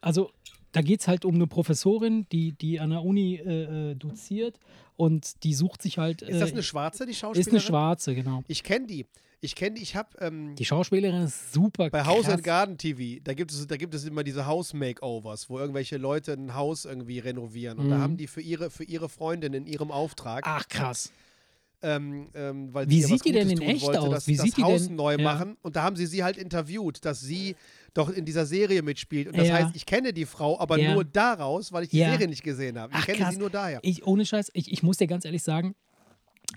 also 0.00 0.30
da 0.72 0.82
geht 0.82 1.00
es 1.02 1.06
halt 1.06 1.24
um 1.24 1.36
eine 1.36 1.46
Professorin, 1.46 2.26
die, 2.32 2.50
die 2.50 2.80
an 2.80 2.90
der 2.90 3.02
Uni 3.04 3.36
äh, 3.36 3.90
äh, 3.92 3.94
doziert 3.94 4.58
und 4.96 5.44
die 5.44 5.54
sucht 5.54 5.82
sich 5.82 5.98
halt. 5.98 6.22
Ist 6.22 6.40
das 6.40 6.50
äh, 6.50 6.52
eine 6.54 6.62
Schwarze, 6.64 7.04
die 7.06 7.12
Ist 7.12 7.18
Schauspielerin? 7.18 7.52
eine 7.52 7.60
Schwarze, 7.60 8.14
genau. 8.16 8.42
Ich 8.48 8.64
kenne 8.64 8.88
die. 8.88 9.06
Ich 9.44 9.54
kenne 9.54 9.76
die. 9.76 9.82
Ich 9.82 9.94
habe 9.94 10.08
ähm, 10.20 10.54
Die 10.56 10.64
Schauspielerin 10.64 11.22
ist 11.22 11.52
super 11.52 11.90
bei 11.90 12.04
House 12.04 12.24
krass. 12.24 12.34
and 12.34 12.44
Garden 12.44 12.78
TV, 12.78 13.20
da 13.22 13.34
gibt 13.34 13.52
es, 13.52 13.66
da 13.66 13.76
gibt 13.76 13.94
es 13.94 14.04
immer 14.04 14.24
diese 14.24 14.46
House-Makeovers, 14.46 15.50
wo 15.50 15.58
irgendwelche 15.58 15.98
Leute 15.98 16.32
ein 16.32 16.54
Haus 16.54 16.86
irgendwie 16.86 17.18
renovieren. 17.18 17.78
Und 17.78 17.90
da 17.90 17.98
Mhm. 17.98 18.02
haben 18.02 18.16
die 18.16 18.26
für 18.26 18.40
ihre, 18.40 18.70
für 18.70 18.84
ihre 18.84 19.08
Freundin 19.10 19.52
in 19.52 19.66
ihrem 19.66 19.90
Auftrag 19.90 20.44
Ach 20.46 20.66
krass. 20.68 21.12
ähm, 21.82 22.28
ähm, 22.34 22.72
weil 22.72 22.88
Wie 22.88 23.02
sieht 23.02 23.22
die 23.26 23.32
denn 23.32 23.50
in 23.50 23.60
echt 23.60 23.84
wollte, 23.84 24.00
aus? 24.00 24.10
Das, 24.10 24.26
Wie 24.26 24.36
das 24.36 24.46
sieht 24.46 24.56
die 24.56 24.62
Haus 24.62 24.86
denn- 24.86 24.96
neu 24.96 25.16
ja. 25.16 25.22
machen 25.22 25.58
und 25.60 25.76
da 25.76 25.82
haben 25.82 25.96
sie 25.96 26.06
sie 26.06 26.24
halt 26.24 26.38
interviewt, 26.38 27.04
dass 27.04 27.20
sie 27.20 27.54
doch 27.92 28.08
in 28.08 28.24
dieser 28.24 28.46
Serie 28.46 28.80
mitspielt. 28.82 29.26
Und 29.28 29.36
das 29.36 29.48
Ja. 29.48 29.54
heißt, 29.56 29.76
ich 29.76 29.84
kenne 29.84 30.14
die 30.14 30.24
Frau, 30.24 30.58
aber 30.58 30.78
Ja. 30.78 30.94
nur 30.94 31.04
daraus, 31.04 31.70
weil 31.70 31.84
ich 31.84 31.90
die. 31.90 31.98
Serie 31.98 32.28
nicht 32.28 32.42
gesehen 32.42 32.78
habe. 32.78 32.94
Ich 32.94 33.00
Ach, 33.00 33.04
kenne 33.06 33.18
krass. 33.18 33.34
sie 33.34 33.40
nur 33.40 33.50
daher. 33.50 33.80
Ich, 33.82 34.06
ohne 34.06 34.24
Scheiß, 34.24 34.50
ich, 34.54 34.72
ich 34.72 34.82
muss 34.82 34.96
dir 34.96 35.06
ganz 35.06 35.26
ehrlich 35.26 35.42
sagen, 35.42 35.74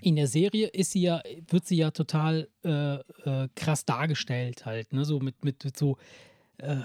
in 0.00 0.16
der 0.16 0.26
Serie 0.26 0.68
ist 0.68 0.92
sie 0.92 1.02
ja, 1.02 1.22
wird 1.48 1.66
sie 1.66 1.76
ja 1.76 1.90
total 1.90 2.48
äh, 2.64 2.96
äh, 2.96 3.48
krass 3.54 3.84
dargestellt 3.84 4.66
halt, 4.66 4.92
ne? 4.92 5.04
So 5.04 5.20
mit, 5.20 5.44
mit, 5.44 5.64
mit 5.64 5.76
so, 5.76 5.96
äh, 6.58 6.76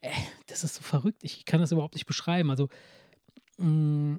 äh, 0.00 0.10
das 0.46 0.64
ist 0.64 0.76
so 0.76 0.82
verrückt, 0.82 1.22
ich 1.22 1.44
kann 1.44 1.60
das 1.60 1.72
überhaupt 1.72 1.94
nicht 1.94 2.06
beschreiben. 2.06 2.50
Also, 2.50 2.68
mh, 3.58 4.18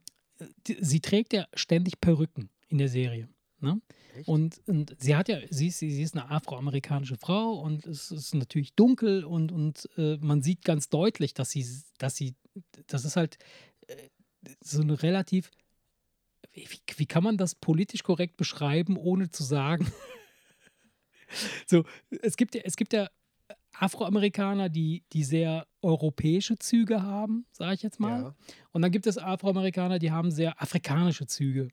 die, 0.67 0.77
sie 0.79 0.99
trägt 0.99 1.33
ja 1.33 1.47
ständig 1.53 1.99
Perücken 2.01 2.49
in 2.69 2.77
der 2.77 2.89
Serie. 2.89 3.29
Ne? 3.59 3.79
Und, 4.25 4.59
und 4.67 4.95
sie 4.99 5.15
hat 5.15 5.29
ja, 5.29 5.37
sie 5.49 5.67
ist, 5.67 5.79
sie 5.79 6.01
ist 6.01 6.15
eine 6.15 6.29
afroamerikanische 6.31 7.15
Frau 7.15 7.53
und 7.53 7.85
es 7.85 8.09
ist 8.09 8.33
natürlich 8.33 8.73
dunkel 8.73 9.23
und, 9.23 9.51
und 9.51 9.87
äh, 9.97 10.17
man 10.17 10.41
sieht 10.41 10.65
ganz 10.65 10.89
deutlich, 10.89 11.35
dass 11.35 11.51
sie, 11.51 11.65
dass 11.99 12.15
sie, 12.15 12.33
das 12.87 13.05
ist 13.05 13.15
halt 13.15 13.37
äh, 13.87 13.95
so 14.61 14.81
eine 14.81 15.01
relativ, 15.03 15.51
wie, 16.53 16.67
wie 16.97 17.05
kann 17.05 17.23
man 17.23 17.37
das 17.37 17.55
politisch 17.55 18.03
korrekt 18.03 18.37
beschreiben, 18.37 18.97
ohne 18.97 19.29
zu 19.29 19.43
sagen? 19.43 19.91
so, 21.65 21.83
es 22.21 22.37
gibt 22.37 22.55
ja, 22.55 22.61
es 22.63 22.75
gibt 22.75 22.93
ja 22.93 23.07
Afroamerikaner, 23.73 24.69
die, 24.69 25.03
die 25.13 25.23
sehr 25.23 25.65
europäische 25.81 26.57
Züge 26.57 27.01
haben, 27.01 27.45
sage 27.51 27.75
ich 27.75 27.83
jetzt 27.83 27.99
mal. 27.99 28.21
Ja. 28.21 28.35
Und 28.71 28.81
dann 28.81 28.91
gibt 28.91 29.07
es 29.07 29.17
Afroamerikaner, 29.17 29.97
die 29.97 30.11
haben 30.11 30.29
sehr 30.29 30.61
afrikanische 30.61 31.25
Züge. 31.25 31.69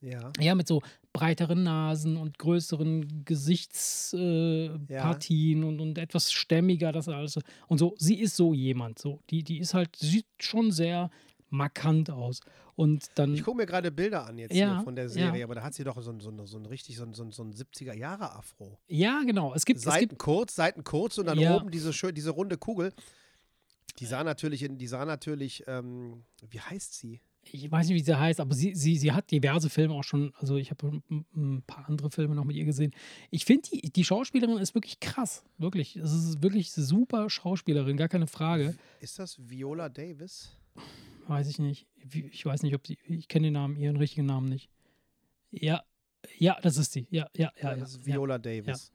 Ja. 0.00 0.32
Ja, 0.40 0.54
mit 0.54 0.68
so 0.68 0.82
breiteren 1.12 1.62
Nasen 1.62 2.16
und 2.16 2.38
größeren 2.38 3.24
Gesichtspartien 3.24 5.58
äh, 5.58 5.62
Ja. 5.62 5.68
Und, 5.68 5.80
und 5.80 5.98
etwas 5.98 6.32
stämmiger, 6.32 6.92
das 6.92 7.08
alles. 7.08 7.38
Und 7.68 7.78
so, 7.78 7.94
sie 7.98 8.20
ist 8.20 8.36
so 8.36 8.52
jemand. 8.52 8.98
So. 8.98 9.20
Die, 9.30 9.44
die 9.44 9.58
ist 9.58 9.74
halt, 9.74 9.94
sieht 9.96 10.26
schon 10.40 10.72
sehr 10.72 11.10
markant 11.50 12.10
aus. 12.10 12.40
Und 12.74 13.06
dann. 13.16 13.34
Ich 13.34 13.42
gucke 13.42 13.56
mir 13.58 13.66
gerade 13.66 13.90
Bilder 13.90 14.26
an 14.26 14.38
jetzt 14.38 14.54
Ja, 14.54 14.76
hier 14.76 14.84
von 14.84 14.96
der 14.96 15.08
Serie, 15.08 15.40
ja. 15.40 15.44
aber 15.46 15.54
da 15.56 15.62
hat 15.62 15.74
sie 15.74 15.84
doch 15.84 16.00
so, 16.02 16.10
ein- 16.10 16.20
so, 16.20 16.32
so 16.46 16.56
ein 16.58 16.66
richtig 16.66 16.96
so 16.96 17.04
ein, 17.04 17.12
so 17.12 17.30
so 17.30 17.42
ein 17.44 17.52
70er-Jahre-Afro. 17.52 18.78
ja, 18.88 19.22
genau. 19.26 19.54
Es 19.54 19.64
gibt, 19.64 19.78
es 19.78 19.84
Seiten 19.84 20.08
gibt 20.08 20.18
kurz, 20.18 20.54
Seiten 20.54 20.82
kurz 20.84 21.18
und 21.18 21.26
dann 21.26 21.38
Ja. 21.38 21.56
oben 21.56 21.70
diese, 21.70 21.92
schön, 21.92 22.14
diese 22.14 22.30
runde 22.30 22.56
Kugel. 22.56 22.92
Die 23.98 24.06
sah 24.06 24.24
natürlich, 24.24 24.62
in, 24.62 24.78
die 24.78 24.86
sah 24.86 25.04
natürlich, 25.04 25.64
ähm, 25.66 26.24
wie 26.50 26.60
heißt 26.60 26.94
sie? 26.94 27.20
ich 27.50 27.68
weiß 27.68 27.88
nicht, 27.88 27.96
wie 28.00 28.04
sie 28.04 28.16
heißt, 28.16 28.38
aber 28.38 28.54
sie, 28.54 28.72
sie, 28.76 28.96
sie 28.96 29.10
hat 29.10 29.30
diverse 29.32 29.68
Filme 29.68 29.94
auch 29.94 30.04
schon, 30.04 30.32
also 30.38 30.56
ich 30.58 30.70
habe 30.70 31.02
ein, 31.10 31.26
ein 31.34 31.62
paar 31.66 31.88
andere 31.88 32.08
Filme 32.08 32.36
noch 32.36 32.44
mit 32.44 32.54
ihr 32.54 32.64
gesehen. 32.64 32.92
Ich 33.32 33.44
finde, 33.44 33.68
die, 33.68 33.90
die 33.90 34.04
Schauspielerin 34.04 34.58
ist 34.58 34.74
wirklich 34.76 35.00
krass. 35.00 35.42
Wirklich. 35.58 35.96
Es 35.96 36.12
ist 36.12 36.40
wirklich 36.40 36.70
super 36.70 37.28
Schauspielerin, 37.28 37.96
gar 37.96 38.08
keine 38.08 38.28
Frage. 38.28 38.76
Ist 39.00 39.18
das 39.18 39.36
Viola 39.40 39.88
Davis? 39.88 40.52
Weiß 41.26 41.48
ich 41.48 41.58
nicht. 41.58 41.86
Ich 42.32 42.44
weiß 42.44 42.62
nicht, 42.62 42.74
ob 42.74 42.86
sie, 42.86 42.98
ich 43.08 43.28
kenne 43.28 43.48
den 43.48 43.54
Namen, 43.54 43.76
ihren 43.76 43.96
richtigen 43.96 44.26
Namen 44.26 44.48
nicht. 44.48 44.68
Ja, 45.50 45.82
ja, 46.38 46.58
das 46.62 46.76
ist 46.76 46.92
sie. 46.92 47.06
Ja, 47.10 47.28
ja, 47.36 47.52
ja. 47.56 47.70
ja, 47.70 47.76
das 47.76 47.94
ist 47.94 48.06
ja. 48.06 48.14
Viola 48.14 48.38
Davis. 48.38 48.92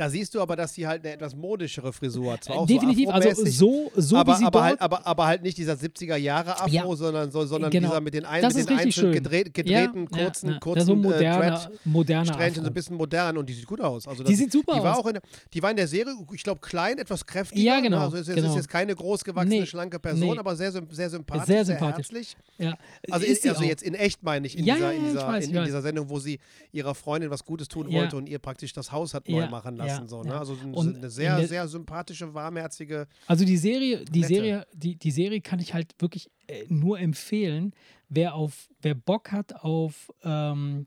Da 0.00 0.08
siehst 0.08 0.34
du 0.34 0.40
aber, 0.40 0.56
dass 0.56 0.72
sie 0.72 0.86
halt 0.86 1.04
eine 1.04 1.12
etwas 1.12 1.36
modischere 1.36 1.92
Frisur 1.92 2.32
hat. 2.32 2.44
Zwar 2.44 2.64
Definitiv, 2.64 3.08
so 3.08 3.12
also 3.12 3.44
so, 3.44 3.92
so 3.96 4.16
aber, 4.16 4.32
wie 4.32 4.36
sie 4.38 4.44
aber, 4.46 4.50
dort, 4.58 4.64
halt, 4.64 4.80
aber, 4.80 5.06
aber 5.06 5.26
halt 5.26 5.42
nicht 5.42 5.58
dieser 5.58 5.74
70er 5.74 6.16
Jahre 6.16 6.58
Afro, 6.58 6.70
Ja. 6.70 6.96
sondern, 6.96 7.30
so, 7.30 7.44
sondern 7.44 7.70
Genau. 7.70 7.88
dieser 7.88 8.00
mit 8.00 8.14
den, 8.14 8.24
ein, 8.24 8.40
Das 8.40 8.54
mit 8.54 8.66
den 8.70 8.78
einzeln 8.78 8.92
schön. 8.92 9.12
gedreht, 9.12 9.52
gedrehten, 9.52 10.08
ja, 10.10 10.24
kurzen, 10.24 10.50
ja, 10.52 10.58
kurzen 10.58 10.86
so 10.86 10.92
äh, 10.94 10.96
moderner, 10.96 11.70
moderner 11.84 12.32
Strähnchen, 12.32 12.62
so 12.64 12.70
ein 12.70 12.72
bisschen 12.72 12.96
modern 12.96 13.36
und 13.36 13.46
die 13.46 13.52
sieht 13.52 13.66
gut 13.66 13.82
aus. 13.82 14.08
Also 14.08 14.24
Die 14.24 14.34
sieht 14.34 14.50
super 14.50 14.72
die 14.76 14.82
war 14.82 14.94
aus. 14.96 15.04
Auch 15.04 15.06
in, 15.08 15.12
der- 15.12 15.22
die 15.52 15.62
war 15.62 15.70
in 15.70 15.76
der 15.76 15.86
Serie, 15.86 16.14
ich 16.32 16.42
glaube, 16.44 16.60
klein, 16.62 16.96
etwas 16.96 17.26
kräftiger. 17.26 17.60
Ja, 17.62 17.76
ne? 17.76 17.82
genau, 17.82 17.98
Also 17.98 18.16
es 18.16 18.26
genau. 18.26 18.48
ist 18.48 18.56
jetzt 18.56 18.68
keine 18.70 18.94
großgewachsene, 18.94 19.54
Nee, 19.60 19.66
schlanke 19.66 19.98
Person, 19.98 20.30
nee. 20.30 20.38
aber 20.38 20.56
sehr, 20.56 20.72
sehr 20.72 21.10
sympathisch, 21.10 21.44
Sehr 21.46 21.62
sehr, 21.66 21.76
sympathisch. 21.76 22.06
herzlich. 22.06 22.36
Ja. 22.56 22.74
Also, 23.10 23.26
Ist 23.26 23.36
in, 23.36 23.42
sie 23.42 23.48
also 23.50 23.64
jetzt 23.64 23.82
in 23.82 23.92
echt 23.92 24.22
meine 24.22 24.46
ich, 24.46 24.56
in, 24.56 24.64
dieser, 24.64 24.94
in, 24.94 25.04
dieser, 25.04 25.76
in, 25.76 25.82
Sendung, 25.82 26.08
wo 26.08 26.18
sie 26.20 26.38
ihrer 26.72 26.94
Freundin 26.94 27.28
was 27.30 27.44
Gutes 27.44 27.68
tun 27.68 27.92
wollte 27.92 28.16
und 28.16 28.30
ihr 28.30 28.38
praktisch 28.38 28.72
das 28.72 28.92
Haus 28.92 29.12
hat 29.12 29.28
neu 29.28 29.46
machen 29.48 29.76
ja, 29.76 29.89
lassen. 29.94 30.08
so, 30.08 30.22
ne? 30.22 30.30
ja. 30.30 30.38
Also 30.38 30.52
Und 30.72 30.96
eine 30.96 31.04
in 31.06 31.10
sehr, 31.10 31.36
der- 31.36 31.48
sehr 31.48 31.68
sympathische, 31.68 32.32
warmherzige. 32.34 33.06
Also 33.26 33.44
die 33.44 33.56
Serie, 33.56 34.04
die 34.04 34.20
Nette. 34.20 34.34
Serie, 34.34 34.66
die, 34.72 34.96
die 34.96 35.10
Serie 35.10 35.40
kann 35.40 35.58
ich 35.58 35.74
halt 35.74 35.94
wirklich 35.98 36.30
äh, 36.46 36.64
nur 36.68 36.98
empfehlen, 36.98 37.72
wer 38.08 38.34
auf, 38.34 38.68
wer 38.82 38.94
Bock 38.94 39.32
hat 39.32 39.54
auf, 39.64 40.10
ähm, 40.22 40.84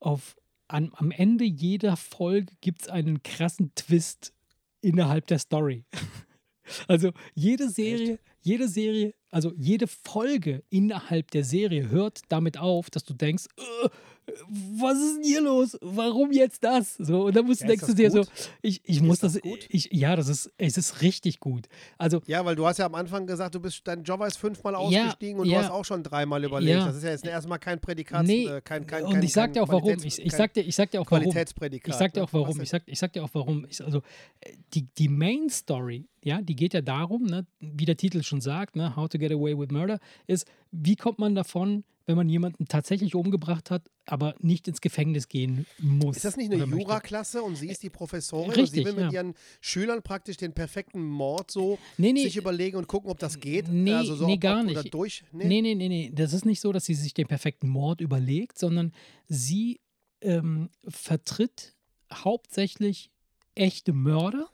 auf 0.00 0.36
an, 0.68 0.90
am 0.94 1.10
Ende 1.10 1.44
jeder 1.44 1.96
Folge 1.96 2.52
gibt 2.60 2.82
es 2.82 2.88
einen 2.88 3.22
krassen 3.22 3.72
Twist 3.74 4.32
innerhalb 4.80 5.26
der 5.26 5.38
Story. 5.38 5.84
Also 6.88 7.12
jede 7.36 7.70
Serie, 7.70 8.18
jede 8.46 8.68
Serie, 8.68 9.12
also 9.30 9.52
jede 9.56 9.88
Folge 9.88 10.62
innerhalb 10.70 11.32
der 11.32 11.42
Serie 11.42 11.90
hört 11.90 12.20
damit 12.28 12.58
auf, 12.58 12.90
dass 12.90 13.02
du 13.02 13.12
denkst, 13.12 13.46
"Äh, 13.56 13.88
was 14.78 14.98
ist 14.98 15.16
denn 15.16 15.24
hier 15.24 15.40
los? 15.40 15.78
Warum 15.80 16.32
jetzt 16.32 16.64
das? 16.64 16.94
So, 16.96 17.26
und 17.26 17.36
dann 17.36 17.46
musst 17.46 17.60
du 17.60 17.66
Ja, 17.66 17.72
ist 17.72 17.82
denkst 17.82 17.94
du 17.94 18.02
dir 18.02 18.10
so, 18.10 18.24
ich, 18.60 18.80
ich 18.84 19.00
muss 19.00 19.20
das 19.20 19.34
das, 19.34 19.42
ich, 19.68 19.88
ja, 19.92 20.16
das 20.16 20.28
ist, 20.28 20.50
es 20.58 20.76
ist 20.76 21.02
richtig 21.02 21.38
gut. 21.38 21.68
Also 21.96 22.22
Ja, 22.26 22.44
weil 22.44 22.56
du 22.56 22.66
hast 22.66 22.78
ja 22.78 22.86
am 22.86 22.94
Anfang 22.94 23.26
gesagt, 23.26 23.54
du 23.54 23.60
bist, 23.60 23.82
dein 23.84 24.02
Jobber 24.02 24.26
ist 24.26 24.36
fünfmal 24.36 24.74
ausgestiegen 24.74 25.40
und 25.40 25.46
ja. 25.46 25.58
du 25.58 25.64
hast 25.64 25.70
auch 25.70 25.84
schon 25.84 26.02
dreimal 26.02 26.42
überlegt. 26.42 26.78
Ja. 26.78 26.86
Das 26.86 26.96
ist 26.96 27.04
ja 27.04 27.10
jetzt 27.10 27.24
erstmal 27.24 27.58
kein 27.58 27.80
Prädikat, 27.80 28.26
nee, 28.26 28.46
äh, 28.46 28.60
kein, 28.60 28.86
kein, 28.86 29.04
und 29.04 29.14
kein, 29.14 29.22
ich 29.22 29.32
sag 29.32 29.52
dir 29.52 29.62
auch 29.62 29.68
warum. 29.68 29.96
Ich, 30.02 30.18
ich, 30.18 30.32
sag 30.32 30.52
dir, 30.54 30.62
ich 30.62 30.74
sag 30.74 30.90
dir 30.90 31.00
auch 31.00 31.10
warum. 31.10 31.24
Qualitätsprädikat. 31.24 31.94
Ich 31.94 31.98
sag 31.98 32.12
dir 32.12 32.20
ne? 32.20 32.26
auch 32.26 32.32
warum. 32.32 32.60
Ich 32.60 32.68
sag, 32.68 32.82
ich 32.86 32.98
sag 32.98 33.12
dir 33.12 33.22
auch 33.22 33.30
warum. 33.32 33.66
Ich, 33.68 33.84
also 33.84 33.98
äh, 34.40 34.52
die, 34.74 34.86
die 34.98 35.08
Main 35.08 35.48
Story, 35.50 36.08
ja, 36.22 36.42
die 36.42 36.56
geht 36.56 36.74
ja 36.74 36.80
darum, 36.80 37.24
ne, 37.24 37.46
wie 37.60 37.84
der 37.84 37.96
Titel 37.96 38.22
schon 38.22 38.35
sagt, 38.40 38.76
ne, 38.76 38.96
How 38.96 39.08
to 39.08 39.18
Get 39.18 39.32
Away 39.32 39.58
with 39.58 39.70
Murder, 39.70 39.98
ist, 40.26 40.46
wie 40.70 40.96
kommt 40.96 41.18
man 41.18 41.34
davon, 41.34 41.84
wenn 42.06 42.16
man 42.16 42.28
jemanden 42.28 42.66
tatsächlich 42.66 43.16
umgebracht 43.16 43.70
hat, 43.70 43.90
aber 44.04 44.36
nicht 44.40 44.68
ins 44.68 44.80
Gefängnis 44.80 45.28
gehen 45.28 45.66
muss. 45.80 46.16
Ist 46.16 46.24
das 46.24 46.36
nicht 46.36 46.52
eine. 46.52 46.64
Jura-Klasse 46.64 47.42
und 47.42 47.56
sie 47.56 47.68
ist 47.68 47.82
die 47.82 47.90
Professorin 47.90 48.52
Richtig, 48.52 48.62
und 48.62 48.74
sie 48.74 48.84
will 48.84 49.04
mit 49.04 49.12
ja. 49.12 49.22
ihren 49.22 49.34
Schülern 49.60 50.02
praktisch 50.02 50.36
den 50.36 50.52
perfekten 50.52 51.02
Mord 51.02 51.50
so 51.50 51.78
Nee, 51.98 52.12
nee. 52.12 52.22
sich 52.22 52.36
überlegen 52.36 52.76
und 52.76 52.86
gucken, 52.86 53.10
ob 53.10 53.18
das 53.18 53.40
geht? 53.40 53.68
Nee, 53.68 53.92
also 53.92 54.14
so, 54.14 54.26
nee, 54.26 54.34
ob, 54.34 54.40
gar 54.40 54.62
nicht. 54.62 54.78
Oder 54.78 54.88
durch? 54.88 55.24
Nee, 55.32 55.60
nee, 55.60 55.74
nee, 55.74 55.88
nee. 55.88 56.12
Das 56.14 56.32
ist 56.32 56.46
nicht 56.46 56.60
so, 56.60 56.70
dass 56.70 56.84
sie 56.84 56.94
sich 56.94 57.12
den 57.12 57.26
perfekten 57.26 57.68
Mord 57.68 58.00
überlegt, 58.00 58.58
sondern 58.58 58.92
sie 59.26 59.80
ähm, 60.20 60.70
vertritt 60.86 61.74
hauptsächlich 62.12 63.10
echte 63.56 63.92
Mörder 63.92 64.48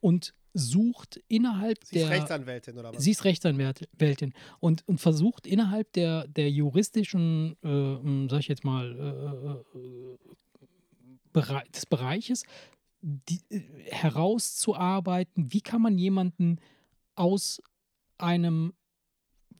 und 0.00 0.34
sucht 0.56 1.20
innerhalb 1.28 1.84
Sie 1.84 1.96
ist 1.96 2.08
der. 2.08 2.10
Rechtsanwältin 2.10 2.78
oder 2.78 2.92
was? 2.92 3.02
Sie 3.02 3.10
ist 3.10 3.24
Rechtsanwältin 3.24 4.32
und, 4.60 4.88
und 4.88 5.00
versucht 5.00 5.46
innerhalb 5.46 5.92
der, 5.92 6.26
der 6.28 6.50
juristischen, 6.50 7.56
äh, 7.62 7.68
ähm, 7.68 8.28
sag 8.30 8.40
ich 8.40 8.48
jetzt 8.48 8.64
mal, 8.64 9.64
äh, 9.74 9.78
äh, 11.38 11.62
des 11.74 11.86
Bereiches 11.86 12.44
die, 13.02 13.40
äh, 13.50 13.60
herauszuarbeiten, 13.90 15.52
wie 15.52 15.60
kann 15.60 15.82
man 15.82 15.98
jemanden 15.98 16.58
aus 17.14 17.62
einem, 18.18 18.72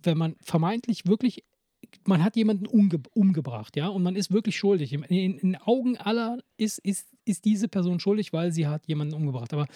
wenn 0.02 0.16
man 0.18 0.36
vermeintlich 0.40 1.06
wirklich 1.06 1.44
man 2.04 2.22
hat 2.22 2.36
jemanden 2.36 2.66
umge 2.66 3.00
umgebracht, 3.14 3.76
ja, 3.76 3.88
und 3.88 4.02
man 4.02 4.16
ist 4.16 4.32
wirklich 4.32 4.56
schuldig. 4.56 4.92
In, 4.92 5.02
in, 5.04 5.38
in 5.38 5.56
Augen 5.56 5.96
aller 5.96 6.38
ist, 6.56 6.78
ist, 6.78 7.08
ist 7.24 7.44
diese 7.44 7.68
Person 7.68 8.00
schuldig, 8.00 8.32
weil 8.32 8.52
sie 8.52 8.66
hat 8.66 8.86
jemanden 8.86 9.14
umgebracht. 9.14 9.52
Aber 9.52 9.66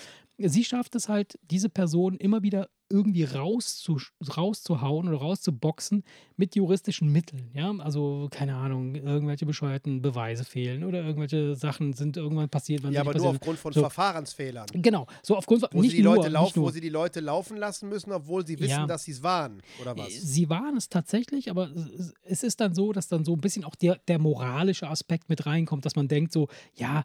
sie 0.49 0.64
schafft 0.64 0.95
es 0.95 1.09
halt, 1.09 1.38
diese 1.43 1.68
Person 1.68 2.16
immer 2.16 2.43
wieder 2.43 2.68
irgendwie 2.93 3.22
rauszu, 3.22 4.01
rauszuhauen 4.36 5.07
oder 5.09 5.18
rauszuboxen 5.18 6.03
mit 6.36 6.57
juristischen 6.57 7.12
Mitteln. 7.12 7.49
Ja, 7.55 7.70
also 7.78 8.26
keine 8.32 8.57
Ahnung, 8.57 8.97
irgendwelche 8.97 9.47
bescheuerten 9.47 10.03
Beweise 10.03 10.45
fehlen 10.45 10.82
oder 10.82 11.01
irgendwelche 11.05 11.55
Sachen 11.55 11.93
sind 11.93 12.16
irgendwann 12.16 12.49
passiert. 12.49 12.82
Ja, 12.91 13.03
aber 13.03 13.12
nur 13.12 13.12
passiert 13.12 13.34
aufgrund 13.36 13.59
von 13.61 13.72
So. 13.72 13.80
Verfahrensfehlern. 13.82 14.66
Genau, 14.72 15.07
so 15.22 15.36
aufgrund 15.36 15.61
von 15.61 15.68
Wo, 15.72 15.82
nicht 15.82 15.93
sie 15.93 15.99
die 15.99 16.03
nur, 16.03 16.16
Leute 16.16 16.28
laufen, 16.30 16.62
wo 16.62 16.70
sie 16.70 16.80
die 16.80 16.88
Leute 16.88 17.20
laufen 17.20 17.57
lassen 17.57 17.88
müssen, 17.88 18.11
obwohl 18.11 18.45
sie 18.45 18.59
wissen, 18.59 18.70
Ja. 18.70 18.86
dass 18.86 19.05
sie 19.05 19.12
es 19.12 19.22
waren. 19.22 19.62
Oder 19.80 19.97
was? 19.97 20.12
Sie 20.12 20.51
waren 20.51 20.76
es 20.76 20.88
tatsächlich, 20.88 21.49
aber 21.49 21.70
es- 21.70 22.12
es 22.24 22.43
ist 22.43 22.61
dann 22.61 22.74
so, 22.74 22.93
dass 22.93 23.07
dann 23.07 23.24
so 23.24 23.34
ein 23.34 23.41
bisschen 23.41 23.64
auch 23.64 23.76
der, 23.76 24.01
der 24.09 24.18
moralische 24.18 24.88
Aspekt 24.88 25.28
mit 25.28 25.47
reinkommt, 25.47 25.84
dass 25.84 25.95
man 25.95 26.09
denkt 26.09 26.32
so, 26.32 26.49
ja, 26.74 27.05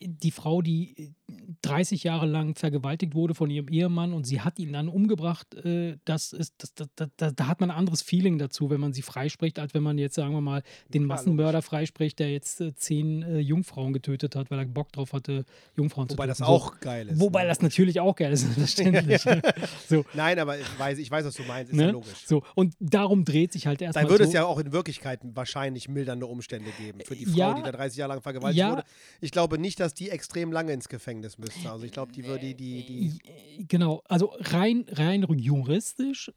die 0.00 0.30
Frau, 0.30 0.62
die 0.62 1.14
30 1.62 2.04
Jahre 2.04 2.26
lang 2.26 2.54
vergewaltigt 2.56 3.14
wurde 3.14 3.34
von 3.34 3.50
ihrem 3.50 3.68
Ehemann 3.68 4.12
und 4.12 4.26
sie 4.26 4.40
hat 4.40 4.58
ihn 4.58 4.72
dann 4.72 4.88
umgebracht, 4.88 5.54
äh, 5.54 5.96
das 6.04 6.32
ist, 6.32 6.54
das, 6.58 6.74
das, 6.74 7.08
das, 7.16 7.34
da, 7.34 7.46
hat 7.46 7.60
man 7.60 7.70
ein 7.70 7.76
anderes 7.76 8.02
Feeling 8.02 8.38
dazu, 8.38 8.70
wenn 8.70 8.80
man 8.80 8.92
sie 8.92 9.02
freispricht, 9.02 9.58
als 9.58 9.74
wenn 9.74 9.82
man 9.82 9.98
jetzt, 9.98 10.14
sagen 10.14 10.32
wir 10.34 10.40
mal, 10.40 10.62
den 10.88 11.04
Massenmörder 11.04 11.62
freispricht, 11.62 12.18
der 12.18 12.32
jetzt 12.32 12.60
äh, 12.60 12.74
zehn 12.74 13.22
äh, 13.22 13.38
Jungfrauen 13.38 13.92
getötet 13.92 14.36
hat, 14.36 14.50
weil 14.50 14.58
er 14.58 14.66
Bock 14.66 14.92
drauf 14.92 15.12
hatte, 15.12 15.44
Jungfrauen 15.76 16.10
Wobei 16.10 16.24
zu 16.24 16.28
das 16.28 16.38
töten. 16.38 16.48
So. 16.48 16.54
auch 16.54 16.80
geil 16.80 17.08
ist. 17.08 17.20
Wobei 17.20 17.42
ne? 17.42 17.48
das 17.48 17.62
natürlich 17.62 18.00
auch 18.00 18.16
geil 18.16 18.32
ist, 18.32 18.40
selbstverständlich. 18.54 19.22
so, 19.88 20.04
Nein, 20.14 20.38
aber 20.38 20.58
ich 20.58 20.78
weiß, 20.78 20.98
ich 20.98 21.10
weiß, 21.10 21.24
was 21.24 21.34
du 21.34 21.42
meinst. 21.44 21.72
Ist 21.72 21.78
ja 21.78 21.86
ne? 21.86 21.92
logisch. 21.92 22.26
so, 22.26 22.42
und 22.54 22.74
darum 22.80 23.24
dreht 23.24 23.52
sich 23.52 23.66
halt 23.66 23.80
erstmal 23.82 24.04
Dann 24.04 24.10
würde 24.10 24.24
so. 24.24 24.28
es 24.28 24.34
ja 24.34 24.44
auch 24.44 24.58
in 24.58 24.72
Wirklichkeit 24.72 25.20
wahrscheinlich 25.22 25.88
mildernde 25.88 26.26
Umstände 26.26 26.70
geben 26.78 27.00
für 27.04 27.16
die 27.16 27.26
Frau, 27.26 27.36
Ja. 27.36 27.54
die 27.54 27.62
da 27.62 27.72
30 27.72 27.98
Jahre 27.98 28.14
lang 28.14 28.22
vergewaltigt 28.22 28.58
Ja. 28.58 28.72
wurde. 28.72 28.84
Ich 29.20 29.30
glaube 29.30 29.58
nicht, 29.58 29.71
dass 29.76 29.94
die 29.94 30.10
extrem 30.10 30.52
lange 30.52 30.72
ins 30.72 30.88
Gefängnis 30.88 31.38
müsste. 31.38 31.70
Also 31.70 31.84
ich 31.84 31.92
glaube, 31.92 32.12
die 32.12 32.24
würde 32.24 32.54
die, 32.54 32.54
die, 32.54 33.18
die 33.18 33.66
Genau, 33.68 34.02
also 34.08 34.34
rein, 34.40 34.86
rein 34.90 35.26
juristisch 35.38 36.30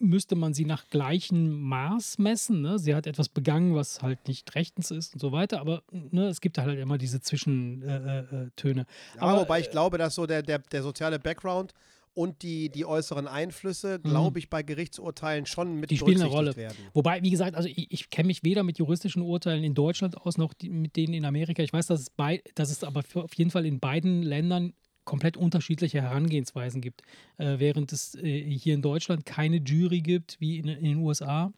müsste 0.00 0.34
man 0.34 0.54
sie 0.54 0.64
nach 0.64 0.88
gleichem 0.88 1.60
Maß 1.60 2.18
messen. 2.18 2.62
Ne? 2.62 2.78
Sie 2.78 2.94
hat 2.94 3.06
etwas 3.06 3.28
begangen, 3.28 3.74
was 3.74 4.02
halt 4.02 4.26
nicht 4.26 4.54
rechtens 4.54 4.90
ist 4.90 5.14
und 5.14 5.20
so 5.20 5.30
weiter, 5.30 5.60
aber 5.60 5.82
ne, 5.92 6.28
es 6.28 6.40
gibt 6.40 6.58
halt 6.58 6.78
immer 6.78 6.98
diese 6.98 7.20
Zwischentöne. 7.20 8.80
Äh, 8.80 8.84
äh. 8.84 8.86
Ja, 9.20 9.36
wobei 9.38 9.60
ich 9.60 9.70
glaube, 9.70 9.98
dass 9.98 10.14
so 10.14 10.26
der, 10.26 10.42
der, 10.42 10.58
der 10.58 10.82
soziale 10.82 11.18
Background 11.18 11.74
und 12.14 12.42
die, 12.42 12.68
die 12.70 12.84
äußeren 12.84 13.28
Einflüsse, 13.28 14.00
glaube 14.00 14.38
ich, 14.38 14.50
bei 14.50 14.62
Gerichtsurteilen 14.62 15.46
schon 15.46 15.74
mit 15.76 15.90
Mhm. 15.90 15.94
die 15.94 15.98
spielen 15.98 16.20
eine 16.20 16.30
Rolle. 16.30 16.56
werden. 16.56 16.76
Wobei, 16.92 17.22
wie 17.22 17.30
gesagt, 17.30 17.54
also 17.56 17.68
ich, 17.68 17.90
ich 17.90 18.10
kenne 18.10 18.26
mich 18.26 18.42
weder 18.42 18.62
mit 18.62 18.78
juristischen 18.78 19.22
Urteilen 19.22 19.62
in 19.64 19.74
Deutschland 19.74 20.16
aus 20.16 20.36
noch 20.36 20.52
die, 20.52 20.68
mit 20.68 20.96
denen 20.96 21.14
in 21.14 21.24
Amerika. 21.24 21.62
Ich 21.62 21.72
weiß, 21.72 21.86
dass 21.86 22.00
es, 22.00 22.10
bei, 22.10 22.42
dass 22.54 22.70
es 22.70 22.82
aber 22.84 23.02
auf 23.14 23.34
jeden 23.34 23.50
Fall 23.50 23.64
in 23.64 23.78
beiden 23.80 24.22
Ländern 24.22 24.72
komplett 25.04 25.36
unterschiedliche 25.36 26.02
Herangehensweisen 26.02 26.80
gibt. 26.80 27.02
Äh, 27.38 27.58
während 27.58 27.92
es 27.92 28.14
äh, 28.16 28.42
hier 28.50 28.74
in 28.74 28.82
Deutschland 28.82 29.24
keine 29.24 29.56
Jury 29.56 30.00
gibt, 30.00 30.40
wie 30.40 30.58
in, 30.58 30.68
in 30.68 30.84
den 30.84 30.96
USA, 30.98 31.52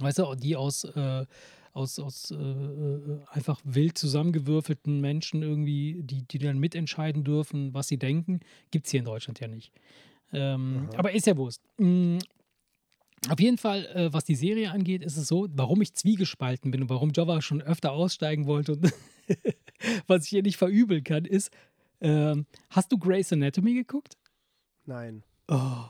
weißt 0.00 0.18
du, 0.20 0.34
die 0.34 0.56
aus, 0.56 0.84
äh, 0.84 1.26
aus, 1.74 1.98
aus 1.98 2.30
äh, 2.30 2.36
äh, 2.36 3.18
einfach 3.30 3.60
wild 3.64 3.98
zusammengewürfelten 3.98 5.00
Menschen 5.00 5.42
irgendwie, 5.42 6.02
die, 6.02 6.22
die 6.22 6.38
dann 6.38 6.58
mitentscheiden 6.58 7.24
dürfen, 7.24 7.74
was 7.74 7.88
sie 7.88 7.98
denken, 7.98 8.40
gibt 8.70 8.86
es 8.86 8.92
hier 8.92 9.00
in 9.00 9.06
Deutschland 9.06 9.40
ja 9.40 9.48
nicht. 9.48 9.72
Ähm, 10.32 10.88
aber 10.96 11.12
ist 11.12 11.26
ja 11.26 11.36
Wurst. 11.36 11.60
Mm, 11.78 12.18
auf 13.28 13.40
jeden 13.40 13.58
Fall, 13.58 13.86
äh, 13.86 14.12
was 14.12 14.24
die 14.24 14.36
Serie 14.36 14.70
angeht, 14.70 15.02
ist 15.02 15.16
es 15.16 15.26
so, 15.26 15.48
warum 15.52 15.82
ich 15.82 15.94
zwiegespalten 15.94 16.70
bin 16.70 16.82
und 16.82 16.90
warum 16.90 17.12
Java 17.14 17.42
schon 17.42 17.60
öfter 17.60 17.92
aussteigen 17.92 18.46
wollte 18.46 18.72
und 18.72 18.92
was 20.06 20.26
ich 20.26 20.32
ihr 20.32 20.42
nicht 20.42 20.56
verübeln 20.56 21.02
kann, 21.02 21.24
ist, 21.24 21.50
ähm, 22.00 22.46
hast 22.70 22.92
du 22.92 22.98
Grey's 22.98 23.32
Anatomy 23.32 23.74
geguckt? 23.74 24.16
Nein. 24.86 25.24
Oh, 25.48 25.86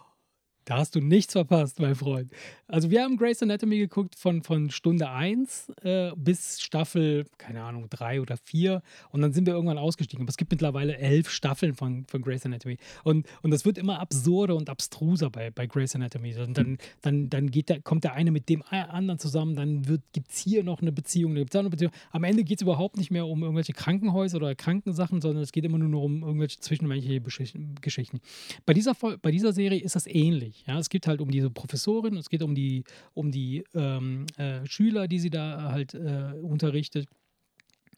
da 0.64 0.78
hast 0.78 0.94
du 0.94 1.00
nichts 1.00 1.32
verpasst, 1.32 1.80
mein 1.80 1.94
Freund. 1.94 2.32
Also 2.66 2.90
wir 2.90 3.02
haben 3.02 3.16
Grey's 3.16 3.42
Anatomy 3.42 3.78
geguckt 3.78 4.14
von, 4.16 4.42
von 4.42 4.70
Stunde 4.70 5.10
1 5.10 5.72
äh, 5.82 6.12
bis 6.16 6.60
Staffel, 6.62 7.26
keine 7.38 7.62
Ahnung, 7.62 7.88
3 7.90 8.20
oder 8.20 8.36
4 8.36 8.82
und 9.10 9.20
dann 9.20 9.32
sind 9.32 9.46
wir 9.46 9.54
irgendwann 9.54 9.78
ausgestiegen. 9.78 10.24
Aber 10.24 10.30
es 10.30 10.36
gibt 10.36 10.50
mittlerweile 10.50 10.96
elf 10.96 11.30
Staffeln 11.30 11.74
von, 11.74 12.06
von 12.06 12.22
Grey's 12.22 12.46
Anatomy 12.46 12.78
und, 13.02 13.26
und 13.42 13.50
das 13.50 13.64
wird 13.64 13.78
immer 13.78 14.00
absurder 14.00 14.56
und 14.56 14.70
abstruser 14.70 15.30
bei, 15.30 15.50
bei 15.50 15.66
Grey's 15.66 15.94
Anatomy. 15.94 16.34
Und 16.38 16.56
dann, 16.56 16.78
dann, 17.02 17.28
dann 17.28 17.50
geht 17.50 17.68
der, 17.68 17.82
kommt 17.82 18.04
der 18.04 18.14
eine 18.14 18.30
mit 18.30 18.48
dem 18.48 18.62
anderen 18.70 19.18
zusammen, 19.18 19.54
dann 19.56 19.82
gibt 20.12 20.30
es 20.30 20.38
hier 20.38 20.64
noch 20.64 20.80
eine 20.80 20.92
Beziehung, 20.92 21.34
dann 21.34 21.42
gibt's 21.42 21.52
da 21.52 21.58
noch 21.58 21.64
eine 21.64 21.70
Beziehung. 21.70 21.92
Am 22.10 22.24
Ende 22.24 22.44
geht 22.44 22.58
es 22.58 22.62
überhaupt 22.62 22.96
nicht 22.96 23.10
mehr 23.10 23.26
um 23.26 23.42
irgendwelche 23.42 23.72
Krankenhäuser 23.72 24.38
oder 24.38 24.54
Krankensachen, 24.54 25.20
sondern 25.20 25.42
es 25.42 25.52
geht 25.52 25.64
immer 25.64 25.78
nur 25.78 26.02
um 26.02 26.22
irgendwelche 26.22 26.58
zwischenmenschliche 26.60 27.20
Geschichten. 27.20 28.20
Bei 28.64 28.72
dieser, 28.72 28.94
bei 28.94 29.30
dieser 29.30 29.52
Serie 29.52 29.80
ist 29.80 29.96
das 29.96 30.06
ähnlich. 30.06 30.53
Ja? 30.66 30.78
Es 30.78 30.88
geht 30.88 31.06
halt 31.06 31.20
um 31.20 31.30
diese 31.30 31.50
Professorin, 31.50 32.16
es 32.16 32.28
geht 32.28 32.42
um 32.42 32.54
die, 32.54 32.84
um 33.14 33.30
die 33.30 33.64
ähm, 33.74 34.26
äh, 34.36 34.66
Schüler, 34.66 35.08
die 35.08 35.18
sie 35.18 35.30
da 35.30 35.70
halt 35.70 35.94
äh, 35.94 36.34
unterrichtet. 36.40 37.08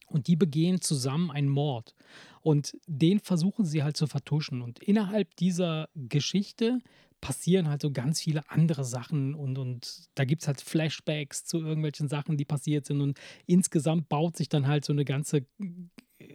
Und 0.08 0.28
die 0.28 0.36
begehen 0.36 0.80
zusammen 0.80 1.32
einen 1.32 1.48
Mord. 1.48 1.94
Und 2.40 2.76
den 2.86 3.18
versuchen 3.18 3.64
sie 3.64 3.82
halt 3.82 3.96
zu 3.96 4.06
vertuschen. 4.06 4.62
Und 4.62 4.78
innerhalb 4.78 5.34
dieser 5.34 5.88
Geschichte 5.96 6.78
passieren 7.20 7.68
halt 7.68 7.82
so 7.82 7.90
ganz 7.90 8.20
viele 8.20 8.48
andere 8.50 8.84
Sachen 8.84 9.34
und, 9.34 9.58
und 9.58 10.08
da 10.14 10.24
gibt 10.24 10.42
es 10.42 10.48
halt 10.48 10.60
Flashbacks 10.60 11.44
zu 11.44 11.58
irgendwelchen 11.58 12.08
Sachen, 12.08 12.36
die 12.36 12.44
passiert 12.44 12.86
sind. 12.86 13.00
Und 13.00 13.18
insgesamt 13.46 14.08
baut 14.08 14.36
sich 14.36 14.48
dann 14.48 14.66
halt 14.68 14.84
so 14.84 14.92
eine 14.92 15.04
ganze 15.04 15.46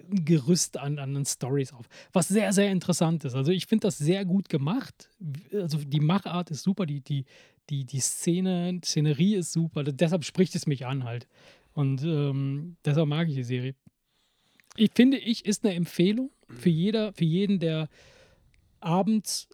Gerüst 0.10 0.78
an, 0.78 1.00
an 1.00 1.26
Stories 1.26 1.74
auf. 1.74 1.88
Was 2.14 2.28
sehr, 2.28 2.54
sehr 2.54 2.72
interessant 2.72 3.26
ist. 3.26 3.36
Also 3.36 3.52
ich 3.52 3.66
finde 3.66 3.88
das 3.88 3.98
sehr 3.98 4.26
gut 4.26 4.50
gemacht. 4.50 5.10
Also 5.54 5.78
die 5.80 6.00
Machart 6.00 6.52
ist 6.52 6.64
super, 6.64 6.86
die, 6.86 7.02
die, 7.02 7.26
die, 7.70 7.86
die 7.86 8.00
Szene, 8.00 8.80
Szenerie 8.84 9.36
ist 9.36 9.52
super. 9.52 9.84
Deshalb 9.84 10.26
spricht 10.26 10.56
es 10.56 10.68
mich 10.68 10.86
an 10.86 11.04
halt. 11.04 11.28
Und 11.74 12.04
ähm, 12.04 12.78
deshalb 12.84 13.08
mag 13.08 13.30
ich 13.30 13.36
die 13.36 13.44
Serie. 13.44 13.76
Ich 14.76 14.92
finde, 14.94 15.18
ich 15.18 15.46
ist 15.46 15.64
eine 15.66 15.74
Empfehlung 15.76 16.32
für, 16.50 16.70
jeder, 16.70 17.14
für 17.14 17.26
jeden, 17.26 17.60
der 17.60 17.89
abends 18.80 19.48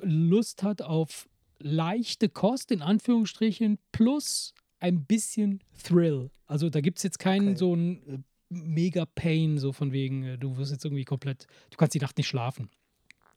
Lust 0.00 0.62
hat 0.62 0.82
auf 0.82 1.28
leichte 1.58 2.28
Kost, 2.28 2.70
in 2.70 2.82
Anführungsstrichen, 2.82 3.78
plus 3.92 4.54
ein 4.80 5.04
bisschen 5.04 5.60
Thrill. 5.82 6.30
Also 6.46 6.68
da 6.68 6.80
gibt 6.80 6.98
es 6.98 7.04
jetzt 7.04 7.18
keinen 7.18 7.50
Okay. 7.50 7.58
so 7.58 7.72
einen 7.72 8.06
äh, 8.06 8.18
mega 8.54 9.04
Pain, 9.06 9.58
so 9.58 9.72
von 9.72 9.92
wegen, 9.92 10.24
äh, 10.24 10.38
du 10.38 10.56
wirst 10.56 10.72
jetzt 10.72 10.84
irgendwie 10.84 11.04
komplett, 11.04 11.46
du 11.70 11.76
kannst 11.76 11.94
die 11.94 11.98
Nacht 12.00 12.16
nicht 12.16 12.28
schlafen. 12.28 12.70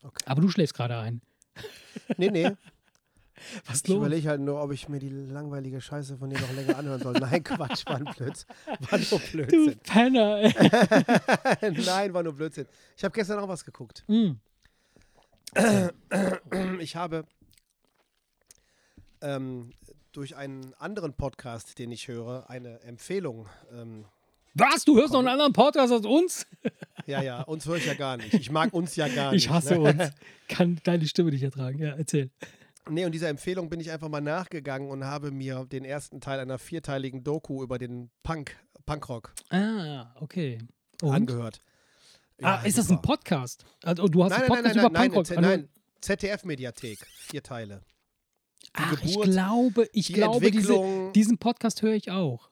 Okay. 0.03 0.23
Aber 0.25 0.41
du 0.41 0.49
schläfst 0.49 0.73
gerade 0.73 0.97
ein. 0.97 1.21
Nee, 2.17 2.29
nee. 2.29 2.51
Was 3.65 3.83
Ich 3.83 3.89
überlege 3.89 4.29
halt 4.29 4.41
nur, 4.41 4.61
ob 4.61 4.71
ich 4.71 4.89
mir 4.89 4.99
die 4.99 5.09
langweilige 5.09 5.79
Scheiße 5.81 6.17
von 6.17 6.29
dir 6.29 6.39
noch 6.39 6.53
länger 6.53 6.77
anhören 6.77 7.01
soll. 7.01 7.13
Nein, 7.13 7.43
Quatsch, 7.43 7.85
war 7.85 7.97
ein 7.97 8.05
Blödsinn. 8.05 8.47
War 8.89 8.99
nur 8.99 9.45
Du. 9.47 9.75
Penner. 9.83 10.37
ey. 11.61 11.71
Nein, 11.85 12.13
war 12.13 12.23
nur 12.23 12.33
Blödsinn. 12.33 12.67
Ich 12.95 13.03
habe 13.03 13.13
gestern 13.13 13.39
auch 13.39 13.47
was 13.47 13.63
geguckt. 13.65 14.03
Mm. 14.07 14.31
Ich 16.79 16.95
habe 16.95 17.25
ähm, 19.21 19.71
durch 20.11 20.35
einen 20.35 20.73
anderen 20.75 21.13
Podcast, 21.13 21.79
den 21.79 21.91
ich 21.91 22.07
höre, 22.07 22.49
eine 22.49 22.81
Empfehlung. 22.81 23.47
Ähm, 23.71 24.05
Was? 24.59 24.85
Du 24.85 24.97
hörst 24.97 25.13
noch 25.13 25.19
einen 25.19 25.27
anderen 25.27 25.53
Podcast 25.53 25.93
als 25.93 26.05
uns? 26.05 26.47
ja, 27.05 27.21
ja, 27.21 27.41
uns 27.43 27.65
höre 27.67 27.75
ich 27.75 27.85
ja 27.85 27.93
gar 27.93 28.17
nicht. 28.17 28.33
Ich 28.33 28.49
mag 28.49 28.73
uns 28.73 28.95
ja 28.95 29.07
gar 29.07 29.31
nicht. 29.31 29.45
Ich 29.45 29.49
hasse 29.51 29.75
ne? 29.75 29.79
uns. 29.81 30.11
Kann 30.47 30.79
deine 30.83 31.05
Stimme 31.05 31.29
nicht 31.29 31.43
ertragen. 31.43 31.77
Ja, 31.79 31.95
erzähl. 31.95 32.31
Nee, 32.89 33.05
und 33.05 33.11
dieser 33.11 33.29
Empfehlung 33.29 33.69
bin 33.69 33.79
ich 33.79 33.91
einfach 33.91 34.09
mal 34.09 34.21
nachgegangen 34.21 34.89
und 34.89 35.03
habe 35.03 35.29
mir 35.29 35.65
den 35.65 35.85
ersten 35.85 36.21
Teil 36.21 36.39
einer 36.39 36.57
vierteiligen 36.57 37.23
Doku 37.23 37.61
über 37.61 37.77
den 37.77 38.09
Punk, 38.23 38.55
Punkrock 38.85 39.33
Ah, 39.49 40.07
okay. 40.21 40.57
Und? 41.01 41.11
angehört. 41.13 41.61
ah, 42.41 42.61
ist 42.63 42.77
das 42.77 42.85
ein 42.85 42.95
super. 42.95 43.01
Podcast? 43.13 43.63
Also, 43.83 44.07
du 44.07 44.23
hast 44.23 44.31
Nein, 44.31 44.41
einen 44.41 44.49
nein, 44.49 44.63
nein, 44.63 44.63
Podcast 44.63 44.75
nein, 44.75 44.85
über 44.85 44.99
nein, 44.99 45.11
Punkrock. 45.11 45.41
nein, 45.41 45.59
nein, 45.61 45.69
ZDF-Mediathek, 46.01 47.05
vier 47.05 47.43
Teile. 47.43 47.81
Ach, 48.73 48.93
ich 49.03 49.11
Geburt, 49.13 49.31
glaube, 49.31 49.89
ich 49.91 50.07
die 50.07 50.13
glaube, 50.13 50.49
diese, 50.49 51.11
diesen 51.13 51.37
Podcast 51.37 51.81
höre 51.83 51.93
ich 51.93 52.09
auch. 52.09 52.49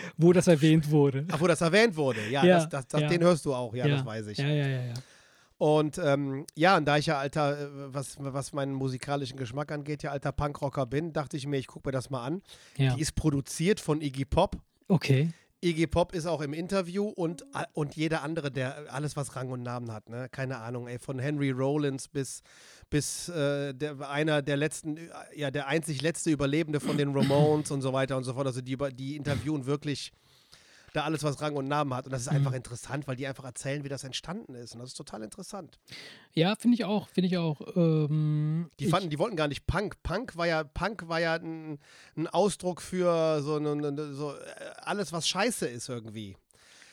Wo 0.16 0.32
das 0.32 0.46
erwähnt 0.46 0.90
wurde. 0.90 1.26
Ach, 1.30 1.40
wo 1.40 1.46
das 1.46 1.60
erwähnt 1.60 1.96
wurde. 1.96 2.20
Ja, 2.30 2.44
Ja, 2.44 2.56
das, 2.56 2.68
das, 2.68 2.88
das, 2.88 3.00
ja. 3.02 3.08
den 3.08 3.22
hörst 3.22 3.44
du 3.44 3.54
auch, 3.54 3.74
ja, 3.74 3.86
das 3.86 4.04
weiß 4.04 4.26
ich. 4.28 4.38
Ja, 4.38 4.48
ja, 4.48 4.66
ja, 4.66 4.82
ja. 4.86 4.94
Und 5.58 5.98
ähm, 5.98 6.46
ja, 6.54 6.76
und 6.76 6.84
da 6.84 6.98
ich 6.98 7.06
ja 7.06 7.18
alter, 7.18 7.60
äh, 7.60 7.66
was, 7.92 8.16
was 8.20 8.52
meinen 8.52 8.72
musikalischen 8.72 9.36
Geschmack 9.36 9.72
angeht, 9.72 10.04
ja 10.04 10.12
alter 10.12 10.30
Punkrocker 10.30 10.86
bin, 10.86 11.12
dachte 11.12 11.36
ich 11.36 11.46
mir, 11.46 11.58
ich 11.58 11.66
gucke 11.66 11.88
mir 11.88 11.92
das 11.92 12.10
mal 12.10 12.24
an. 12.24 12.42
ja. 12.76 12.94
Die 12.94 13.00
ist 13.00 13.16
produziert 13.16 13.80
von 13.80 14.00
Iggy 14.00 14.24
Pop. 14.24 14.56
Okay. 14.86 15.32
Iggy 15.60 15.88
Pop 15.88 16.14
ist 16.14 16.26
auch 16.26 16.40
im 16.40 16.52
Interview 16.52 17.08
und, 17.08 17.44
und 17.72 17.96
jeder 17.96 18.22
andere, 18.22 18.52
der 18.52 18.92
alles, 18.92 19.16
was 19.16 19.34
Rang 19.34 19.50
und 19.50 19.64
Namen 19.64 19.92
hat, 19.92 20.08
ne? 20.08 20.28
Keine 20.30 20.58
Ahnung, 20.58 20.86
ey, 20.86 21.00
von 21.00 21.18
Henry 21.18 21.50
Rollins 21.50 22.06
bis, 22.06 22.42
bis 22.90 23.28
äh, 23.28 23.74
der, 23.74 24.08
einer 24.08 24.42
der 24.42 24.56
letzten, 24.56 24.98
ja, 25.34 25.50
der 25.50 25.66
einzig 25.66 26.02
letzte 26.02 26.30
Überlebende 26.30 26.80
von 26.80 26.96
den 26.96 27.14
Ramones 27.14 27.70
und 27.70 27.82
so 27.82 27.92
weiter 27.92 28.16
und 28.16 28.24
so 28.24 28.34
fort. 28.34 28.46
Also 28.46 28.60
die, 28.60 28.76
die 28.94 29.16
interviewen 29.16 29.66
wirklich 29.66 30.12
da 30.94 31.04
alles, 31.04 31.22
was 31.22 31.40
Rang 31.40 31.54
und 31.54 31.68
Namen 31.68 31.92
hat. 31.94 32.06
Und 32.06 32.12
das 32.12 32.22
ist 32.22 32.28
einfach 32.28 32.52
interessant, 32.52 33.06
weil 33.06 33.16
die 33.16 33.26
einfach 33.26 33.44
erzählen, 33.44 33.84
wie 33.84 33.88
das 33.88 34.04
entstanden 34.04 34.54
ist. 34.54 34.74
Und 34.74 34.80
das 34.80 34.90
ist 34.90 34.96
total 34.96 35.22
interessant. 35.22 35.78
Ja, 36.32 36.56
finde 36.56 36.76
ich 36.76 36.84
auch, 36.84 37.08
finde 37.08 37.28
ich 37.28 37.36
auch. 37.36 37.60
Ähm, 37.76 38.70
Die 38.80 38.86
fanden, 38.86 39.10
die 39.10 39.18
wollten 39.18 39.36
gar 39.36 39.48
nicht 39.48 39.66
Punk. 39.66 40.02
Punk 40.02 40.36
war 40.36 40.46
ja, 40.46 40.64
Punk 40.64 41.08
war 41.08 41.20
ja 41.20 41.34
ein, 41.34 41.78
ein 42.16 42.26
Ausdruck 42.26 42.80
für 42.80 43.42
so, 43.42 43.58
so 44.14 44.32
äh, 44.32 44.38
alles, 44.78 45.12
was 45.12 45.28
scheiße 45.28 45.66
ist 45.66 45.88
irgendwie. 45.88 46.36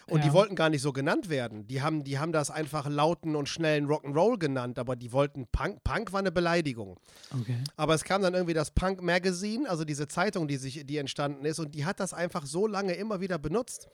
Und 0.07 0.19
Ja. 0.19 0.25
die 0.25 0.33
wollten 0.33 0.55
gar 0.55 0.69
nicht 0.69 0.81
so 0.83 0.93
genannt 0.93 1.29
werden. 1.29 1.67
Die 1.67 1.81
haben, 1.81 2.03
die 2.03 2.19
haben 2.19 2.31
das 2.31 2.51
einfach 2.51 2.87
lauten 2.87 3.35
und 3.35 3.49
schnellen 3.49 3.87
Rock'n'Roll 3.87 4.37
genannt, 4.37 4.77
aber 4.77 4.95
die 4.95 5.11
wollten 5.11 5.47
Punk. 5.47 5.83
Punk 5.83 6.13
war 6.13 6.19
eine 6.19 6.31
Beleidigung. 6.31 6.99
okay. 7.39 7.57
Aber 7.75 7.95
es 7.95 8.03
kam 8.03 8.21
dann 8.21 8.33
irgendwie 8.35 8.53
das 8.53 8.69
Punk 8.71 9.01
Magazine, 9.01 9.67
also 9.69 9.83
diese 9.83 10.07
Zeitung, 10.07 10.47
die 10.47 10.57
sich, 10.57 10.85
die 10.85 10.97
entstanden 10.97 11.43
ist, 11.45 11.57
und 11.59 11.73
die 11.73 11.85
hat 11.85 11.99
das 11.99 12.13
einfach 12.13 12.45
so 12.45 12.67
lange 12.67 12.93
immer 12.93 13.19
wieder 13.19 13.39
benutzt, 13.39 13.87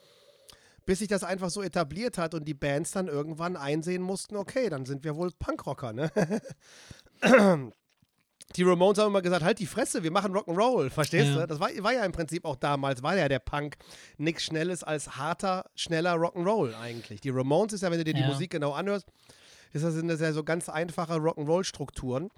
bis 0.85 0.99
sich 0.99 1.07
das 1.07 1.23
einfach 1.23 1.49
so 1.49 1.61
etabliert 1.61 2.17
hat 2.17 2.33
und 2.33 2.45
die 2.45 2.55
Bands 2.55 2.91
dann 2.91 3.07
irgendwann 3.07 3.55
einsehen 3.55 4.01
mussten, 4.01 4.35
okay, 4.35 4.67
dann 4.69 4.85
sind 4.85 5.03
wir 5.05 5.15
wohl 5.15 5.31
Punkrocker, 5.37 5.93
ne? 5.93 6.11
Die 8.55 8.63
Ramones 8.63 8.97
haben 8.99 9.07
immer 9.07 9.21
gesagt, 9.21 9.43
halt 9.43 9.59
die 9.59 9.65
Fresse, 9.65 10.03
wir 10.03 10.11
machen 10.11 10.33
Rock'n'Roll, 10.35 10.89
verstehst 10.89 11.29
Ja. 11.29 11.41
du? 11.41 11.47
Das 11.47 11.59
war, 11.59 11.69
war 11.79 11.93
ja 11.93 12.03
im 12.03 12.11
Prinzip 12.11 12.45
auch 12.45 12.55
damals, 12.55 13.01
war 13.03 13.15
ja 13.15 13.27
der 13.29 13.39
Punk 13.39 13.77
nichts 14.17 14.43
Schnelles 14.43 14.83
als 14.83 15.15
harter, 15.17 15.65
schneller 15.75 16.13
Rock'n'Roll 16.15 16.75
eigentlich. 16.79 17.21
Die 17.21 17.29
Ramones 17.29 17.73
ist 17.73 17.81
ja, 17.81 17.91
wenn 17.91 17.97
du 17.99 18.03
dir 18.03 18.13
die 18.13 18.21
Ja. 18.21 18.27
Musik 18.27 18.51
genau 18.51 18.73
anhörst, 18.73 19.07
das, 19.73 19.81
sind 19.93 20.07
das 20.07 20.19
ja 20.19 20.33
so 20.33 20.43
ganz 20.43 20.67
einfache 20.69 21.13
Rock'n'Roll-Strukturen. 21.13 22.29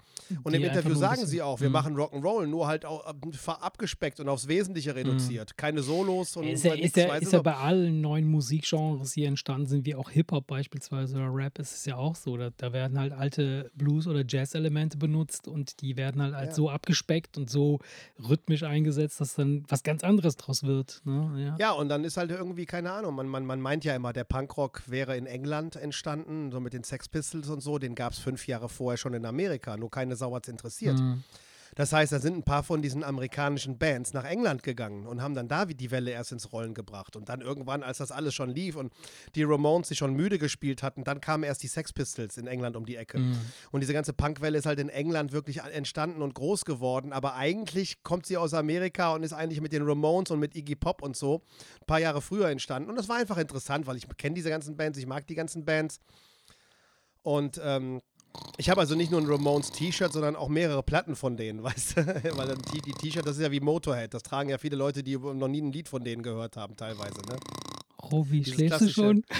Und 0.42 0.52
Die 0.52 0.56
im 0.58 0.64
Interview 0.64 0.94
sagen 0.94 1.26
sie 1.26 1.42
auch, 1.42 1.60
wir 1.60 1.68
Mhm. 1.68 1.72
machen 1.72 1.96
Rock'n'Roll, 1.96 2.46
nur 2.46 2.66
halt 2.66 2.84
auch 2.84 3.04
ab- 3.04 3.16
abgespeckt 3.60 4.20
und 4.20 4.28
aufs 4.28 4.48
Wesentliche 4.48 4.94
reduziert. 4.94 5.56
Keine 5.56 5.82
Solos 5.82 6.36
und 6.36 6.44
Ist 6.44 6.64
ja, 6.64 6.74
ist, 6.74 6.96
ja, 6.96 7.14
ist 7.16 7.32
ja 7.32 7.42
bei 7.42 7.54
allen 7.56 8.00
neuen 8.00 8.28
Musikgenres, 8.30 9.12
die 9.12 9.24
entstanden 9.24 9.66
sind, 9.66 9.86
wie 9.86 9.94
auch 9.94 10.10
Hip-Hop 10.10 10.46
beispielsweise 10.46 11.16
oder 11.16 11.34
Rap, 11.34 11.58
ist 11.58 11.74
es 11.74 11.84
ja 11.84 11.96
auch 11.96 12.14
so. 12.14 12.36
Da, 12.36 12.50
da 12.56 12.72
werden 12.72 12.98
halt 12.98 13.12
alte 13.12 13.70
Blues- 13.74 14.06
oder 14.06 14.22
Jazz-Elemente 14.26 14.96
benutzt 14.96 15.48
und 15.48 15.80
die 15.80 15.96
werden 15.96 16.22
halt, 16.22 16.34
halt 16.34 16.50
Ja. 16.50 16.54
so 16.54 16.70
abgespeckt 16.70 17.36
und 17.36 17.50
so 17.50 17.80
rhythmisch 18.28 18.62
eingesetzt, 18.62 19.20
dass 19.20 19.34
dann 19.34 19.64
was 19.68 19.82
ganz 19.82 20.04
anderes 20.04 20.36
draus 20.36 20.62
wird. 20.62 21.00
Ne? 21.04 21.32
Ja. 21.36 21.56
Ja, 21.58 21.72
und 21.72 21.88
dann 21.88 22.04
ist 22.04 22.16
halt 22.16 22.30
irgendwie, 22.30 22.66
keine 22.66 22.92
Ahnung, 22.92 23.14
man, 23.14 23.26
man, 23.28 23.44
man 23.44 23.60
meint 23.60 23.84
ja 23.84 23.94
immer, 23.96 24.12
der 24.12 24.24
Punkrock 24.24 24.82
wäre 24.86 25.16
in 25.16 25.26
England 25.26 25.76
entstanden, 25.76 26.50
so 26.52 26.60
mit 26.60 26.72
den 26.72 26.84
Sex 26.84 27.08
Pistols 27.08 27.23
und 27.32 27.62
so, 27.62 27.78
den 27.78 27.94
gab 27.94 28.12
es 28.12 28.18
fünf 28.18 28.46
Jahre 28.46 28.68
vorher 28.68 28.98
schon 28.98 29.14
in 29.14 29.24
Amerika, 29.24 29.76
nur 29.76 29.90
keine 29.90 30.16
Sau 30.16 30.34
hat's 30.34 30.48
interessiert. 30.48 30.98
Mhm. 30.98 31.22
Das 31.74 31.92
heißt, 31.92 32.12
da 32.12 32.20
sind 32.20 32.36
ein 32.36 32.42
paar 32.42 32.62
von 32.62 32.82
diesen 32.82 33.02
amerikanischen 33.02 33.78
Bands 33.78 34.12
nach 34.12 34.24
England 34.24 34.62
gegangen 34.62 35.06
und 35.06 35.20
haben 35.20 35.34
dann 35.34 35.48
da 35.48 35.64
die 35.64 35.90
Welle 35.90 36.12
erst 36.12 36.32
ins 36.32 36.52
Rollen 36.52 36.74
gebracht. 36.74 37.16
Und 37.16 37.28
dann 37.28 37.40
irgendwann, 37.40 37.82
als 37.82 37.98
das 37.98 38.12
alles 38.12 38.34
schon 38.34 38.50
lief 38.50 38.76
und 38.76 38.92
die 39.34 39.42
Ramones 39.42 39.88
sich 39.88 39.98
schon 39.98 40.14
müde 40.14 40.38
gespielt 40.38 40.82
hatten, 40.82 41.04
dann 41.04 41.20
kamen 41.20 41.42
erst 41.44 41.62
die 41.62 41.68
Sex 41.68 41.92
Pistols 41.92 42.36
in 42.36 42.46
England 42.46 42.76
um 42.76 42.86
die 42.86 42.96
Ecke. 42.96 43.18
Mhm. 43.18 43.38
Und 43.72 43.80
diese 43.80 43.92
ganze 43.92 44.12
Punkwelle 44.12 44.58
ist 44.58 44.66
halt 44.66 44.78
in 44.78 44.88
England 44.88 45.32
wirklich 45.32 45.62
entstanden 45.62 46.22
und 46.22 46.34
groß 46.34 46.64
geworden. 46.64 47.12
Aber 47.12 47.34
eigentlich 47.34 48.02
kommt 48.02 48.26
sie 48.26 48.36
aus 48.36 48.54
Amerika 48.54 49.12
und 49.12 49.22
ist 49.22 49.32
eigentlich 49.32 49.60
mit 49.60 49.72
den 49.72 49.82
Ramones 49.82 50.30
und 50.30 50.38
mit 50.38 50.54
Iggy 50.54 50.76
Pop 50.76 51.02
und 51.02 51.16
so 51.16 51.42
ein 51.80 51.86
paar 51.86 52.00
Jahre 52.00 52.22
früher 52.22 52.48
entstanden. 52.48 52.88
Und 52.88 52.96
das 52.96 53.08
war 53.08 53.16
einfach 53.16 53.38
interessant, 53.38 53.86
weil 53.86 53.96
ich 53.96 54.06
kenne 54.16 54.34
diese 54.34 54.50
ganzen 54.50 54.76
Bands, 54.76 54.98
ich 54.98 55.06
mag 55.06 55.26
die 55.26 55.34
ganzen 55.34 55.64
Bands. 55.64 56.00
Und 57.24 57.60
ähm, 57.62 58.00
ich 58.58 58.70
habe 58.70 58.80
also 58.80 58.94
nicht 58.94 59.10
nur 59.10 59.20
ein 59.20 59.26
Ramones-T-Shirt, 59.26 60.12
sondern 60.12 60.36
auch 60.36 60.48
mehrere 60.48 60.82
Platten 60.82 61.16
von 61.16 61.36
denen, 61.36 61.62
weißt 61.64 61.96
du? 61.96 62.06
Weil 62.36 62.46
dann 62.46 62.62
die 62.72 62.80
die 62.80 62.92
T-Shirt, 62.92 63.26
das 63.26 63.36
ist 63.36 63.42
ja 63.42 63.50
wie 63.50 63.60
Motorhead. 63.60 64.14
Das 64.14 64.22
tragen 64.22 64.50
ja 64.50 64.58
viele 64.58 64.76
Leute, 64.76 65.02
die 65.02 65.16
noch 65.18 65.48
nie 65.48 65.62
ein 65.62 65.72
Lied 65.72 65.88
von 65.88 66.04
denen 66.04 66.22
gehört 66.22 66.56
haben, 66.56 66.76
teilweise, 66.76 67.20
ne? 67.28 67.36
Robi, 68.12 68.40
Dieses 68.40 68.54
schläfst 68.54 68.80
du 68.82 68.88
schon? 68.90 69.24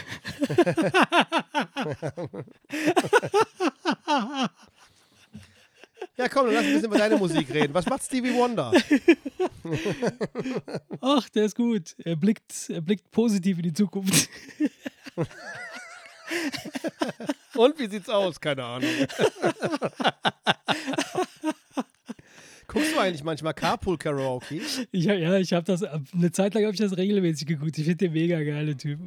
Ja, 6.17 6.29
komm, 6.29 6.47
dann 6.47 6.55
lass 6.55 6.65
ein 6.65 6.73
bisschen 6.75 6.87
über 6.87 6.99
deine 6.99 7.17
Musik 7.17 7.53
reden. 7.53 7.75
Was 7.75 7.87
macht 7.87 8.05
Stevie 8.05 8.33
Wonder? 8.35 8.73
Ach, 11.01 11.29
der 11.31 11.47
ist 11.47 11.57
gut. 11.57 11.97
Er 11.99 12.15
blickt, 12.15 12.71
er 12.71 12.83
blickt 12.83 13.11
positiv 13.11 13.57
in 13.57 13.65
die 13.65 13.73
Zukunft. 13.73 14.29
Und 17.57 17.79
wie 17.79 17.89
sieht's 17.89 18.09
aus? 18.09 18.41
Keine 18.41 18.65
Ahnung. 18.65 18.91
Guckst 22.67 22.95
du 22.95 22.99
eigentlich 22.99 23.23
manchmal 23.23 23.53
Carpool 23.55 23.99
Karaoke? 23.99 24.61
Ich, 24.91 25.09
hab- 25.09 25.19
ja, 25.19 25.37
ich 25.37 25.53
habe 25.53 25.65
das, 25.65 25.83
eine 25.83 26.33
Zeit 26.33 26.55
lang 26.55 26.65
habe 26.65 26.73
ich 26.73 26.81
das 26.81 26.97
regelmäßig 26.97 27.47
geguckt. 27.47 27.77
Ich 27.79 27.85
finde 27.85 28.07
den 28.07 28.13
mega 28.15 28.43
geile 28.43 28.77
Typ. 28.77 28.99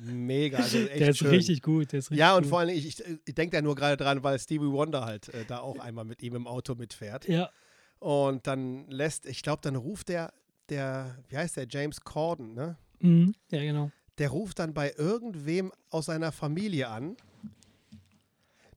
Mega, 0.00 0.58
also 0.58 0.78
echt 0.78 1.00
Der 1.00 1.08
ist 1.08 1.18
schön. 1.18 1.28
richtig 1.30 1.62
gut. 1.62 1.92
Der 1.92 2.00
ist 2.00 2.10
richtig 2.10 2.20
Ja, 2.20 2.36
und 2.36 2.42
gut. 2.42 2.50
vor 2.50 2.58
allem, 2.60 2.68
ich, 2.76 2.86
ich, 2.86 3.02
ich 3.24 3.34
denke 3.34 3.56
da 3.56 3.62
nur 3.62 3.74
gerade 3.74 3.96
dran, 3.96 4.22
weil 4.22 4.38
Stevie 4.38 4.66
Wonder 4.70 5.06
halt 5.06 5.28
äh, 5.30 5.44
da 5.46 5.58
auch 5.60 5.78
einmal 5.78 6.04
mit 6.04 6.22
ihm 6.22 6.34
im 6.36 6.46
Auto 6.46 6.74
mitfährt. 6.74 7.26
Ja, 7.26 7.48
Und 8.00 8.46
dann 8.46 8.86
lässt, 8.90 9.26
ich 9.26 9.42
glaube, 9.42 9.60
dann 9.62 9.76
ruft 9.76 10.10
der, 10.10 10.32
der, 10.68 11.16
wie 11.28 11.38
heißt 11.38 11.56
der, 11.56 11.66
James 11.68 12.02
Corden, 12.02 12.54
ne? 12.54 12.76
mhm. 13.00 13.34
ja, 13.50 13.60
genau. 13.62 13.90
Der 14.18 14.28
ruft 14.28 14.58
dann 14.60 14.72
bei 14.72 14.92
irgendwem 14.96 15.72
aus 15.90 16.06
seiner 16.06 16.32
Familie 16.32 16.88
an, 16.88 17.16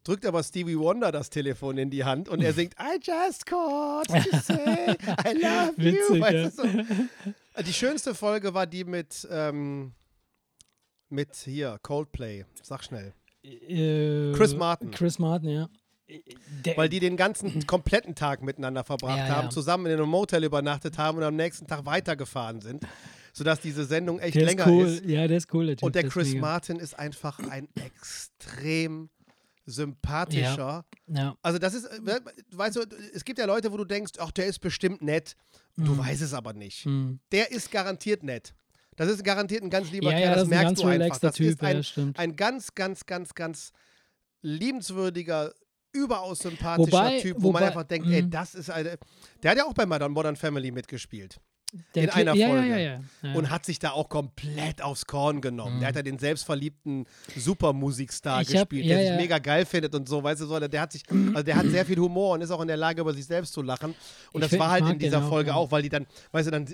drückt 0.10 0.26
aber 0.26 0.42
Stevie 0.44 0.78
Wonder 0.78 1.12
das 1.12 1.30
Telefon 1.30 1.78
in 1.78 1.92
die 1.92 2.04
Hand 2.04 2.30
und 2.30 2.42
er 2.42 2.52
singt 2.54 2.74
I 2.80 2.98
just 3.02 3.46
called 3.46 4.08
to 4.08 4.38
say 4.42 4.96
I 5.24 5.34
love 5.34 5.74
you. 5.78 5.84
Witzig, 5.86 6.22
Weißt 6.22 6.58
du, 6.60 6.64
so. 6.64 7.64
Die 7.64 7.74
schönste 7.74 8.16
Folge 8.16 8.54
war 8.56 8.66
die 8.66 8.86
mit, 8.86 9.28
ähm, 9.30 9.94
mit 11.10 11.36
hier, 11.36 11.78
Coldplay. 11.84 12.46
Sag 12.64 12.84
schnell. 12.84 13.14
Äh, 13.44 14.32
Chris 14.34 14.56
Martin. 14.56 14.90
Chris 14.92 15.20
Martin, 15.20 15.50
ja. 15.50 15.70
Der, 16.66 16.76
Weil 16.76 16.90
die 16.90 17.00
den 17.00 17.16
ganzen 17.16 17.68
kompletten 17.68 18.16
Tag 18.16 18.42
miteinander 18.42 18.84
verbracht 18.84 19.20
Ja, 19.20 19.28
haben, 19.28 19.46
ja. 19.46 19.50
zusammen 19.52 19.86
in 19.86 19.92
einem 19.94 20.10
Motel 20.10 20.44
übernachtet 20.44 20.98
haben 20.98 21.20
und 21.20 21.24
am 21.24 21.36
nächsten 21.36 21.68
Tag 21.68 21.86
weitergefahren 21.86 22.62
sind, 22.62 22.84
sodass 23.32 23.60
diese 23.60 23.86
Sendung 23.86 24.18
echt 24.18 24.34
der 24.34 24.46
länger 24.46 24.66
ist 24.66 24.72
cool. 24.72 24.86
ist. 24.88 25.06
Ja, 25.06 25.28
der 25.28 25.38
ist 25.38 25.54
cool, 25.54 25.68
der 25.68 25.76
Typ. 25.78 25.84
Und 25.86 25.94
der 25.94 26.08
Chris. 26.10 26.34
Martin 26.34 26.78
ist 26.78 26.98
einfach 26.98 27.38
ein 27.48 27.68
extrem 27.76 29.12
sympathischer. 29.70 30.86
Ja, 31.08 31.36
Also 31.42 31.60
das 31.60 31.74
ist, 31.74 31.86
äh, 31.86 32.20
weißt 32.52 32.76
du, 32.78 32.82
es 33.14 33.24
gibt 33.24 33.40
ja 33.40 33.46
Leute, 33.46 33.72
wo 33.72 33.78
du 33.78 33.86
denkst, 33.86 34.14
ach, 34.20 34.32
der 34.32 34.46
ist 34.48 34.60
bestimmt 34.60 35.02
nett. 35.02 35.36
Du 35.78 35.98
weißt 35.98 36.22
es 36.22 36.34
aber 36.34 36.54
nicht. 36.54 36.86
mhm. 36.86 37.20
Der 37.32 37.52
ist 37.52 37.72
garantiert 37.72 38.24
nett. 38.24 38.54
Das 38.98 39.10
ist 39.10 39.24
garantiert 39.24 39.64
ein 39.64 39.70
ganz 39.70 39.92
lieber 39.92 40.12
ja, 40.12 40.18
Kerl, 40.18 40.30
ja, 40.32 40.36
das, 40.36 40.44
das 40.44 40.46
ein 40.46 40.50
merkst 40.50 40.66
ganz 40.68 40.80
du 40.82 40.88
einfach. 40.88 41.20
Das 41.20 41.36
Typ, 41.36 41.48
ist 41.48 41.64
ein, 41.64 41.82
ja, 42.08 42.12
ein 42.22 42.36
ganz, 42.36 42.76
ganz, 42.76 43.06
ganz, 43.06 43.34
ganz 43.34 43.72
liebenswürdiger, 44.42 45.54
überaus 45.94 46.40
sympathischer 46.40 46.92
Wobei- 46.98 47.22
Typ, 47.22 47.38
wo 47.40 47.52
man 47.52 47.62
wobei- 47.62 47.68
einfach 47.68 47.84
denkt, 47.84 48.08
ey, 48.10 48.22
mhm. 48.24 48.30
das 48.30 48.56
ist 48.56 48.70
eine. 48.70 48.98
Der 49.42 49.52
hat 49.52 49.58
ja 49.58 49.66
auch 49.66 49.74
bei 49.74 49.86
Modern 49.86 50.36
Family 50.36 50.72
mitgespielt. 50.72 51.40
Der 51.94 52.04
in 52.04 52.10
Typ- 52.10 52.16
einer 52.16 52.32
Folge. 52.36 52.68
Ja, 52.68 52.78
ja, 52.78 53.00
ja. 53.24 53.34
Und 53.36 53.50
hat 53.52 53.66
sich 53.66 53.78
da 53.80 53.92
auch 53.92 54.10
komplett 54.10 54.82
aufs 54.82 55.06
Korn 55.06 55.40
genommen. 55.42 55.76
Mhm. 55.76 55.80
Der 55.82 55.90
hat 55.90 55.96
ja 55.96 56.02
den 56.02 56.18
selbstverliebten 56.18 57.06
Supermusikstar 57.36 58.44
gespielt, 58.44 58.86
der 58.90 59.00
sich 59.08 59.16
mega 59.18 59.38
geil 59.40 59.66
findet 59.66 59.94
und 59.96 60.08
so, 60.08 60.24
weißt 60.24 60.42
du 60.42 60.46
so. 60.46 60.60
Der 60.60 60.82
hat 60.82 60.92
sich, 60.92 61.04
also 61.10 61.44
der 61.44 61.56
hat 61.56 61.66
sehr 61.68 61.86
viel 61.86 61.98
Humor 62.00 62.34
und 62.34 62.42
ist 62.42 62.52
auch 62.52 62.62
in 62.62 62.68
der 62.68 62.78
Lage, 62.78 63.02
über 63.02 63.14
sich 63.14 63.26
selbst 63.26 63.54
zu 63.54 63.62
lachen. 63.62 63.94
Und 64.32 64.44
Ich 64.44 64.50
das 64.50 64.60
war 64.60 64.72
halt 64.72 64.90
in 64.90 65.00
dieser 65.00 65.24
auch, 65.24 65.30
Folge 65.30 65.54
auch, 65.56 65.72
weil 65.72 65.82
die 65.84 65.90
dann, 65.90 66.06
weißt 66.32 66.48
du, 66.48 66.52
dann 66.52 66.68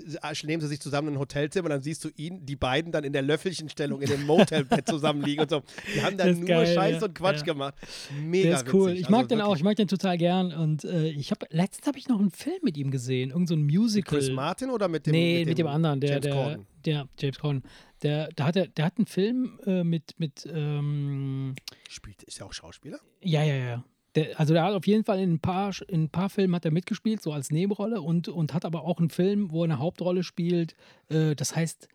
nehmen 0.44 0.60
sie 0.60 0.68
sich 0.68 0.80
zusammen 0.80 1.08
in 1.08 1.14
ein 1.14 1.18
Hotelzimmer 1.20 1.66
und 1.66 1.70
dann 1.70 1.82
siehst 1.82 2.04
du 2.04 2.08
ihn, 2.16 2.44
die 2.46 2.56
beiden 2.56 2.92
dann 2.92 3.04
in 3.04 3.12
der 3.12 3.22
Löffelchenstellung 3.22 4.00
in 4.02 4.08
dem 4.08 4.24
Motelbett 4.24 4.86
zusammenliegen 4.88 5.42
und 5.42 5.50
so. 5.50 5.62
Die 5.94 6.02
haben 6.02 6.16
dann 6.16 6.28
Das 6.28 6.38
nur 6.38 6.46
geil, 6.48 6.74
Scheiß 6.74 7.02
und 7.02 7.14
Quatsch 7.14 7.44
gemacht. 7.44 7.74
Mega 8.20 8.48
Der 8.50 8.56
ist 8.58 8.72
cool. 8.72 8.90
witzig. 8.90 9.00
Ich 9.02 9.08
mag 9.08 9.18
Also 9.20 9.28
den 9.28 9.40
auch. 9.40 9.46
wirklich. 9.48 9.60
Ich 9.60 9.64
mag 9.64 9.76
den 9.76 9.88
total 9.88 10.18
gern. 10.18 10.52
Und 10.52 10.84
äh, 10.84 11.08
ich 11.08 11.30
habe 11.30 11.46
letztens 11.50 11.86
habe 11.86 11.98
ich 11.98 12.08
noch 12.08 12.18
einen 12.20 12.30
Film 12.30 12.58
mit 12.62 12.76
ihm 12.76 12.90
gesehen, 12.90 13.30
irgend 13.30 13.48
so 13.48 13.54
ein 13.54 13.64
Musical. 13.64 14.18
Chris 14.18 14.30
Martin 14.30 14.70
oder 14.70 14.85
mit 14.88 15.06
dem 15.06 15.12
nee, 15.12 15.44
mit 15.44 15.58
dem, 15.58 15.66
anderen, 15.66 16.00
der, 16.00 16.10
James 16.10 16.22
der, 16.22 16.32
Corden? 16.34 16.66
der 16.84 17.08
James 17.18 17.38
Corden. 17.38 17.62
Der, 18.02 18.28
der, 18.28 18.44
hat, 18.46 18.56
er- 18.56 18.68
der 18.68 18.84
hat 18.84 18.98
einen 18.98 19.06
Film 19.06 19.58
äh, 19.66 19.82
mit, 19.84 20.14
mit 20.18 20.46
ähm, 20.52 21.54
Spielt, 21.88 22.22
ist 22.24 22.38
ja 22.38 22.46
auch 22.46 22.52
Schauspieler? 22.52 22.98
ja, 23.22 23.42
ja, 23.42 23.54
ja. 23.54 23.84
Der, 24.14 24.40
also 24.40 24.54
der 24.54 24.64
hat 24.64 24.72
auf 24.72 24.86
jeden 24.86 25.04
Fall 25.04 25.20
in 25.20 25.34
ein 25.34 25.40
paar, 25.40 25.74
in 25.88 26.04
ein 26.04 26.08
paar 26.08 26.30
Filmen 26.30 26.54
hat 26.54 26.64
er 26.64 26.70
mitgespielt, 26.70 27.20
so 27.20 27.32
als 27.32 27.50
Nebenrolle 27.50 28.00
und, 28.00 28.28
und 28.28 28.54
hat 28.54 28.64
aber 28.64 28.84
auch 28.84 28.98
einen 28.98 29.10
Film, 29.10 29.50
wo 29.50 29.60
er 29.60 29.64
eine 29.64 29.78
Hauptrolle 29.78 30.22
spielt. 30.22 30.74
Äh, 31.10 31.34
das 31.34 31.54
heißt 31.54 31.86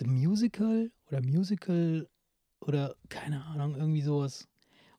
The 0.00 0.06
Musical 0.06 0.90
oder 1.08 1.22
Musical 1.22 2.08
oder 2.60 2.96
keine 3.08 3.44
Ahnung, 3.44 3.76
irgendwie 3.76 4.02
sowas. 4.02 4.48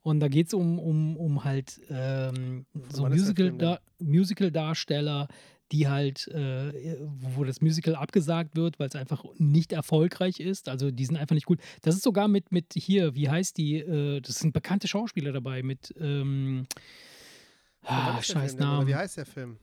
Und 0.03 0.19
da 0.21 0.27
geht 0.29 0.47
es 0.47 0.53
um, 0.53 0.79
um, 0.79 1.17
um 1.17 1.43
halt 1.43 1.81
ähm, 1.89 2.65
so 2.89 3.03
wann 3.03 3.11
ist 3.11 3.19
die 5.71 5.87
halt, 5.87 6.27
äh, 6.27 6.97
wo 7.19 7.43
das 7.43 7.61
Musical 7.61 7.95
abgesagt 7.95 8.55
wird, 8.55 8.79
weil 8.79 8.89
es 8.89 8.95
einfach 8.95 9.23
nicht 9.37 9.71
erfolgreich 9.71 10.39
ist. 10.39 10.69
Also 10.69 10.91
die 10.91 11.05
sind 11.05 11.17
einfach 11.17 11.33
nicht 11.33 11.45
gut. 11.45 11.59
Das 11.81 11.95
ist 11.95 12.03
sogar 12.03 12.27
mit, 12.27 12.51
mit 12.51 12.73
hier, 12.75 13.15
wie 13.15 13.29
heißt 13.29 13.57
die? 13.57 13.77
Äh, 13.77 14.21
das 14.21 14.35
sind 14.35 14.53
bekannte 14.53 14.87
Schauspieler 14.87 15.31
dabei 15.31 15.63
mit 15.63 15.93
ähm, 15.99 16.67
ah, 17.83 18.21
scheiß 18.21 18.57
Namen. 18.57 18.87
Wie 18.87 18.95
heißt 18.95 19.17
der 19.17 19.25
Film? 19.25 19.57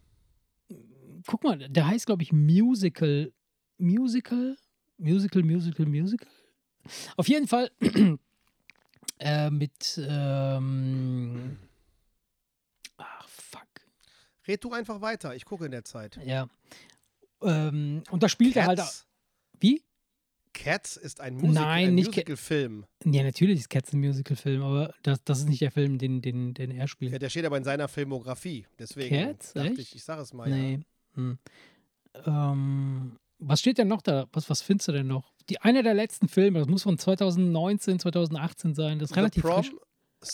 Guck 1.26 1.44
mal, 1.44 1.58
der 1.68 1.86
heißt, 1.86 2.06
glaube 2.06 2.22
ich, 2.22 2.32
Musical. 2.32 3.32
Musical? 3.78 4.56
Musical, 4.98 5.42
Musical, 5.42 5.86
Musical? 5.86 6.28
Auf 7.16 7.28
jeden 7.28 7.46
Fall 7.46 7.70
äh, 9.18 9.50
mit 9.50 10.00
ähm. 10.02 11.58
Red 14.50 14.64
du 14.64 14.72
einfach 14.72 15.00
weiter, 15.00 15.34
ich 15.34 15.44
gucke 15.44 15.64
in 15.64 15.70
der 15.70 15.84
Zeit. 15.84 16.18
Ja. 16.24 16.48
Ähm, 17.42 18.02
und 18.10 18.22
da 18.22 18.28
spielt 18.28 18.56
er 18.56 18.66
halt. 18.66 18.78
Cats, 18.80 19.06
Wie? 19.60 19.82
Cats 20.52 20.96
ist 20.96 21.20
ein, 21.20 21.34
Musik 21.34 21.54
Nein, 21.54 21.88
ein 21.88 21.94
Musical-Film. 21.94 22.84
Ja, 23.04 23.22
natürlich 23.22 23.60
ist 23.60 23.70
Cats 23.70 23.92
ein 23.92 24.00
Musical-Film, 24.00 24.62
aber 24.62 24.92
das, 25.04 25.22
das 25.24 25.38
ist 25.40 25.48
nicht 25.48 25.62
der 25.62 25.70
Film, 25.70 25.98
den, 25.98 26.20
den, 26.20 26.54
den 26.54 26.72
er 26.72 26.88
spielt. 26.88 27.12
Ja, 27.12 27.18
der 27.20 27.30
steht 27.30 27.44
aber 27.44 27.56
in 27.56 27.64
seiner 27.64 27.86
Filmografie. 27.86 28.66
Deswegen 28.78 29.14
Cats? 29.14 29.52
dachte 29.52 29.68
Echt? 29.68 29.78
ich, 29.78 29.94
ich 29.94 30.04
sage 30.04 30.22
es 30.22 30.32
mal. 30.32 30.50
Ja. 30.50 30.56
nee. 30.56 30.80
Hm. 31.14 31.38
Ähm, 32.26 33.18
was 33.38 33.60
steht 33.60 33.78
denn 33.78 33.88
noch 33.88 34.02
da? 34.02 34.26
Was, 34.32 34.50
was 34.50 34.60
findest 34.60 34.88
du 34.88 34.92
denn 34.92 35.06
noch? 35.06 35.32
Die, 35.48 35.58
einer 35.60 35.84
der 35.84 35.94
letzten 35.94 36.28
Filme, 36.28 36.58
das 36.58 36.68
muss 36.68 36.82
von 36.82 36.98
2019, 36.98 38.00
2018 38.00 38.74
sein. 38.74 38.98
Das 38.98 39.12
ist 39.12 39.16
relativ 39.16 39.42
The 39.42 39.48
Prom, 39.48 39.64
frisch. 39.64 39.74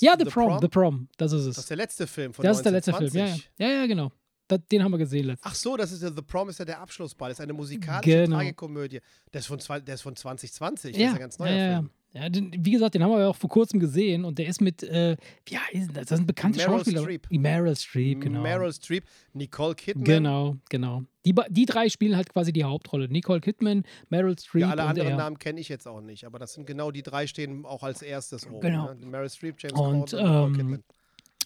Ja, 0.00 0.16
The, 0.18 0.24
Prom, 0.24 0.58
The 0.60 0.68
Prom, 0.68 1.08
das 1.16 1.32
ist 1.32 1.46
es. 1.46 1.54
Das 1.56 1.64
ist 1.64 1.70
der 1.70 1.76
letzte 1.76 2.06
Film 2.06 2.32
von 2.32 2.44
Das 2.44 2.56
ist 2.58 2.64
der 2.64 2.72
letzte 2.72 2.92
Film, 2.92 3.10
ja, 3.14 3.24
1920. 3.24 3.50
ja. 3.58 3.66
Ja, 3.68 3.80
ja, 3.80 3.86
genau. 3.86 4.12
Da, 4.48 4.58
den 4.58 4.82
haben 4.84 4.92
wir 4.92 4.98
gesehen 4.98 5.26
letztens. 5.26 5.52
Ach 5.52 5.54
so, 5.56 5.76
das 5.76 5.90
ist 5.90 6.02
ja 6.02 6.10
The 6.10 6.22
Prom 6.22 6.48
ist 6.48 6.58
ja 6.58 6.64
der 6.64 6.80
Abschlussball. 6.80 7.30
Das 7.30 7.38
ist 7.38 7.42
eine 7.42 7.52
musikalische 7.52 8.24
Genau. 8.24 8.36
Tragikomödie. 8.36 9.00
Der 9.32 9.40
ist 9.40 9.46
von, 9.46 9.58
der 9.84 9.94
ist 9.94 10.02
von 10.02 10.14
2020. 10.14 10.92
Das 10.92 11.00
ja, 11.00 11.08
ist 11.08 11.14
ein 11.14 11.20
ganz 11.20 11.38
neuer 11.38 11.50
ja, 11.50 11.56
ja, 11.56 11.76
Film. 11.78 11.90
Ja. 12.12 12.22
ja 12.22 12.28
den, 12.28 12.52
wie 12.64 12.70
gesagt, 12.70 12.94
den 12.94 13.02
haben 13.02 13.10
wir 13.10 13.20
ja 13.20 13.28
auch 13.28 13.36
vor 13.36 13.50
kurzem 13.50 13.80
gesehen 13.80 14.24
und 14.24 14.38
der 14.38 14.46
ist 14.46 14.60
mit, 14.60 14.82
äh, 14.82 15.16
wie 15.46 15.58
heißt 15.58 15.90
das? 15.94 16.06
Das 16.06 16.18
sind 16.18 16.26
bekannte 16.26 16.58
Meryl 16.58 16.78
Schauspieler. 16.78 17.02
Streep. 17.02 17.26
Meryl 17.30 17.76
Streep, 17.76 18.20
genau. 18.20 18.42
Meryl 18.42 18.72
Streep, 18.72 19.04
Nicole 19.32 19.74
Kidman. 19.74 20.04
Genau, 20.04 20.56
genau. 20.68 21.04
Die, 21.24 21.34
die 21.50 21.66
drei 21.66 21.88
spielen 21.88 22.16
halt 22.16 22.28
quasi 22.30 22.52
die 22.52 22.64
Hauptrolle. 22.64 23.08
Nicole 23.08 23.40
Kidman, 23.40 23.84
Meryl 24.10 24.38
Streep 24.38 24.62
Ja, 24.62 24.70
alle 24.70 24.84
anderen 24.84 25.10
er. 25.10 25.16
Namen 25.16 25.38
kenne 25.38 25.60
ich 25.60 25.68
jetzt 25.68 25.86
auch 25.86 26.00
nicht, 26.00 26.24
aber 26.24 26.38
das 26.38 26.54
sind 26.54 26.66
genau 26.66 26.90
die 26.90 27.02
drei 27.02 27.26
stehen 27.26 27.64
auch 27.64 27.82
als 27.82 28.02
erstes 28.02 28.46
oben. 28.46 28.60
Genau. 28.60 28.94
Ne? 28.94 29.06
Meryl 29.06 29.30
Streep, 29.30 29.56
James 29.58 29.78
Und, 29.78 29.78
Corden 29.78 30.02
und 30.02 30.12
Nicole 30.12 30.46
ähm, 30.46 30.56
Kidman. 30.56 30.84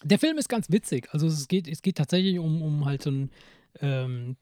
Der 0.03 0.19
Film 0.19 0.37
ist 0.37 0.49
ganz 0.49 0.71
witzig. 0.71 1.07
Also 1.11 1.27
es 1.27 1.47
geht, 1.47 1.67
es 1.67 1.81
geht 1.81 1.97
tatsächlich 1.97 2.39
um, 2.39 2.61
um 2.61 2.85
halt 2.85 3.03
so 3.03 3.11
ein, 3.11 3.31
ähm, 3.79 4.35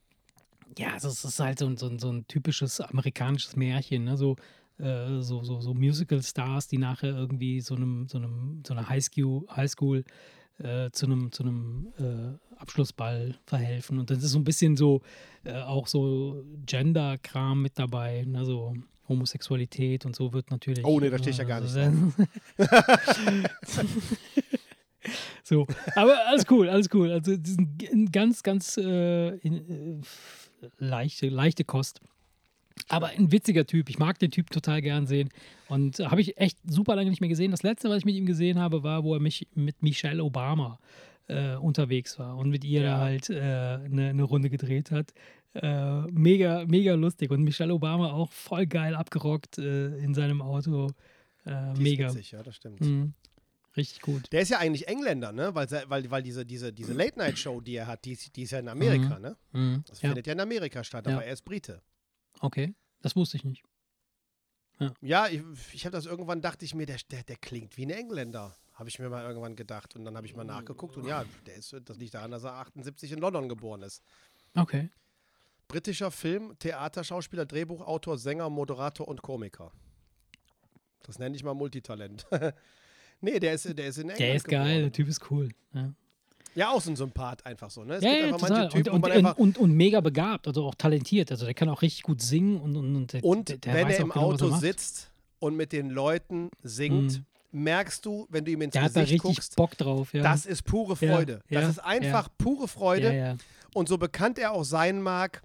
ja, 0.77 0.93
also 0.93 1.09
es 1.09 1.23
ist 1.23 1.39
halt 1.39 1.59
so 1.59 1.65
ein, 1.65 1.77
so 1.77 1.87
ein, 1.87 1.99
so 1.99 2.11
ein 2.11 2.27
typisches 2.27 2.79
amerikanisches 2.79 3.55
Märchen, 3.55 4.05
ne? 4.05 4.17
So, 4.17 4.35
äh, 4.79 5.21
so, 5.21 5.43
so, 5.43 5.59
so 5.61 5.73
Musical-Stars, 5.73 6.67
die 6.67 6.77
nachher 6.77 7.09
irgendwie 7.09 7.61
so 7.61 7.75
einem, 7.75 8.07
so 8.07 8.17
einem, 8.17 8.63
so 8.65 8.73
einer 8.73 8.87
Highschool, 8.87 9.45
Highschool 9.49 10.03
äh, 10.59 10.89
zu 10.91 11.05
einem, 11.05 11.31
zu 11.31 11.43
einem 11.43 11.93
äh, 11.97 12.59
Abschlussball 12.59 13.35
verhelfen. 13.45 13.99
Und 13.99 14.09
das 14.09 14.23
ist 14.23 14.31
so 14.31 14.39
ein 14.39 14.43
bisschen 14.43 14.77
so 14.77 15.01
äh, 15.43 15.53
auch 15.53 15.87
so 15.87 16.43
Gender-Kram 16.65 17.61
mit 17.61 17.77
dabei, 17.77 18.25
ne? 18.25 18.45
so 18.45 18.75
Homosexualität 19.07 20.05
und 20.05 20.15
so 20.15 20.33
wird 20.33 20.51
natürlich. 20.51 20.85
Oh, 20.85 20.99
nee, 20.99 21.09
da 21.09 21.17
stehe 21.17 21.31
ich 21.31 21.37
ja 21.37 21.43
gar 21.43 21.61
nicht 21.61 21.73
so, 25.43 25.65
aber 25.95 26.27
alles 26.27 26.45
cool, 26.49 26.69
alles 26.69 26.89
cool. 26.93 27.11
Also 27.11 27.35
das 27.35 27.51
ist 27.51 27.59
ein 27.59 28.11
ganz, 28.11 28.43
ganz 28.43 28.77
äh, 28.77 29.29
in, 29.37 30.01
äh, 30.01 30.01
leichte, 30.77 31.29
leichte 31.29 31.63
Kost. 31.63 32.01
Aber 32.87 33.07
ein 33.09 33.31
witziger 33.31 33.65
Typ. 33.65 33.89
Ich 33.89 33.99
mag 33.99 34.17
den 34.19 34.31
Typ 34.31 34.49
total 34.49 34.81
gern 34.81 35.05
sehen. 35.07 35.29
Und 35.67 35.99
äh, 35.99 36.05
habe 36.05 36.21
ich 36.21 36.37
echt 36.37 36.57
super 36.65 36.95
lange 36.95 37.09
nicht 37.09 37.19
mehr 37.19 37.29
gesehen. 37.29 37.51
Das 37.51 37.63
letzte, 37.63 37.89
was 37.89 37.97
ich 37.99 38.05
mit 38.05 38.15
ihm 38.15 38.25
gesehen 38.25 38.57
habe, 38.59 38.83
war, 38.83 39.03
wo 39.03 39.13
er 39.13 39.19
mich 39.19 39.47
mit 39.55 39.81
Michelle 39.83 40.23
Obama 40.23 40.79
äh, 41.27 41.55
unterwegs 41.55 42.17
war 42.17 42.37
und 42.37 42.49
mit 42.49 42.63
ihr 42.63 42.81
da 42.83 42.97
halt 42.99 43.29
eine 43.29 44.09
äh, 44.09 44.13
ne- 44.13 44.23
Runde 44.23 44.49
gedreht 44.49 44.91
hat. 44.91 45.13
Äh, 45.53 46.01
mega, 46.11 46.63
mega 46.65 46.93
lustig. 46.93 47.29
Und 47.31 47.43
Michelle 47.43 47.73
Obama 47.73 48.11
auch 48.11 48.31
voll 48.31 48.65
geil 48.67 48.95
abgerockt 48.95 49.57
äh, 49.57 49.97
in 49.97 50.13
seinem 50.13 50.41
Auto. 50.41 50.91
Mega. 51.77 52.09
Witzig, 52.09 52.31
ja, 52.31 52.43
das 52.43 52.55
stimmt. 52.57 52.81
Mhm. 52.81 53.13
Richtig 53.77 54.01
gut. 54.01 54.31
Der 54.31 54.41
ist 54.41 54.49
ja 54.49 54.59
eigentlich 54.59 54.87
Engländer, 54.87 55.31
ne? 55.31 55.55
Weil, 55.55 55.67
weil, 55.87 56.11
weil 56.11 56.21
diese, 56.21 56.45
diese, 56.45 56.73
diese 56.73 56.93
Late-Night-Show, 56.93 57.61
die 57.61 57.75
er 57.75 57.87
hat, 57.87 58.05
die, 58.05 58.11
ist- 58.11 58.35
die 58.35 58.43
ist 58.43 58.51
ja 58.51 58.59
in 58.59 58.67
Amerika, 58.67 59.17
ne? 59.19 59.35
Mhm. 59.53 59.83
Das 59.87 60.01
Ja, 60.01 60.09
findet 60.09 60.27
ja 60.27 60.33
in 60.33 60.39
Amerika 60.41 60.83
statt, 60.83 61.07
Ja. 61.07 61.13
aber 61.13 61.25
er 61.25 61.33
ist 61.33 61.43
Brite. 61.45 61.81
Okay. 62.39 62.75
Das 63.01 63.15
wusste 63.15 63.37
ich 63.37 63.45
nicht. 63.45 63.63
Ja, 65.01 65.27
ich, 65.27 65.43
ich 65.73 65.85
habe 65.85 65.95
das 65.95 66.05
irgendwann, 66.05 66.41
dachte 66.41 66.63
ich 66.63 66.73
mir, 66.73 66.85
der, 66.85 66.97
der, 67.11 67.23
der 67.23 67.35
klingt 67.35 67.75
wie 67.77 67.85
ein 67.85 67.89
Engländer. 67.89 68.55
Habe 68.73 68.87
ich 68.87 68.97
mir 68.97 69.09
mal 69.09 69.25
irgendwann 69.25 69.55
gedacht. 69.55 69.95
Und 69.95 70.05
dann 70.05 70.15
habe 70.15 70.25
ich 70.25 70.35
mal 70.35 70.45
nachgeguckt 70.45 70.95
und 70.95 71.05
ja, 71.05 71.25
der 71.45 71.55
ist, 71.55 71.75
das 71.83 71.97
liegt 71.97 72.13
daran, 72.13 72.31
dass 72.31 72.45
er 72.45 72.53
78 72.53 73.11
in 73.11 73.19
London 73.19 73.49
geboren 73.49 73.81
ist. 73.81 74.01
Okay. 74.55 74.89
Britischer 75.67 76.11
Film, 76.11 76.57
Theaterschauspieler, 76.59 77.45
Drehbuchautor, 77.45 78.17
Sänger, 78.17 78.49
Moderator 78.49 79.07
und 79.07 79.21
Komiker. 79.21 79.71
Das 81.03 81.19
nenne 81.19 81.35
ich 81.35 81.43
mal 81.43 81.53
Multitalent. 81.53 82.25
nee, 83.21 83.39
der 83.39 83.53
ist, 83.53 83.77
der 83.77 83.87
ist 83.87 83.97
in 83.97 84.03
England 84.03 84.19
Der 84.19 84.35
ist 84.35 84.45
geil, 84.45 84.63
der 84.63 84.75
geboren. 84.75 84.93
Typ 84.93 85.07
ist 85.09 85.29
cool. 85.29 85.49
Ja, 85.73 85.93
Ja, 86.59 86.71
auch 86.71 86.81
so 86.81 86.89
ein 86.89 86.97
Sympath 86.97 87.45
einfach 87.45 87.71
so, 87.71 87.85
ne? 87.85 87.95
Es 87.95 88.03
ja, 88.03 88.09
gibt 88.09 88.21
ja 88.21 88.27
einfach 88.33 88.39
total. 88.41 88.59
manche 88.63 88.77
Typen, 88.77 88.93
und, 88.93 89.03
und, 89.05 89.11
einfach... 89.11 89.37
und, 89.37 89.57
und, 89.57 89.71
mega 89.71 90.01
begabt, 90.01 90.45
also 90.45 90.65
auch 90.65 90.75
talentiert. 90.75 91.31
Also 91.31 91.45
der 91.45 91.53
kann 91.53 91.69
auch 91.69 91.81
richtig 91.81 92.03
gut 92.03 92.21
singen 92.21 92.59
und, 92.59 92.75
und, 92.75 92.95
und, 92.97 93.13
der, 93.13 93.23
Und 93.23 93.47
der, 93.47 93.57
der 93.59 93.73
wenn 93.75 93.87
er 93.87 93.99
im 93.99 94.09
genau, 94.09 94.15
er 94.15 94.33
Auto 94.33 94.47
macht. 94.49 94.59
sitzt 94.59 95.09
und 95.39 95.55
mit 95.55 95.71
den 95.71 95.89
Leuten 95.89 96.49
singt, 96.61 97.23
merkst 97.51 98.05
du, 98.05 98.27
wenn 98.29 98.43
du 98.43 98.51
ihm 98.51 98.61
ins 98.61 98.73
der 98.73 98.81
hat 98.81 98.93
da 98.93 99.01
Gesicht 99.01 99.23
richtig 99.23 99.35
guckst, 99.37 99.55
Bock 99.55 99.77
drauf. 99.77 100.13
Ja. 100.13 100.21
das 100.21 100.45
ist 100.45 100.63
pure 100.63 100.97
Freude. 100.97 101.41
ja, 101.49 101.61
das 101.61 101.69
ist 101.69 101.79
einfach 101.79 102.27
pure 102.37 102.67
Freude. 102.67 103.37
Und 103.73 103.87
so 103.87 103.97
bekannt 103.97 104.37
er 104.37 104.51
auch 104.51 104.65
sein 104.65 105.01
mag, 105.01 105.41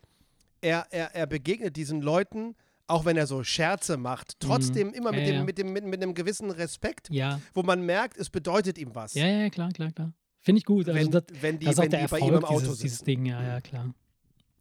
er, 0.62 0.88
er, 0.90 1.14
er 1.14 1.26
begegnet 1.28 1.76
diesen 1.76 2.02
Leuten, 2.02 2.56
auch 2.88 3.04
wenn 3.04 3.16
er 3.16 3.28
so 3.28 3.44
Scherze 3.44 3.96
macht, 3.96 4.40
trotzdem 4.40 4.92
immer 4.92 5.12
mit, 5.12 5.20
Mhm. 5.20 5.26
Ja, 5.26 5.32
dem, 5.32 5.36
ja. 5.36 5.44
Mit, 5.44 5.58
dem, 5.58 5.72
mit, 5.72 5.84
mit 5.84 6.02
einem 6.02 6.14
gewissen 6.14 6.50
Respekt, 6.50 7.08
ja, 7.10 7.40
wo 7.52 7.62
man 7.62 7.86
merkt, 7.86 8.16
es 8.16 8.30
bedeutet 8.30 8.78
ihm 8.78 8.94
was. 8.94 9.14
ja, 9.14 9.26
ja, 9.26 9.48
klar, 9.48 9.70
klar, 9.70 9.92
klar. 9.92 10.12
Finde 10.45 10.59
ich 10.59 10.66
gut. 10.66 10.88
Also 10.88 11.01
Wenn, 11.01 11.11
das, 11.11 11.24
wenn 11.40 11.59
die, 11.59 11.64
das 11.64 11.72
ist 11.74 11.78
auch 11.78 11.82
wenn 11.84 11.90
der 11.90 12.01
die 12.01 12.07
bei 12.11 12.18
Erfolg 12.18 12.32
ihm 12.32 12.38
im 12.38 12.45
Auto 12.45 12.61
dieses, 12.61 12.78
dieses. 12.78 12.99
Ding, 13.03 13.24
ja, 13.24 13.42
ja, 13.42 13.61
klar. 13.62 13.95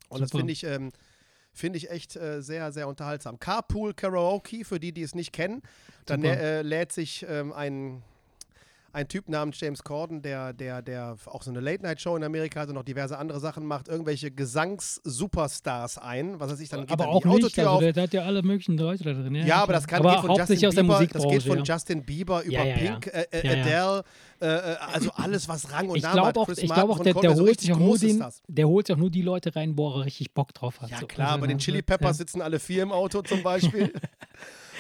Und 0.08 0.22
das 0.22 0.30
Super. 0.30 0.40
finde 0.40 0.54
ich, 0.54 0.64
ähm, 0.64 0.92
finde 1.52 1.78
ich 1.78 1.90
echt 1.92 2.16
äh, 2.16 2.42
sehr, 2.42 2.72
sehr 2.72 2.88
unterhaltsam. 2.88 3.38
Carpool 3.38 3.94
Karaoke, 3.94 4.64
für 4.64 4.80
die, 4.80 4.94
die 4.94 5.02
es 5.02 5.14
nicht 5.14 5.34
kennen, 5.34 5.62
dann 6.06 6.24
äh, 6.24 6.62
lädt 6.62 6.94
sich 6.94 7.26
ähm, 7.28 7.52
ein, 7.52 8.02
ein 8.94 9.08
Typ 9.08 9.28
namens 9.28 9.60
James 9.60 9.84
Corden, 9.84 10.22
der, 10.22 10.54
der, 10.54 10.84
der 10.84 11.18
auch 11.26 11.42
so 11.42 11.50
eine 11.50 11.60
Late-Night-Show 11.60 12.16
in 12.16 12.24
Amerika 12.24 12.62
hat 12.62 12.70
und 12.70 12.76
noch 12.76 12.84
diverse 12.84 13.18
andere 13.18 13.40
Sachen 13.40 13.66
macht, 13.66 13.88
irgendwelche 13.88 14.30
Gesangs-Superstars 14.30 15.98
ein. 15.98 16.40
Was 16.40 16.52
weiß 16.52 16.60
ich, 16.60 16.70
dann 16.70 16.82
geht 16.82 16.92
Aber 16.92 17.06
dann 17.06 17.14
auch 17.14 17.22
die 17.24 17.28
nicht, 17.28 17.44
Autotür 17.44 17.64
also 17.64 17.76
auf. 17.76 17.80
der, 17.82 17.94
der 17.94 18.04
hat 18.04 18.14
ja 18.14 18.22
alle 18.22 18.44
möglichen 18.44 18.78
Leute 18.78 19.04
da 19.04 19.14
drin. 19.14 19.34
Ja, 19.36 19.46
Ja, 19.46 19.64
aber 19.64 19.74
das 19.74 19.88
kann 19.88 20.00
aber 20.00 20.12
geht 20.12 20.22
von 20.22 20.36
Justin 20.36 20.68
aus 20.68 20.76
der 20.76 20.84
Bieber, 20.84 21.06
das 21.08 21.28
geht 21.28 21.44
von 21.44 21.58
ja. 21.58 21.64
Justin 21.64 22.06
Bieber 22.06 22.44
über 22.44 22.64
Ja. 22.64 22.76
Pink, 22.76 23.08
äh, 23.08 23.26
äh. 23.32 23.62
Adele, 23.62 24.04
äh, 24.40 24.46
äh, 24.46 24.76
also 24.94 25.12
alles, 25.16 25.48
was 25.50 25.72
Rang 25.72 25.90
und 25.90 25.98
Ich 25.98 26.04
Namen 26.04 26.16
hat. 26.16 26.22
glaube 26.24 26.40
auch, 26.42 26.46
Chris 26.46 26.58
ich 26.60 26.70
Martin 26.70 26.86
glaub 26.86 27.00
auch 27.00 27.04
der, 27.04 27.14
der, 27.16 27.36
holt 27.36 27.60
sich 27.62 27.74
auch 27.74 27.80
nur 27.80 27.98
den, 27.98 28.24
der 28.48 28.68
holt 28.68 28.88
sich 28.88 28.96
auch 28.96 29.00
nur 29.00 29.10
die 29.10 29.22
Leute 29.24 29.56
rein, 29.56 29.76
wo 29.76 29.90
er 29.90 30.06
richtig 30.06 30.34
Bock 30.34 30.54
drauf 30.54 30.82
hat. 30.82 30.92
Ja 30.92 31.00
So, 31.00 31.08
klar, 31.08 31.30
also, 31.30 31.42
bei 31.42 31.48
den 31.48 31.58
Chili. 31.58 31.82
Peppers 31.82 32.18
sitzen 32.18 32.42
alle 32.42 32.60
vier 32.60 32.84
im 32.84 32.92
Auto 32.92 33.24
zum 33.24 33.42
Beispiel. 33.42 33.92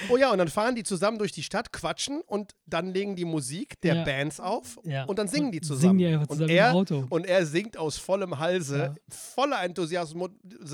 oh 0.09 0.17
ja, 0.17 0.31
und 0.31 0.37
dann 0.37 0.47
fahren 0.47 0.75
die 0.75 0.83
zusammen 0.83 1.17
durch 1.17 1.31
die 1.31 1.43
Stadt, 1.43 1.71
quatschen 1.73 2.21
und 2.21 2.53
dann 2.65 2.93
legen 2.93 3.15
die 3.15 3.25
Musik 3.25 3.79
der 3.81 3.95
Ja. 3.95 4.03
Bands 4.03 4.39
auf 4.39 4.79
Ja. 4.83 5.03
und 5.05 5.19
dann 5.19 5.27
singen 5.27 5.51
die 5.51 5.59
Und 5.59 5.65
zusammen. 5.65 5.81
singen 5.81 5.97
die 5.99 6.07
einfach 6.07 6.21
und, 6.29 6.37
zusammen 6.37 6.49
im 6.49 6.55
er, 6.57 6.73
Auto. 6.73 7.05
und 7.09 7.25
er 7.25 7.45
singt 7.45 7.77
aus 7.77 7.97
vollem 7.97 8.39
Halse, 8.39 8.77
Ja. 8.77 8.93
voller 9.09 9.63
Enthusiasmus, 9.63 10.29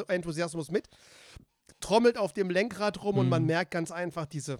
Enthusiasmus 0.07 0.71
mit, 0.71 0.87
trommelt 1.79 2.17
auf 2.17 2.33
dem 2.33 2.49
Lenkrad 2.49 3.03
rum 3.03 3.17
und 3.17 3.25
Mhm. 3.25 3.29
man 3.29 3.45
merkt 3.45 3.71
ganz 3.71 3.91
einfach 3.91 4.25
diese 4.25 4.59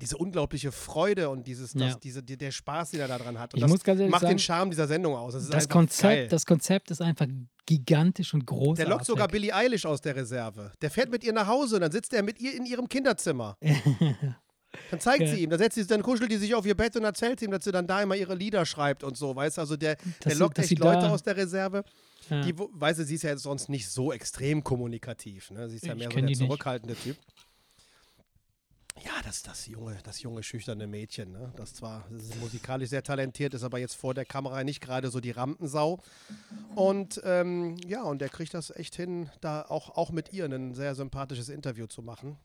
diese 0.00 0.16
unglaubliche 0.16 0.72
Freude 0.72 1.28
und 1.30 1.46
dieses, 1.46 1.72
das, 1.72 1.82
Ja. 1.92 1.94
diese, 2.02 2.22
die, 2.22 2.36
der 2.36 2.50
Spaß, 2.50 2.90
den 2.92 3.00
er 3.00 3.08
da 3.08 3.18
dran 3.18 3.38
hat. 3.38 3.54
Und 3.54 3.58
Ich 3.58 3.62
das 3.62 3.70
muss 3.70 3.82
ganz 3.84 3.98
ehrlich 4.00 4.10
macht 4.12 4.22
den 4.22 4.28
sagen, 4.28 4.38
Charme 4.38 4.70
dieser 4.70 4.86
Sendung 4.86 5.14
aus. 5.14 5.34
Das, 5.34 5.48
Das 5.48 5.68
Konzept, 5.68 6.02
geil. 6.02 6.28
das 6.28 6.46
Konzept 6.46 6.90
ist 6.90 7.00
einfach 7.02 7.26
gigantisch 7.66 8.32
und 8.34 8.46
großartig. 8.46 8.84
Der 8.84 8.88
lockt 8.88 9.04
sogar 9.06 9.28
Billie 9.28 9.54
Eilish 9.54 9.86
aus 9.86 10.00
der 10.00 10.14
Reserve. 10.16 10.72
Der 10.80 10.90
fährt 10.90 11.10
mit 11.10 11.24
ihr 11.24 11.32
nach 11.32 11.46
Hause 11.46 11.76
und 11.76 11.80
dann 11.82 11.92
sitzt 11.92 12.12
er 12.14 12.22
mit 12.22 12.40
ihr 12.40 12.54
in 12.54 12.64
ihrem 12.66 12.88
Kinderzimmer. 12.88 13.56
Dann 14.90 15.00
zeigt 15.00 15.20
Geil. 15.20 15.28
sie 15.34 15.42
ihm, 15.42 15.48
dann, 15.48 15.58
setzt 15.58 15.76
sie, 15.76 15.86
dann 15.86 16.02
kuschelt 16.02 16.30
die 16.30 16.36
sich 16.36 16.54
auf 16.54 16.66
ihr 16.66 16.74
Bett 16.76 16.94
und 16.96 17.04
erzählt 17.04 17.40
ihm, 17.40 17.50
dass 17.50 17.64
sie 17.64 17.72
dann 17.72 17.86
da 17.86 18.02
immer 18.02 18.14
ihre 18.14 18.34
Lieder 18.34 18.66
schreibt 18.66 19.04
und 19.04 19.16
so, 19.16 19.34
weißt 19.34 19.56
du? 19.56 19.60
Also 19.62 19.76
der, 19.78 19.96
der 20.22 20.32
sie- 20.32 20.38
lockt 20.38 20.58
echt 20.58 20.78
Leute 20.78 21.08
aus 21.10 21.22
der 21.22 21.34
Reserve. 21.34 21.82
Ja. 22.28 22.42
Die, 22.42 22.52
weißt 22.58 22.98
du, 22.98 23.04
sie 23.04 23.14
ist 23.14 23.22
ja 23.22 23.34
sonst 23.38 23.70
nicht 23.70 23.88
so 23.88 24.12
extrem 24.12 24.62
kommunikativ. 24.62 25.50
Ne? 25.50 25.70
Sie 25.70 25.76
ist 25.76 25.86
ja 25.86 25.92
Ich 25.94 25.98
mehr 25.98 26.08
so 26.10 26.16
der 26.16 26.22
die 26.22 26.26
nicht. 26.26 26.38
zurückhaltende 26.40 26.94
Typ. 26.94 27.16
Ja, 29.04 29.12
das, 29.22 29.42
das 29.42 29.66
junge, 29.66 29.98
das 30.04 30.22
junge, 30.22 30.42
schüchterne 30.42 30.86
Mädchen, 30.86 31.32
ne? 31.32 31.52
das 31.56 31.74
zwar 31.74 32.04
das 32.10 32.34
musikalisch 32.36 32.88
sehr 32.88 33.02
talentiert 33.02 33.52
ist, 33.54 33.62
aber 33.62 33.78
jetzt 33.78 33.94
vor 33.94 34.14
der 34.14 34.24
Kamera 34.24 34.64
nicht 34.64 34.80
gerade 34.80 35.10
so 35.10 35.20
die 35.20 35.32
Rampensau. 35.32 36.00
Und 36.74 37.20
ähm, 37.24 37.76
ja, 37.86 38.02
und 38.02 38.20
der 38.20 38.30
kriegt 38.30 38.54
das 38.54 38.70
echt 38.70 38.96
hin, 38.96 39.30
da 39.40 39.62
auch, 39.62 39.90
auch 39.96 40.10
mit 40.10 40.32
ihr 40.32 40.46
ein 40.46 40.74
sehr 40.74 40.94
sympathisches 40.94 41.48
Interview 41.48 41.86
zu 41.86 42.02
machen. 42.02 42.36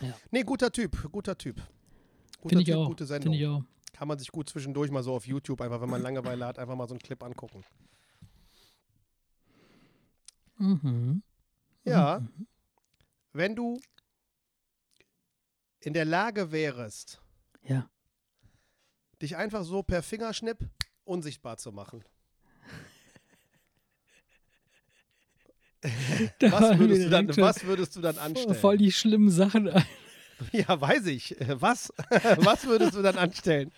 Ja. 0.00 0.14
Nee, 0.30 0.42
guter 0.42 0.70
Typ, 0.70 1.10
guter 1.10 1.36
Typ. 1.36 1.56
Guter 1.56 2.48
Finde 2.48 2.62
ich 2.62 2.68
Typ, 2.68 2.76
auch. 2.76 2.86
gute 2.86 3.06
Sendung. 3.06 3.34
ich 3.34 3.46
auch. 3.46 3.64
Kann 3.92 4.08
man 4.08 4.18
sich 4.18 4.30
gut 4.30 4.48
zwischendurch 4.48 4.90
mal 4.90 5.02
so 5.02 5.14
auf 5.14 5.26
YouTube, 5.26 5.60
einfach 5.60 5.80
wenn 5.80 5.90
man 5.90 6.02
Langeweile 6.02 6.46
hat, 6.46 6.58
einfach 6.58 6.74
mal 6.76 6.88
so 6.88 6.94
einen 6.94 7.00
Clip 7.00 7.22
angucken. 7.22 7.64
Mhm. 10.58 11.22
Ja. 11.84 12.22
Wenn 13.32 13.56
du 13.56 13.80
in 15.84 15.92
der 15.92 16.04
Lage 16.04 16.50
wärest, 16.50 17.20
Ja. 17.62 17.88
dich 19.20 19.36
einfach 19.36 19.64
so 19.64 19.82
per 19.82 20.02
Fingerschnipp 20.02 20.58
unsichtbar 21.04 21.56
zu 21.58 21.72
machen. 21.72 22.02
Was 26.40 26.78
würdest, 26.78 27.04
du 27.04 27.10
dann, 27.10 27.30
schon 27.32 27.44
was 27.44 27.64
würdest 27.64 27.94
du 27.96 28.00
dann 28.00 28.16
anstellen? 28.16 28.54
Voll 28.54 28.78
die 28.78 28.90
schlimmen 28.90 29.30
Sachen 29.30 29.68
ein. 29.68 29.84
Ja, 30.50 30.80
weiß 30.80 31.06
ich. 31.06 31.40
Äh, 31.40 31.60
Was? 31.62 31.92
Was 32.38 32.66
würdest 32.66 32.94
du 32.96 33.02
dann 33.02 33.16
anstellen? 33.16 33.70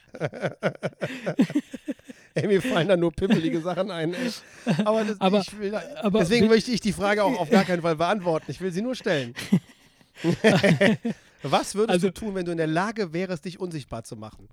ey, 2.34 2.46
mir 2.46 2.62
fallen 2.62 2.88
da 2.88 2.96
nur 2.96 3.12
pimmelige 3.12 3.61
Sachen 3.61 3.90
ein. 3.90 4.14
Ey. 4.14 4.30
Aber, 4.84 5.04
das, 5.04 5.20
Aber- 5.20 5.44
will, 5.59 5.74
aber 5.74 6.20
deswegen 6.20 6.46
möchte 6.48 6.70
ich 6.70 6.80
die 6.80 6.94
Frage 6.94 7.22
auch 7.24 7.38
auf 7.38 7.50
gar 7.50 7.64
keinen 7.64 7.82
Fall 7.82 7.96
beantworten. 7.96 8.50
Ich 8.50 8.61
will 8.62 8.72
sie 8.72 8.80
nur 8.82 8.94
stellen. 8.94 9.34
Was 11.43 11.74
würdest 11.74 11.91
Also- 11.91 12.09
du 12.09 12.14
tun, 12.14 12.34
wenn 12.34 12.45
du 12.45 12.53
in 12.53 12.59
der 12.59 12.66
Lage 12.66 13.12
wärst, 13.12 13.45
dich 13.45 13.61
unsichtbar 13.61 14.05
zu 14.05 14.16
machen? 14.16 14.49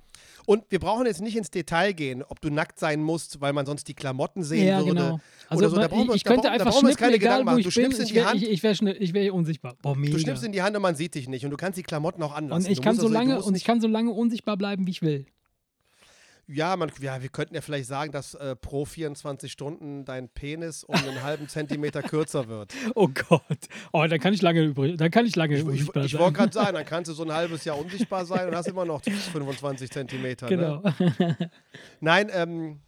Und 0.45 0.63
wir 0.69 0.79
brauchen 0.79 1.05
jetzt 1.05 1.21
nicht 1.21 1.35
ins 1.37 1.49
Detail 1.49 1.93
gehen, 1.93 2.23
ob 2.23 2.41
du 2.41 2.49
nackt 2.49 2.77
sein 2.79 3.01
musst, 3.01 3.39
weil 3.41 3.53
man 3.53 3.65
sonst 3.65 3.87
die 3.87 3.93
Klamotten 3.93 4.43
sehen 4.43 4.67
Ja, 4.67 4.79
würde. 4.79 4.89
genau. 4.91 5.19
Also 5.47 5.69
so. 5.69 5.75
Da 5.77 5.83
ich, 5.83 5.89
brauchen 5.89 5.99
wir 6.05 6.05
uns- 6.11 6.15
ich 6.17 6.23
da 6.23 6.29
könnte 6.31 6.47
brauchen- 6.49 6.59
da 6.59 6.65
brauchen 6.65 6.85
uns 6.87 6.97
keine 6.97 7.15
egal 7.15 7.19
Gedanken 7.29 7.45
machen. 7.45 7.59
ich 7.59 7.65
Du 7.65 7.71
schnippst 7.71 7.99
in 7.99 8.05
die 8.07 8.15
wäre 8.15 8.29
Hand. 8.29 8.41
ich, 8.43 8.49
ich 8.49 8.63
wär, 8.63 8.75
schni- 8.75 8.95
ich 8.99 9.13
wär 9.13 9.33
unsichtbar. 9.33 9.75
Boah. 9.81 9.95
Du 9.95 10.19
schnippst 10.19 10.43
in 10.43 10.51
die 10.51 10.61
Hand 10.61 10.75
und 10.75 10.81
man 10.81 10.95
sieht 10.95 11.15
dich 11.15 11.27
nicht. 11.29 11.45
Und 11.45 11.51
du 11.51 11.57
kannst 11.57 11.77
die 11.77 11.83
Klamotten 11.83 12.21
auch 12.21 12.33
anlassen. 12.33 12.65
und 12.67 12.71
ich 12.71 12.81
kann 12.81 12.95
so 12.95 13.03
also- 13.03 13.13
lange 13.13 13.41
und 13.41 13.55
ich 13.55 13.63
kann 13.63 13.79
so 13.81 13.87
lange 13.87 14.11
unsichtbar 14.11 14.57
bleiben, 14.57 14.85
wie 14.87 14.91
ich 14.91 15.01
will. 15.01 15.25
Ja, 16.45 16.75
man, 16.75 16.91
ja, 16.99 17.21
wir 17.21 17.29
könnten 17.29 17.55
ja 17.55 17.61
vielleicht 17.61 17.87
sagen, 17.87 18.11
dass 18.11 18.33
äh, 18.33 18.55
pro 18.57 18.83
24 18.83 19.49
Stunden 19.49 20.03
dein 20.03 20.27
Penis 20.27 20.83
um 20.83 20.93
einen 20.95 21.23
halben 21.23 21.47
Zentimeter 21.47 22.01
kürzer 22.03 22.49
wird. 22.49 22.73
Oh 22.95 23.07
Gott. 23.07 23.41
Oh, 23.93 24.05
dann 24.05 24.19
kann 24.19 24.33
ich 24.33 24.41
lange 24.41 24.61
übrig. 24.61 24.97
Dann 24.97 25.09
kann 25.09 25.25
ich 25.25 25.35
lange 25.37 25.55
Ich, 25.57 25.65
ich, 25.65 25.81
ich 25.95 26.11
sein. 26.11 26.19
wollte 26.19 26.33
gerade 26.37 26.51
sagen, 26.53 26.73
dann 26.75 26.85
kannst 26.85 27.09
du 27.09 27.13
so 27.15 27.23
ein 27.23 27.31
halbes 27.31 27.63
Jahr 27.63 27.77
unsichtbar 27.77 28.25
sein 28.25 28.49
und 28.49 28.55
hast 28.55 28.67
immer 28.67 28.83
noch 28.83 29.01
25 29.03 29.89
Zentimeter. 29.89 30.49
Ne? 30.49 30.57
Genau. 30.57 30.83
Nein, 32.01 32.29
ähm, 32.33 32.79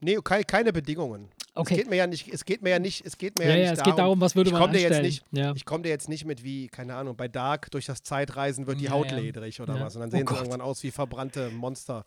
nee, 0.00 0.16
keine, 0.24 0.44
keine 0.44 0.72
Bedingungen. 0.72 1.28
Okay. 1.54 1.74
Es 1.74 1.80
geht 1.80 1.90
mir 1.90 1.96
ja 1.96 2.06
nicht, 2.06 2.28
es 2.32 2.44
geht 2.44 2.62
mir 2.62 2.70
ja 2.70 2.78
nicht, 2.78 3.04
es 3.04 3.18
geht 3.18 3.38
mir 3.38 3.46
Ja, 3.46 3.50
ja, 3.50 3.56
ja, 3.56 3.62
nicht 3.62 3.72
es 3.72 3.78
darum. 3.80 3.92
geht 3.92 3.98
darum, 3.98 4.20
was 4.20 4.36
würde 4.36 4.48
ich 4.48 4.52
man 4.52 4.62
komm 4.62 4.72
dir 4.72 4.78
jetzt 4.80 4.86
anstellen. 4.98 5.06
nicht, 5.06 5.24
Ja. 5.32 5.52
Ich 5.56 5.64
komme 5.64 5.82
dir 5.82 5.88
jetzt 5.90 6.08
nicht 6.08 6.24
mit 6.24 6.42
wie, 6.44 6.68
keine 6.68 6.94
Ahnung, 6.94 7.16
bei 7.16 7.26
Dark 7.28 7.70
durch 7.72 7.84
das 7.86 8.02
Zeitreisen 8.02 8.66
wird 8.66 8.80
die 8.80 8.84
Ja, 8.84 8.92
Haut 8.92 9.10
ledrig 9.10 9.60
oder 9.60 9.78
was. 9.80 9.94
Und 9.96 10.00
dann 10.00 10.08
Oh 10.08 10.12
sehen 10.12 10.18
sie 10.20 10.24
Gott. 10.24 10.38
irgendwann 10.38 10.60
aus 10.60 10.82
wie 10.84 10.90
verbrannte 10.90 11.50
Monster. 11.50 12.04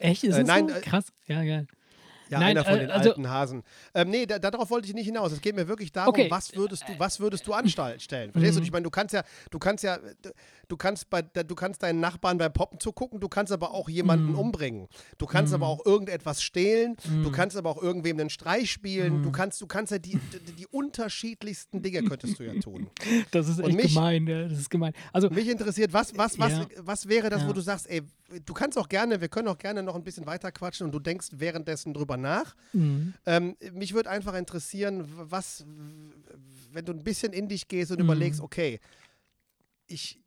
Echt? 0.00 0.24
Ist 0.24 0.34
Äh, 0.34 0.38
das 0.40 0.46
nein, 0.48 0.68
so? 0.68 0.74
äh, 0.74 0.80
Krass. 0.80 1.12
Ja, 1.26 1.44
geil. 1.44 1.66
Ja, 2.30 2.38
Nein, 2.38 2.50
einer 2.56 2.64
von 2.64 2.74
äh, 2.74 2.78
den 2.80 2.90
also- 2.92 3.08
alten 3.10 3.28
Hasen. 3.28 3.64
Ähm, 3.92 4.08
nee, 4.10 4.24
da, 4.24 4.38
darauf 4.38 4.70
wollte 4.70 4.86
ich 4.86 4.94
nicht 4.94 5.06
hinaus. 5.06 5.32
Es 5.32 5.40
geht 5.40 5.56
mir 5.56 5.66
wirklich 5.66 5.90
darum, 5.90 6.10
Okay. 6.10 6.30
was 6.30 6.54
würdest 6.54 6.84
du, 6.88 6.96
was 6.96 7.18
würdest 7.18 7.44
du 7.48 7.52
anstellen? 7.52 8.30
Verstehst 8.30 8.54
du? 8.56 8.60
Mhm. 8.60 8.66
Ich 8.66 8.70
meine, 8.72 8.84
du 8.84 8.90
kannst 8.90 9.12
ja, 9.14 9.24
du 9.50 9.58
kannst 9.58 9.82
ja, 9.82 9.98
du 10.70 10.76
kannst 10.78 11.10
bei, 11.10 11.20
du 11.20 11.54
kannst 11.54 11.82
deinen 11.82 12.00
Nachbarn 12.00 12.38
beim 12.38 12.52
Poppen 12.52 12.80
zugucken, 12.80 13.20
du 13.20 13.28
kannst 13.28 13.52
aber 13.52 13.74
auch 13.74 13.88
jemanden 13.90 14.28
Mhm. 14.32 14.38
umbringen. 14.38 14.88
Du 15.18 15.26
kannst 15.26 15.52
aber 15.52 15.66
auch 15.66 15.84
irgendetwas 15.84 16.42
stehlen, 16.42 16.96
du 17.22 17.30
kannst 17.30 17.56
aber 17.56 17.68
auch 17.68 17.82
irgendwem 17.82 18.18
einen 18.18 18.30
Streich 18.30 18.70
spielen, 18.70 19.18
Mhm. 19.18 19.22
du 19.24 19.32
kannst, 19.32 19.60
du 19.60 19.66
kannst 19.66 19.92
ja 19.92 19.98
die, 19.98 20.18
die, 20.46 20.52
die 20.52 20.66
unterschiedlichsten 20.68 21.82
Dinge 21.82 22.02
könntest 22.04 22.38
du 22.38 22.44
ja 22.44 22.54
tun. 22.60 22.88
Das 23.32 23.48
ist 23.48 23.58
echt 23.60 23.76
mich- 23.76 23.94
gemein. 23.94 24.26
Ja. 24.26 24.48
Das 24.48 24.58
ist 24.58 24.70
gemein. 24.70 24.92
Also, 25.12 25.28
Mich 25.30 25.48
interessiert, 25.48 25.92
was, 25.92 26.16
was, 26.16 26.38
was, 26.38 26.52
Ja. 26.52 26.66
was 26.78 27.08
wäre 27.08 27.28
das, 27.30 27.42
wo 27.42 27.48
Ja. 27.48 27.52
du 27.52 27.60
sagst, 27.60 27.88
ey, 27.90 28.02
du 28.44 28.54
kannst 28.54 28.78
auch 28.78 28.88
gerne, 28.88 29.20
wir 29.20 29.28
können 29.28 29.48
auch 29.48 29.58
gerne 29.58 29.82
noch 29.82 29.96
ein 29.96 30.04
bisschen 30.04 30.24
weiter 30.26 30.52
quatschen 30.52 30.86
und 30.86 30.92
du 30.92 31.00
denkst 31.00 31.28
währenddessen 31.32 31.92
drüber 31.94 32.16
nach. 32.16 32.54
Ähm, 32.72 33.56
mich 33.72 33.92
würde 33.92 34.08
einfach 34.10 34.34
interessieren, 34.34 35.08
was, 35.16 35.64
wenn 36.72 36.84
du 36.84 36.92
ein 36.92 37.02
bisschen 37.02 37.32
in 37.32 37.48
dich 37.48 37.66
gehst 37.66 37.90
und 37.90 37.98
Mhm. 37.98 38.04
überlegst, 38.04 38.40
okay, 38.40 38.78
ich, 39.86 40.19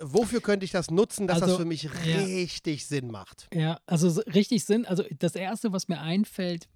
wofür 0.00 0.40
könnte 0.40 0.64
ich 0.64 0.70
das 0.70 0.90
nutzen, 0.90 1.26
dass 1.26 1.40
das 1.40 1.50
Also, 1.50 1.58
für 1.58 1.64
mich 1.64 1.84
ja. 1.84 1.90
richtig 2.20 2.86
Sinn 2.86 3.10
macht? 3.10 3.48
Ja, 3.54 3.80
also 3.86 4.10
so 4.10 4.20
richtig 4.22 4.64
Sinn. 4.64 4.84
Also 4.84 5.04
das 5.18 5.34
Erste, 5.34 5.72
was 5.72 5.88
mir 5.88 6.00
einfällt, 6.00 6.68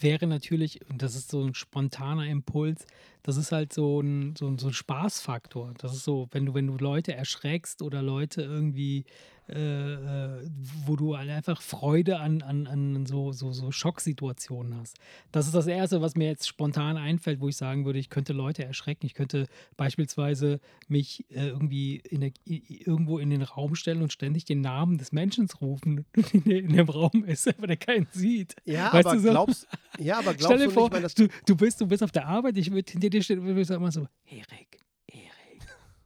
wäre 0.00 0.26
natürlich, 0.26 0.80
und 0.88 1.02
das 1.02 1.14
ist 1.16 1.30
so 1.30 1.42
ein 1.42 1.54
spontaner 1.54 2.26
Impuls, 2.26 2.86
das 3.24 3.38
ist 3.38 3.52
halt 3.52 3.72
so 3.72 4.00
ein, 4.00 4.36
so 4.36 4.56
so 4.56 4.68
ein 4.68 4.72
Spaßfaktor. 4.72 5.72
Das 5.78 5.94
ist 5.94 6.04
so, 6.04 6.28
wenn 6.30 6.46
du, 6.46 6.54
wenn 6.54 6.66
du 6.66 6.76
Leute 6.76 7.14
erschreckst 7.14 7.82
oder 7.82 8.02
Leute 8.02 8.42
irgendwie, 8.42 9.06
äh, 9.46 9.92
äh, 9.92 10.50
wo 10.86 10.96
du 10.96 11.18
halt 11.18 11.28
einfach 11.28 11.60
Freude 11.60 12.18
an, 12.18 12.40
an, 12.40 12.66
an 12.66 13.04
so, 13.04 13.32
so, 13.32 13.52
so 13.52 13.70
Schocksituationen 13.70 14.74
hast. 14.78 14.96
Das 15.32 15.44
ist 15.44 15.54
das 15.54 15.66
Erste, 15.66 16.00
was 16.00 16.16
mir 16.16 16.28
jetzt 16.28 16.48
spontan 16.48 16.96
einfällt, 16.96 17.40
wo 17.40 17.48
ich 17.48 17.56
sagen 17.58 17.84
würde, 17.84 17.98
ich 17.98 18.08
könnte 18.08 18.32
Leute 18.32 18.64
erschrecken. 18.64 19.04
Ich 19.04 19.12
könnte 19.12 19.46
beispielsweise 19.76 20.60
mich 20.88 21.26
äh, 21.30 21.48
irgendwie 21.48 21.96
in 21.96 22.22
der, 22.22 22.32
irgendwo 22.46 23.18
in 23.18 23.28
den 23.28 23.42
Raum 23.42 23.74
stellen 23.74 24.00
und 24.00 24.14
ständig 24.14 24.46
den 24.46 24.62
Namen 24.62 24.96
des 24.96 25.12
Menschen 25.12 25.46
rufen, 25.60 26.06
der 26.32 26.60
in 26.60 26.72
dem 26.72 26.88
Raum 26.88 27.24
ist, 27.26 27.46
aber 27.46 27.66
der 27.66 27.76
keinen 27.76 28.06
sieht. 28.12 28.56
Ja, 28.64 28.94
Weißt 28.94 29.06
aber 29.06 29.16
du 29.16 29.22
so? 29.22 29.30
glaubst, 29.30 29.68
ja, 29.98 30.20
aber 30.20 30.32
Stell 30.32 30.36
glaubst 30.36 30.60
dir 30.60 30.64
du 30.64 30.70
vor, 30.70 30.84
nicht, 30.84 30.94
wenn 30.94 31.02
das 31.02 31.14
du, 31.14 31.28
du, 31.44 31.54
bist, 31.54 31.82
du 31.82 31.86
bist 31.86 32.02
auf 32.02 32.12
der 32.12 32.26
Arbeit, 32.26 32.56
ich 32.56 32.70
würde 32.70 32.90
hinter 32.90 33.10
dir 33.14 33.38
und 33.38 33.44
würde 33.46 33.64
sagen 33.64 33.82
immer 33.82 33.92
so, 33.92 34.06
Erik, 34.26 34.78
Erik, 35.06 35.30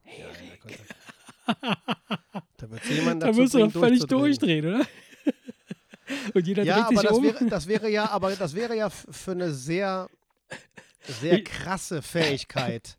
Erik. 0.05 0.79
da 2.57 2.69
wird 2.69 2.85
jemand 2.85 3.23
Da 3.23 3.35
wirst 3.35 3.53
du 3.53 3.59
doch 3.59 3.71
völlig 3.71 4.03
durchdrehen, 4.05 4.65
oder? 4.65 4.85
Und 6.33 6.47
jeder 6.47 6.63
Ja, 6.63 6.75
dreht 6.75 6.85
aber 6.85 6.97
sich 7.01 7.09
das 7.09 7.17
um. 7.17 7.23
wäre, 7.23 7.45
das 7.45 7.67
wäre 7.67 7.89
ja, 7.89 8.09
aber 8.09 8.31
das 8.35 8.55
wäre 8.55 8.75
ja 8.75 8.89
für 8.89 9.31
eine 9.31 9.51
sehr, 9.53 10.09
sehr 11.21 11.37
Ich- 11.39 11.45
krasse 11.45 12.01
Fähigkeit. 12.01 12.97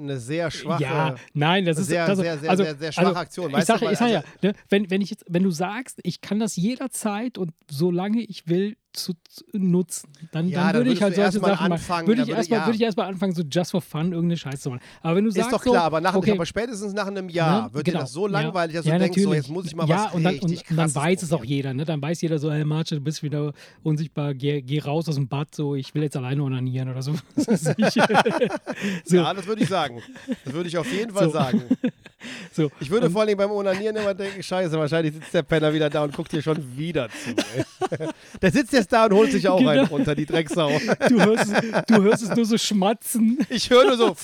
Eine 0.00 0.18
sehr 0.18 0.50
schwache. 0.52 0.82
Ja, 0.82 1.14
nein, 1.34 1.64
das 1.64 1.78
ist 1.78 1.88
sehr, 1.88 2.04
also, 2.04 2.22
sehr, 2.22 2.38
sehr, 2.38 2.50
also, 2.50 2.62
sehr, 2.64 2.76
sehr 2.76 2.92
schwache 2.92 3.06
also, 3.06 3.18
Aktion. 3.20 3.50
Ich 3.50 3.56
Weißt 3.56 3.68
du, 3.68 3.78
sage, 3.78 3.92
ich 3.92 3.98
sag 3.98 4.10
ja, 4.10 4.18
also- 4.20 4.28
ne, 4.42 4.52
wenn, 4.68 4.90
wenn, 4.90 5.00
ich 5.00 5.10
jetzt, 5.10 5.24
wenn 5.28 5.42
du 5.42 5.50
sagst, 5.50 5.98
ich 6.04 6.20
kann 6.20 6.38
das 6.38 6.54
jederzeit 6.56 7.36
und 7.38 7.52
solange 7.70 8.20
ich 8.22 8.46
will 8.48 8.76
zu, 9.04 9.14
nutzen, 9.52 10.10
dann, 10.32 10.48
Ja, 10.48 10.58
dann 10.58 10.66
dann 10.68 10.76
würde 10.80 10.92
ich 10.92 11.02
halt 11.02 11.16
erst 11.16 11.34
solche 11.38 11.46
Sachen 11.56 11.72
anfangen, 11.72 11.88
machen. 11.90 12.06
Würde 12.08 12.22
ich 12.22 12.28
würde- 12.28 12.36
erstmal 12.38 12.60
ja. 12.60 12.66
würde 12.66 12.76
ich 12.76 12.82
erstmal 12.82 13.06
anfangen, 13.08 13.34
so 13.34 13.42
just 13.42 13.70
for 13.70 13.80
fun 13.80 14.12
irgendeine 14.12 14.36
Scheiße 14.36 14.58
zu 14.58 14.70
machen. 14.70 14.80
Aber 15.02 15.16
wenn 15.16 15.24
du 15.24 15.30
sagst, 15.30 15.46
Ist 15.48 15.52
doch 15.54 15.62
so, 15.64 15.70
klar, 15.72 15.84
aber, 15.84 16.00
nach, 16.00 16.14
okay, 16.14 16.32
aber 16.32 16.46
spätestens 16.46 16.92
nach 16.92 17.06
einem 17.06 17.28
Jahr 17.28 17.66
Ne? 17.68 17.74
wird 17.74 17.86
dir 17.86 17.92
Genau. 17.92 18.02
das 18.02 18.12
so 18.12 18.26
Ja. 18.26 18.32
langweilig, 18.32 18.76
dass 18.76 18.84
du 18.84 18.90
ja, 18.90 18.98
denkst, 18.98 19.22
so, 19.22 19.34
jetzt 19.34 19.48
muss 19.48 19.66
ich 19.66 19.74
mal 19.76 19.88
ja, 19.88 20.06
was 20.06 20.14
und 20.14 20.24
dann, 20.24 20.38
und, 20.38 20.50
und 20.70 20.76
dann 20.76 20.94
weiß 20.94 21.22
es 21.22 21.32
auch 21.32 21.44
jeder. 21.44 21.72
Ne? 21.74 21.84
Dann 21.84 22.00
weiß 22.02 22.20
jeder 22.20 22.38
so, 22.38 22.50
hey 22.52 22.64
Marce, 22.64 22.90
du 22.90 23.00
bist 23.00 23.22
wieder 23.22 23.52
unsichtbar, 23.82 24.34
geh, 24.34 24.60
geh 24.62 24.80
raus 24.80 25.08
aus 25.08 25.14
dem 25.16 25.28
Bad, 25.28 25.54
so, 25.54 25.74
ich 25.74 25.94
will 25.94 26.02
jetzt 26.02 26.16
alleine 26.16 26.42
onanieren 26.42 26.88
oder 26.90 27.02
so. 27.02 27.14
So, 29.04 29.16
Ja, 29.16 29.32
das 29.34 29.46
würde 29.46 29.62
ich 29.62 29.68
sagen. 29.68 30.02
Das 30.44 30.52
würde 30.54 30.68
ich 30.68 30.76
auf 30.78 30.90
jeden 30.92 31.12
Fall 31.12 31.26
So. 31.26 31.30
sagen. 31.32 31.62
so. 32.52 32.70
Ich 32.80 32.90
würde 32.90 33.10
vor 33.10 33.22
allem 33.22 33.36
beim 33.36 33.50
Onanieren 33.50 33.96
immer 33.96 34.14
denken, 34.14 34.42
scheiße, 34.42 34.78
wahrscheinlich 34.78 35.14
sitzt 35.14 35.32
der 35.34 35.42
Penner 35.42 35.72
wieder 35.72 35.88
da 35.90 36.04
und 36.04 36.14
guckt 36.14 36.30
hier 36.30 36.42
schon 36.42 36.76
wieder 36.76 37.08
zu. 37.08 37.30
Ey. 37.56 38.08
Der 38.42 38.50
sitzt 38.50 38.72
jetzt 38.72 38.87
da 38.88 39.06
und 39.06 39.12
holt 39.14 39.32
sich 39.32 39.46
auch 39.48 39.58
Genau. 39.58 39.70
einen 39.70 39.86
runter, 39.86 40.14
die 40.14 40.26
Drecksau. 40.26 40.70
Du 41.08 41.20
hörst, 41.22 41.52
es, 41.52 41.84
du 41.86 42.02
hörst 42.02 42.22
es 42.22 42.34
nur 42.34 42.44
so 42.44 42.58
schmatzen. 42.58 43.38
Ich 43.50 43.70
höre 43.70 43.84
nur 43.84 43.96
so 43.96 44.16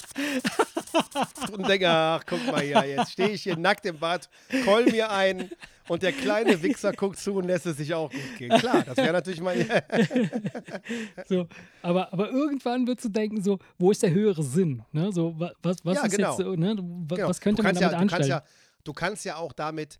und 1.52 1.68
denke, 1.68 1.88
ach, 1.88 2.22
guck 2.26 2.44
mal 2.46 2.60
hier, 2.62 2.84
jetzt 2.86 3.12
stehe 3.12 3.30
ich 3.30 3.42
hier 3.42 3.56
nackt 3.56 3.84
im 3.86 3.98
Bad, 3.98 4.28
keul 4.64 4.84
mir 4.86 5.10
ein 5.10 5.50
und 5.88 6.02
der 6.02 6.12
kleine 6.12 6.62
Wichser 6.62 6.92
guckt 6.92 7.18
zu 7.18 7.34
und 7.34 7.44
lässt 7.46 7.66
es 7.66 7.76
sich 7.76 7.92
auch 7.94 8.10
gut 8.10 8.38
gehen. 8.38 8.50
Klar, 8.58 8.82
das 8.84 8.96
wäre 8.96 9.12
natürlich 9.12 9.40
mein... 9.40 9.66
So, 11.28 11.46
aber, 11.82 12.12
aber 12.12 12.30
irgendwann 12.30 12.86
wirst 12.86 13.04
du 13.04 13.08
denken, 13.08 13.42
so, 13.42 13.58
wo 13.78 13.90
ist 13.90 14.02
der 14.02 14.10
höhere 14.10 14.42
Sinn? 14.42 14.82
Ne? 14.92 15.12
So, 15.12 15.38
wa- 15.38 15.52
was, 15.62 15.76
was 15.84 15.96
Ja, 15.96 16.04
ist 16.06 16.16
genau. 16.16 16.38
jetzt 16.38 16.58
ne? 16.58 16.76
was, 17.08 17.16
Genau. 17.18 17.28
was 17.28 17.40
könnte 17.40 17.62
du 17.62 17.66
man 17.66 17.74
kannst 17.74 17.82
damit 17.82 17.92
ja, 17.92 17.98
du 17.98 18.02
anstellen? 18.02 18.08
kannst 18.08 18.28
ja, 18.28 18.42
du 18.84 18.92
kannst 18.92 19.24
ja 19.24 19.36
auch 19.36 19.52
damit 19.52 19.98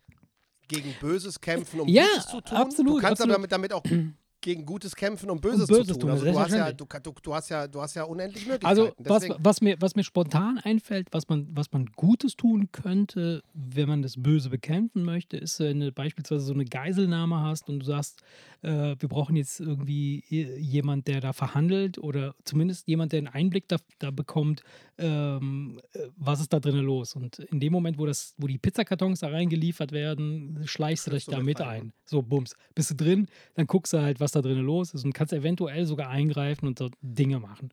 gegen 0.69 0.95
Böses 1.01 1.41
kämpfen, 1.41 1.81
um 1.81 1.89
Ja, 1.89 2.05
Gutes 2.15 2.27
zu 2.29 2.41
tun. 2.41 2.57
absolut, 2.59 2.97
Du 2.97 3.01
kannst 3.01 3.23
absolut. 3.23 3.35
aber 3.37 3.47
damit, 3.49 3.53
damit 3.53 3.73
auch 3.73 3.83
gegen 4.45 4.67
Gutes 4.67 4.95
kämpfen, 4.95 5.31
um 5.31 5.41
Böses, 5.41 5.67
Böses 5.67 5.87
zu 5.87 5.93
tun, 5.95 6.01
tun. 6.03 6.11
Also 6.11 6.27
du 6.27 6.39
hast, 6.39 6.53
ja, 6.53 6.71
du, 6.71 6.85
du, 6.85 7.15
du, 7.23 7.35
hast 7.35 7.49
ja, 7.49 7.67
du 7.67 7.81
hast 7.81 7.95
ja 7.95 8.05
unendlich 8.05 8.47
Möglichkeiten. 8.47 8.67
Also, 8.67 8.93
was, 8.99 9.27
was, 9.39 9.61
mir, 9.63 9.77
was 9.81 9.97
mir 9.97 10.05
spontan 10.05 10.59
einfällt, 10.59 11.09
was 11.13 11.29
man, 11.29 11.49
was 11.51 11.73
man 11.73 11.87
Gutes 11.97 12.37
tun 12.37 12.69
könnte, 12.71 13.43
wenn 13.55 13.89
man 13.89 14.03
das 14.03 14.23
Böse 14.23 14.51
bekämpfen 14.51 15.03
möchte, 15.03 15.39
ist, 15.39 15.61
wenn 15.61 15.81
du 15.81 15.91
beispielsweise 15.93 16.45
so 16.45 16.53
eine 16.53 16.67
Geiselnahme 16.67 17.41
hast 17.41 17.71
und 17.71 17.81
du 17.81 17.87
sagst, 17.87 18.23
äh, 18.65 18.97
wir 18.99 19.09
brauchen 19.09 19.37
jetzt 19.37 19.61
irgendwie 19.61 20.25
i- 20.31 20.57
jemand, 20.59 21.07
der 21.07 21.21
da 21.21 21.33
verhandelt 21.33 21.99
oder 21.99 22.35
zumindest 22.45 22.89
jemand, 22.89 23.12
der 23.12 23.19
einen 23.19 23.29
Einblick 23.29 23.69
da, 23.69 23.77
da 23.99 24.11
bekommt, 24.11 24.62
ähm, 24.99 25.81
äh, 25.93 26.09
was 26.17 26.41
ist 26.41 26.53
da 26.53 26.61
drinnen 26.61 26.85
los? 26.85 27.15
Und 27.15 27.39
in 27.39 27.61
dem 27.61 27.73
Moment, 27.73 27.99
wo, 27.99 28.07
das, 28.07 28.35
wo 28.39 28.47
die 28.47 28.59
Pizzakartons 28.59 29.21
da 29.21 29.29
reingeliefert 29.29 29.93
werden, 29.93 30.62
schleichst 30.67 31.07
du 31.07 31.11
dich 31.12 31.27
da 31.27 31.41
mit 31.41 31.61
ein. 31.61 31.93
So, 32.07 32.23
bums. 32.23 32.55
Bist 32.75 32.91
du 32.91 32.95
drin, 32.97 33.29
dann 33.55 33.67
guckst 33.67 33.93
du 33.93 34.01
halt, 34.01 34.19
was 34.21 34.33
da 34.33 34.41
drinnen 34.43 34.65
los 34.65 34.95
ist 34.95 35.05
und 35.05 35.12
kannst 35.12 35.33
eventuell 35.33 35.87
sogar 35.87 36.09
eingreifen 36.09 36.67
und 36.67 36.79
so 36.79 36.91
Dinge 37.03 37.39
machen. 37.41 37.71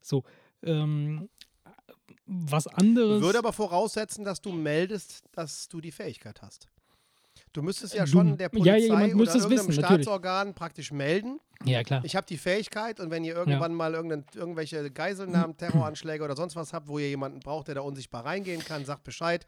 So, 0.00 0.24
ähm, 0.62 1.28
was 2.26 2.66
anderes. 2.66 3.22
Würde 3.22 3.38
aber 3.38 3.52
voraussetzen, 3.52 4.24
dass 4.24 4.40
du 4.40 4.52
meldest, 4.52 5.24
dass 5.32 5.68
du 5.68 5.80
die 5.80 5.92
Fähigkeit 5.92 6.40
hast. 6.42 6.68
Du 7.52 7.62
müsstest 7.62 7.94
ja 7.94 8.04
Du- 8.04 8.10
schon 8.10 8.36
der 8.38 8.46
ja, 8.46 8.48
Polizei 8.48 8.78
jemand 8.78 9.04
oder 9.06 9.14
müsste 9.16 9.38
es 9.38 9.44
irgendeinem 9.44 9.68
wissen, 9.68 9.80
natürlich. 9.82 10.02
Staatsorgan 10.04 10.54
praktisch 10.54 10.90
melden. 10.92 11.38
ja, 11.64 11.82
klar. 11.82 12.02
Ich 12.04 12.16
habe 12.16 12.26
die 12.26 12.38
Fähigkeit 12.38 12.98
und 12.98 13.10
wenn 13.10 13.24
ihr 13.24 13.34
irgendwann 13.34 13.74
mal 13.74 13.92
irgendein, 13.94 14.24
irgendwelche 14.34 14.90
Geiselnahmen, 14.90 15.56
Terroranschläge 15.56 16.24
oder 16.24 16.34
sonst 16.34 16.56
was 16.56 16.72
habt, 16.72 16.88
wo 16.88 16.98
ihr 16.98 17.08
jemanden 17.08 17.40
braucht, 17.40 17.68
der 17.68 17.74
da 17.76 17.80
unsichtbar 17.82 18.24
reingehen 18.24 18.64
kann, 18.64 18.84
sagt 18.84 19.04
Bescheid. 19.04 19.44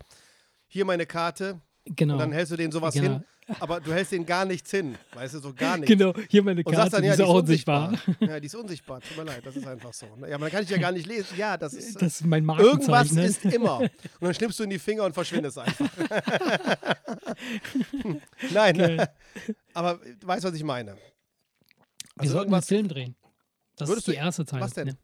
Hier 0.68 0.84
meine 0.84 1.06
Karte. 1.06 1.60
Genau. 1.86 2.14
Und 2.14 2.20
dann 2.20 2.32
hältst 2.32 2.52
du 2.52 2.56
denen 2.56 2.72
sowas 2.72 2.94
Genau. 2.94 3.14
hin. 3.14 3.24
Aber 3.60 3.78
du 3.78 3.92
hältst 3.92 4.12
denen 4.12 4.24
gar 4.24 4.46
nichts 4.46 4.70
hin. 4.70 4.96
Weißt 5.12 5.34
du, 5.34 5.38
so 5.38 5.52
gar 5.52 5.76
nichts. 5.76 5.90
Genau, 5.94 6.14
hier 6.30 6.42
meine 6.42 6.64
Karte, 6.64 6.92
dann, 6.92 7.02
die 7.02 7.08
ja, 7.08 7.12
ist 7.12 7.18
die 7.18 7.24
auch 7.24 7.34
ist 7.36 7.40
unsichtbar. 7.42 7.88
unsichtbar. 7.90 8.28
Ja, 8.30 8.40
die 8.40 8.46
ist 8.46 8.54
unsichtbar. 8.54 9.00
Tut 9.02 9.16
mir 9.18 9.24
leid, 9.24 9.44
das 9.44 9.54
ist 9.56 9.66
einfach 9.66 9.92
so. 9.92 10.06
Ja, 10.26 10.36
aber 10.36 10.46
dann 10.46 10.50
kann 10.50 10.62
ich 10.62 10.70
ja 10.70 10.78
gar 10.78 10.92
nicht 10.92 11.06
lesen. 11.06 11.36
Ja, 11.36 11.58
das 11.58 11.74
ist. 11.74 11.96
Das 12.00 12.20
ist 12.20 12.24
mein 12.24 12.48
Irgendwas 12.48 12.88
Markenzeichen. 13.12 13.16
ne? 13.16 13.24
ist 13.26 13.44
immer. 13.44 13.80
Und 13.80 13.90
dann 14.20 14.32
schnippst 14.34 14.58
du 14.60 14.64
in 14.64 14.70
die 14.70 14.78
Finger 14.78 15.04
und 15.04 15.12
verschwindest 15.12 15.58
einfach. 15.58 15.90
Nein, 18.52 18.76
Geil. 18.78 19.08
aber 19.74 20.00
du 20.20 20.26
weißt, 20.26 20.44
was 20.44 20.54
ich 20.54 20.64
meine. 20.64 20.92
Wir 20.94 21.00
Also 22.16 22.32
sollten 22.32 22.46
einen 22.54 22.54
irgendwas, 22.54 22.66
Film 22.68 22.88
drehen. 22.88 23.16
Das 23.76 23.90
ist 23.90 24.06
die 24.06 24.14
erste 24.14 24.46
Zeit. 24.46 24.60
was 24.62 24.72
denn? 24.72 24.86
Ne? 24.88 24.96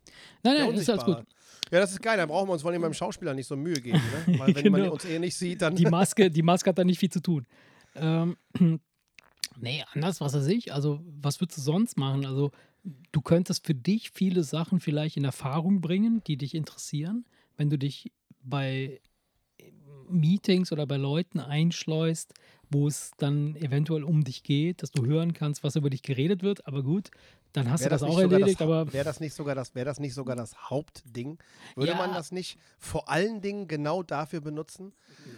Nein, 0.45 0.55
nein, 0.59 0.75
ist 0.75 0.89
alles 0.89 1.05
gut. 1.05 1.25
Ja, 1.71 1.79
das 1.81 1.93
ist 1.93 2.03
geil. 2.03 2.17
Dann 2.17 2.29
brauchen 2.29 2.49
wir 2.49 2.53
uns 2.55 2.63
vor 2.63 2.71
allem 2.71 2.83
beim 2.83 2.95
Schauspieler 2.95 3.35
nicht 3.35 3.47
so 3.47 3.57
Mühe 3.57 3.81
geben. 3.81 4.01
Ne? 4.27 4.39
Weil 4.39 4.55
wenn 4.55 4.73
man 4.73 4.81
Genau. 4.83 4.93
uns 4.95 5.05
eh 5.05 5.19
nicht 5.19 5.37
sieht, 5.37 5.63
dann. 5.63 5.75
Die 5.77 5.85
Maske, 5.91 6.31
die 6.31 6.43
Maske 6.43 6.71
hat 6.71 6.79
da 6.79 6.85
nicht 6.85 6.99
viel 6.99 7.11
zu 7.11 7.21
tun. 7.21 7.47
Ähm, 7.95 8.37
nee, 9.61 9.85
anders, 9.95 10.21
was 10.21 10.35
weiß 10.35 10.47
ich. 10.49 10.73
Also, 10.73 11.01
was 11.21 11.41
würdest 11.41 11.59
du 11.59 11.63
sonst 11.63 11.97
machen? 11.97 12.27
Also, 12.27 12.51
du 13.13 13.21
könntest 13.21 13.67
für 13.67 13.75
dich 13.75 14.11
viele 14.11 14.43
Sachen 14.43 14.81
vielleicht 14.81 15.17
in 15.17 15.25
Erfahrung 15.25 15.81
bringen, 15.81 16.23
die 16.27 16.37
dich 16.37 16.55
interessieren, 16.55 17.25
wenn 17.57 17.71
du 17.71 17.79
dich 17.79 18.11
bei 18.43 19.01
Meetings 20.09 20.73
oder 20.73 20.87
bei 20.87 20.97
Leuten 20.97 21.39
einschleust, 21.41 22.35
wo 22.71 22.89
es 22.89 23.13
dann 23.19 23.55
eventuell 23.57 24.03
um 24.03 24.25
dich 24.25 24.43
geht, 24.43 24.83
dass 24.83 24.91
du 24.91 25.05
hören 25.07 25.35
kannst, 25.35 25.63
was 25.63 25.77
über 25.77 25.91
dich 25.91 26.03
geredet 26.03 26.43
wird. 26.43 26.67
Aber 26.67 26.83
gut, 26.83 27.11
dann 27.53 27.71
hast 27.71 27.81
Wäre 27.81 27.91
du 27.91 27.95
das, 27.95 28.03
nicht 28.03 28.11
auch 28.11 28.21
sogar 28.21 28.33
erledigt. 28.39 28.61
das, 28.61 28.67
aber 28.67 28.93
wäre 28.93 29.05
das 29.05 29.21
nicht 29.21 29.35
sogar 29.35 29.55
das, 29.55 29.75
wäre 29.75 29.85
das 29.87 29.99
nicht 30.01 30.15
sogar 30.15 30.37
das 30.37 30.71
Hauptding? 30.71 31.39
Würde 31.75 31.93
Ja. 31.93 31.99
man 31.99 32.13
das 32.13 32.31
nicht 32.33 32.59
vor 32.79 33.09
allen 33.09 33.41
Dingen 33.41 33.67
genau 33.69 34.03
dafür 34.03 34.41
benutzen? 34.41 34.93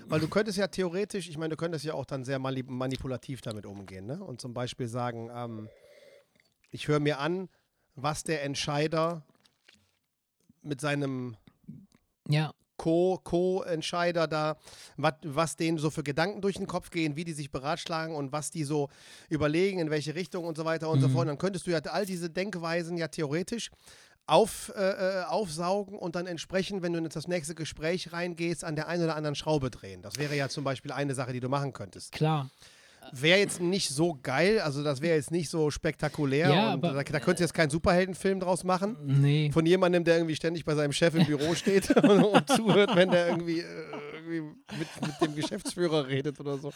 Weil 0.08 0.20
du 0.20 0.28
könntest 0.28 0.58
ja 0.58 0.66
theoretisch, 0.68 1.28
ich 1.28 1.38
meine, 1.38 1.50
du 1.50 1.56
könntest 1.56 1.84
ja 1.84 1.94
auch 1.94 2.04
dann 2.04 2.24
sehr 2.24 2.38
mani- 2.38 2.64
manipulativ 2.66 3.40
damit 3.40 3.64
umgehen, 3.66 4.06
ne? 4.06 4.22
Und 4.22 4.40
zum 4.40 4.52
Beispiel 4.52 4.88
sagen, 4.88 5.30
ähm, 5.34 5.68
ich 6.70 6.88
höre 6.88 7.00
mir 7.00 7.18
an, 7.18 7.48
was 7.94 8.24
der 8.24 8.42
Entscheider 8.44 9.22
mit 10.62 10.80
seinem 10.80 11.36
ja, 12.28 12.52
Co- 12.82 13.20
Co-Entscheider 13.22 14.26
da, 14.26 14.56
wat, 14.96 15.18
was 15.22 15.54
denen 15.56 15.78
so 15.78 15.88
für 15.90 16.02
Gedanken 16.02 16.40
durch 16.40 16.56
den 16.56 16.66
Kopf 16.66 16.90
gehen, 16.90 17.14
wie 17.14 17.22
die 17.24 17.32
sich 17.32 17.52
beratschlagen 17.52 18.14
und 18.16 18.32
was 18.32 18.50
die 18.50 18.64
so 18.64 18.88
überlegen, 19.28 19.78
in 19.78 19.88
welche 19.90 20.16
Richtung 20.16 20.44
und 20.44 20.56
so 20.56 20.64
weiter 20.64 20.88
und 20.90 21.00
so 21.00 21.06
Mhm. 21.08 21.12
fort. 21.12 21.28
Dann 21.28 21.38
könntest 21.38 21.66
du 21.66 21.70
ja 21.70 21.78
all 21.78 22.04
diese 22.06 22.28
Denkweisen 22.28 22.96
ja 22.96 23.06
theoretisch 23.06 23.70
auf, 24.26 24.72
äh, 24.76 24.80
äh, 25.20 25.24
aufsaugen 25.24 25.96
und 25.98 26.16
dann 26.16 26.26
entsprechend, 26.26 26.82
wenn 26.82 26.92
du 26.92 26.98
in 26.98 27.08
das 27.08 27.28
nächste 27.28 27.54
Gespräch 27.54 28.12
reingehst, 28.12 28.64
an 28.64 28.74
der 28.76 28.88
einen 28.88 29.04
oder 29.04 29.14
anderen 29.16 29.34
Schraube 29.34 29.70
drehen. 29.70 30.02
Das 30.02 30.16
wäre 30.16 30.34
ja 30.36 30.48
zum 30.48 30.64
Beispiel 30.64 30.90
eine 30.92 31.14
Sache, 31.14 31.32
die 31.32 31.40
du 31.40 31.48
machen 31.48 31.72
könntest. 31.72 32.12
klar. 32.12 32.50
Wäre 33.14 33.38
jetzt 33.38 33.60
nicht 33.60 33.90
so 33.90 34.18
geil, 34.22 34.58
also 34.60 34.82
das 34.82 35.00
wäre 35.02 35.16
jetzt 35.16 35.30
nicht 35.30 35.50
so 35.50 35.70
spektakulär 35.70 36.48
Ja, 36.48 36.66
und 36.74 36.84
aber- 36.84 36.92
da, 36.94 37.02
da 37.02 37.20
könntest 37.20 37.40
du 37.40 37.44
jetzt 37.44 37.54
keinen 37.54 37.68
Superheldenfilm 37.70 38.40
draus 38.40 38.64
machen 38.64 38.96
Nee. 39.04 39.50
von 39.52 39.66
jemandem, 39.66 40.02
der 40.04 40.16
irgendwie 40.16 40.34
ständig 40.34 40.64
bei 40.64 40.74
seinem 40.74 40.92
Chef 40.92 41.14
im 41.14 41.26
Büro 41.26 41.54
steht 41.54 41.90
und, 41.96 42.24
und 42.24 42.48
zuhört, 42.48 42.96
wenn 42.96 43.10
der 43.10 43.28
irgendwie, 43.28 43.60
äh, 43.60 43.64
irgendwie 44.14 44.40
mit, 44.78 44.88
mit 45.02 45.20
dem 45.20 45.34
Geschäftsführer 45.34 46.08
redet 46.08 46.40
oder 46.40 46.56
so. 46.58 46.72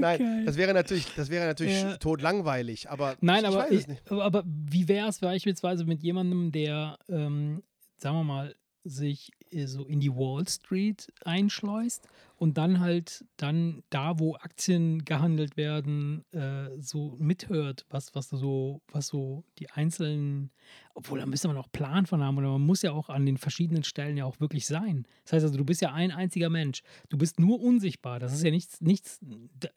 Nein, 0.00 0.18
geil. 0.18 0.42
das 0.44 0.56
wäre 0.56 0.74
natürlich, 0.74 1.06
das 1.16 1.30
wäre 1.30 1.46
natürlich 1.46 1.80
Ja. 1.82 1.96
totlangweilig, 1.96 2.90
aber 2.90 3.16
Nein, 3.20 3.44
ich, 3.44 3.48
aber, 3.48 3.72
ich, 3.72 3.86
aber 4.10 4.44
wie 4.46 4.86
wäre 4.88 5.08
es 5.08 5.18
beispielsweise 5.20 5.84
mit 5.86 6.02
jemandem, 6.02 6.52
der, 6.52 6.98
ähm, 7.08 7.62
sagen 7.96 8.16
wir 8.16 8.24
mal, 8.24 8.54
sich 8.84 9.32
äh, 9.50 9.66
so 9.66 9.84
in 9.84 10.00
die 10.00 10.14
Wall 10.14 10.46
Street 10.46 11.12
einschleust 11.24 12.06
und 12.36 12.58
dann 12.58 12.80
halt 12.80 13.24
dann 13.36 13.82
da, 13.90 14.18
wo 14.18 14.34
Aktien 14.34 15.04
gehandelt 15.04 15.56
werden, 15.56 16.24
äh, 16.32 16.68
so 16.78 17.16
mithört, 17.18 17.86
was, 17.88 18.14
was 18.14 18.28
so, 18.28 18.82
was 18.88 19.06
so 19.06 19.44
die 19.58 19.70
einzelnen, 19.70 20.50
obwohl 20.94 21.20
da 21.20 21.26
müsste 21.26 21.48
man 21.48 21.56
auch 21.56 21.70
Plan 21.72 22.06
von 22.06 22.22
haben 22.22 22.36
oder 22.36 22.48
man 22.48 22.66
muss 22.66 22.82
ja 22.82 22.92
auch 22.92 23.08
an 23.08 23.24
den 23.24 23.38
verschiedenen 23.38 23.84
Stellen 23.84 24.16
ja 24.16 24.24
auch 24.24 24.40
wirklich 24.40 24.66
sein. 24.66 25.06
Das 25.24 25.34
heißt 25.34 25.44
also, 25.46 25.56
du 25.56 25.64
bist 25.64 25.80
ja 25.80 25.92
ein 25.92 26.10
einziger 26.10 26.50
Mensch. 26.50 26.82
Du 27.08 27.16
bist 27.16 27.40
nur 27.40 27.60
unsichtbar. 27.60 28.18
Das 28.18 28.34
ist 28.34 28.42
ja 28.42 28.50
nichts, 28.50 28.80
nichts, 28.80 29.20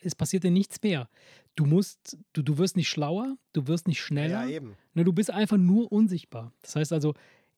es 0.01 0.15
passiert 0.15 0.43
dir 0.43 0.51
nichts 0.51 0.81
mehr. 0.83 1.09
Du 1.55 1.65
musst, 1.65 2.17
du, 2.33 2.41
du 2.41 2.57
wirst 2.57 2.75
nicht 2.75 2.89
schlauer, 2.89 3.37
du 3.53 3.67
wirst 3.67 3.87
nicht 3.87 4.01
schneller. 4.01 4.45
Ja, 4.45 4.49
eben. 4.49 4.75
Ne, 4.93 5.03
du 5.03 5.13
bist 5.13 5.31
einfach 5.31 5.57
nur 5.57 5.91
unsichtbar. 5.91 6.51
Das 6.61 6.75
heißt 6.75 6.93
also, 6.93 7.13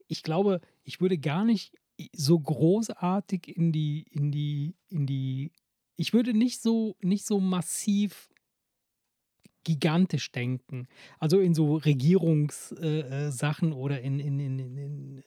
ich 0.10 0.24
glaube, 0.24 0.60
ich 0.90 1.00
würde 1.00 1.20
gar 1.20 1.46
nicht 1.46 1.76
so 2.14 2.40
großartig 2.40 3.56
in 3.56 3.72
die, 3.72 4.08
in 4.10 4.32
die, 4.32 4.74
in 4.88 5.06
die, 5.06 5.52
ich 5.98 6.14
würde 6.14 6.34
nicht 6.34 6.64
so, 6.64 6.96
nicht 7.00 7.28
so 7.28 7.40
massiv 7.40 8.28
gigantisch 9.64 10.32
denken. 10.32 10.88
Also 11.20 11.40
in 11.42 11.54
so 11.54 11.76
Regierungssachen 11.76 13.72
äh, 13.72 13.72
äh, 13.72 13.78
oder 13.78 14.02
in, 14.02 14.20
in, 14.20 14.40
in, 14.40 14.58
in, 14.58 14.78
in 14.78 15.18
äh, 15.20 15.24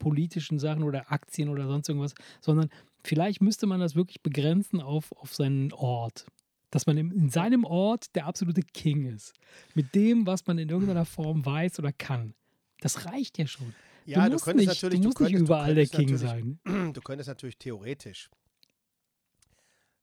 politischen 0.00 0.58
Sachen 0.58 0.82
oder 0.82 1.12
Aktien 1.12 1.48
oder 1.48 1.68
sonst 1.68 1.88
irgendwas, 1.88 2.14
sondern 2.40 2.68
vielleicht 3.04 3.40
müsste 3.40 3.68
man 3.68 3.78
das 3.78 3.94
wirklich 3.94 4.20
begrenzen 4.20 4.80
auf, 4.80 5.12
auf 5.12 5.32
seinen 5.32 5.72
Ort. 5.72 6.26
Dass 6.70 6.86
man 6.86 6.96
in 6.96 7.28
seinem 7.28 7.62
Ort 7.62 8.16
der 8.16 8.26
absolute 8.26 8.62
King 8.62 9.06
ist. 9.06 9.32
Mit 9.74 9.94
dem, 9.94 10.26
was 10.26 10.44
man 10.48 10.58
in 10.58 10.70
irgendeiner 10.70 11.04
Form 11.04 11.46
weiß 11.46 11.78
oder 11.78 11.92
kann. 11.92 12.34
Das 12.80 13.06
reicht 13.06 13.38
ja 13.38 13.46
schon. 13.46 13.72
Ja, 14.04 14.20
du 14.24 14.26
du 14.26 14.32
musst 14.32 14.44
könntest 14.44 14.68
nicht, 14.68 14.82
natürlich, 14.82 15.00
du 15.00 15.02
du 15.02 15.08
musst 15.08 15.20
nicht 15.20 15.28
könntest- 15.32 15.40
du 15.40 15.44
überall 15.44 15.74
der 15.74 15.86
King 15.86 16.10
natürlich- 16.10 16.58
sein. 16.64 16.92
Du 16.94 17.00
könntest 17.00 17.28
natürlich 17.28 17.58
theoretisch, 17.58 18.30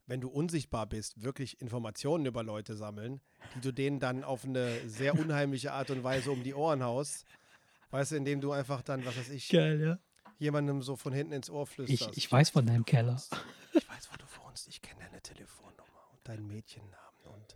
wenn 0.08 0.22
du 0.22 0.30
unsichtbar 0.30 0.88
bist, 0.88 1.22
wirklich 1.22 1.62
Informationen 1.62 2.26
über 2.26 2.44
Leute 2.44 2.76
sammeln, 2.76 3.22
die 3.56 3.62
du 3.62 3.72
denen 3.72 4.00
dann 4.00 4.24
auf 4.24 4.46
eine 4.46 4.88
sehr 4.90 5.14
unheimliche 5.20 5.72
Art 5.74 5.90
und 5.92 6.04
Weise 6.04 6.32
um 6.32 6.44
die 6.44 6.54
Ohren 6.54 6.84
haust. 6.84 7.26
Weißt 7.92 8.12
du, 8.12 8.16
indem 8.16 8.42
du 8.42 8.52
einfach 8.52 8.82
dann, 8.82 9.06
was 9.06 9.18
weiß 9.18 9.30
ich, 9.30 9.50
Geil, 9.50 9.80
ja. 9.82 10.00
jemandem 10.38 10.82
so 10.82 10.96
von 10.96 11.12
hinten 11.14 11.34
ins 11.34 11.50
Ohr 11.50 11.64
Ich, 11.64 11.70
flüsterst. 11.70 12.18
ich 12.18 12.32
weiß 12.32 12.50
von 12.52 12.66
deinem 12.66 12.86
Keller. 12.86 13.22
Ich 13.74 13.88
weiß, 13.90 14.10
wo 14.12 14.18
du 14.18 14.26
wohnst. 14.44 14.68
Ich 14.68 14.82
kenne 14.82 15.02
deine 15.02 15.22
Telefonnummer 15.22 16.08
und 16.12 16.28
deinen 16.28 16.48
Mädchennamen 16.48 16.96
und, 17.26 17.56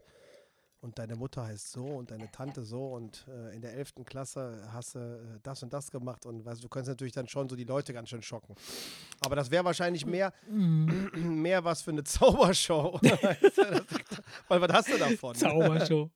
und 0.84 1.00
deine 1.00 1.16
Mutter 1.16 1.46
heißt 1.46 1.72
so 1.72 1.86
und 1.86 2.12
deine 2.12 2.30
Tante 2.30 2.62
so 2.64 2.88
und 2.88 3.26
äh, 3.30 3.56
in 3.56 3.62
der 3.62 3.74
11. 3.74 3.94
Klasse 4.06 4.68
hast 4.74 4.96
du 4.96 5.00
äh, 5.00 5.40
das 5.42 5.64
und 5.64 5.72
das 5.72 5.90
gemacht 5.90 6.26
und 6.26 6.44
weißt, 6.46 6.62
du 6.62 6.68
könntest 6.68 6.90
natürlich 6.90 7.14
dann 7.14 7.28
schon 7.28 7.48
so 7.48 7.56
die 7.56 7.64
Leute 7.64 7.94
ganz 7.94 8.10
schön 8.10 8.22
schocken. 8.22 8.54
Aber 9.22 9.36
das 9.38 9.50
wäre 9.50 9.64
wahrscheinlich 9.64 10.06
mehr, 10.06 10.34
mehr 10.50 11.64
was 11.64 11.82
für 11.82 11.92
eine 11.92 12.04
Zaubershow. 12.04 13.00
Weil 14.50 14.62
was 14.62 14.74
hast 14.74 14.94
du 14.94 14.98
davon? 14.98 15.36
Zaubershow. 15.36 16.10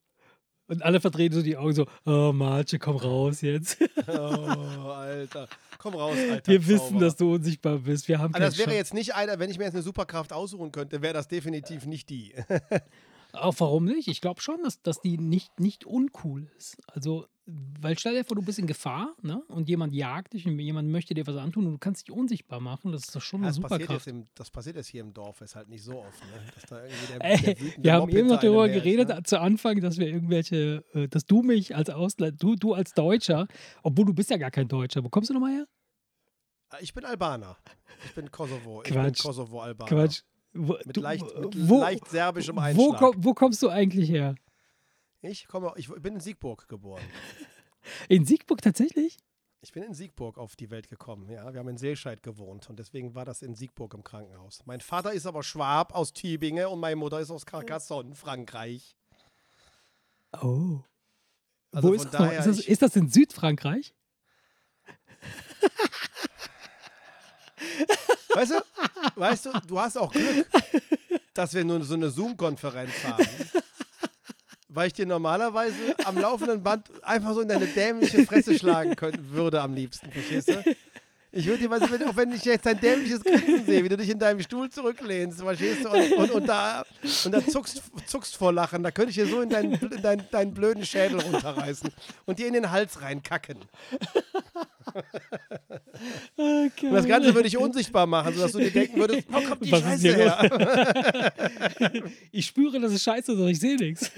Und 0.70 0.84
alle 0.84 1.00
verdrehen 1.00 1.32
so 1.32 1.42
die 1.42 1.56
Augen 1.56 1.74
so, 1.74 1.86
oh 2.06 2.34
Marce, 2.34 2.78
komm 2.78 2.98
raus 2.98 3.40
jetzt. 3.40 3.78
Oh, 4.06 4.12
Alter. 4.12 5.48
Komm 5.78 5.96
raus, 5.96 6.18
Alter. 6.30 6.52
Wir 6.52 6.68
wissen, 6.68 7.00
dass 7.00 7.16
du 7.16 7.36
unsichtbar 7.36 7.78
bist. 7.78 8.10
Wir 8.10 8.20
haben 8.20 8.34
Also 8.34 8.46
das 8.46 8.58
wäre 8.58 8.66
Chance. 8.66 8.78
jetzt 8.78 8.94
nicht 8.94 9.16
einer, 9.16 9.40
wenn 9.40 9.50
ich 9.50 9.58
mir 9.58 9.64
jetzt 9.64 9.76
eine 9.76 9.84
Superkraft 9.84 10.34
aussuchen 10.34 10.74
könnte, 10.74 11.02
wäre 11.02 11.14
das 11.14 11.30
definitiv 11.30 11.86
nicht 11.86 12.10
die. 12.10 12.34
Auch 13.42 13.56
warum 13.60 13.86
nicht? 13.86 14.08
Ich 14.08 14.22
glaube 14.22 14.42
schon, 14.42 14.62
dass, 14.64 14.82
dass 14.82 15.02
die 15.02 15.18
nicht, 15.18 15.60
nicht 15.60 15.86
uncool 15.86 16.50
ist. 16.58 16.78
Also, 16.88 17.28
weil 17.46 17.98
stell 17.98 18.14
dir 18.14 18.26
vor, 18.26 18.36
du 18.36 18.42
bist 18.42 18.60
in 18.60 18.68
Gefahr 18.68 19.16
ne? 19.22 19.42
und 19.48 19.70
jemand 19.70 19.94
jagt 19.94 20.34
dich 20.34 20.46
und 20.46 20.60
jemand 20.60 20.90
möchte 20.90 21.14
dir 21.14 21.26
was 21.26 21.38
antun 21.38 21.66
und 21.66 21.74
du 21.74 21.78
kannst 21.78 22.08
dich 22.08 22.14
unsichtbar 22.14 22.60
machen. 22.60 22.92
Das 22.92 23.04
ist 23.04 23.16
doch 23.16 23.22
schon 23.22 23.42
eine 23.42 23.48
passiert, 23.48 23.70
Superkraft. 23.70 23.92
jetzt 23.92 24.08
im, 24.08 24.28
das 24.36 24.52
passiert 24.52 24.76
jetzt 24.76 24.88
hier 24.88 25.02
im 25.02 25.14
Dorf, 25.14 25.42
ist 25.42 25.56
halt 25.56 25.70
nicht 25.70 25.84
so 25.84 26.00
oft, 26.00 26.22
ne? 26.26 26.42
Dass 26.56 26.64
da 26.66 26.84
irgendwie 26.84 27.08
der, 27.08 27.26
Ey, 27.26 27.56
der 27.56 27.84
wir 27.84 27.94
haben 27.94 28.00
Mob 28.02 28.14
eben 28.14 28.28
noch 28.28 28.40
darüber 28.40 28.68
her 28.68 28.76
ist, 28.76 28.84
geredet 28.84 29.10
ne? 29.10 29.24
zu 29.24 29.40
Anfang, 29.40 29.80
dass 29.80 29.98
wir 29.98 30.08
irgendwelche, 30.08 30.84
äh, 30.94 31.08
dass 31.08 31.26
du 31.26 31.42
mich 31.42 31.76
als 31.76 31.90
Ausland, 31.90 32.42
du, 32.44 32.56
du 32.56 32.74
als 32.74 32.94
Deutscher, 32.94 33.48
obwohl 33.84 34.06
du 34.06 34.14
bist 34.14 34.30
ja 34.30 34.38
gar 34.38 34.52
kein 34.52 34.68
Deutscher. 34.68 35.04
Wo 35.04 35.10
kommst 35.10 35.30
du 35.30 35.34
nochmal 35.34 35.54
her? 35.54 35.68
Ich 36.82 36.94
bin 36.94 37.06
Albaner. 37.06 37.58
Ich 38.06 38.14
bin 38.14 38.30
Kosovo. 38.30 38.84
Ich 38.84 38.92
Quatsch. 38.92 39.24
bin 39.24 39.32
Kosovo-Albaner. 39.32 39.90
Quatsch. 39.90 40.22
Wo, 40.58 40.78
Mit, 40.86 40.98
leicht, 40.98 41.26
mit 41.40 41.70
wo, 41.70 41.80
leicht 41.80 42.08
serbischem 42.08 42.56
wo, 42.56 42.62
Einschlag. 42.62 42.98
komm, 43.00 43.16
wo 43.18 43.34
kommst 43.34 43.62
du 43.64 43.70
eigentlich 43.70 44.10
her? 44.10 44.36
ich, 45.22 45.48
komme, 45.48 45.74
ich 45.76 45.88
bin 45.90 46.16
in 46.16 46.20
Siegburg 46.20 46.68
geboren. 46.68 47.04
In 48.10 48.26
Siegburg 48.26 48.62
tatsächlich? 48.62 49.18
Ich 49.62 49.72
bin 49.72 49.82
in 49.82 49.94
Siegburg 49.94 50.38
auf 50.38 50.58
die 50.58 50.70
Welt 50.70 50.90
gekommen. 50.90 51.30
Ja, 51.30 51.52
wir 51.54 51.60
haben 51.60 51.70
in 51.70 51.78
Seelscheid 51.78 52.22
gewohnt 52.22 52.70
und 52.70 52.78
deswegen 52.80 53.16
war 53.16 53.24
das 53.24 53.42
in 53.42 53.56
Siegburg 53.56 53.94
im 53.94 54.04
Krankenhaus. 54.04 54.62
Mein 54.66 54.82
Vater 54.82 55.14
ist 55.14 55.26
aber 55.26 55.42
Schwab 55.42 55.96
aus 55.96 56.12
Tübingen 56.12 56.68
und 56.68 56.80
meine 56.82 56.98
Mutter 56.98 57.20
ist 57.22 57.32
aus 57.32 57.46
Carcassonne, 57.46 58.14
Frankreich. 58.14 58.98
Oh. 60.42 60.82
Also 61.72 61.88
Wo 61.90 61.94
ist 61.94 62.10
daher, 62.12 62.40
ist, 62.40 62.48
das, 62.48 62.60
ist 62.60 62.82
das 62.82 62.96
in 62.96 63.10
Südfrankreich? 63.10 63.94
Weißt 68.34 68.52
du, 68.52 68.64
weißt 69.16 69.46
du, 69.48 69.52
du 69.68 69.80
hast 69.80 69.98
auch 69.98 70.12
Glück, 70.12 70.48
dass 71.34 71.54
wir 71.54 71.64
nur 71.64 71.84
so 71.84 71.96
eine 71.96 72.10
Zoom-Konferenz 72.10 72.92
haben. 73.04 73.28
Weil 74.70 74.88
ich 74.88 74.94
dir 74.94 75.06
normalerweise 75.08 75.96
am 76.06 76.18
laufenden 76.18 76.62
Band 76.62 76.86
einfach 77.02 77.34
so 77.34 77.42
in 77.42 77.48
deine 77.48 77.66
dämliche 77.66 78.26
Fresse 78.26 78.58
schlagen 78.60 78.96
können, 78.96 79.32
würde 79.32 79.62
am 79.62 79.74
liebsten, 79.74 80.12
verstehst 80.12 80.50
du? 80.50 80.64
Ich 81.38 81.46
würde 81.46 81.60
dir, 81.60 81.70
weißt 81.70 81.86
du, 81.86 81.92
wenn, 81.92 82.08
auch 82.08 82.16
wenn 82.16 82.32
ich 82.32 82.44
jetzt 82.46 82.66
dein 82.66 82.80
dämliches 82.80 83.24
Grinsen 83.24 83.64
sehe, 83.64 83.84
wie 83.84 83.90
du 83.90 83.96
dich 83.96 84.10
in 84.10 84.18
deinem 84.18 84.42
Stuhl 84.42 84.72
zurücklehnst, 84.72 85.40
verstehst 85.40 85.86
du, 85.86 85.90
und, 85.90 86.14
und, 86.14 86.32
und 86.32 86.48
da, 86.48 86.84
und 87.26 87.32
da 87.32 87.46
zuckst, 87.46 87.84
zuckst 88.08 88.36
vor 88.36 88.52
Lachen, 88.52 88.82
da 88.82 88.90
könnte 88.90 89.12
ich 89.12 89.18
dir 89.18 89.28
so 89.28 89.42
in 89.42 89.50
deinen, 89.50 89.74
in 89.74 90.02
deinen, 90.02 90.24
deinen 90.32 90.54
blöden 90.56 90.84
Schädel 90.84 91.20
runterreißen 91.22 91.92
und 92.26 92.40
dir 92.40 92.48
in 92.48 92.54
den 92.54 92.72
Hals 92.72 93.04
reinkacken. 93.04 93.60
Okay. 96.36 96.88
Und 96.88 96.94
das 96.94 97.06
Ganze 97.06 97.36
würde 97.36 97.48
ich 97.48 97.58
unsichtbar 97.58 98.08
machen, 98.08 98.34
sodass 98.34 98.54
du 98.54 98.60
dir 98.60 98.72
denken 98.72 99.00
würdest, 99.00 99.28
wo 99.30 99.40
kommt 99.42 99.64
die 99.64 99.72
Was 99.72 99.82
Scheiße 99.82 100.16
her? 100.16 101.34
Ich 102.32 102.48
spüre, 102.48 102.80
dass 102.80 102.92
es 102.92 103.04
scheiße 103.04 103.34
ist, 103.34 103.38
aber 103.38 103.50
ich 103.50 103.60
sehe 103.60 103.76
nichts. 103.76 104.12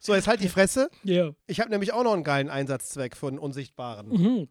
So, 0.00 0.14
jetzt 0.14 0.28
halt 0.28 0.40
die 0.40 0.48
Fresse. 0.48 0.90
Ja. 1.02 1.30
Ich 1.46 1.60
habe 1.60 1.70
nämlich 1.70 1.92
auch 1.92 2.04
noch 2.04 2.14
einen 2.14 2.24
geilen 2.24 2.48
Einsatzzweck 2.50 3.16
für 3.16 3.28
einen 3.28 3.38
Unsichtbaren. 3.38 4.08
Mhm. 4.08 4.48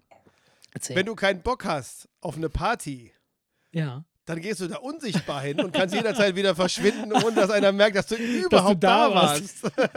Erzähl. 0.77 0.95
Wenn 0.95 1.07
du 1.07 1.15
keinen 1.15 1.41
Bock 1.41 1.65
hast 1.65 2.07
auf 2.21 2.35
eine 2.37 2.49
Party, 2.49 3.11
ja. 3.71 4.05
dann 4.25 4.39
gehst 4.41 4.59
du 4.61 4.67
da 4.67 4.77
unsichtbar 4.77 5.41
hin 5.41 5.59
und 5.59 5.73
kannst 5.73 5.95
jederzeit 5.95 6.35
wieder 6.35 6.53
verschwinden, 6.53 7.11
ohne 7.13 7.33
dass 7.33 7.49
einer 7.49 7.71
merkt, 7.71 7.95
dass 7.95 8.05
du 8.05 8.15
überhaupt 8.45 8.83
da 8.83 9.09
da, 9.09 9.15
warst. 9.15 9.55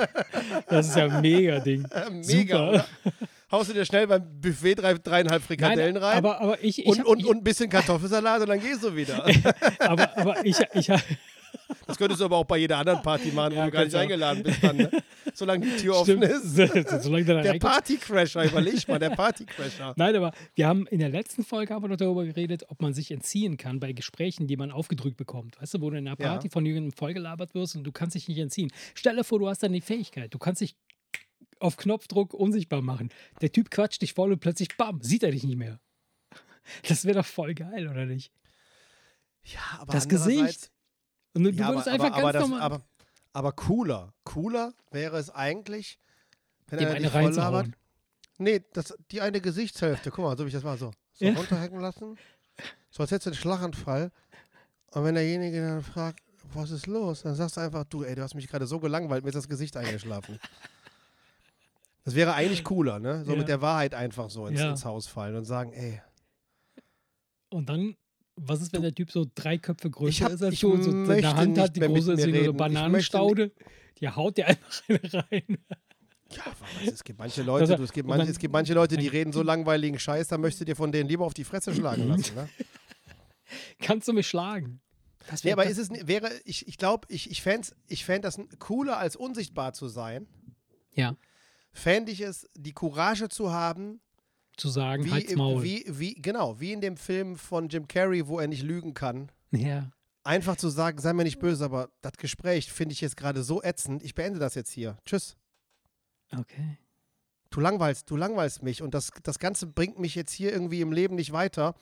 Das 0.69 0.89
ist 0.89 0.97
ja 0.97 1.05
ein 1.05 1.21
mega 1.21 1.61
Ding. 1.61 1.87
Mega? 2.27 2.87
Haust 3.53 3.69
du 3.69 3.75
dir 3.75 3.85
schnell 3.85 4.07
beim 4.07 4.41
Buffet 4.41 4.77
drei, 4.77 4.95
dreieinhalb 4.95 5.43
Frikadellen 5.43 5.95
Nein, 5.95 6.03
rein 6.03 6.17
Aber, 6.19 6.41
aber 6.41 6.65
ich, 6.65 6.79
ich, 6.79 6.87
und, 6.87 7.01
hab- 7.01 7.07
und, 7.07 7.21
ich, 7.21 7.27
und 7.27 7.37
ein 7.39 7.45
bisschen 7.45 7.69
Kartoffelsalat 7.69 8.41
und 8.41 8.49
dann 8.49 8.61
gehst 8.61 8.83
du 8.83 8.97
wieder. 8.97 9.27
aber, 9.81 10.17
aber 10.17 10.47
ich, 10.47 10.57
ich, 10.73 10.91
Das 11.87 11.97
könntest 11.99 12.21
du 12.21 12.25
aber 12.27 12.37
auch 12.37 12.45
bei 12.45 12.59
jeder 12.59 12.79
anderen 12.79 13.03
Party 13.03 13.33
machen, 13.33 13.55
Ja, 13.55 13.63
wo 13.63 13.67
du 13.67 13.71
gar 13.73 13.85
nicht 13.85 13.95
auch. 13.97 14.01
eingeladen 14.01 14.43
bist, 14.43 14.63
dann, 14.63 14.77
ne? 14.77 14.91
solange 15.35 15.67
die 15.67 15.77
Tür 15.77 15.97
offen 15.97 16.23
stimmt, 16.23 16.25
ist. 16.25 16.57
du 16.59 17.11
da 17.11 17.23
Der 17.23 17.37
reinkommst. 17.53 17.61
Partycrasher, 17.61 18.45
überleg 18.45 18.87
mal, 18.89 18.99
der 18.99 19.11
Partycrasher. 19.11 19.95
Nein, 19.97 20.15
aber 20.17 20.33
wir 20.55 20.67
haben 20.69 20.87
in 20.87 20.99
der 21.01 21.09
letzten 21.09 21.45
Folge 21.45 21.75
haben 21.75 21.83
wir 21.85 21.89
noch 21.89 21.97
darüber 21.97 22.25
geredet, 22.25 22.65
ob 22.69 22.81
man 22.81 22.95
sich 22.95 23.11
entziehen 23.11 23.57
kann 23.57 23.81
bei 23.81 23.93
Gesprächen, 23.93 24.47
die 24.47 24.57
man 24.57 24.71
aufgedrückt 24.71 25.17
bekommt. 25.17 25.61
Weißt 25.61 25.75
du, 25.75 25.81
wo 25.81 25.91
du 25.91 25.97
in 25.99 26.07
einer 26.07 26.19
Ja. 26.21 26.29
Party 26.29 26.49
von 26.49 26.65
jemandem 26.65 26.93
vollgelabert 26.93 27.55
wirst 27.55 27.75
und 27.77 27.85
du 27.85 27.93
kannst 27.93 28.15
dich 28.15 28.29
nicht 28.29 28.39
entziehen. 28.39 28.71
Stell 28.95 29.17
dir 29.17 29.25
vor, 29.25 29.39
du 29.39 29.49
hast 29.49 29.63
dann 29.63 29.73
die 29.73 29.81
Fähigkeit. 29.81 30.33
Du 30.33 30.39
kannst 30.39 30.61
dich 30.61 30.77
auf 31.59 31.77
Knopfdruck 31.77 32.33
unsichtbar 32.35 32.81
machen. 32.83 33.11
Der 33.43 33.53
Typ 33.53 33.71
quatscht 33.71 34.01
dich 34.03 34.15
voll 34.15 34.33
und 34.33 34.39
plötzlich, 34.41 34.69
bam, 34.77 35.01
sieht 35.03 35.23
er 35.23 35.31
dich 35.33 35.45
nicht 35.45 35.59
mehr. 35.59 35.81
Das 36.89 37.05
wäre 37.05 37.19
doch 37.19 37.27
voll 37.27 37.55
geil, 37.55 37.89
oder 37.89 38.07
nicht? 38.07 38.33
Ja, 39.45 39.61
aber 39.81 39.93
Das 39.93 40.09
Gesicht. 40.09 40.71
Und 41.35 41.45
du, 41.45 41.51
Ja, 41.51 41.69
würdest 41.69 41.89
aber, 41.89 41.93
einfach 42.05 42.07
aber, 42.07 42.17
aber, 42.17 42.23
ganz 42.23 42.33
das, 42.35 42.49
normal. 42.49 42.61
aber, 42.63 42.81
aber 43.33 43.53
cooler. 43.53 44.13
Cooler 44.25 44.73
wäre 44.91 45.19
es 45.19 45.31
eigentlich, 45.31 45.99
wenn 46.69 46.79
dem 46.81 46.89
er 46.89 46.95
eine 46.95 47.11
voll 47.11 47.33
labert. 47.33 47.69
Nee, 48.39 48.65
das, 48.73 48.95
die 49.11 49.21
eine 49.21 49.41
Gesichtshälfte. 49.41 50.11
Guck 50.11 50.25
mal, 50.25 50.37
so 50.37 50.45
wie 50.45 50.49
ich 50.49 50.55
das 50.55 50.65
mal 50.65 50.79
so, 50.79 50.91
so 51.13 51.25
Ja. 51.27 51.35
runterhängen 51.35 51.81
lassen. 51.81 52.17
So 52.91 53.03
als 53.03 53.11
hättest 53.11 53.27
du 53.27 53.31
einen 53.31 53.37
Schlaganfall. 53.37 54.11
Und 54.93 55.05
wenn 55.05 55.15
derjenige 55.15 55.61
dann 55.61 55.83
fragt, 55.83 56.21
was 56.53 56.71
ist 56.71 56.87
los? 56.87 57.23
Dann 57.23 57.35
sagst 57.35 57.57
du 57.57 57.61
einfach, 57.61 57.85
du, 57.85 58.03
ey, 58.03 58.15
du 58.15 58.23
hast 58.23 58.35
mich 58.35 58.49
gerade 58.49 58.67
so 58.67 58.81
gelangweilt, 58.81 59.23
mir 59.23 59.29
ist 59.31 59.37
das 59.37 59.49
Gesicht 59.49 59.77
eingeschlafen. 59.77 60.39
Das 62.05 62.15
wäre 62.15 62.33
eigentlich 62.35 62.65
cooler, 62.65 62.99
ne? 62.99 63.25
So 63.25 63.33
Ja. 63.33 63.39
mit 63.39 63.47
der 63.49 63.61
Wahrheit 63.61 63.95
einfach 63.95 64.31
so 64.31 64.47
ins, 64.47 64.59
Ja. 64.59 64.71
ins 64.71 64.85
Haus 64.85 65.07
fallen 65.07 65.37
und 65.37 65.45
sagen, 65.45 65.73
ey, 65.73 66.01
Und 67.51 67.69
dann, 67.69 67.97
was 68.43 68.63
ist, 68.63 68.73
wenn 68.73 68.83
der 68.83 68.95
Typ 68.95 69.11
so 69.11 69.27
drei 69.35 69.59
Köpfe 69.59 69.91
größer 69.91 70.09
Ich 70.11 70.23
hab- 70.23 70.33
ist 70.33 70.43
als 70.43 70.59
du 70.61 70.73
und 70.73 70.83
so 70.83 70.91
der 71.07 71.37
Hand 71.37 71.59
hat, 71.59 71.77
die 71.77 71.81
große 71.81 72.13
ist 72.15 72.27
wie 72.27 72.33
nur 72.33 72.41
eine 72.43 72.53
Bananenstaude, 72.53 73.53
die 73.99 74.09
haut 74.09 74.37
dir 74.37 74.47
einfach 74.49 74.83
eine 74.89 75.01
rein. 75.13 75.59
Ja, 76.33 76.43
aber 76.47 76.93
es 76.93 77.03
gibt 77.03 77.19
manche 77.19 77.43
Leute, 77.43 77.73
er- 77.73 77.77
du, 77.79 77.83
es, 77.83 77.93
gibt 77.93 78.09
manche, 78.09 78.25
dann- 78.25 78.31
es 78.33 78.39
gibt 78.39 78.53
manche 78.53 78.73
Leute, 78.75 78.97
die 78.97 79.07
dann- 79.07 79.13
reden 79.17 79.33
so 79.33 79.43
langweiligen 79.43 79.99
Scheiß, 79.99 80.29
da 80.29 80.39
möchtest 80.39 80.61
du 80.63 80.65
dir 80.67 80.77
von 80.77 80.93
denen 80.93 81.09
lieber 81.09 81.25
auf 81.27 81.35
die 81.35 81.45
Fresse 81.45 81.75
schlagen 81.75 82.09
lassen. 82.09 82.35
Ne? 82.35 82.49
Kannst 83.81 84.07
du 84.09 84.13
mich 84.13 84.29
schlagen? 84.29 84.81
Das 85.29 85.45
wär- 85.45 85.53
aber 85.55 85.65
das- 85.65 85.77
ist 85.79 85.91
es, 85.93 86.07
wäre, 86.07 86.31
ich, 86.45 86.67
ich 86.69 86.79
glaube, 86.79 87.07
ich, 87.11 87.31
ich 87.31 87.43
fände 87.43 87.69
ich 87.89 88.05
fänd 88.05 88.25
das 88.25 88.39
cooler, 88.59 88.99
als 88.99 89.17
unsichtbar 89.17 89.73
zu 89.73 89.89
sein. 89.89 90.27
Ja, 90.95 91.17
Fände 91.73 92.11
ich 92.11 92.21
es, 92.21 92.49
die 92.57 92.73
Courage 92.73 93.29
zu 93.29 93.53
haben, 93.53 94.01
zu 94.61 94.69
sagen, 94.69 95.05
wie, 95.05 95.11
halt's 95.11 95.35
Maul. 95.35 95.63
wie, 95.63 95.85
wie, 95.89 96.15
genau, 96.15 96.61
wie 96.61 96.73
in 96.73 96.81
dem 96.81 96.97
Film 96.97 97.37
von 97.37 97.69
Jim 97.69 97.89
Carrey, 97.89 98.27
wo 98.27 98.39
er 98.39 98.47
nicht 98.47 98.63
lügen 98.63 98.95
kann. 98.95 99.31
ja. 99.51 99.91
Einfach 100.23 100.57
zu 100.57 100.69
sagen, 100.69 101.01
sei 101.01 101.15
mir 101.15 101.25
nicht 101.25 101.39
böse, 101.39 101.65
aber 101.65 101.89
das 102.03 102.13
Gespräch 102.19 102.71
finde 102.71 102.93
ich 102.93 103.01
jetzt 103.01 103.17
gerade 103.17 103.43
so 103.43 103.63
ätzend, 103.63 104.03
ich 104.03 104.15
beende 104.15 104.39
das 104.39 104.55
jetzt 104.55 104.71
hier. 104.71 104.99
Tschüss. 105.07 105.35
Okay. 106.31 106.77
Du 107.49 107.59
langweilst, 107.59 108.09
du 108.09 108.17
langweilst 108.17 108.63
mich 108.63 108.83
und 108.83 108.95
das, 108.95 109.11
das 109.23 109.39
Ganze 109.39 109.67
bringt 109.67 109.99
mich 109.99 110.15
jetzt 110.15 110.33
hier 110.33 110.53
irgendwie 110.53 110.83
im 110.83 110.93
Leben 110.93 111.17
nicht 111.17 111.33
weiter. 111.33 111.75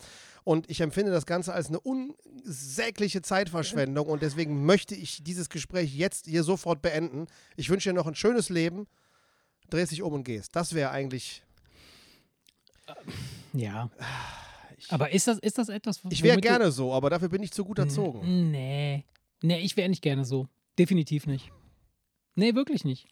Und 0.44 0.70
ich 0.70 0.80
empfinde 0.80 1.10
das 1.10 1.26
Ganze 1.26 1.52
als 1.52 1.66
eine 1.66 1.80
unsägliche 1.80 3.20
Zeitverschwendung 3.20 4.06
und 4.06 4.22
deswegen 4.22 4.64
möchte 4.64 4.94
ich 4.94 5.22
dieses 5.22 5.50
Gespräch 5.50 5.94
jetzt 5.94 6.26
hier 6.26 6.42
sofort 6.42 6.80
beenden. 6.80 7.26
Ich 7.56 7.68
wünsche 7.68 7.90
dir 7.90 7.94
noch 7.94 8.06
ein 8.06 8.14
schönes 8.14 8.48
Leben. 8.48 8.86
Drehst 9.68 9.92
dich 9.92 10.02
um 10.02 10.14
und 10.14 10.24
gehst. 10.24 10.56
Das 10.56 10.74
wäre 10.74 10.90
eigentlich. 10.90 11.44
Ja. 13.52 13.90
Aber 14.90 15.10
ist 15.12 15.26
das, 15.26 15.38
ist 15.38 15.58
das 15.58 15.68
etwas, 15.68 16.00
Ich 16.10 16.22
wäre 16.22 16.40
gerne 16.40 16.70
so, 16.70 16.92
aber 16.92 17.10
dafür 17.10 17.28
bin 17.28 17.42
ich 17.42 17.52
zu 17.52 17.64
gut 17.64 17.78
erzogen. 17.78 18.50
Nee. 18.50 19.04
Nee, 19.42 19.58
ich 19.60 19.76
wäre 19.76 19.88
nicht 19.88 20.02
gerne 20.02 20.24
so. 20.24 20.48
Definitiv 20.78 21.26
nicht. 21.26 21.50
Nee, 22.34 22.54
wirklich 22.54 22.84
nicht. 22.84 23.08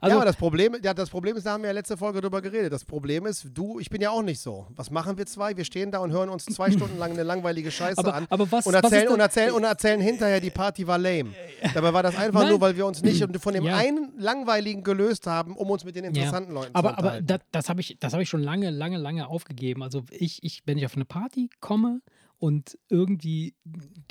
Also, 0.00 0.14
ja, 0.14 0.16
aber 0.16 0.24
das 0.26 0.36
Problem, 0.36 0.76
ja, 0.82 0.92
das 0.92 1.08
Problem 1.10 1.36
ist, 1.36 1.46
da 1.46 1.52
haben 1.52 1.62
wir 1.62 1.68
ja 1.68 1.74
letzte 1.74 1.96
Folge 1.96 2.20
drüber 2.20 2.42
geredet. 2.42 2.72
Das 2.72 2.84
Problem 2.84 3.26
ist, 3.26 3.46
du, 3.54 3.78
ich 3.80 3.88
bin 3.90 4.00
ja 4.02 4.10
auch 4.10 4.22
nicht 4.22 4.40
so. 4.40 4.66
Was 4.76 4.90
machen 4.90 5.16
wir 5.16 5.24
zwei? 5.26 5.56
Wir 5.56 5.64
stehen 5.64 5.90
da 5.90 5.98
und 6.00 6.12
hören 6.12 6.28
uns 6.28 6.44
zwei 6.46 6.70
Stunden 6.72 6.98
lang 6.98 7.12
eine 7.12 7.22
langweilige 7.22 7.70
Scheiße 7.70 7.98
aber, 7.98 8.14
an. 8.14 8.26
aber 8.30 8.50
was, 8.52 8.66
und 8.66 8.74
was 8.74 8.82
erzählen, 8.82 9.04
das- 9.04 9.14
und, 9.14 9.20
erzählen, 9.20 9.50
und 9.52 9.64
erzählen 9.64 10.00
hinterher, 10.00 10.40
die 10.40 10.50
Party 10.50 10.86
war 10.86 10.98
lame. 10.98 11.30
Dabei 11.72 11.92
war 11.92 12.02
das 12.02 12.16
einfach 12.16 12.40
Nein. 12.42 12.50
nur, 12.50 12.60
weil 12.60 12.76
wir 12.76 12.86
uns 12.86 13.02
nicht 13.02 13.24
von 13.38 13.54
dem 13.54 13.64
Ja. 13.64 13.76
einen 13.76 14.12
langweiligen 14.18 14.82
gelöst 14.82 15.26
haben, 15.26 15.56
um 15.56 15.70
uns 15.70 15.84
mit 15.84 15.96
den 15.96 16.04
interessanten 16.04 16.52
Leuten 16.52 16.72
zu 16.72 16.74
aber, 16.74 16.90
aber 16.90 16.98
unterhalten. 16.98 17.26
das, 17.26 17.40
das 17.52 17.68
habe 17.68 17.80
ich, 17.80 17.96
das 18.00 18.12
hab 18.12 18.20
ich 18.20 18.28
schon 18.28 18.42
lange, 18.42 18.70
lange, 18.70 18.98
lange 18.98 19.26
aufgegeben. 19.28 19.82
Also 19.82 20.04
ich, 20.10 20.42
ich, 20.42 20.62
wenn 20.66 20.76
ich 20.78 20.84
auf 20.84 20.94
eine 20.96 21.04
Party 21.04 21.50
komme 21.60 22.00
und 22.38 22.78
irgendwie 22.88 23.54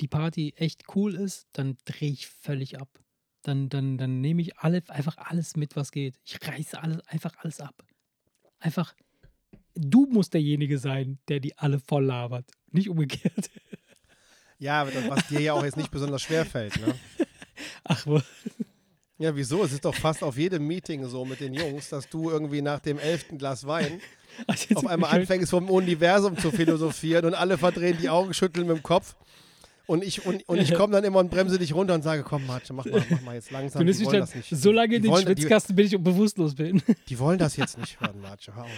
die 0.00 0.08
Party 0.08 0.54
echt 0.56 0.84
cool 0.96 1.14
ist, 1.14 1.46
dann 1.52 1.76
drehe 1.84 2.10
ich 2.10 2.26
völlig 2.26 2.80
ab. 2.80 2.88
Dann, 3.44 3.68
dann, 3.68 3.96
dann 3.98 4.20
nehme 4.20 4.42
ich 4.42 4.58
alle, 4.58 4.82
einfach 4.88 5.16
alles 5.18 5.56
mit, 5.56 5.76
was 5.76 5.92
geht. 5.92 6.16
Ich 6.24 6.38
reiße 6.46 6.82
alles, 6.82 7.06
einfach 7.08 7.32
alles 7.38 7.60
ab. 7.60 7.84
Einfach, 8.58 8.94
du 9.74 10.06
musst 10.06 10.34
derjenige 10.34 10.78
sein, 10.78 11.18
der 11.28 11.40
die 11.40 11.56
alle 11.58 11.78
voll 11.78 12.06
labert. 12.06 12.50
Nicht 12.72 12.88
umgekehrt. 12.88 13.50
ja, 14.58 14.80
aber 14.80 14.90
das, 14.90 15.08
was 15.08 15.28
dir 15.28 15.40
ja 15.40 15.52
auch 15.52 15.62
jetzt 15.64 15.76
nicht 15.76 15.90
besonders 15.90 16.22
schwer 16.22 16.44
fällt. 16.46 16.80
Ne? 16.80 16.94
Ach, 17.84 18.06
wo- 18.06 18.22
Ja, 19.18 19.36
wieso? 19.36 19.62
Es 19.62 19.72
ist 19.72 19.84
doch 19.84 19.94
fast 19.94 20.22
auf 20.24 20.36
jedem 20.38 20.66
Meeting 20.66 21.06
so 21.06 21.24
mit 21.24 21.40
den 21.40 21.52
Jungs, 21.54 21.90
dass 21.90 22.08
du 22.08 22.30
irgendwie 22.30 22.62
nach 22.62 22.80
dem 22.80 22.98
elften 22.98 23.36
Glas 23.38 23.66
Wein 23.66 24.00
also 24.46 24.74
auf 24.76 24.86
einmal 24.86 25.14
anfängst, 25.14 25.50
vom 25.50 25.68
Universum 25.70 26.36
zu 26.38 26.50
philosophieren 26.50 27.26
und 27.26 27.34
alle 27.34 27.58
verdrehen 27.58 27.98
die 28.00 28.08
Augen, 28.08 28.32
schütteln 28.34 28.66
mit 28.66 28.76
dem 28.78 28.82
Kopf. 28.82 29.14
Und 29.86 30.02
ich, 30.02 30.24
und, 30.24 30.48
und 30.48 30.58
ich 30.58 30.72
komme 30.74 30.94
dann 30.94 31.04
immer 31.04 31.18
und 31.18 31.30
bremse 31.30 31.58
dich 31.58 31.74
runter 31.74 31.94
und 31.94 32.02
sage, 32.02 32.22
komm, 32.22 32.46
Marce, 32.46 32.72
mach 32.72 32.86
mal, 32.86 33.04
mach 33.10 33.20
mal 33.20 33.34
jetzt 33.34 33.50
langsam. 33.50 33.80
Du 33.80 33.86
lässt 33.86 34.00
mich 34.00 34.08
dann 34.08 34.26
so 34.26 34.72
lange 34.72 34.96
in 34.96 35.02
den 35.02 35.14
Schwitzkasten, 35.14 35.76
bis 35.76 35.92
ich 35.92 36.00
bewusstlos 36.00 36.54
bin. 36.54 36.82
die 37.08 37.18
wollen 37.18 37.38
das 37.38 37.56
jetzt 37.56 37.76
nicht 37.78 38.00
hören, 38.00 38.20
Marce. 38.20 38.48
Hör 38.54 38.64
auf. 38.64 38.70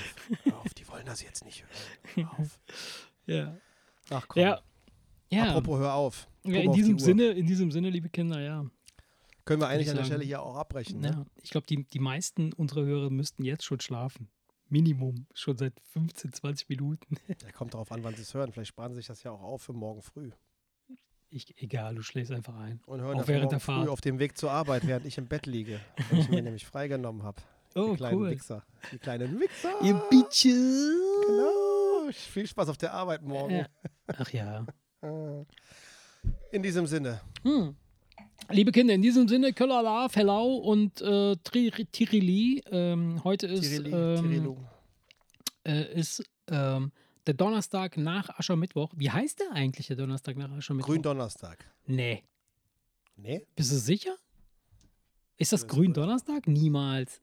Hör 0.42 0.58
auf, 0.58 0.74
die 0.74 0.88
wollen 0.88 1.06
das 1.06 1.22
jetzt 1.22 1.44
nicht 1.44 1.64
hören. 1.64 2.28
Hör 2.28 2.38
auf. 2.40 2.60
ja. 3.26 3.56
Ach 4.10 4.26
komm. 4.26 4.42
Ja. 4.42 4.60
Ja. 5.30 5.48
Apropos, 5.48 5.78
hör 5.78 5.94
auf. 5.94 6.28
Ja, 6.44 6.60
in 6.60 6.68
auf 6.68 6.74
die 6.74 6.82
diesem. 6.82 6.98
Sinne, 6.98 7.30
in 7.30 7.46
diesem 7.46 7.70
Sinne, 7.70 7.90
liebe 7.90 8.08
Kinder, 8.08 8.40
ja. 8.40 8.64
Können 9.44 9.60
wir 9.60 9.68
eigentlich 9.68 9.86
ich 9.86 9.90
an 9.90 9.96
der. 9.96 10.04
Stelle 10.04 10.24
hier 10.24 10.42
auch 10.42 10.56
abbrechen. 10.56 11.00
Ne? 11.00 11.08
ja. 11.08 11.26
Ich 11.42 11.50
glaube, 11.50 11.66
die, 11.68 11.84
die 11.84 11.98
meisten 12.00 12.52
unserer 12.52 12.84
Hörer 12.84 13.10
müssten 13.10 13.44
jetzt 13.44 13.64
schon 13.64 13.80
schlafen. 13.80 14.28
Minimum. 14.68 15.26
Schon 15.34 15.56
seit 15.56 15.74
15, 15.92 16.32
20 16.32 16.68
Minuten. 16.68 17.16
Ja, 17.28 17.52
kommt 17.52 17.74
darauf 17.74 17.92
an, 17.92 18.02
wann 18.02 18.16
sie 18.16 18.22
es 18.22 18.34
hören. 18.34 18.52
Vielleicht 18.52 18.70
sparen 18.70 18.92
sie 18.92 18.96
sich 18.96 19.06
das 19.06 19.22
ja 19.22 19.30
auch 19.30 19.42
auf 19.42 19.62
für 19.62 19.72
morgen 19.72 20.02
früh. 20.02 20.30
Ich, 21.30 21.60
egal, 21.60 21.94
du 21.94 22.02
schläfst 22.02 22.32
einfach 22.32 22.56
ein. 22.56 22.80
Und 22.86 23.00
hören 23.00 23.20
Auch 23.20 23.28
während 23.28 23.52
der 23.52 23.60
früh 23.60 23.72
Fahrt. 23.72 23.88
auf 23.88 24.00
dem 24.00 24.18
Weg 24.18 24.38
zur 24.38 24.50
Arbeit, 24.50 24.86
während 24.86 25.06
ich 25.06 25.18
im 25.18 25.26
Bett 25.26 25.46
liege. 25.46 25.80
Weil 26.10 26.20
ich 26.20 26.28
mir 26.28 26.42
nämlich 26.42 26.64
freigenommen 26.64 27.22
habe. 27.24 27.42
Oh, 27.74 27.90
die 27.90 27.96
kleinen 27.96 28.18
cool. 28.18 28.30
Wichser. 28.30 28.64
Die 28.92 28.98
kleinen 28.98 29.40
Wichser. 29.40 29.70
Ihr 29.82 29.94
Bitches. 30.08 30.54
Genau. 31.26 32.10
Viel 32.12 32.46
Spaß 32.46 32.68
auf 32.68 32.78
der 32.78 32.94
Arbeit 32.94 33.22
morgen. 33.22 33.66
Ach 34.06 34.30
ja. 34.30 34.64
In 36.52 36.62
diesem 36.62 36.86
Sinne. 36.86 37.20
Hm. 37.42 37.76
Liebe 38.48 38.70
Kinder, 38.70 38.94
in 38.94 39.02
diesem 39.02 39.26
Sinne, 39.26 39.52
Köllala, 39.52 40.08
Fellau 40.08 40.54
und 40.54 41.00
äh, 41.02 41.34
Tirili. 41.36 42.62
Ähm, 42.70 43.22
heute 43.24 43.48
ist, 43.48 43.62
Tirili, 43.62 43.90
ähm, 43.92 44.56
äh, 45.64 45.98
ist 45.98 46.22
ähm, 46.48 46.92
der 47.26 47.34
Donnerstag 47.34 47.96
nach 47.96 48.28
Aschermittwoch. 48.38 48.92
Wie 48.96 49.10
heißt 49.10 49.40
der 49.40 49.52
eigentlich, 49.52 49.86
der 49.88 49.96
Donnerstag 49.96 50.36
nach 50.36 50.50
Aschermittwoch? 50.50 50.88
Gründonnerstag. 50.92 51.64
Nee. 51.86 52.22
Nee? 53.16 53.46
Bist 53.56 53.72
du 53.72 53.76
sicher? 53.76 54.14
Ist 55.36 55.52
das 55.52 55.62
Das- 55.62 55.68
Gründonnerstag? 55.68 56.46
Niemals. 56.46 57.20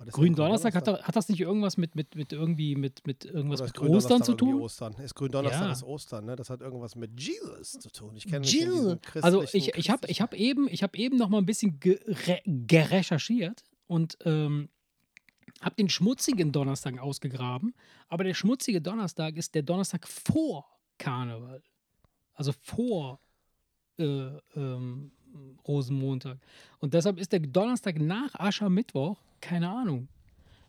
Das 0.00 0.14
Gründonnerstag, 0.14 0.76
hat, 0.76 0.86
hat 0.86 1.16
das 1.16 1.28
nicht 1.28 1.40
irgendwas 1.40 1.76
mit, 1.76 1.96
mit, 1.96 2.14
mit 2.14 2.32
irgendwie 2.32 2.76
mit, 2.76 3.04
mit 3.04 3.24
irgendwas 3.24 3.60
mit 3.62 3.76
Ostern 3.80 4.22
zu 4.22 4.34
tun? 4.34 4.60
Ostern. 4.60 4.94
Ist 4.94 5.16
Gründonnerstag 5.16 5.62
Ja. 5.66 5.72
ist 5.72 5.82
Ostern, 5.82 6.24
ne? 6.26 6.36
Das 6.36 6.50
hat 6.50 6.60
irgendwas 6.60 6.94
mit 6.94 7.20
Jesus 7.20 7.72
zu 7.72 7.90
tun. 7.90 8.14
Ich 8.14 8.28
kenne 8.28 8.46
diesem 8.46 9.00
Also 9.22 9.42
ich, 9.42 9.74
ich 9.76 9.90
habe 9.90 10.06
ich 10.06 10.20
hab 10.20 10.34
eben, 10.34 10.68
ich 10.68 10.84
hab 10.84 10.94
eben 10.96 11.16
noch 11.16 11.28
mal 11.28 11.38
ein 11.38 11.46
bisschen 11.46 11.80
gere 11.80 12.14
gerecherchiert 12.46 13.64
und 13.88 14.18
ähm, 14.24 14.68
habe 15.60 15.74
den 15.76 15.88
schmutzigen 15.88 16.52
Donnerstag 16.52 16.98
ausgegraben. 16.98 17.74
Aber 18.08 18.24
der 18.24 18.34
schmutzige 18.34 18.80
Donnerstag 18.80 19.36
ist 19.36 19.54
der 19.54 19.62
Donnerstag 19.62 20.06
vor 20.06 20.66
Karneval. 20.98 21.62
Also 22.34 22.52
vor 22.62 23.20
äh, 23.98 24.04
ähm, 24.56 25.10
Rosenmontag. 25.66 26.38
Und 26.78 26.94
deshalb 26.94 27.18
ist 27.18 27.32
der 27.32 27.40
Donnerstag 27.40 27.98
nach 27.98 28.34
Aschermittwoch, 28.34 29.18
keine 29.40 29.68
Ahnung. 29.68 30.08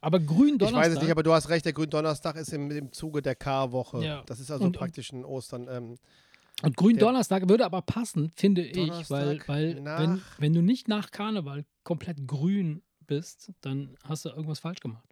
Aber 0.01 0.19
Ich 0.19 0.27
Gründonnerstag. 0.27 0.81
weiß 0.85 0.93
es 0.97 1.01
nicht, 1.01 1.11
aber 1.11 1.23
du 1.23 1.33
hast 1.33 1.49
recht, 1.49 1.65
der 1.65 1.73
Gründonnerstag 1.73 2.35
ist 2.37 2.53
im, 2.53 2.71
im 2.71 2.91
Zuge 2.91 3.21
der 3.21 3.35
Karwoche. 3.35 4.03
Ja. 4.03 4.23
Das 4.25 4.39
ist 4.39 4.49
also 4.49 4.65
Und- 4.65 4.75
praktisch 4.77 5.11
ein 5.11 5.25
Ostern. 5.25 5.67
Ähm, 5.69 5.95
Und 6.63 6.75
Gründonnerstag 6.77 7.47
würde 7.49 7.65
aber 7.65 7.81
passen, 7.81 8.31
finde 8.35 8.63
ich, 8.65 8.75
weil, 8.77 8.87
Donnerstag 8.87 9.47
weil 9.47 9.85
wenn, 9.85 10.21
wenn 10.37 10.53
du 10.53 10.61
nicht 10.61 10.87
nach 10.87 11.11
Karneval 11.11 11.65
komplett 11.83 12.25
grün 12.27 12.81
bist, 13.09 13.51
dann 13.61 13.97
hast 14.07 14.23
du 14.23 14.29
irgendwas 14.29 14.59
falsch 14.59 14.79
gemacht. 14.79 15.03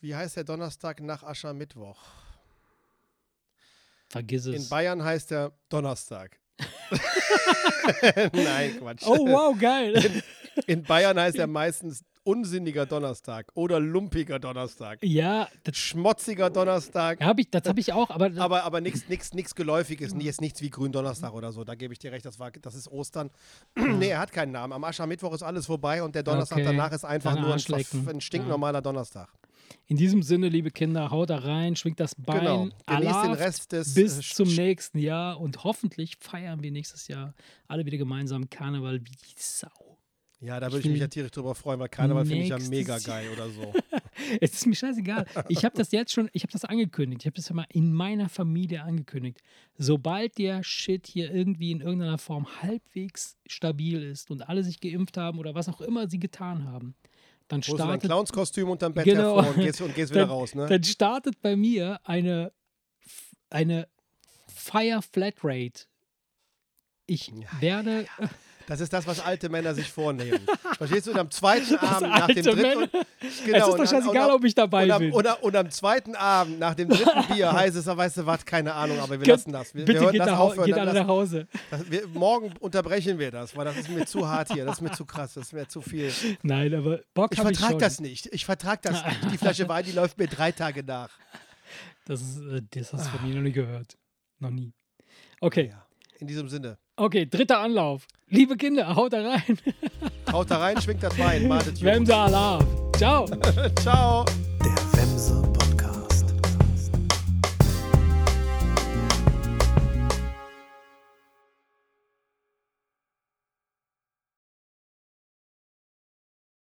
wie 0.00 0.14
heißt 0.14 0.36
der 0.36 0.44
Donnerstag 0.44 1.00
nach 1.00 1.22
Aschermittwoch? 1.22 1.98
Vergiss 4.10 4.44
es. 4.44 4.54
In 4.54 4.68
Bayern 4.68 5.02
heißt 5.02 5.32
er 5.32 5.52
Donnerstag. 5.70 6.38
Nein, 8.32 8.78
Quatsch. 8.78 9.06
oh, 9.06 9.26
wow, 9.26 9.58
geil. 9.58 10.22
In 10.66 10.82
Bayern 10.82 11.18
heißt 11.18 11.38
er 11.38 11.46
meistens 11.46 12.04
unsinniger 12.24 12.86
Donnerstag 12.86 13.50
oder 13.54 13.78
lumpiger 13.80 14.38
Donnerstag. 14.38 14.98
ja, 15.02 15.48
Schmotziger 15.72 16.50
Donnerstag. 16.50 17.20
habe 17.22 17.42
ich, 17.42 17.50
das 17.50 17.62
hab 17.66 17.78
ich 17.78 17.92
auch, 17.92 18.10
aber, 18.10 18.30
Aber, 18.38 18.64
aber 18.64 18.80
nichts 18.80 19.08
nix, 19.08 19.32
nix 19.34 19.54
Geläufiges, 19.54 20.14
jetzt 20.18 20.40
nichts 20.40 20.60
wie 20.62 20.70
Gründonnerstag 20.70 21.32
oder 21.32 21.52
so. 21.52 21.64
Da 21.64 21.74
gebe 21.74 21.92
ich 21.92 21.98
dir 21.98 22.12
recht, 22.12 22.24
das, 22.24 22.38
war, 22.38 22.50
das 22.50 22.74
ist 22.74 22.88
Ostern. 22.88 23.30
nee, 23.76 24.08
er 24.08 24.18
hat 24.18 24.32
keinen 24.32 24.52
Namen. 24.52 24.72
Am 24.72 24.82
Aschermittwoch 24.84 25.34
ist 25.34 25.42
alles 25.42 25.66
vorbei 25.66 26.02
und 26.02 26.14
der 26.14 26.22
Donnerstag 26.22 26.58
Okay, 26.58 26.66
danach 26.66 26.92
ist 26.92 27.04
einfach 27.04 27.34
dann 27.34 27.42
nur 27.42 27.54
ein, 27.54 28.06
ein 28.08 28.20
stinknormaler 28.20 28.80
Donnerstag. 28.82 29.28
in 29.86 29.96
diesem 29.96 30.22
Sinne, 30.22 30.48
liebe 30.48 30.70
Kinder, 30.70 31.10
haut 31.10 31.30
da 31.30 31.38
rein, 31.38 31.76
schwingt 31.76 32.00
das 32.00 32.14
Bein, 32.14 32.40
Genau. 32.40 32.68
Genießt 32.86 33.24
den 33.24 33.32
Rest 33.32 33.72
des 33.72 33.94
bis 33.94 34.18
äh, 34.18 34.22
zum 34.34 34.48
nächsten 34.48 34.98
Jahr 34.98 35.40
und 35.40 35.64
hoffentlich 35.64 36.16
feiern 36.20 36.62
wir 36.62 36.70
nächstes 36.70 37.08
Jahr 37.08 37.34
alle 37.68 37.84
wieder 37.84 37.98
gemeinsam 37.98 38.48
Karneval 38.48 39.00
wie 39.00 39.10
die 39.10 39.34
Sau. 39.36 39.93
Ja, 40.40 40.60
da 40.60 40.70
würde 40.70 40.80
ich 40.86 40.92
mich 40.92 41.00
ja 41.00 41.08
tierisch 41.08 41.30
drüber 41.30 41.54
freuen, 41.54 41.80
weil 41.80 41.88
Karneval 41.88 42.26
finde 42.26 42.42
ich 42.42 42.48
ja 42.50 42.58
mega 42.58 42.98
geil 42.98 43.28
oder 43.32 43.48
so. 43.50 43.72
Es 44.40 44.52
ist 44.54 44.66
mir 44.66 44.76
scheißegal. 44.76 45.26
Ich 45.48 45.64
habe 45.64 45.76
das 45.76 45.90
jetzt 45.90 46.12
schon, 46.12 46.30
ich 46.32 46.44
habe 46.44 46.52
das 46.52 46.64
angekündigt. 46.64 47.22
Ich 47.22 47.26
habe 47.26 47.34
das 47.36 47.48
ja 47.48 47.54
mal 47.54 47.66
in 47.68 47.92
meiner 47.92 48.28
Familie 48.28 48.82
angekündigt. 48.82 49.40
Sobald 49.76 50.38
der 50.38 50.62
Shit 50.62 51.06
hier 51.08 51.34
irgendwie 51.34 51.72
in 51.72 51.80
irgendeiner 51.80 52.16
Form 52.16 52.46
halbwegs 52.62 53.36
stabil 53.46 54.02
ist 54.02 54.30
und 54.30 54.48
alle 54.48 54.62
sich 54.62 54.80
geimpft 54.80 55.16
haben 55.16 55.38
oder 55.40 55.54
was 55.54 55.68
auch 55.68 55.80
immer 55.80 56.08
sie 56.08 56.20
getan 56.20 56.64
haben, 56.64 56.94
dann 57.48 57.58
Holst 57.58 57.68
du 57.68 57.76
dein 57.76 57.86
startet, 57.88 58.08
Clownskostüm 58.10 58.68
unterm 58.70 58.94
Bett 58.94 59.04
Genau. 59.04 59.36
hervor 59.42 59.54
und 59.56 59.62
gehst, 59.62 59.80
und 59.80 59.94
gehst 59.94 60.12
wieder 60.12 60.22
dann, 60.22 60.30
raus, 60.30 60.54
ne? 60.54 60.66
dann 60.66 60.84
startet 60.84 61.42
bei 61.42 61.56
mir 61.56 62.00
eine, 62.04 62.52
eine 63.50 63.88
Fire 64.46 65.00
Flatrate. 65.02 65.86
Ich 67.06 67.32
werde. 67.60 68.06
Das 68.66 68.80
ist 68.80 68.92
das, 68.92 69.06
was 69.06 69.20
alte 69.20 69.48
Männer 69.50 69.74
sich 69.74 69.90
vornehmen. 69.92 70.40
Verstehst 70.78 71.06
du? 71.06 71.10
Und 71.10 71.18
am 71.18 71.30
zweiten 71.30 71.76
Abend, 71.78 72.08
nach 72.10 72.26
dem 72.28 72.42
dritten. 72.44 72.82
Und, 72.84 72.90
es 73.20 73.28
ist 73.40 73.44
genau, 73.44 73.76
doch 73.76 73.86
scheißegal, 73.86 74.30
ob 74.30 74.44
ich 74.44 74.54
dabei 74.54 74.84
und, 74.84 74.90
am, 74.92 74.98
bin. 75.00 75.12
und, 75.12 75.26
am- 75.26 75.38
und 75.42 75.56
am 75.56 75.70
zweiten 75.70 76.14
Abend, 76.14 76.58
nach 76.58 76.74
dem 76.74 76.88
dritten 76.88 77.26
Bier, 77.34 77.52
heißt 77.52 77.76
es, 77.76 77.86
weißt 77.86 78.16
du 78.18 78.26
was, 78.26 78.44
keine 78.46 78.72
Ahnung, 78.74 78.98
aber 79.00 79.10
wir 79.10 79.18
Könnt- 79.18 79.28
lassen 79.28 79.52
das. 79.52 79.74
Wir, 79.74 79.84
Bitte 79.84 79.98
wir 80.00 80.04
hören 80.06 80.12
geht, 80.12 80.20
das 80.22 80.30
aufhören. 80.30 80.66
geht 80.66 80.74
alle 80.78 80.92
das, 80.92 81.00
nach 81.02 81.08
Hause. 81.08 81.46
das, 81.70 81.90
wir, 81.90 82.06
morgen 82.08 82.54
unterbrechen 82.60 83.18
wir 83.18 83.30
das, 83.30 83.54
weil 83.56 83.66
das 83.66 83.76
ist 83.76 83.90
mir 83.90 84.06
zu 84.06 84.26
hart 84.28 84.52
hier. 84.52 84.64
Das 84.64 84.76
ist 84.76 84.80
mir 84.80 84.92
zu 84.92 85.04
krass, 85.04 85.34
das 85.34 85.46
ist 85.48 85.52
mir 85.52 85.68
zu 85.68 85.82
viel. 85.82 86.10
Nein, 86.42 86.74
aber 86.74 87.00
Bock 87.12 87.32
Ich 87.32 87.38
ich 87.38 87.42
vertrag 87.44 87.70
schon. 87.72 87.78
das 87.80 88.00
nicht. 88.00 88.26
Ich 88.32 88.44
vertrag 88.46 88.80
das 88.82 89.04
nicht. 89.04 89.32
Die 89.32 89.38
Flasche 89.38 89.68
Wein, 89.68 89.84
die 89.84 89.92
läuft 90.00 90.16
mir 90.18 90.26
drei 90.28 90.52
Tage 90.52 90.82
nach. 90.82 91.10
Das, 92.06 92.20
ist, 92.22 92.38
äh, 92.38 92.62
das 92.70 92.92
hast 92.94 93.06
du 93.12 93.18
von 93.18 93.28
mir 93.28 93.34
noch 93.36 93.42
nie 93.42 93.52
gehört. 93.52 93.96
Noch 94.38 94.50
nie. 94.50 94.72
Okay, 95.40 95.70
Ja. 95.70 95.86
In 96.20 96.28
diesem 96.28 96.48
Sinne. 96.48 96.78
Okay, 96.96 97.26
dritter 97.26 97.58
Anlauf. 97.58 98.06
Liebe 98.28 98.56
Kinder, 98.56 98.96
haut 98.96 99.12
da 99.12 99.22
rein. 99.22 99.58
Haut 100.32 100.50
da 100.50 100.58
rein, 100.58 100.80
schwingt 100.80 101.02
das 101.02 101.16
Wein. 101.18 101.46
Matet 101.46 101.80
Wemse 101.82 102.16
Alarv. 102.16 102.64
Ciao. 102.96 103.26
Ciao. 103.82 104.24
Der 104.64 104.74
Wemse 104.92 105.53